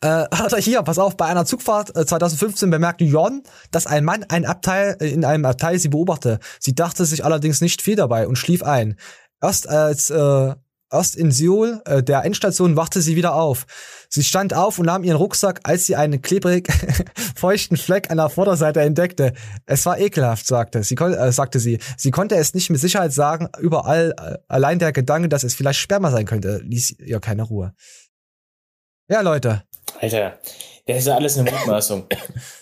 Äh, 0.01 0.27
er 0.29 0.57
hier, 0.59 0.81
pass 0.83 0.99
auf, 0.99 1.17
bei 1.17 1.25
einer 1.25 1.45
Zugfahrt 1.45 1.95
äh, 1.95 2.05
2015 2.05 2.69
bemerkte 2.69 3.05
Jon, 3.05 3.43
dass 3.71 3.87
ein 3.87 4.05
Mann 4.05 4.23
ein 4.29 4.45
Abteil, 4.45 4.97
äh, 4.99 5.09
in 5.09 5.25
einem 5.25 5.45
Abteil 5.45 5.79
sie 5.79 5.89
beobachte. 5.89 6.39
Sie 6.59 6.75
dachte 6.75 7.05
sich 7.05 7.25
allerdings 7.25 7.61
nicht 7.61 7.81
viel 7.81 7.95
dabei 7.95 8.27
und 8.27 8.37
schlief 8.37 8.63
ein. 8.63 8.97
Erst 9.41 9.67
als 9.67 10.09
äh, 10.09 10.55
erst 10.95 11.15
in 11.15 11.31
Seoul, 11.31 11.81
äh, 11.85 12.01
der 12.01 12.23
Endstation, 12.23 12.75
wachte 12.75 13.01
sie 13.01 13.15
wieder 13.15 13.35
auf. 13.35 13.65
Sie 14.09 14.23
stand 14.23 14.53
auf 14.53 14.79
und 14.79 14.85
nahm 14.85 15.03
ihren 15.03 15.17
Rucksack, 15.17 15.59
als 15.63 15.85
sie 15.85 15.95
einen 15.95 16.21
klebrig 16.21 16.67
feuchten 17.35 17.77
Fleck 17.77 18.09
an 18.11 18.17
der 18.17 18.29
Vorderseite 18.29 18.81
entdeckte. 18.81 19.33
Es 19.65 19.85
war 19.85 19.99
ekelhaft, 19.99 20.47
sagte 20.47 20.83
sie, 20.83 20.95
äh, 20.95 21.31
sagte 21.31 21.59
sie. 21.59 21.79
Sie 21.97 22.11
konnte 22.11 22.35
es 22.35 22.53
nicht 22.53 22.69
mit 22.69 22.79
Sicherheit 22.79 23.13
sagen. 23.13 23.49
Überall 23.59 24.13
äh, 24.17 24.37
allein 24.47 24.79
der 24.79 24.91
Gedanke, 24.91 25.29
dass 25.29 25.43
es 25.43 25.53
vielleicht 25.53 25.79
Sperma 25.79 26.11
sein 26.11 26.25
könnte, 26.25 26.61
ließ 26.63 26.99
ihr 26.99 27.19
keine 27.19 27.43
Ruhe. 27.43 27.73
Ja, 29.07 29.21
Leute. 29.21 29.63
Alter, 29.99 30.39
das 30.87 30.97
ist 30.97 31.07
ja 31.07 31.15
alles 31.15 31.37
eine 31.37 31.51
Mutmaßung. 31.51 32.07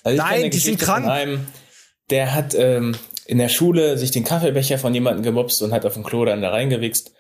Also 0.04 0.18
Nein, 0.18 0.52
die 0.52 0.60
sind 0.60 0.80
krank. 0.80 1.08
Einem, 1.08 1.48
der 2.10 2.34
hat 2.34 2.54
ähm, 2.56 2.96
in 3.26 3.38
der 3.38 3.50
Schule 3.50 3.98
sich 3.98 4.12
den 4.12 4.24
Kaffeebecher 4.24 4.78
von 4.78 4.94
jemandem 4.94 5.24
gemobst 5.24 5.62
und 5.62 5.72
hat 5.72 5.86
auf 5.86 5.94
dem 5.94 6.04
Klo 6.04 6.26
dann 6.26 6.42
da 6.42 6.50
reingewichst. 6.50 7.14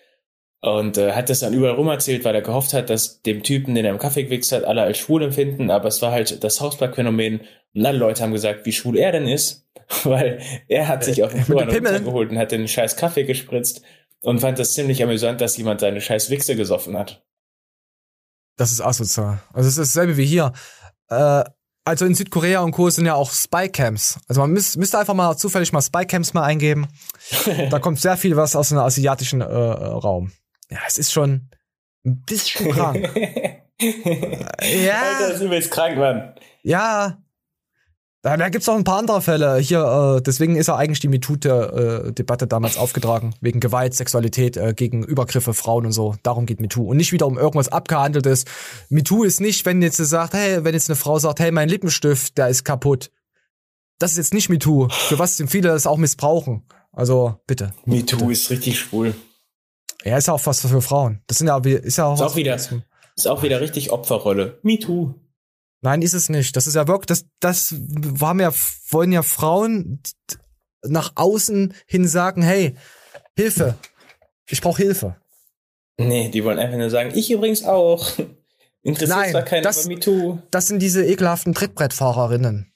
Und 0.63 0.97
äh, 0.97 1.11
hat 1.11 1.29
das 1.29 1.39
dann 1.39 1.53
überall 1.53 1.75
rum 1.75 1.89
erzählt, 1.89 2.23
weil 2.23 2.35
er 2.35 2.41
gehofft 2.41 2.71
hat, 2.71 2.89
dass 2.89 3.21
dem 3.21 3.43
Typen, 3.43 3.75
den 3.75 3.83
er 3.83 3.91
im 3.91 3.97
Kaffee 3.97 4.23
gewichst 4.23 4.53
hat, 4.53 4.63
alle 4.63 4.81
als 4.81 4.97
schwul 4.97 5.21
empfinden. 5.21 5.69
Aber 5.69 5.89
es 5.89 6.01
war 6.01 6.13
halt 6.13 6.41
das 6.41 6.61
Hausberg-Phänomen. 6.61 7.41
Und 7.75 7.85
alle 7.85 7.97
Leute 7.97 8.23
haben 8.23 8.31
gesagt, 8.31 8.65
wie 8.65 8.71
schwul 8.71 8.97
er 8.97 9.11
denn 9.11 9.27
ist. 9.27 9.67
Weil 10.05 10.39
er 10.69 10.87
hat 10.87 11.03
sich 11.03 11.21
auf 11.21 11.33
dem 11.33 11.43
Flur 11.43 11.65
geholt 11.65 12.31
und 12.31 12.37
hat 12.37 12.53
den 12.53 12.69
scheiß 12.69 12.95
Kaffee 12.95 13.25
gespritzt. 13.25 13.81
Und 14.21 14.39
fand 14.39 14.57
das 14.57 14.73
ziemlich 14.73 15.03
amüsant, 15.03 15.41
dass 15.41 15.57
jemand 15.57 15.81
seine 15.81 15.99
scheiß 15.99 16.29
Wichse 16.29 16.55
gesoffen 16.55 16.97
hat. 16.97 17.25
Das 18.55 18.71
ist 18.71 18.79
asozial. 18.79 19.41
Also 19.51 19.67
es 19.67 19.77
ist 19.77 19.93
dasselbe 19.93 20.15
wie 20.15 20.25
hier. 20.25 20.53
Äh, 21.09 21.43
also 21.83 22.05
in 22.05 22.15
Südkorea 22.15 22.61
und 22.61 22.71
Co. 22.71 22.89
sind 22.89 23.05
ja 23.05 23.15
auch 23.15 23.31
Spycams. 23.33 24.17
Also 24.29 24.39
man 24.39 24.51
müß, 24.51 24.77
müsste 24.77 24.97
einfach 24.97 25.13
mal 25.13 25.35
zufällig 25.35 25.73
mal 25.73 25.81
Spycams 25.81 26.33
mal 26.33 26.43
eingeben. 26.43 26.87
da 27.69 27.79
kommt 27.79 27.99
sehr 27.99 28.15
viel 28.15 28.37
was 28.37 28.55
aus 28.55 28.69
dem 28.69 28.77
asiatischen 28.77 29.41
äh, 29.41 29.45
Raum. 29.45 30.31
Ja, 30.69 30.79
es 30.87 30.97
ist 30.97 31.11
schon 31.11 31.49
ein 32.05 32.23
bisschen 32.25 32.71
krank. 32.71 33.09
ja. 33.81 35.01
Alter, 35.01 35.27
das 35.29 35.35
ist 35.35 35.41
übelst 35.41 35.71
krank, 35.71 35.97
Mann. 35.97 36.35
Ja. 36.63 37.19
Da, 38.21 38.37
da 38.37 38.47
gibt's 38.47 38.69
auch 38.69 38.77
ein 38.77 38.85
paar 38.85 38.99
andere 38.99 39.21
Fälle. 39.21 39.57
Hier, 39.57 40.15
äh, 40.17 40.21
deswegen 40.21 40.55
ist 40.55 40.67
ja 40.67 40.77
eigentlich 40.77 41.01
die 41.01 41.09
MeToo-Debatte 41.09 42.47
damals 42.47 42.77
aufgetragen. 42.77 43.35
Wegen 43.41 43.59
Gewalt, 43.59 43.95
Sexualität, 43.95 44.55
äh, 44.55 44.73
gegen 44.73 45.03
Übergriffe, 45.03 45.53
Frauen 45.53 45.85
und 45.85 45.91
so. 45.91 46.15
Darum 46.23 46.45
geht 46.45 46.61
MeToo. 46.61 46.83
Und 46.89 46.97
nicht 46.97 47.11
wieder 47.11 47.27
um 47.27 47.37
irgendwas 47.37 47.67
abgehandeltes. 47.67 48.45
MeToo 48.87 49.23
ist 49.23 49.41
nicht, 49.41 49.65
wenn 49.65 49.81
jetzt 49.81 49.97
sagt, 49.97 50.33
hey, 50.33 50.63
wenn 50.63 50.73
jetzt 50.73 50.89
eine 50.89 50.95
Frau 50.95 51.19
sagt, 51.19 51.41
hey, 51.41 51.51
mein 51.51 51.67
Lippenstift, 51.67 52.37
der 52.37 52.47
ist 52.47 52.63
kaputt. 52.63 53.11
Das 53.99 54.11
ist 54.11 54.17
jetzt 54.17 54.33
nicht 54.33 54.47
MeToo. 54.47 54.87
Für 54.89 55.19
was 55.19 55.35
sind 55.35 55.51
viele 55.51 55.67
das 55.67 55.85
auch 55.85 55.97
missbrauchen. 55.97 56.63
Also, 56.93 57.41
bitte. 57.45 57.73
MeToo 57.85 58.29
ist 58.29 58.49
richtig 58.49 58.79
schwul. 58.79 59.15
Ja, 60.03 60.17
ist 60.17 60.27
ja 60.27 60.33
auch 60.33 60.39
fast 60.39 60.61
für 60.61 60.81
Frauen. 60.81 61.21
Das 61.27 61.37
sind 61.37 61.47
ja, 61.47 61.57
ist 61.57 61.97
ja 61.97 62.05
auch, 62.05 62.15
ist 62.15 62.21
auch 62.21 62.35
wieder, 62.35 62.55
ist 62.55 63.27
auch 63.27 63.43
wieder 63.43 63.61
richtig 63.61 63.91
Opferrolle. 63.91 64.59
Me 64.61 64.77
too. 64.79 65.15
Nein, 65.81 66.01
ist 66.01 66.13
es 66.13 66.29
nicht. 66.29 66.55
Das 66.55 66.67
ist 66.67 66.75
ja 66.75 66.87
wirklich, 66.87 67.07
das, 67.07 67.25
das 67.39 67.73
haben 68.21 68.39
ja, 68.39 68.51
wollen 68.89 69.11
ja 69.11 69.21
Frauen 69.21 70.01
nach 70.81 71.13
außen 71.15 71.73
hin 71.85 72.07
sagen, 72.07 72.41
hey, 72.41 72.75
Hilfe. 73.35 73.75
Ich 74.49 74.61
brauche 74.61 74.81
Hilfe. 74.81 75.15
Nee, 75.97 76.29
die 76.29 76.43
wollen 76.43 76.59
einfach 76.59 76.77
nur 76.77 76.89
sagen, 76.89 77.11
ich 77.13 77.31
übrigens 77.31 77.63
auch. 77.63 78.09
Interessiert 78.81 79.17
Nein, 79.17 79.31
zwar 79.31 79.43
keiner, 79.43 79.61
das, 79.61 79.85
aber 79.85 79.95
MeToo. 79.95 80.39
Das 80.51 80.67
sind 80.67 80.79
diese 80.79 81.05
ekelhaften 81.05 81.53
Trittbrettfahrerinnen. 81.53 82.73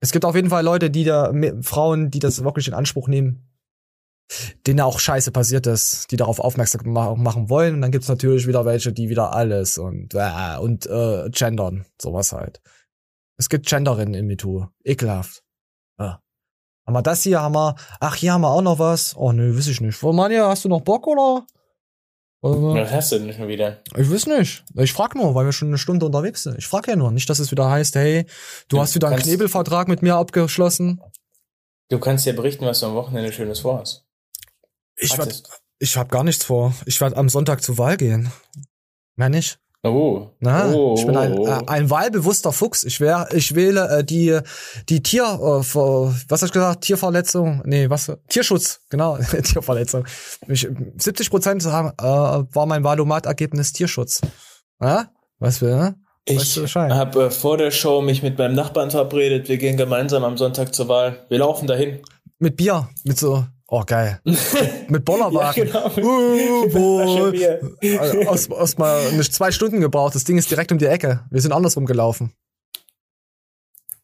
Es 0.00 0.10
gibt 0.10 0.24
auf 0.24 0.34
jeden 0.34 0.48
Fall 0.48 0.64
Leute, 0.64 0.90
die 0.90 1.04
da, 1.04 1.32
Frauen, 1.60 2.10
die 2.10 2.18
das 2.18 2.42
wirklich 2.42 2.68
in 2.68 2.74
Anspruch 2.74 3.08
nehmen 3.08 3.51
denen 4.66 4.80
auch 4.80 4.98
Scheiße 4.98 5.30
passiert 5.30 5.66
ist, 5.66 6.10
die 6.10 6.16
darauf 6.16 6.38
aufmerksam 6.38 6.92
machen 6.92 7.48
wollen. 7.50 7.74
Und 7.74 7.82
dann 7.82 7.92
gibt's 7.92 8.08
natürlich 8.08 8.46
wieder 8.46 8.64
welche, 8.64 8.92
die 8.92 9.08
wieder 9.08 9.34
alles 9.34 9.78
und 9.78 10.14
äh, 10.14 10.56
und 10.58 10.86
äh, 10.86 11.28
gendern, 11.30 11.86
sowas 12.00 12.32
halt. 12.32 12.60
Es 13.38 13.48
gibt 13.48 13.66
Genderinnen 13.66 14.14
im 14.14 14.26
MeToo. 14.26 14.66
Ekelhaft. 14.84 15.42
Ja. 15.98 16.22
Haben 16.86 16.94
wir 16.94 17.02
das 17.02 17.22
hier, 17.22 17.40
haben 17.40 17.54
wir, 17.54 17.74
ach, 18.00 18.16
hier 18.16 18.32
haben 18.32 18.42
wir 18.42 18.50
auch 18.50 18.62
noch 18.62 18.78
was. 18.78 19.16
Oh, 19.16 19.32
nö, 19.32 19.56
weiß 19.56 19.66
ich 19.68 19.80
nicht. 19.80 20.02
Oh, 20.02 20.12
Manja, 20.12 20.48
hast 20.48 20.64
du 20.64 20.68
noch 20.68 20.82
Bock, 20.82 21.06
oder? 21.06 21.46
Was 22.42 22.90
hast 22.90 23.12
du 23.12 23.20
denn 23.20 23.32
schon 23.32 23.46
wieder? 23.46 23.82
Ich 23.96 24.10
weiß 24.10 24.26
nicht. 24.26 24.64
Ich 24.74 24.92
frag 24.92 25.14
nur, 25.14 25.32
weil 25.36 25.44
wir 25.44 25.52
schon 25.52 25.68
eine 25.68 25.78
Stunde 25.78 26.06
unterwegs 26.06 26.42
sind. 26.42 26.58
Ich 26.58 26.66
frag 26.66 26.88
ja 26.88 26.96
nur. 26.96 27.12
Nicht, 27.12 27.30
dass 27.30 27.38
es 27.38 27.52
wieder 27.52 27.70
heißt, 27.70 27.94
hey, 27.94 28.26
du 28.66 28.76
ja, 28.76 28.82
hast 28.82 28.96
wieder 28.96 29.08
einen 29.08 29.22
Knebelvertrag 29.22 29.86
mit 29.86 30.02
mir 30.02 30.16
abgeschlossen. 30.16 31.00
Du 31.88 32.00
kannst 32.00 32.26
ja 32.26 32.32
berichten, 32.32 32.66
was 32.66 32.80
du 32.80 32.86
am 32.86 32.94
Wochenende 32.94 33.32
Schönes 33.32 33.60
vorhast. 33.60 34.06
Ich, 34.96 35.16
werd, 35.16 35.42
ich 35.78 35.96
habe 35.96 36.08
gar 36.10 36.24
nichts 36.24 36.44
vor. 36.44 36.74
Ich 36.86 37.00
werde 37.00 37.16
am 37.16 37.28
Sonntag 37.28 37.62
zur 37.62 37.78
Wahl 37.78 37.96
gehen. 37.96 38.30
Mehr 39.16 39.28
nicht. 39.28 39.58
Oh. 39.84 40.28
Na, 40.38 40.72
oh, 40.72 40.94
ich 40.96 41.04
bin 41.04 41.16
ein, 41.16 41.36
äh, 41.36 41.60
ein 41.66 41.90
wahlbewusster 41.90 42.52
Fuchs. 42.52 42.84
Ich 42.84 43.00
wär, 43.00 43.26
ich 43.32 43.56
wähle 43.56 43.88
äh, 43.88 44.04
die 44.04 44.38
die 44.88 45.02
Tier 45.02 45.24
äh, 45.24 45.64
vor, 45.64 46.14
was 46.28 46.42
hab 46.42 46.46
ich 46.46 46.52
gesagt 46.52 46.82
Tierverletzung. 46.82 47.62
Nee, 47.64 47.90
was 47.90 48.12
Tierschutz, 48.28 48.80
genau, 48.90 49.18
Tierverletzung. 49.42 50.06
Ich, 50.46 50.68
70 50.98 51.30
Prozent 51.30 51.64
äh, 51.64 51.68
war 51.68 52.66
mein 52.66 52.84
Wahlomat-Ergebnis 52.84 53.72
Tierschutz. 53.72 54.20
Ja? 54.80 55.10
Was 55.40 55.58
für, 55.58 55.76
ne? 55.76 55.96
Ich 56.26 56.56
habe 56.76 57.24
äh, 57.24 57.30
vor 57.32 57.58
der 57.58 57.72
Show 57.72 58.02
mich 58.02 58.22
mit 58.22 58.38
meinem 58.38 58.54
Nachbarn 58.54 58.92
verabredet. 58.92 59.48
Wir 59.48 59.58
gehen 59.58 59.76
gemeinsam 59.76 60.22
am 60.22 60.38
Sonntag 60.38 60.72
zur 60.72 60.86
Wahl. 60.86 61.26
Wir 61.28 61.38
laufen 61.38 61.66
dahin. 61.66 62.00
Mit 62.38 62.56
Bier, 62.56 62.88
mit 63.02 63.18
so 63.18 63.44
Oh, 63.74 63.84
geil. 63.86 64.20
Mit 64.88 65.02
Bollerwagen. 65.06 65.66
ja, 65.66 65.88
genau. 65.88 66.06
Uh, 66.06 66.74
wo, 66.74 68.28
aus, 68.28 68.50
aus 68.50 68.76
mal 68.76 69.12
nicht 69.12 69.32
zwei 69.32 69.50
Stunden 69.50 69.80
gebraucht. 69.80 70.14
Das 70.14 70.24
Ding 70.24 70.36
ist 70.36 70.50
direkt 70.50 70.72
um 70.72 70.78
die 70.78 70.84
Ecke. 70.84 71.24
Wir 71.30 71.40
sind 71.40 71.52
andersrum 71.52 71.86
gelaufen. 71.86 72.34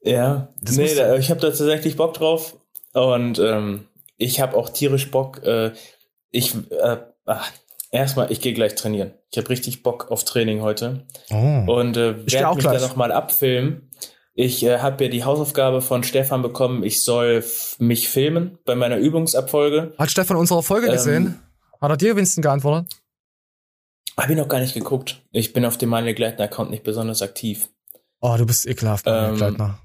Ja, 0.01 0.49
das 0.63 0.79
nee, 0.79 0.95
da, 0.95 1.17
ich 1.17 1.29
habe 1.29 1.41
da 1.41 1.49
tatsächlich 1.49 1.99
Bock 1.99 2.15
drauf. 2.15 2.57
Und 2.95 3.41
ähm, 3.41 3.87
ich 4.17 4.41
habe 4.41 4.57
auch 4.57 4.71
tierisch 4.71 5.11
Bock. 5.11 5.45
Äh, 5.45 5.73
ich, 6.31 6.55
äh, 6.55 6.97
ach, 7.27 7.53
erstmal, 7.91 8.33
ich 8.33 8.41
gehe 8.41 8.55
gleich 8.55 8.75
trainieren. 8.75 9.13
Ich 9.31 9.37
habe 9.37 9.51
richtig 9.51 9.83
Bock 9.83 10.11
auf 10.11 10.25
Training 10.25 10.63
heute. 10.63 11.05
Oh. 11.31 11.35
Und 11.67 11.99
äh, 11.99 12.17
werde 12.17 12.55
mich 12.55 12.65
gleich. 12.65 12.81
da 12.81 12.89
nochmal 12.89 13.13
abfilmen. 13.13 13.88
Ich 14.41 14.63
äh, 14.63 14.79
habe 14.79 15.03
ja 15.03 15.11
die 15.11 15.25
Hausaufgabe 15.25 15.83
von 15.83 16.05
Stefan 16.05 16.43
bekommen, 16.43 16.85
ich 16.85 17.03
soll 17.03 17.43
mich 17.81 18.09
filmen 18.09 18.57
bei 18.65 18.77
meiner 18.77 18.97
Übungsabfolge. 18.97 19.95
Hat 19.99 20.13
Stefan 20.13 20.37
unsere 20.37 20.63
Folge 20.63 20.87
ähm, 20.87 20.93
gesehen? 20.93 21.43
Hat 21.81 21.91
er 21.91 21.97
dir 21.97 22.15
Winston 22.15 22.43
geantwortet? 22.43 23.01
Habe 24.17 24.33
ich 24.33 24.39
noch 24.39 24.47
gar 24.47 24.61
nicht 24.61 24.75
geguckt. 24.75 25.25
Ich 25.33 25.53
bin 25.53 25.65
auf 25.65 25.77
dem 25.77 25.89
Manuel 25.89 26.15
Gleitner 26.15 26.45
Account 26.45 26.71
nicht 26.71 26.85
besonders 26.85 27.21
aktiv. 27.21 27.69
Oh, 28.21 28.37
du 28.39 28.47
bist 28.47 28.65
ekelhaft, 28.65 29.07
Manuel 29.07 29.31
ähm, 29.31 29.37
Gleitner. 29.39 29.81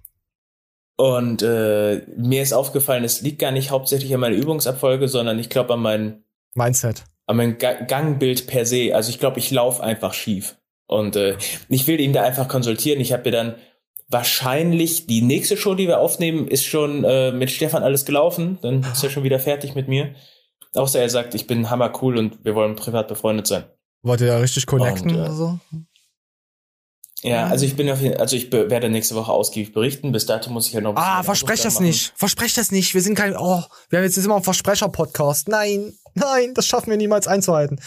Und 0.97 1.41
äh, 1.41 2.03
mir 2.15 2.43
ist 2.43 2.53
aufgefallen, 2.53 3.03
es 3.03 3.21
liegt 3.21 3.39
gar 3.39 3.51
nicht 3.51 3.71
hauptsächlich 3.71 4.13
an 4.13 4.19
meiner 4.19 4.35
Übungsabfolge, 4.35 5.07
sondern 5.07 5.39
ich 5.39 5.49
glaube 5.49 5.73
an 5.73 5.79
mein 5.79 6.23
Mindset. 6.53 7.05
An 7.25 7.37
mein 7.37 7.57
Ga 7.57 7.73
Gangbild 7.85 8.45
per 8.45 8.67
se. 8.67 8.93
Also 8.93 9.09
ich 9.09 9.19
glaube, 9.19 9.39
ich 9.39 9.49
laufe 9.49 9.81
einfach 9.81 10.13
schief. 10.13 10.57
Und 10.85 11.15
äh, 11.15 11.37
ich 11.69 11.87
will 11.87 11.99
ihn 11.99 12.13
da 12.13 12.21
einfach 12.21 12.47
konsultieren. 12.47 13.01
Ich 13.01 13.13
habe 13.13 13.23
mir 13.23 13.31
dann 13.31 13.55
wahrscheinlich 14.13 15.07
die 15.07 15.21
nächste 15.21 15.57
Show, 15.57 15.75
die 15.75 15.87
wir 15.87 15.99
aufnehmen, 15.99 16.47
ist 16.47 16.63
schon 16.63 17.03
äh, 17.03 17.31
mit 17.31 17.51
Stefan 17.51 17.83
alles 17.83 18.05
gelaufen. 18.05 18.59
Dann 18.61 18.83
ist 18.83 19.03
er 19.03 19.09
schon 19.09 19.23
wieder 19.23 19.39
fertig 19.39 19.75
mit 19.75 19.87
mir. 19.87 20.15
Außer 20.75 21.01
er 21.01 21.09
sagt, 21.09 21.35
ich 21.35 21.47
bin 21.47 21.69
hammer 21.69 21.91
cool 22.01 22.17
und 22.17 22.45
wir 22.45 22.55
wollen 22.55 22.75
privat 22.75 23.07
befreundet 23.07 23.47
sein. 23.47 23.65
Wollt 24.01 24.21
ihr 24.21 24.27
da 24.27 24.37
richtig 24.37 24.65
connecten 24.65 25.11
Und, 25.11 25.17
äh, 25.17 25.19
oder 25.19 25.31
so? 25.31 25.59
Ja, 27.23 27.47
also 27.47 27.65
ich 27.65 27.75
bin 27.77 27.89
auf 27.89 28.01
jeden, 28.01 28.17
also 28.17 28.35
ich 28.35 28.51
werde 28.51 28.89
nächste 28.89 29.15
Woche 29.15 29.31
ausgiebig 29.31 29.73
berichten. 29.73 30.11
Bis 30.11 30.25
dato 30.25 30.49
muss 30.49 30.67
ich 30.67 30.73
ja 30.73 30.81
noch 30.81 30.95
Ah, 30.97 31.13
meine 31.13 31.23
versprech 31.23 31.57
das 31.57 31.65
Hausaufgaben 31.65 31.87
nicht. 31.87 32.13
Versprech 32.15 32.53
das 32.53 32.71
nicht. 32.71 32.93
Wir 32.93 33.01
sind 33.01 33.15
kein, 33.15 33.35
oh, 33.37 33.63
wir 33.89 33.99
haben 33.99 34.05
jetzt 34.05 34.17
immer 34.17 34.35
ein 34.35 34.43
Versprecher-Podcast. 34.43 35.47
Nein, 35.47 35.93
nein, 36.15 36.53
das 36.53 36.67
schaffen 36.67 36.89
wir 36.89 36.97
niemals 36.97 37.27
einzuhalten. 37.27 37.79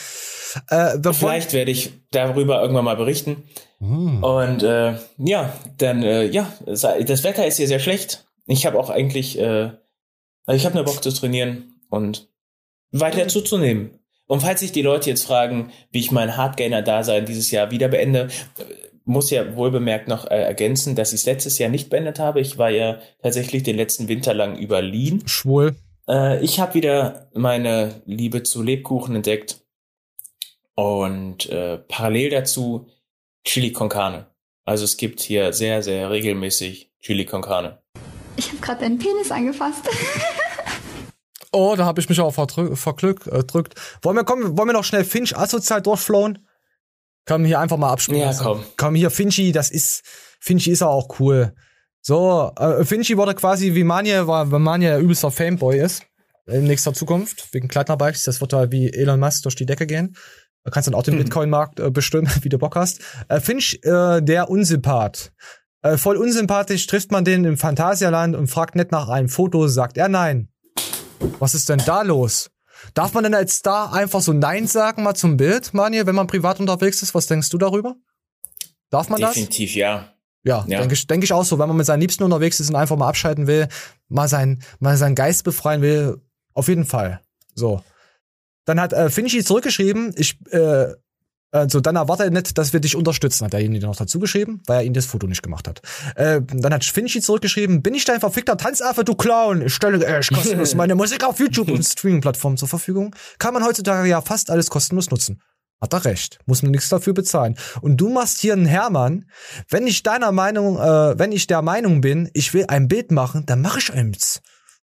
Äh, 0.70 0.96
machen. 0.96 1.12
Vielleicht 1.12 1.52
werde 1.52 1.70
ich 1.70 1.92
darüber 2.10 2.62
irgendwann 2.62 2.86
mal 2.86 2.96
berichten. 2.96 3.44
Hm. 3.78 4.24
Und 4.24 4.62
äh, 4.62 4.94
ja, 5.18 5.52
dann 5.76 6.02
äh, 6.02 6.24
ja, 6.24 6.50
das 6.64 6.82
Wetter 7.24 7.46
ist 7.46 7.58
hier 7.58 7.68
sehr 7.68 7.80
schlecht. 7.80 8.26
Ich 8.46 8.64
habe 8.64 8.78
auch 8.78 8.88
eigentlich, 8.88 9.38
äh, 9.38 9.70
also 10.46 10.56
ich 10.56 10.64
habe 10.64 10.76
nur 10.76 10.84
Bock 10.84 11.02
zu 11.02 11.12
trainieren 11.12 11.74
und 11.90 12.30
weiter 12.90 13.28
zuzunehmen. 13.28 13.98
Und 14.26 14.40
falls 14.40 14.60
sich 14.60 14.72
die 14.72 14.82
Leute 14.82 15.10
jetzt 15.10 15.26
fragen, 15.26 15.72
wie 15.90 16.00
ich 16.00 16.10
mein 16.10 16.36
Hardgainer-Dasein 16.38 17.26
dieses 17.26 17.50
Jahr 17.50 17.70
wieder 17.70 17.88
beende, 17.88 18.28
muss 19.06 19.30
ja 19.30 19.56
wohlbemerkt 19.56 20.08
noch 20.08 20.26
äh, 20.26 20.42
ergänzen, 20.42 20.96
dass 20.96 21.12
ich 21.12 21.20
es 21.20 21.26
letztes 21.26 21.58
Jahr 21.58 21.70
nicht 21.70 21.88
beendet 21.88 22.18
habe. 22.18 22.40
Ich 22.40 22.58
war 22.58 22.70
ja 22.70 22.98
tatsächlich 23.22 23.62
den 23.62 23.76
letzten 23.76 24.08
Winter 24.08 24.34
lang 24.34 24.58
über 24.58 24.82
Lean. 24.82 25.22
Schwul. 25.26 25.76
Äh, 26.08 26.44
ich 26.44 26.60
habe 26.60 26.74
wieder 26.74 27.30
meine 27.32 28.02
Liebe 28.04 28.42
zu 28.42 28.62
Lebkuchen 28.62 29.14
entdeckt 29.14 29.64
und 30.74 31.48
äh, 31.48 31.78
parallel 31.78 32.30
dazu 32.30 32.88
Chili 33.44 33.72
con 33.72 33.88
Carne. 33.88 34.26
Also 34.64 34.84
es 34.84 34.96
gibt 34.96 35.20
hier 35.20 35.52
sehr, 35.52 35.82
sehr 35.82 36.10
regelmäßig 36.10 36.90
Chili 37.00 37.24
con 37.24 37.42
Carne. 37.42 37.80
Ich 38.36 38.48
habe 38.48 38.58
gerade 38.60 38.80
deinen 38.80 38.98
Penis 38.98 39.30
angefasst. 39.30 39.88
Oh, 41.52 41.74
da 41.74 41.86
habe 41.86 42.00
ich 42.00 42.08
mich 42.08 42.20
auch 42.20 42.34
verdrück, 42.34 42.76
verglück, 42.76 43.26
äh, 43.28 43.44
drückt. 43.44 43.74
Wollen 44.02 44.16
wir, 44.16 44.24
kommen, 44.24 44.58
wollen 44.58 44.68
wir 44.68 44.72
noch 44.74 44.84
schnell 44.84 45.04
Finch 45.04 45.34
asozial 45.38 45.80
durchflowen? 45.80 46.45
Komm, 47.26 47.44
hier 47.44 47.58
einfach 47.58 47.76
mal 47.76 47.90
abspielen. 47.90 48.20
Ja, 48.20 48.32
komm. 48.32 48.64
Komm, 48.76 48.94
hier, 48.94 49.10
Finchi, 49.10 49.52
das 49.52 49.70
ist, 49.70 50.02
Finchi 50.40 50.70
ist 50.70 50.82
auch 50.82 51.18
cool. 51.18 51.54
So, 52.00 52.52
äh, 52.56 52.84
Finchi 52.84 53.16
wurde 53.16 53.34
quasi 53.34 53.74
wie 53.74 53.82
Manje, 53.82 54.28
weil 54.28 54.50
weil 54.52 54.60
Manje 54.60 54.88
der 54.88 55.00
übelster 55.00 55.32
Fameboy 55.32 55.78
ist. 55.78 56.04
In 56.46 56.64
nächster 56.64 56.94
Zukunft, 56.94 57.52
wegen 57.52 57.66
Kleidnerbikes. 57.66 58.22
Das 58.22 58.40
wird 58.40 58.52
da 58.52 58.70
wie 58.70 58.92
Elon 58.92 59.18
Musk 59.18 59.42
durch 59.42 59.56
die 59.56 59.66
Decke 59.66 59.86
gehen. 59.86 60.16
Du 60.64 60.70
kannst 60.70 60.86
dann 60.86 60.94
auch 60.94 61.02
den 61.02 61.18
Bitcoin-Markt 61.18 61.80
äh, 61.80 61.90
bestimmen, 61.90 62.30
wie 62.42 62.48
du 62.48 62.58
Bock 62.58 62.76
hast. 62.76 63.00
Äh, 63.28 63.40
Finch, 63.40 63.80
äh, 63.82 64.20
der 64.20 64.48
Unsympath. 64.48 65.32
Äh, 65.82 65.96
voll 65.96 66.16
unsympathisch 66.16 66.86
trifft 66.86 67.10
man 67.10 67.24
den 67.24 67.44
im 67.44 67.56
Phantasialand 67.56 68.36
und 68.36 68.46
fragt 68.46 68.76
nicht 68.76 68.92
nach 68.92 69.08
einem 69.08 69.28
Foto, 69.28 69.66
sagt 69.66 69.96
er 69.96 70.08
nein. 70.08 70.48
Was 71.40 71.54
ist 71.54 71.68
denn 71.68 71.82
da 71.84 72.02
los? 72.02 72.50
Darf 72.94 73.12
man 73.14 73.24
denn 73.24 73.34
als 73.34 73.56
Star 73.56 73.92
einfach 73.92 74.20
so 74.20 74.32
Nein 74.32 74.66
sagen, 74.66 75.02
mal 75.02 75.14
zum 75.14 75.36
Bild, 75.36 75.74
Manje, 75.74 76.06
wenn 76.06 76.14
man 76.14 76.26
privat 76.26 76.60
unterwegs 76.60 77.02
ist? 77.02 77.14
Was 77.14 77.26
denkst 77.26 77.48
du 77.50 77.58
darüber? 77.58 77.96
Darf 78.90 79.08
man 79.08 79.20
das? 79.20 79.34
Definitiv 79.34 79.74
ja. 79.74 80.12
Ja, 80.44 80.64
Ja. 80.68 80.78
denke 80.78 80.94
ich, 80.94 81.06
denk 81.06 81.24
ich 81.24 81.32
auch 81.32 81.44
so. 81.44 81.58
Wenn 81.58 81.68
man 81.68 81.76
mit 81.76 81.86
seinen 81.86 82.00
Liebsten 82.00 82.22
unterwegs 82.22 82.60
ist 82.60 82.70
und 82.70 82.76
einfach 82.76 82.96
mal 82.96 83.08
abschalten 83.08 83.46
will, 83.46 83.68
mal, 84.08 84.28
sein, 84.28 84.62
mal 84.78 84.96
seinen 84.96 85.14
Geist 85.16 85.42
befreien 85.44 85.82
will, 85.82 86.20
auf 86.54 86.68
jeden 86.68 86.84
Fall. 86.84 87.20
So. 87.54 87.82
Dann 88.64 88.80
hat 88.80 88.92
äh, 88.92 89.10
Finchi 89.10 89.44
zurückgeschrieben, 89.44 90.14
ich, 90.16 90.38
äh, 90.52 90.92
also 91.52 91.80
dann 91.80 91.96
erwarte 91.96 92.30
nicht, 92.30 92.58
dass 92.58 92.72
wir 92.72 92.80
dich 92.80 92.96
unterstützen, 92.96 93.44
hat 93.44 93.52
derjenige 93.52 93.86
noch 93.86 93.96
dazu 93.96 94.18
geschrieben, 94.18 94.62
weil 94.66 94.80
er 94.80 94.84
ihm 94.84 94.92
das 94.92 95.06
Foto 95.06 95.26
nicht 95.26 95.42
gemacht 95.42 95.68
hat. 95.68 95.80
Äh, 96.16 96.40
dann 96.42 96.74
hat 96.74 96.84
Finchi 96.84 97.20
zurückgeschrieben, 97.20 97.82
bin 97.82 97.94
ich 97.94 98.04
dein 98.04 98.20
verfickter 98.20 98.56
Tanzaffe, 98.56 99.04
du 99.04 99.14
Clown? 99.14 99.62
Ich 99.62 99.74
stelle 99.74 100.04
echt 100.04 100.32
kostenlos 100.32 100.74
meine 100.74 100.94
Musik 100.94 101.24
auf 101.24 101.38
YouTube 101.38 101.68
und 101.68 101.82
Streaming-Plattformen 101.82 102.56
zur 102.56 102.68
Verfügung. 102.68 103.14
Kann 103.38 103.54
man 103.54 103.64
heutzutage 103.64 104.08
ja 104.08 104.20
fast 104.20 104.50
alles 104.50 104.70
kostenlos 104.70 105.10
nutzen. 105.10 105.40
Hat 105.80 105.92
er 105.92 106.04
recht. 106.04 106.38
Muss 106.46 106.62
man 106.62 106.72
nichts 106.72 106.88
dafür 106.88 107.12
bezahlen. 107.12 107.56
Und 107.82 107.98
du 107.98 108.08
machst 108.08 108.40
hier 108.40 108.54
einen 108.54 108.66
Hermann. 108.66 109.26
Wenn 109.68 109.86
ich 109.86 110.02
deiner 110.02 110.32
Meinung, 110.32 110.78
äh, 110.78 111.18
wenn 111.18 111.32
ich 111.32 111.46
der 111.46 111.62
Meinung 111.62 112.00
bin, 112.00 112.30
ich 112.32 112.54
will 112.54 112.64
ein 112.68 112.88
Bild 112.88 113.12
machen, 113.12 113.44
dann 113.46 113.60
mache 113.60 113.78
ich 113.78 113.92
eins. 113.92 114.40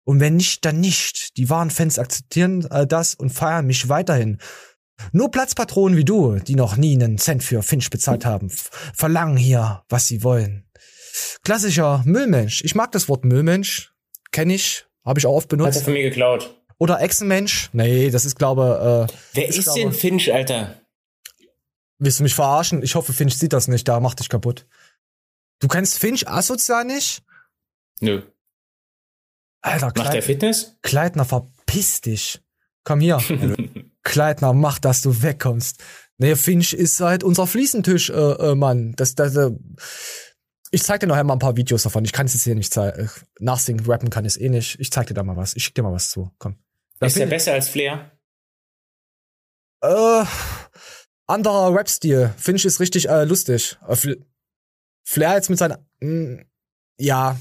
Und 0.05 0.21
wenn 0.21 0.37
nicht, 0.37 0.65
dann 0.65 0.79
nicht. 0.79 1.37
Die 1.37 1.51
wahren 1.51 1.71
Fans 1.71 1.99
akzeptieren 1.99 2.65
äh, 2.71 2.87
das 2.87 3.15
und 3.15 3.31
feiern 3.31 3.67
mich 3.67 3.89
weiterhin. 3.89 4.39
Nur 5.13 5.31
Platzpatronen 5.31 5.97
wie 5.97 6.05
du, 6.05 6.37
die 6.39 6.55
noch 6.55 6.77
nie 6.77 6.95
einen 6.95 7.19
Cent 7.19 7.43
für 7.45 7.63
Finch 7.63 7.91
bezahlt 7.91 8.25
haben, 8.25 8.51
verlangen 8.51 9.37
hier, 9.37 9.85
was 9.89 10.07
sie 10.07 10.23
wollen. 10.23 10.69
Klassischer 11.45 12.03
Müllmensch. 12.05 12.63
Ich 12.65 12.75
mag 12.75 12.93
das 12.93 13.09
Wort 13.09 13.25
Müllmensch. 13.25 13.93
Kenne 14.33 14.55
ich. 14.55 14.87
Habe 15.05 15.19
ich 15.21 15.27
auch 15.27 15.35
oft 15.35 15.45
Hat 15.45 15.59
benutzt. 15.59 15.79
er 15.79 15.85
von 15.85 15.93
mir 15.93 16.03
geklaut. 16.03 16.61
Oder 16.79 17.01
Echsenmensch. 17.01 17.71
Nee, 17.73 18.11
das 18.11 18.25
ist, 18.25 18.37
glaube 18.37 19.09
äh, 19.09 19.13
Wer 19.33 19.49
ist 19.49 19.63
glaube- 19.63 19.81
denn 19.81 19.93
Finch, 19.93 20.33
Alter? 20.33 20.81
Willst 21.99 22.19
du 22.19 22.25
mich 22.25 22.35
verarschen? 22.35 22.83
Ich 22.83 22.95
hoffe, 22.95 23.13
Finch 23.15 23.39
sieht 23.39 23.53
das 23.55 23.69
nicht. 23.69 23.89
Da 23.89 24.01
macht 24.01 24.21
dich 24.21 24.29
kaputt. 24.29 24.67
Du 25.61 25.69
kennst 25.69 25.99
Finch 25.99 26.29
asozial 26.29 26.85
nicht? 26.85 27.23
Nö. 28.01 28.23
Alter, 29.63 29.93
Macht 29.97 30.15
er 30.15 30.23
Fitness? 30.23 30.77
Kleidner, 30.83 31.25
verpiss 31.25 32.03
dich. 32.03 32.43
Komm 32.85 33.01
hier. 33.01 33.19
Kleidner, 34.07 34.53
mach, 34.53 34.79
dass 34.79 35.03
du 35.03 35.23
wegkommst. 35.23 35.83
Nee, 36.19 36.37
Finch 36.37 36.73
ist 36.73 37.01
halt 37.01 37.25
unser 37.25 37.47
Fliesentisch, 37.47 38.09
äh, 38.11 38.13
äh, 38.15 38.55
Mann. 38.55 38.93
Das, 38.97 39.17
das, 39.17 39.35
äh, 39.37 39.51
ich 40.71 40.83
zeig 40.85 41.01
dir 41.01 41.09
noch 41.09 41.17
einmal 41.17 41.35
ein 41.37 41.41
paar 41.41 41.57
Videos 41.57 41.83
davon. 41.83 42.05
Ich 42.05 42.13
kann 42.13 42.27
es 42.27 42.35
jetzt 42.35 42.45
hier 42.45 42.55
nicht 42.55 42.73
zeigen. 42.73 43.11
Nachsingen, 43.41 43.85
rappen 43.85 44.09
kann 44.09 44.25
ich 44.25 44.35
es 44.35 44.41
eh 44.41 44.49
nicht. 44.49 44.79
Ich 44.79 44.93
zeig 44.93 45.09
dir 45.09 45.15
da 45.15 45.25
mal 45.25 45.37
was. 45.37 45.57
Ich 45.57 45.65
schick 45.65 45.75
dir 45.75 45.83
mal 45.83 45.93
was 45.93 46.09
zu. 46.11 46.31
Komm. 46.39 46.57
Da 47.01 47.07
Ist 47.07 47.17
er 47.17 47.23
find- 47.23 47.31
besser 47.31 47.53
als 47.53 47.69
Flair? 47.69 48.13
Äh, 49.83 50.25
anderer 51.27 51.75
Rap-Stil. 51.75 52.33
Finch 52.37 52.65
ist 52.65 52.79
richtig 52.81 53.09
äh, 53.09 53.25
lustig. 53.25 53.77
Äh, 53.89 53.97
Fl 53.97 54.25
Flair 55.05 55.35
jetzt 55.35 55.51
mit 55.51 55.59
seiner. 55.59 55.85
Mh, 56.01 56.45
ja. 56.99 57.37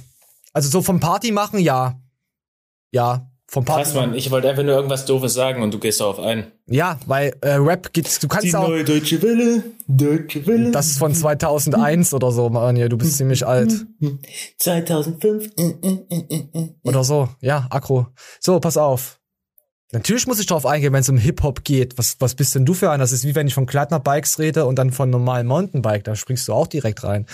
Also 0.51 0.69
so 0.69 0.81
vom 0.81 0.99
Party 0.99 1.31
machen, 1.31 1.59
ja. 1.59 2.01
Ja. 2.91 3.31
Vom 3.47 3.65
Party 3.65 3.83
Krass, 3.83 3.93
Mann. 3.93 4.13
Ich 4.15 4.31
wollte 4.31 4.49
einfach 4.49 4.63
nur 4.63 4.73
irgendwas 4.75 5.05
Doofes 5.05 5.33
sagen 5.33 5.61
und 5.61 5.71
du 5.73 5.79
gehst 5.79 5.99
darauf 5.99 6.19
ein. 6.19 6.51
Ja, 6.67 6.99
weil 7.05 7.35
äh, 7.41 7.53
Rap 7.53 7.93
gibt's, 7.93 8.19
du 8.19 8.27
kannst 8.27 8.47
Die 8.47 8.55
auch. 8.55 8.67
neue 8.67 8.83
Deutsche 8.83 9.21
Welle, 9.21 9.63
Deutsche 9.87 10.47
Welle. 10.47 10.71
Das 10.71 10.87
ist 10.87 10.97
von 10.97 11.13
2001 11.13 12.13
oder 12.13 12.31
so, 12.31 12.49
Mann. 12.49 12.75
Ja, 12.75 12.89
du 12.89 12.97
bist 12.97 13.17
ziemlich 13.17 13.45
alt. 13.45 13.85
2005. 14.57 15.51
Oder 16.83 17.03
so. 17.03 17.29
Ja, 17.41 17.67
Akro. 17.69 18.07
So, 18.39 18.59
pass 18.59 18.77
auf. 18.77 19.19
Natürlich 19.91 20.25
muss 20.25 20.39
ich 20.39 20.47
darauf 20.47 20.65
eingehen, 20.65 20.91
wenn 20.91 21.01
es 21.01 21.09
um 21.09 21.17
Hip-Hop 21.17 21.63
geht. 21.63 21.97
Was, 21.99 22.17
was 22.19 22.33
bist 22.33 22.55
denn 22.55 22.65
du 22.65 22.73
für 22.73 22.89
einer? 22.89 23.03
Das 23.03 23.11
ist 23.11 23.23
wie 23.23 23.35
wenn 23.35 23.45
ich 23.47 23.53
von 23.53 23.67
Kleidner-Bikes 23.67 24.39
rede 24.39 24.65
und 24.65 24.77
dann 24.79 24.91
von 24.91 25.11
normalen 25.11 25.45
Mountainbike. 25.45 26.03
Da 26.03 26.15
springst 26.15 26.47
du 26.47 26.53
auch 26.53 26.65
direkt 26.67 27.03
rein. 27.03 27.27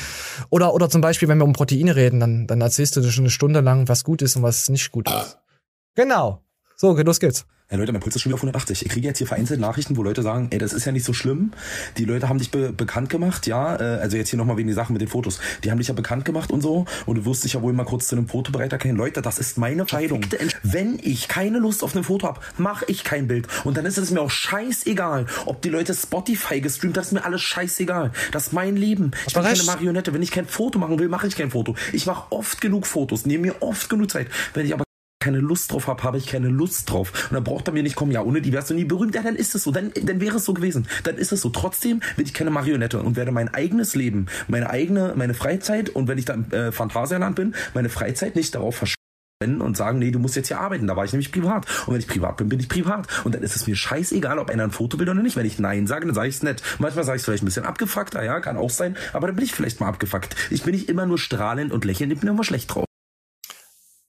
Oder, 0.50 0.74
oder 0.74 0.90
zum 0.90 1.00
Beispiel, 1.00 1.30
wenn 1.30 1.38
wir 1.38 1.46
um 1.46 1.54
Proteine 1.54 1.96
reden, 1.96 2.20
dann, 2.20 2.48
dann 2.48 2.60
erzählst 2.60 2.98
du 2.98 3.02
dir 3.02 3.10
schon 3.10 3.24
eine 3.24 3.32
Stunde 3.32 3.62
lang, 3.62 3.88
was 3.88 4.04
gut 4.04 4.22
ist 4.22 4.36
und 4.36 4.44
was 4.44 4.68
nicht 4.70 4.92
gut 4.92 5.10
ist. 5.10 5.38
Genau. 5.94 6.42
So, 6.78 6.96
los 6.96 7.20
geht's. 7.20 7.46
Ja, 7.72 7.78
Leute, 7.78 7.94
mein 7.94 8.02
Puls 8.02 8.18
ist 8.18 8.22
schon 8.22 8.32
wieder 8.32 8.36
auf 8.36 8.42
180. 8.42 8.86
Ich 8.86 8.92
kriege 8.92 9.08
jetzt 9.08 9.20
hier 9.20 9.28
vereinzelt 9.28 9.62
Nachrichten, 9.62 9.96
wo 9.96 10.04
Leute 10.04 10.24
sagen, 10.24 10.48
ey, 10.52 10.58
das 10.60 10.74
ist 10.74 10.84
ja 10.84 10.92
nicht 10.92 11.06
so 11.06 11.14
schlimm. 11.14 11.54
Die 11.98 12.04
Leute 12.04 12.28
haben 12.28 12.38
dich 12.38 12.52
be 12.52 12.74
bekannt 12.74 13.10
gemacht, 13.10 13.48
ja. 13.48 13.78
Äh, 13.78 14.02
also 14.02 14.18
jetzt 14.18 14.30
hier 14.30 14.38
nochmal 14.38 14.58
wegen 14.58 14.68
die 14.68 14.74
Sachen 14.74 14.92
mit 14.92 15.02
den 15.02 15.08
Fotos. 15.08 15.40
Die 15.64 15.72
haben 15.72 15.78
dich 15.78 15.88
ja 15.88 15.94
bekannt 15.94 16.26
gemacht 16.26 16.52
und 16.52 16.60
so. 16.60 16.86
Und 17.06 17.16
du 17.16 17.26
wirst 17.26 17.46
dich 17.46 17.54
ja 17.54 17.62
wohl 17.62 17.72
mal 17.72 17.86
kurz 17.86 18.08
zu 18.08 18.18
einem 18.18 18.28
Fotobereiter 18.28 18.78
kennen. 18.78 18.98
Leute, 18.98 19.22
das 19.22 19.40
ist 19.40 19.58
meine 19.58 19.82
Entscheidung. 19.82 20.26
Wenn 20.64 21.00
ich 21.02 21.30
keine 21.30 21.60
Lust 21.60 21.82
auf 21.82 21.96
ein 21.96 22.04
Foto 22.04 22.28
habe, 22.28 22.42
mache 22.58 22.84
ich 22.90 23.06
kein 23.06 23.28
Bild. 23.28 23.48
Und 23.64 23.78
dann 23.78 23.86
ist 23.86 23.98
es 23.98 24.12
mir 24.12 24.20
auch 24.20 24.32
scheißegal, 24.32 25.28
ob 25.46 25.62
die 25.62 25.70
Leute 25.70 25.94
Spotify 25.94 26.60
gestreamt, 26.60 26.98
das 26.98 27.08
ist 27.08 27.14
mir 27.14 27.24
alles 27.24 27.42
scheißegal. 27.42 28.12
Das 28.34 28.48
ist 28.48 28.54
mein 28.54 28.76
Leben. 28.76 29.12
Ich 29.28 29.34
bin 29.34 29.44
keine 29.44 29.64
Marionette. 29.64 30.14
Wenn 30.14 30.22
ich 30.22 30.32
kein 30.32 30.46
Foto 30.46 30.78
machen 30.78 31.00
will, 31.00 31.08
mache 31.08 31.28
ich 31.28 31.38
kein 31.38 31.52
Foto. 31.52 31.76
Ich 31.94 32.06
mache 32.06 32.34
oft 32.34 32.60
genug 32.60 32.86
Fotos, 32.86 33.26
nehme 33.26 33.44
mir 33.44 33.62
oft 33.62 33.90
genug 33.90 34.12
Zeit. 34.12 34.28
Wenn 34.54 34.66
ich 34.66 34.74
aber 34.74 34.84
keine 35.22 35.40
Lust 35.40 35.72
drauf 35.72 35.88
habe, 35.88 36.04
habe 36.04 36.18
ich 36.18 36.28
keine 36.28 36.50
Lust 36.50 36.90
drauf. 36.92 37.30
Und 37.30 37.36
dann 37.36 37.44
braucht 37.44 37.68
er 37.68 37.74
mir 37.74 37.84
nicht 37.84 37.96
kommen, 37.96 38.12
ja, 38.12 38.22
ohne 38.22 38.42
die 38.42 38.52
wärst 38.52 38.70
du 38.70 38.74
nie 38.74 38.84
berühmt. 38.84 39.16
Ja, 39.16 39.22
dann 39.22 39.36
ist 39.36 39.56
es 39.56 39.64
so. 39.64 39.72
Dann, 39.72 39.92
dann 40.04 40.20
wäre 40.20 40.38
es 40.38 40.46
so 40.46 40.54
gewesen. 40.54 40.88
Dann 41.04 41.18
ist 41.18 41.32
es 41.32 41.42
so. 41.42 41.50
Trotzdem 41.50 42.02
bin 42.18 42.26
ich 42.26 42.34
keine 42.34 42.52
Marionette 42.52 43.00
und 43.02 43.16
werde 43.16 43.32
mein 43.32 43.54
eigenes 43.54 43.96
Leben, 43.96 44.26
meine 44.48 44.70
eigene, 44.70 45.14
meine 45.16 45.34
Freizeit 45.34 45.90
und 45.90 46.08
wenn 46.08 46.18
ich 46.18 46.26
dann 46.26 46.48
im 46.52 46.58
äh, 46.58 46.72
Phantasialand 46.72 47.36
bin, 47.36 47.56
meine 47.74 47.90
Freizeit 47.90 48.36
nicht 48.36 48.56
darauf 48.56 48.76
verschwenden 48.76 49.62
und 49.62 49.78
sagen, 49.78 50.00
nee, 50.00 50.12
du 50.12 50.20
musst 50.20 50.36
jetzt 50.36 50.48
hier 50.48 50.60
arbeiten. 50.60 50.88
Da 50.88 50.96
war 50.96 51.06
ich 51.06 51.14
nämlich 51.14 51.32
privat. 51.32 51.66
Und 51.86 51.94
wenn 51.94 52.02
ich 52.02 52.08
privat 52.08 52.38
bin, 52.38 52.50
bin 52.50 52.60
ich 52.60 52.70
privat. 52.70 53.08
Und 53.24 53.36
dann 53.36 53.44
ist 53.44 53.56
es 53.56 53.68
mir 53.68 53.76
scheißegal, 53.76 54.40
ob 54.40 54.50
einer 54.50 54.64
ein 54.64 54.72
Foto 54.72 55.00
will 55.00 55.10
oder 55.10 55.22
nicht. 55.22 55.36
Wenn 55.36 55.46
ich 55.46 55.60
Nein 55.60 55.88
sage, 55.88 56.06
dann 56.06 56.16
sage 56.16 56.30
ich 56.30 56.36
es 56.36 56.44
nicht. 56.44 56.64
Manchmal 56.80 57.04
sage 57.04 57.18
ich 57.18 57.22
es 57.22 57.26
vielleicht 57.26 57.44
ein 57.44 57.48
bisschen 57.48 57.66
abgefuckt, 57.66 58.16
ah 58.16 58.24
ja, 58.24 58.40
kann 58.40 58.58
auch 58.58 58.70
sein. 58.70 58.96
Aber 59.14 59.28
dann 59.28 59.36
bin 59.36 59.46
ich 59.46 59.54
vielleicht 59.54 59.80
mal 59.80 59.88
abgefuckt. 59.88 60.36
Ich 60.50 60.64
bin 60.64 60.74
nicht 60.74 60.90
immer 60.90 61.06
nur 61.06 61.18
strahlend 61.18 61.72
und 61.72 61.86
lächelnd, 61.86 62.14
ich 62.14 62.20
bin 62.20 62.30
immer 62.30 62.44
schlecht 62.44 62.74
drauf. 62.74 62.86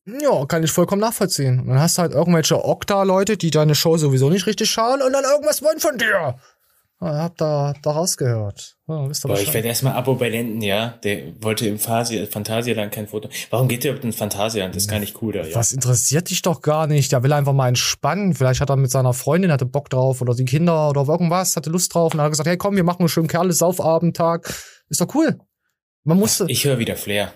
Ja, 0.05 0.45
kann 0.47 0.65
ich 0.65 0.73
vollkommen 0.73 1.01
nachvollziehen. 1.01 1.61
Und 1.61 1.69
dann 1.69 1.81
hast 1.81 1.99
du 1.99 2.03
halt 2.03 2.12
irgendwelche 2.12 2.65
Okta-Leute, 2.65 3.37
die 3.37 3.51
deine 3.51 3.74
Show 3.74 3.97
sowieso 3.97 4.31
nicht 4.31 4.47
richtig 4.47 4.70
schauen 4.70 5.01
und 5.01 5.12
dann 5.12 5.24
irgendwas 5.24 5.62
wollen 5.62 5.79
von 5.79 5.97
dir. 5.97 6.37
Habt 7.01 7.41
da, 7.41 7.74
da 7.83 7.91
rausgehört. 7.91 8.77
Oh, 8.87 9.09
wisst 9.09 9.24
ihr 9.24 9.29
Boah, 9.29 9.39
ich 9.39 9.53
werde 9.53 9.66
erstmal 9.66 9.95
Abo 9.95 10.15
bei 10.15 10.29
Lenden, 10.29 10.62
ja. 10.62 11.01
Der 11.03 11.33
wollte 11.43 11.66
im 11.66 11.81
Phasi 11.81 12.27
Phantasialand 12.27 12.93
kein 12.93 13.09
Foto. 13.09 13.29
Warum 13.51 13.66
geht 13.66 13.83
der 13.83 13.91
überhaupt 13.91 14.05
ins 14.05 14.15
Phantasialand? 14.15 14.77
Das 14.77 14.85
ist 14.85 14.89
gar 14.89 15.01
nicht 15.01 15.20
cool 15.20 15.33
da, 15.33 15.43
ja. 15.43 15.57
Was 15.57 15.73
interessiert 15.73 16.31
dich 16.31 16.43
doch 16.43 16.61
gar 16.61 16.87
nicht? 16.87 17.11
Der 17.11 17.24
will 17.24 17.33
einfach 17.33 17.55
mal 17.55 17.66
entspannen. 17.66 18.35
Vielleicht 18.35 18.61
hat 18.61 18.70
er 18.70 18.77
mit 18.77 18.93
seiner 18.93 19.15
Freundin, 19.15 19.51
hatte 19.51 19.66
Bock 19.66 19.91
drauf 19.91 20.20
oder 20.20 20.35
die 20.35 20.45
Kinder 20.45 20.91
oder 20.91 21.09
irgendwas, 21.09 21.57
hatte 21.57 21.70
Lust 21.70 21.93
drauf 21.93 22.15
und 22.15 22.20
hat 22.20 22.31
gesagt, 22.31 22.49
hey 22.49 22.57
komm, 22.57 22.77
wir 22.77 22.85
machen 22.85 23.01
einen 23.01 23.09
schönen 23.09 23.27
Kerle 23.27 23.53
Saufabendtag. 23.53 24.55
Ist 24.89 25.01
doch 25.01 25.12
cool. 25.16 25.41
Man 26.05 26.19
musste. 26.19 26.47
Ich 26.49 26.65
höre 26.65 26.79
wieder 26.79 26.95
Flair. 26.95 27.33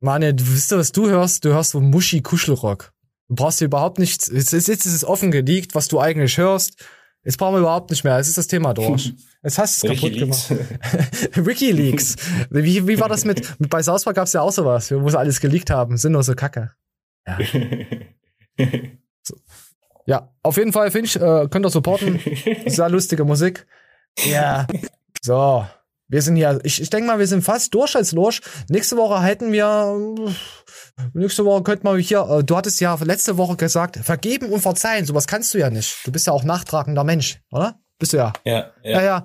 Mann, 0.00 0.20
du 0.20 0.46
wisst 0.52 0.72
du, 0.72 0.76
was 0.76 0.92
du 0.92 1.08
hörst? 1.08 1.44
Du 1.44 1.50
hörst 1.52 1.70
so 1.70 1.80
Muschi 1.80 2.20
Kuschelrock. 2.22 2.92
Du 3.28 3.34
brauchst 3.34 3.58
hier 3.58 3.66
überhaupt 3.66 3.98
nichts. 3.98 4.28
Jetzt, 4.32 4.52
ist- 4.52 4.68
jetzt 4.68 4.86
ist 4.86 4.94
es 4.94 5.04
offen 5.04 5.30
geleakt, 5.30 5.74
was 5.74 5.88
du 5.88 5.98
eigentlich 6.00 6.38
hörst. 6.38 6.74
Jetzt 7.24 7.38
brauchen 7.38 7.54
wir 7.54 7.60
überhaupt 7.60 7.90
nicht 7.90 8.04
mehr. 8.04 8.16
Jetzt 8.18 8.28
ist 8.28 8.38
das 8.38 8.46
Thema 8.46 8.72
durch. 8.72 9.12
Jetzt 9.42 9.58
hast 9.58 9.82
du 9.82 9.88
es 9.88 10.00
kaputt 10.00 10.16
gemacht. 10.18 10.50
Wikileaks. 11.46 12.16
Wie, 12.50 12.86
wie 12.86 12.98
war 13.00 13.08
das 13.08 13.24
mit, 13.24 13.58
mit 13.60 13.70
bei 13.70 13.80
Park 13.82 14.14
gab 14.16 14.26
es 14.26 14.32
ja 14.32 14.40
auch 14.42 14.50
sowas, 14.52 14.90
wo 14.92 15.08
sie 15.08 15.18
alles 15.18 15.40
geleakt 15.40 15.70
haben. 15.70 15.96
Sinnlose 15.96 16.34
Kacke. 16.34 16.72
Ja. 17.26 17.38
So. 19.22 19.36
Ja, 20.06 20.32
auf 20.44 20.56
jeden 20.56 20.72
Fall 20.72 20.90
finde 20.92 21.06
ich, 21.06 21.16
äh, 21.16 21.48
könnt 21.50 21.66
ihr 21.66 21.70
supporten. 21.70 22.20
Sehr 22.66 22.88
lustige 22.88 23.24
Musik. 23.24 23.66
Ja. 24.24 24.66
So. 25.20 25.66
Wir 26.08 26.22
sind 26.22 26.36
hier, 26.36 26.60
ich, 26.62 26.80
ich 26.80 26.90
denke 26.90 27.08
mal, 27.08 27.18
wir 27.18 27.26
sind 27.26 27.42
fast 27.42 27.74
durch 27.74 27.96
als 27.96 28.12
Lurch. 28.12 28.40
Nächste 28.68 28.96
Woche 28.96 29.20
hätten 29.22 29.50
wir, 29.52 29.96
nächste 31.14 31.44
Woche 31.44 31.62
könnten 31.62 31.84
wir 31.88 31.96
hier, 31.96 32.20
äh, 32.20 32.44
du 32.44 32.56
hattest 32.56 32.80
ja 32.80 32.96
letzte 33.02 33.36
Woche 33.36 33.56
gesagt, 33.56 33.96
vergeben 33.96 34.50
und 34.50 34.60
verzeihen, 34.60 35.04
sowas 35.04 35.26
kannst 35.26 35.52
du 35.54 35.58
ja 35.58 35.70
nicht. 35.70 35.96
Du 36.04 36.12
bist 36.12 36.26
ja 36.26 36.32
auch 36.32 36.44
nachtragender 36.44 37.02
Mensch, 37.02 37.40
oder? 37.50 37.80
Bist 37.98 38.12
du 38.12 38.18
ja. 38.18 38.34
Ja, 38.44 38.72
Ja, 38.84 39.02
ja. 39.02 39.24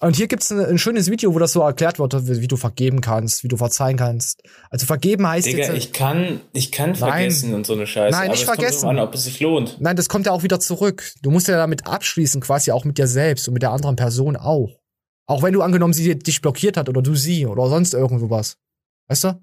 Und 0.00 0.14
hier 0.14 0.28
gibt's 0.28 0.50
ein, 0.52 0.60
ein 0.60 0.78
schönes 0.78 1.10
Video, 1.10 1.34
wo 1.34 1.40
das 1.40 1.52
so 1.52 1.60
erklärt 1.60 1.98
wird, 1.98 2.14
wie, 2.28 2.40
wie 2.40 2.46
du 2.46 2.56
vergeben 2.56 3.00
kannst, 3.00 3.42
wie 3.42 3.48
du 3.48 3.56
verzeihen 3.56 3.96
kannst. 3.96 4.42
Also 4.70 4.86
vergeben 4.86 5.26
heißt 5.26 5.48
Digga, 5.48 5.58
jetzt. 5.58 5.76
ich 5.76 5.92
kann, 5.92 6.40
ich 6.52 6.70
kann 6.70 6.90
Nein. 6.90 6.96
vergessen 6.98 7.52
und 7.52 7.66
so 7.66 7.72
eine 7.72 7.86
Scheiße. 7.86 8.16
Nein, 8.16 8.30
nicht 8.30 8.42
es 8.42 8.46
kommt 8.46 8.60
vergessen. 8.60 8.82
drauf 8.82 8.90
An, 8.90 8.98
ob 9.00 9.14
es 9.14 9.24
sich 9.24 9.40
lohnt. 9.40 9.80
Nein, 9.80 9.96
das 9.96 10.08
kommt 10.08 10.26
ja 10.26 10.32
auch 10.32 10.44
wieder 10.44 10.60
zurück. 10.60 11.12
Du 11.22 11.32
musst 11.32 11.48
ja 11.48 11.56
damit 11.56 11.88
abschließen, 11.88 12.40
quasi 12.40 12.70
auch 12.70 12.84
mit 12.84 12.96
dir 12.96 13.08
selbst 13.08 13.48
und 13.48 13.54
mit 13.54 13.62
der 13.62 13.72
anderen 13.72 13.96
Person 13.96 14.36
auch. 14.36 14.81
Auch 15.26 15.42
wenn 15.42 15.52
du 15.52 15.62
angenommen 15.62 15.92
sie 15.92 16.18
dich 16.18 16.40
blockiert 16.40 16.76
hat 16.76 16.88
oder 16.88 17.02
du 17.02 17.14
sie 17.14 17.46
oder 17.46 17.68
sonst 17.68 17.94
irgendwas. 17.94 18.58
Weißt 19.08 19.24
du? 19.24 19.42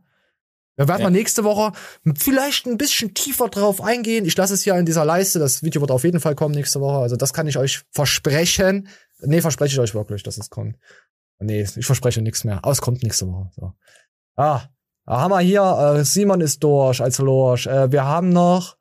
Da 0.80 0.88
werden 0.88 1.01
wir 1.01 1.10
nächste 1.10 1.43
Woche 1.43 1.73
vielleicht 2.15 2.65
ein 2.65 2.77
bisschen 2.77 3.14
tiefer 3.14 3.49
drauf 3.49 3.81
eingehen. 3.81 4.23
Ich 4.23 4.38
lasse 4.38 4.53
es 4.53 4.64
hier 4.64 4.76
in 4.76 4.85
dieser 4.85 5.03
Leiste. 5.03 5.38
Das 5.38 5.61
Video 5.61 5.81
wird 5.81 5.91
auf 5.91 6.06
jeden 6.06 6.22
Fall 6.22 6.35
kommen 6.35 6.56
nächste 6.56 6.80
Woche. 6.80 6.99
Also 6.99 7.18
das 7.18 7.34
kann 7.34 7.47
ich 7.47 7.57
euch 7.57 7.81
versprechen. 7.91 8.88
Nee, 9.19 9.41
verspreche 9.41 9.73
ich 9.73 9.80
euch 9.80 9.93
wirklich, 9.93 10.23
dass 10.23 10.38
es 10.38 10.49
kommt. 10.49 10.77
Nee, 11.39 11.68
ich 11.76 11.85
verspreche 11.85 12.22
nichts 12.22 12.45
mehr. 12.45 12.60
Aber 12.60 12.72
es 12.72 12.80
kommt 12.80 13.03
nächste 13.03 13.27
Woche. 13.27 13.49
So. 13.57 13.73
Ah, 14.38 14.69
da 15.06 15.19
haben 15.19 15.31
wir 15.31 15.41
hier, 15.41 15.97
äh, 15.97 16.06
Simon 16.06 16.39
ist 16.39 16.64
durch 16.64 17.01
als 17.01 17.18
Lorsch. 17.18 17.68
Äh, 17.68 17.91
wir 17.91 18.06
haben 18.06 18.30
noch, 18.30 18.77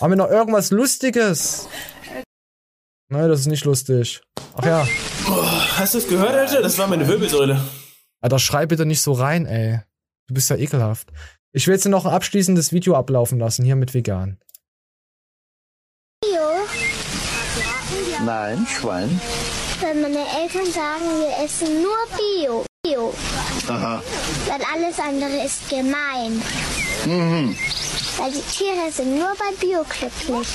haben 0.00 0.12
wir 0.12 0.16
noch 0.16 0.30
irgendwas 0.30 0.70
Lustiges? 0.70 1.68
Nein, 3.08 3.28
das 3.28 3.40
ist 3.40 3.46
nicht 3.46 3.64
lustig. 3.64 4.20
Ach 4.54 4.64
ja. 4.64 4.86
Hast 5.28 5.94
du 5.94 5.98
es 5.98 6.08
gehört, 6.08 6.34
Alter? 6.34 6.62
Das 6.62 6.78
war 6.78 6.86
meine 6.86 7.06
Wirbelsäule. 7.06 7.60
Alter, 8.20 8.38
schrei 8.38 8.66
bitte 8.66 8.86
nicht 8.86 9.02
so 9.02 9.12
rein, 9.12 9.46
ey. 9.46 9.80
Du 10.26 10.34
bist 10.34 10.50
ja 10.50 10.56
ekelhaft. 10.56 11.10
Ich 11.52 11.66
will 11.66 11.74
jetzt 11.74 11.86
noch 11.86 12.06
ein 12.06 12.12
abschließendes 12.12 12.72
Video 12.72 12.94
ablaufen 12.94 13.38
lassen, 13.38 13.64
hier 13.64 13.76
mit 13.76 13.94
vegan. 13.94 14.38
Bio. 16.22 16.40
Nein, 18.24 18.66
Schwein. 18.66 19.20
Wenn 19.80 20.02
meine 20.02 20.24
Eltern 20.42 20.66
sagen, 20.72 21.04
wir 21.20 21.44
essen 21.44 21.82
nur 21.82 21.96
Bio. 22.16 22.64
Bio. 22.82 23.14
Aha. 23.68 24.02
Weil 24.46 24.60
alles 24.74 24.98
andere 24.98 25.44
ist 25.44 25.68
gemein. 25.68 26.42
Mhm. 27.06 27.56
Weil 28.18 28.32
die 28.32 28.40
Tiere 28.40 28.90
sind 28.90 29.16
nur 29.16 29.32
bei 29.38 29.54
Bio 29.60 29.84
glücklich. 29.84 30.48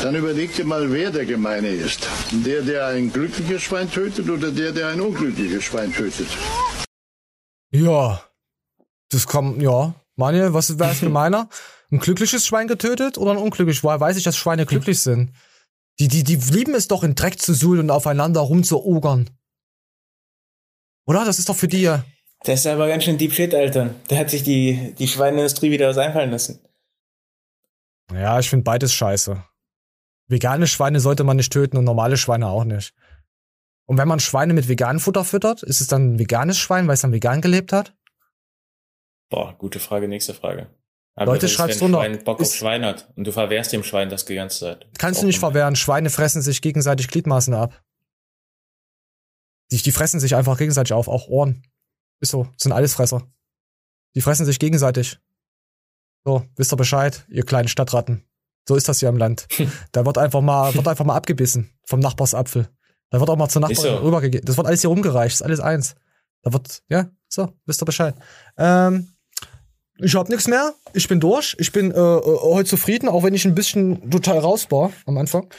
Dann 0.00 0.14
überleg 0.14 0.54
dir 0.54 0.64
mal, 0.64 0.92
wer 0.92 1.10
der 1.10 1.26
Gemeine 1.26 1.68
ist. 1.68 2.08
Der, 2.30 2.62
der 2.62 2.86
ein 2.86 3.12
glückliches 3.12 3.62
Schwein 3.62 3.90
tötet 3.90 4.30
oder 4.30 4.52
der, 4.52 4.70
der 4.70 4.88
ein 4.88 5.00
unglückliches 5.00 5.64
Schwein 5.64 5.92
tötet. 5.92 6.28
Ja. 7.72 8.22
Das 9.10 9.26
kommt, 9.26 9.60
ja. 9.60 9.92
Manuel, 10.14 10.54
was 10.54 10.78
wäre 10.78 10.92
es 10.92 11.00
gemeiner? 11.00 11.48
Ein 11.90 11.98
glückliches 11.98 12.46
Schwein 12.46 12.68
getötet 12.68 13.18
oder 13.18 13.32
ein 13.32 13.38
unglückliches? 13.38 13.82
Woher 13.82 13.98
weiß 13.98 14.16
ich, 14.16 14.22
dass 14.22 14.36
Schweine 14.36 14.64
glücklich 14.64 15.00
sind? 15.00 15.32
Die, 15.98 16.06
die, 16.06 16.22
die 16.22 16.36
lieben 16.36 16.74
es 16.76 16.86
doch, 16.86 17.02
in 17.02 17.16
Dreck 17.16 17.42
zu 17.42 17.54
suhlen 17.54 17.80
und 17.80 17.90
aufeinander 17.90 18.40
rumzuogern. 18.40 19.28
Oder? 21.06 21.24
Das 21.24 21.40
ist 21.40 21.48
doch 21.48 21.56
für 21.56 21.66
die 21.66 21.82
ja. 21.82 22.04
Das 22.44 22.60
ist 22.60 22.66
aber 22.68 22.86
ganz 22.86 23.02
schön 23.02 23.18
Deep 23.18 23.32
Shit, 23.32 23.52
Alter. 23.52 23.94
Da 24.06 24.16
hat 24.16 24.30
sich 24.30 24.44
die, 24.44 24.94
die 24.96 25.08
Schweineindustrie 25.08 25.72
wieder 25.72 25.88
was 25.88 25.98
einfallen 25.98 26.30
lassen. 26.30 26.60
Ja, 28.12 28.38
ich 28.38 28.50
finde 28.50 28.64
beides 28.64 28.92
scheiße. 28.92 29.42
Vegane 30.28 30.66
Schweine 30.66 31.00
sollte 31.00 31.24
man 31.24 31.36
nicht 31.36 31.52
töten 31.52 31.76
und 31.76 31.84
normale 31.84 32.16
Schweine 32.16 32.48
auch 32.48 32.64
nicht. 32.64 32.94
Und 33.86 33.98
wenn 33.98 34.08
man 34.08 34.20
Schweine 34.20 34.54
mit 34.54 34.68
veganem 34.68 35.00
Futter 35.00 35.24
füttert, 35.24 35.62
ist 35.62 35.80
es 35.80 35.88
dann 35.88 36.14
ein 36.14 36.18
veganes 36.18 36.58
Schwein, 36.58 36.86
weil 36.86 36.94
es 36.94 37.00
dann 37.00 37.12
vegan 37.12 37.40
gelebt 37.40 37.72
hat? 37.72 37.96
Boah, 39.28 39.56
gute 39.58 39.80
Frage, 39.80 40.06
nächste 40.06 40.34
Frage. 40.34 40.68
Leute, 41.16 41.46
ist, 41.46 41.52
schreibt's 41.52 41.80
wenn 41.80 41.88
ein 41.88 41.94
runter. 41.94 42.06
Schwein 42.06 42.24
Bock 42.24 42.40
auf 42.40 42.54
Schwein 42.54 42.84
hat 42.84 43.12
und 43.16 43.26
du 43.26 43.32
verwehrst 43.32 43.72
dem 43.72 43.82
Schwein 43.82 44.08
das 44.08 44.24
die 44.24 44.36
ganze 44.36 44.60
Zeit. 44.60 44.88
Kannst 44.98 45.22
du 45.22 45.26
nicht 45.26 45.38
verwehren. 45.38 45.76
Schweine 45.76 46.10
fressen 46.10 46.40
sich 46.40 46.62
gegenseitig 46.62 47.08
Gliedmaßen 47.08 47.52
ab. 47.54 47.82
Die, 49.70 49.78
die 49.78 49.92
fressen 49.92 50.20
sich 50.20 50.34
einfach 50.34 50.58
gegenseitig 50.58 50.92
auf, 50.92 51.08
auch 51.08 51.28
Ohren. 51.28 51.62
Ist 52.20 52.30
so, 52.30 52.48
sind 52.56 52.72
alles 52.72 52.94
Fresser. 52.94 53.22
Die 54.14 54.20
fressen 54.20 54.46
sich 54.46 54.58
gegenseitig. 54.58 55.18
So, 56.24 56.44
wisst 56.56 56.72
ihr 56.72 56.76
Bescheid, 56.76 57.24
ihr 57.28 57.44
kleinen 57.44 57.68
Stadtratten. 57.68 58.24
So 58.68 58.76
ist 58.76 58.88
das 58.88 59.00
hier 59.00 59.08
im 59.08 59.16
Land. 59.16 59.48
da 59.92 60.04
wird 60.04 60.18
einfach 60.18 60.40
mal, 60.40 60.74
wird 60.74 60.86
einfach 60.86 61.04
mal 61.04 61.16
abgebissen 61.16 61.70
vom 61.84 62.00
Nachbarsapfel. 62.00 62.68
Da 63.10 63.18
wird 63.18 63.28
auch 63.28 63.36
mal 63.36 63.48
zur 63.48 63.62
Nachbarin 63.62 63.96
so. 63.96 63.96
rübergegeben. 63.96 64.46
Das 64.46 64.56
wird 64.56 64.66
alles 64.66 64.82
hier 64.82 64.90
rumgereicht, 64.90 65.34
ist 65.34 65.42
alles 65.42 65.60
eins. 65.60 65.96
Da 66.42 66.52
wird, 66.52 66.82
ja, 66.88 67.10
so, 67.28 67.52
wisst 67.66 67.82
ihr 67.82 67.86
Bescheid. 67.86 68.14
Ähm, 68.56 69.08
ich 69.98 70.14
hab 70.14 70.28
nichts 70.28 70.46
mehr. 70.46 70.74
Ich 70.94 71.08
bin 71.08 71.20
durch. 71.20 71.56
Ich 71.58 71.72
bin 71.72 71.90
äh, 71.90 71.98
äh, 71.98 72.20
heute 72.42 72.68
zufrieden, 72.68 73.08
auch 73.08 73.22
wenn 73.22 73.34
ich 73.34 73.44
ein 73.44 73.54
bisschen 73.54 74.10
total 74.10 74.38
raus 74.38 74.70
war 74.70 74.92
am 75.06 75.18
Anfang. 75.18 75.52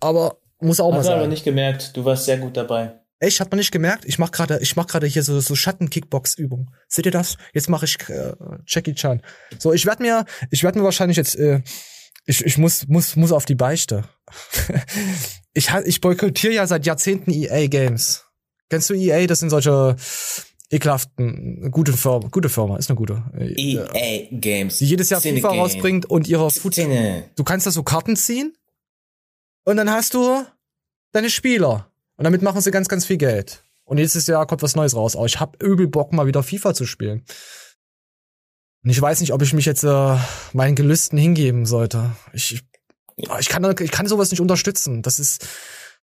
Aber 0.00 0.38
muss 0.60 0.80
auch 0.80 0.90
mal 0.90 0.98
Hast 0.98 1.08
du 1.08 1.14
aber 1.14 1.26
nicht 1.26 1.44
gemerkt, 1.44 1.96
du 1.96 2.04
warst 2.04 2.26
sehr 2.26 2.38
gut 2.38 2.56
dabei. 2.56 3.00
Echt, 3.24 3.40
hat 3.40 3.50
man 3.50 3.58
nicht 3.58 3.72
gemerkt? 3.72 4.04
Ich 4.04 4.18
mach 4.18 4.30
gerade, 4.30 4.58
ich 4.60 4.76
mach 4.76 4.86
gerade 4.86 5.06
hier 5.06 5.22
so 5.22 5.40
so 5.40 5.54
Schatten-Kickbox-Übung. 5.54 6.70
Seht 6.88 7.06
ihr 7.06 7.12
das? 7.12 7.38
Jetzt 7.54 7.70
mache 7.70 7.86
ich 7.86 7.96
äh, 8.10 8.34
Jackie 8.66 8.94
Chan. 8.94 9.22
So, 9.58 9.72
ich 9.72 9.86
werde 9.86 10.02
mir, 10.02 10.26
ich 10.50 10.62
werde 10.62 10.78
mir 10.78 10.84
wahrscheinlich 10.84 11.16
jetzt, 11.16 11.34
äh, 11.36 11.62
ich, 12.26 12.44
ich 12.44 12.58
muss 12.58 12.86
muss 12.86 13.16
muss 13.16 13.32
auf 13.32 13.46
die 13.46 13.54
Beichte. 13.54 14.04
ich 15.54 15.70
ich 15.86 16.02
boykottiere 16.02 16.52
ja 16.52 16.66
seit 16.66 16.84
Jahrzehnten 16.84 17.30
EA 17.30 17.66
Games. 17.68 18.24
Kennst 18.68 18.90
du 18.90 18.94
EA? 18.94 19.26
Das 19.26 19.38
sind 19.40 19.48
solche 19.48 19.96
ekelhaften, 20.70 21.70
gute 21.70 21.94
Firma, 21.94 22.28
gute 22.28 22.50
Firma, 22.50 22.76
ist 22.76 22.90
eine 22.90 22.96
gute. 22.96 23.22
Äh, 23.38 23.54
EA 23.56 24.28
Games. 24.32 24.78
die 24.78 24.86
jedes 24.86 25.08
Jahr 25.08 25.22
Cinegame. 25.22 25.54
FIFA 25.54 25.62
rausbringt 25.62 26.06
und 26.06 26.28
ihre 26.28 26.50
Food 26.50 26.76
Du 26.76 27.44
kannst 27.44 27.66
da 27.66 27.70
so 27.70 27.82
Karten 27.82 28.16
ziehen 28.16 28.54
und 29.64 29.78
dann 29.78 29.90
hast 29.90 30.12
du 30.12 30.44
deine 31.12 31.30
Spieler. 31.30 31.90
Und 32.16 32.24
damit 32.24 32.42
machen 32.42 32.60
sie 32.60 32.70
ganz, 32.70 32.88
ganz 32.88 33.04
viel 33.04 33.16
Geld. 33.16 33.64
Und 33.84 33.96
nächstes 33.96 34.26
Jahr 34.26 34.46
kommt 34.46 34.62
was 34.62 34.76
Neues 34.76 34.96
raus. 34.96 35.16
Aber 35.16 35.26
ich 35.26 35.40
hab 35.40 35.62
übel 35.62 35.88
Bock, 35.88 36.12
mal 36.12 36.26
wieder 36.26 36.42
FIFA 36.42 36.74
zu 36.74 36.86
spielen. 36.86 37.24
Und 38.82 38.90
ich 38.90 39.00
weiß 39.00 39.20
nicht, 39.20 39.32
ob 39.32 39.42
ich 39.42 39.52
mich 39.52 39.66
jetzt 39.66 39.84
äh, 39.84 40.16
meinen 40.52 40.74
Gelüsten 40.74 41.18
hingeben 41.18 41.66
sollte. 41.66 42.14
Ich, 42.32 42.62
ich, 43.16 43.28
ich, 43.40 43.48
kann, 43.48 43.64
ich 43.80 43.90
kann 43.90 44.06
sowas 44.06 44.30
nicht 44.30 44.40
unterstützen. 44.40 45.02
Das 45.02 45.18
ist, 45.18 45.46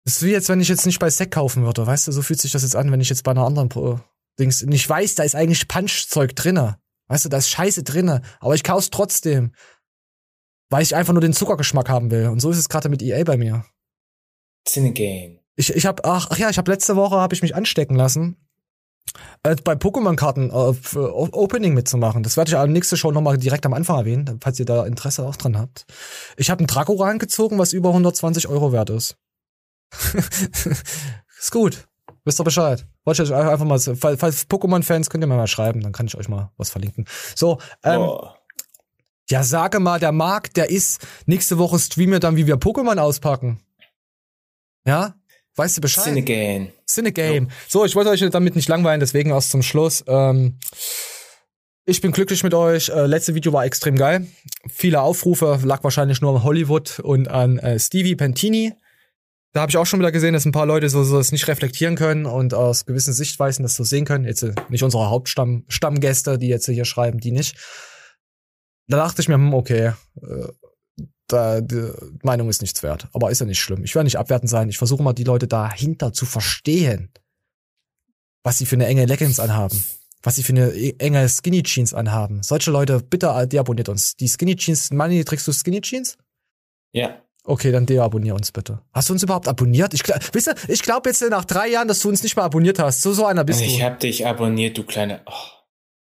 das 0.04 0.16
ist 0.16 0.22
wie 0.22 0.32
jetzt, 0.32 0.48
wenn 0.48 0.60
ich 0.60 0.68
jetzt 0.68 0.86
nicht 0.86 0.98
bei 0.98 1.10
Sec 1.10 1.30
kaufen 1.30 1.64
würde. 1.64 1.86
Weißt 1.86 2.06
du, 2.06 2.12
so 2.12 2.22
fühlt 2.22 2.40
sich 2.40 2.52
das 2.52 2.62
jetzt 2.62 2.76
an, 2.76 2.90
wenn 2.90 3.00
ich 3.00 3.08
jetzt 3.08 3.24
bei 3.24 3.30
einer 3.30 3.46
anderen 3.46 3.68
Pro 3.68 4.00
Dings. 4.38 4.62
Und 4.62 4.72
ich 4.72 4.88
weiß, 4.88 5.14
da 5.14 5.22
ist 5.22 5.34
eigentlich 5.34 5.68
Punchzeug 5.68 6.34
drinne. 6.36 6.78
Weißt 7.08 7.24
du, 7.24 7.28
da 7.28 7.38
ist 7.38 7.48
Scheiße 7.48 7.84
drinne. 7.84 8.22
Aber 8.40 8.54
ich 8.54 8.64
kauf's 8.64 8.90
trotzdem. 8.90 9.54
Weil 10.68 10.82
ich 10.82 10.94
einfach 10.96 11.12
nur 11.12 11.22
den 11.22 11.32
Zuckergeschmack 11.32 11.88
haben 11.88 12.10
will. 12.10 12.26
Und 12.26 12.40
so 12.40 12.50
ist 12.50 12.58
es 12.58 12.68
gerade 12.68 12.88
mit 12.88 13.00
EA 13.00 13.22
bei 13.24 13.36
mir. 13.36 13.64
Cinegame. 14.66 15.45
Ich, 15.56 15.74
ich 15.74 15.86
hab, 15.86 16.06
ach, 16.06 16.28
ach 16.30 16.38
ja, 16.38 16.50
ich 16.50 16.58
habe 16.58 16.70
letzte 16.70 16.96
Woche 16.96 17.16
habe 17.16 17.34
ich 17.34 17.42
mich 17.42 17.54
anstecken 17.54 17.96
lassen, 17.96 18.36
äh, 19.42 19.56
bei 19.56 19.74
Pokémon-Karten 19.74 20.50
äh, 20.50 20.98
Opening 20.98 21.74
mitzumachen. 21.74 22.22
Das 22.22 22.36
werde 22.36 22.50
ich 22.50 22.56
aber 22.56 22.66
nächste 22.66 22.96
Show 22.96 23.12
nochmal 23.12 23.38
direkt 23.38 23.66
am 23.66 23.72
Anfang 23.72 23.98
erwähnen, 23.98 24.38
falls 24.42 24.58
ihr 24.58 24.66
da 24.66 24.84
Interesse 24.86 25.24
auch 25.24 25.36
dran 25.36 25.58
habt. 25.58 25.86
Ich 26.36 26.50
habe 26.50 26.60
einen 26.60 26.66
Dracoran 26.66 27.18
gezogen, 27.18 27.58
was 27.58 27.72
über 27.72 27.90
120 27.90 28.48
Euro 28.48 28.72
wert 28.72 28.90
ist. 28.90 29.16
ist 31.38 31.52
gut. 31.52 31.86
Wisst 32.24 32.40
ihr 32.40 32.44
Bescheid. 32.44 32.86
Wollte 33.04 33.22
ich 33.22 33.30
euch 33.30 33.36
einfach 33.36 33.64
mal, 33.64 33.78
falls, 33.78 34.20
falls 34.20 34.48
Pokémon-Fans 34.48 35.10
könnt 35.10 35.22
ihr 35.22 35.28
mir 35.28 35.36
mal 35.36 35.46
schreiben, 35.46 35.80
dann 35.80 35.92
kann 35.92 36.06
ich 36.06 36.16
euch 36.16 36.28
mal 36.28 36.50
was 36.56 36.70
verlinken. 36.70 37.06
So, 37.36 37.58
ähm, 37.84 38.10
ja, 39.30 39.42
sage 39.44 39.80
mal, 39.80 40.00
der 40.00 40.12
Marc, 40.12 40.54
der 40.54 40.70
ist 40.70 41.06
nächste 41.26 41.58
Woche 41.58 41.78
streamen 41.78 42.12
wir 42.12 42.20
dann, 42.20 42.36
wie 42.36 42.46
wir 42.46 42.56
Pokémon 42.56 42.98
auspacken. 42.98 43.60
Ja? 44.84 45.14
Weißt 45.56 45.76
du 45.76 45.80
Bescheid? 45.80 46.04
Cinegame. 46.04 46.72
Cinegame. 46.86 47.48
So, 47.66 47.84
ich 47.84 47.96
wollte 47.96 48.10
euch 48.10 48.20
damit 48.30 48.56
nicht 48.56 48.68
langweilen, 48.68 49.00
deswegen 49.00 49.30
erst 49.30 49.50
zum 49.50 49.62
Schluss. 49.62 50.04
Ähm, 50.06 50.58
ich 51.86 52.00
bin 52.00 52.12
glücklich 52.12 52.42
mit 52.42 52.52
euch. 52.52 52.90
Äh, 52.90 53.06
letzte 53.06 53.34
Video 53.34 53.52
war 53.52 53.64
extrem 53.64 53.96
geil. 53.96 54.26
Viele 54.68 55.00
Aufrufe, 55.00 55.58
lag 55.64 55.82
wahrscheinlich 55.82 56.20
nur 56.20 56.36
an 56.36 56.42
Hollywood 56.42 57.00
und 57.00 57.28
an 57.28 57.58
äh, 57.58 57.78
Stevie 57.78 58.16
Pentini. 58.16 58.74
Da 59.52 59.62
habe 59.62 59.70
ich 59.70 59.78
auch 59.78 59.86
schon 59.86 60.00
wieder 60.00 60.12
gesehen, 60.12 60.34
dass 60.34 60.44
ein 60.44 60.52
paar 60.52 60.66
Leute 60.66 60.90
so, 60.90 61.02
so 61.04 61.16
das 61.16 61.32
nicht 61.32 61.48
reflektieren 61.48 61.96
können 61.96 62.26
und 62.26 62.52
aus 62.52 62.84
gewissen 62.84 63.14
Sichtweisen 63.14 63.62
das 63.62 63.76
so 63.76 63.84
sehen 63.84 64.04
können. 64.04 64.26
Jetzt 64.26 64.42
äh, 64.42 64.54
nicht 64.68 64.82
unsere 64.82 65.08
Hauptstammgäste, 65.08 66.36
die 66.38 66.48
jetzt 66.48 66.66
hier 66.66 66.84
schreiben, 66.84 67.20
die 67.20 67.30
nicht. 67.32 67.56
Da 68.88 68.98
dachte 68.98 69.22
ich 69.22 69.28
mir, 69.28 69.36
hm, 69.36 69.54
okay, 69.54 69.92
äh, 70.20 70.48
da, 71.28 71.60
die 71.60 71.90
Meinung 72.22 72.48
ist 72.48 72.62
nichts 72.62 72.82
wert. 72.82 73.08
Aber 73.12 73.30
ist 73.30 73.40
ja 73.40 73.46
nicht 73.46 73.58
schlimm. 73.60 73.84
Ich 73.84 73.94
werde 73.94 74.04
nicht 74.04 74.18
abwertend 74.18 74.50
sein. 74.50 74.68
Ich 74.68 74.78
versuche 74.78 75.02
mal, 75.02 75.12
die 75.12 75.24
Leute 75.24 75.46
dahinter 75.48 76.12
zu 76.12 76.26
verstehen, 76.26 77.10
was 78.44 78.58
sie 78.58 78.66
für 78.66 78.76
eine 78.76 78.86
enge 78.86 79.06
Leggings 79.06 79.40
anhaben, 79.40 79.82
was 80.22 80.36
sie 80.36 80.42
für 80.42 80.52
eine 80.52 80.70
e- 80.72 80.94
enge 80.98 81.28
Skinny 81.28 81.62
Jeans 81.62 81.94
anhaben. 81.94 82.42
Solche 82.42 82.70
Leute, 82.70 83.00
bitte 83.00 83.46
deabonniert 83.48 83.88
uns. 83.88 84.16
Die 84.16 84.28
Skinny 84.28 84.56
Jeans, 84.56 84.90
Manni, 84.92 85.24
trägst 85.24 85.46
du 85.48 85.52
Skinny 85.52 85.80
Jeans? 85.80 86.16
Ja. 86.92 87.20
Okay, 87.44 87.70
dann 87.70 87.86
deabonnier 87.86 88.34
uns 88.34 88.50
bitte. 88.50 88.82
Hast 88.92 89.08
du 89.08 89.12
uns 89.12 89.22
überhaupt 89.22 89.46
abonniert? 89.46 89.94
Ich, 89.94 90.02
wisst 90.32 90.48
ihr, 90.48 90.54
ich 90.68 90.82
glaube 90.82 91.08
jetzt 91.10 91.22
nach 91.30 91.44
drei 91.44 91.68
Jahren, 91.68 91.86
dass 91.86 92.00
du 92.00 92.08
uns 92.08 92.22
nicht 92.22 92.34
mal 92.36 92.42
abonniert 92.44 92.78
hast. 92.80 93.02
So, 93.02 93.12
so 93.12 93.24
einer 93.26 93.44
bist 93.44 93.60
Ich 93.62 93.78
du. 93.78 93.84
hab 93.84 94.00
dich 94.00 94.26
abonniert, 94.26 94.76
du 94.78 94.82
kleine. 94.84 95.20
Oh. 95.26 95.32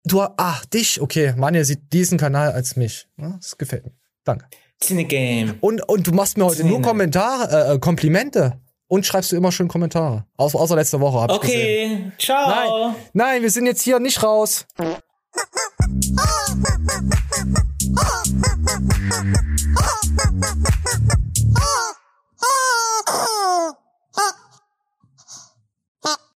Du, 0.04 0.22
ach, 0.22 0.64
dich, 0.66 1.00
okay. 1.00 1.34
Manja 1.36 1.64
sieht 1.64 1.92
diesen 1.92 2.16
Kanal 2.16 2.52
als 2.52 2.76
mich. 2.76 3.08
Das 3.16 3.58
gefällt 3.58 3.84
mir. 3.84 3.92
Danke. 4.24 4.46
Cinegame. 4.80 5.56
Und, 5.60 5.88
und 5.88 6.06
du 6.06 6.12
machst 6.12 6.36
mir 6.36 6.44
heute 6.44 6.58
Cine. 6.58 6.70
nur 6.70 6.82
Kommentare, 6.82 7.70
äh, 7.70 7.74
äh, 7.74 7.78
Komplimente. 7.78 8.60
Und 8.88 9.04
schreibst 9.04 9.32
du 9.32 9.36
immer 9.36 9.50
schön 9.50 9.66
Kommentare. 9.66 10.26
Au 10.36 10.46
außer 10.46 10.76
letzte 10.76 11.00
Woche. 11.00 11.20
Hab 11.20 11.32
okay, 11.32 11.88
gesehen. 11.88 12.12
ciao. 12.18 12.90
Nein, 12.90 12.94
nein, 13.14 13.42
wir 13.42 13.50
sind 13.50 13.66
jetzt 13.66 13.82
hier 13.82 13.98
nicht 13.98 14.22
raus. 14.22 14.66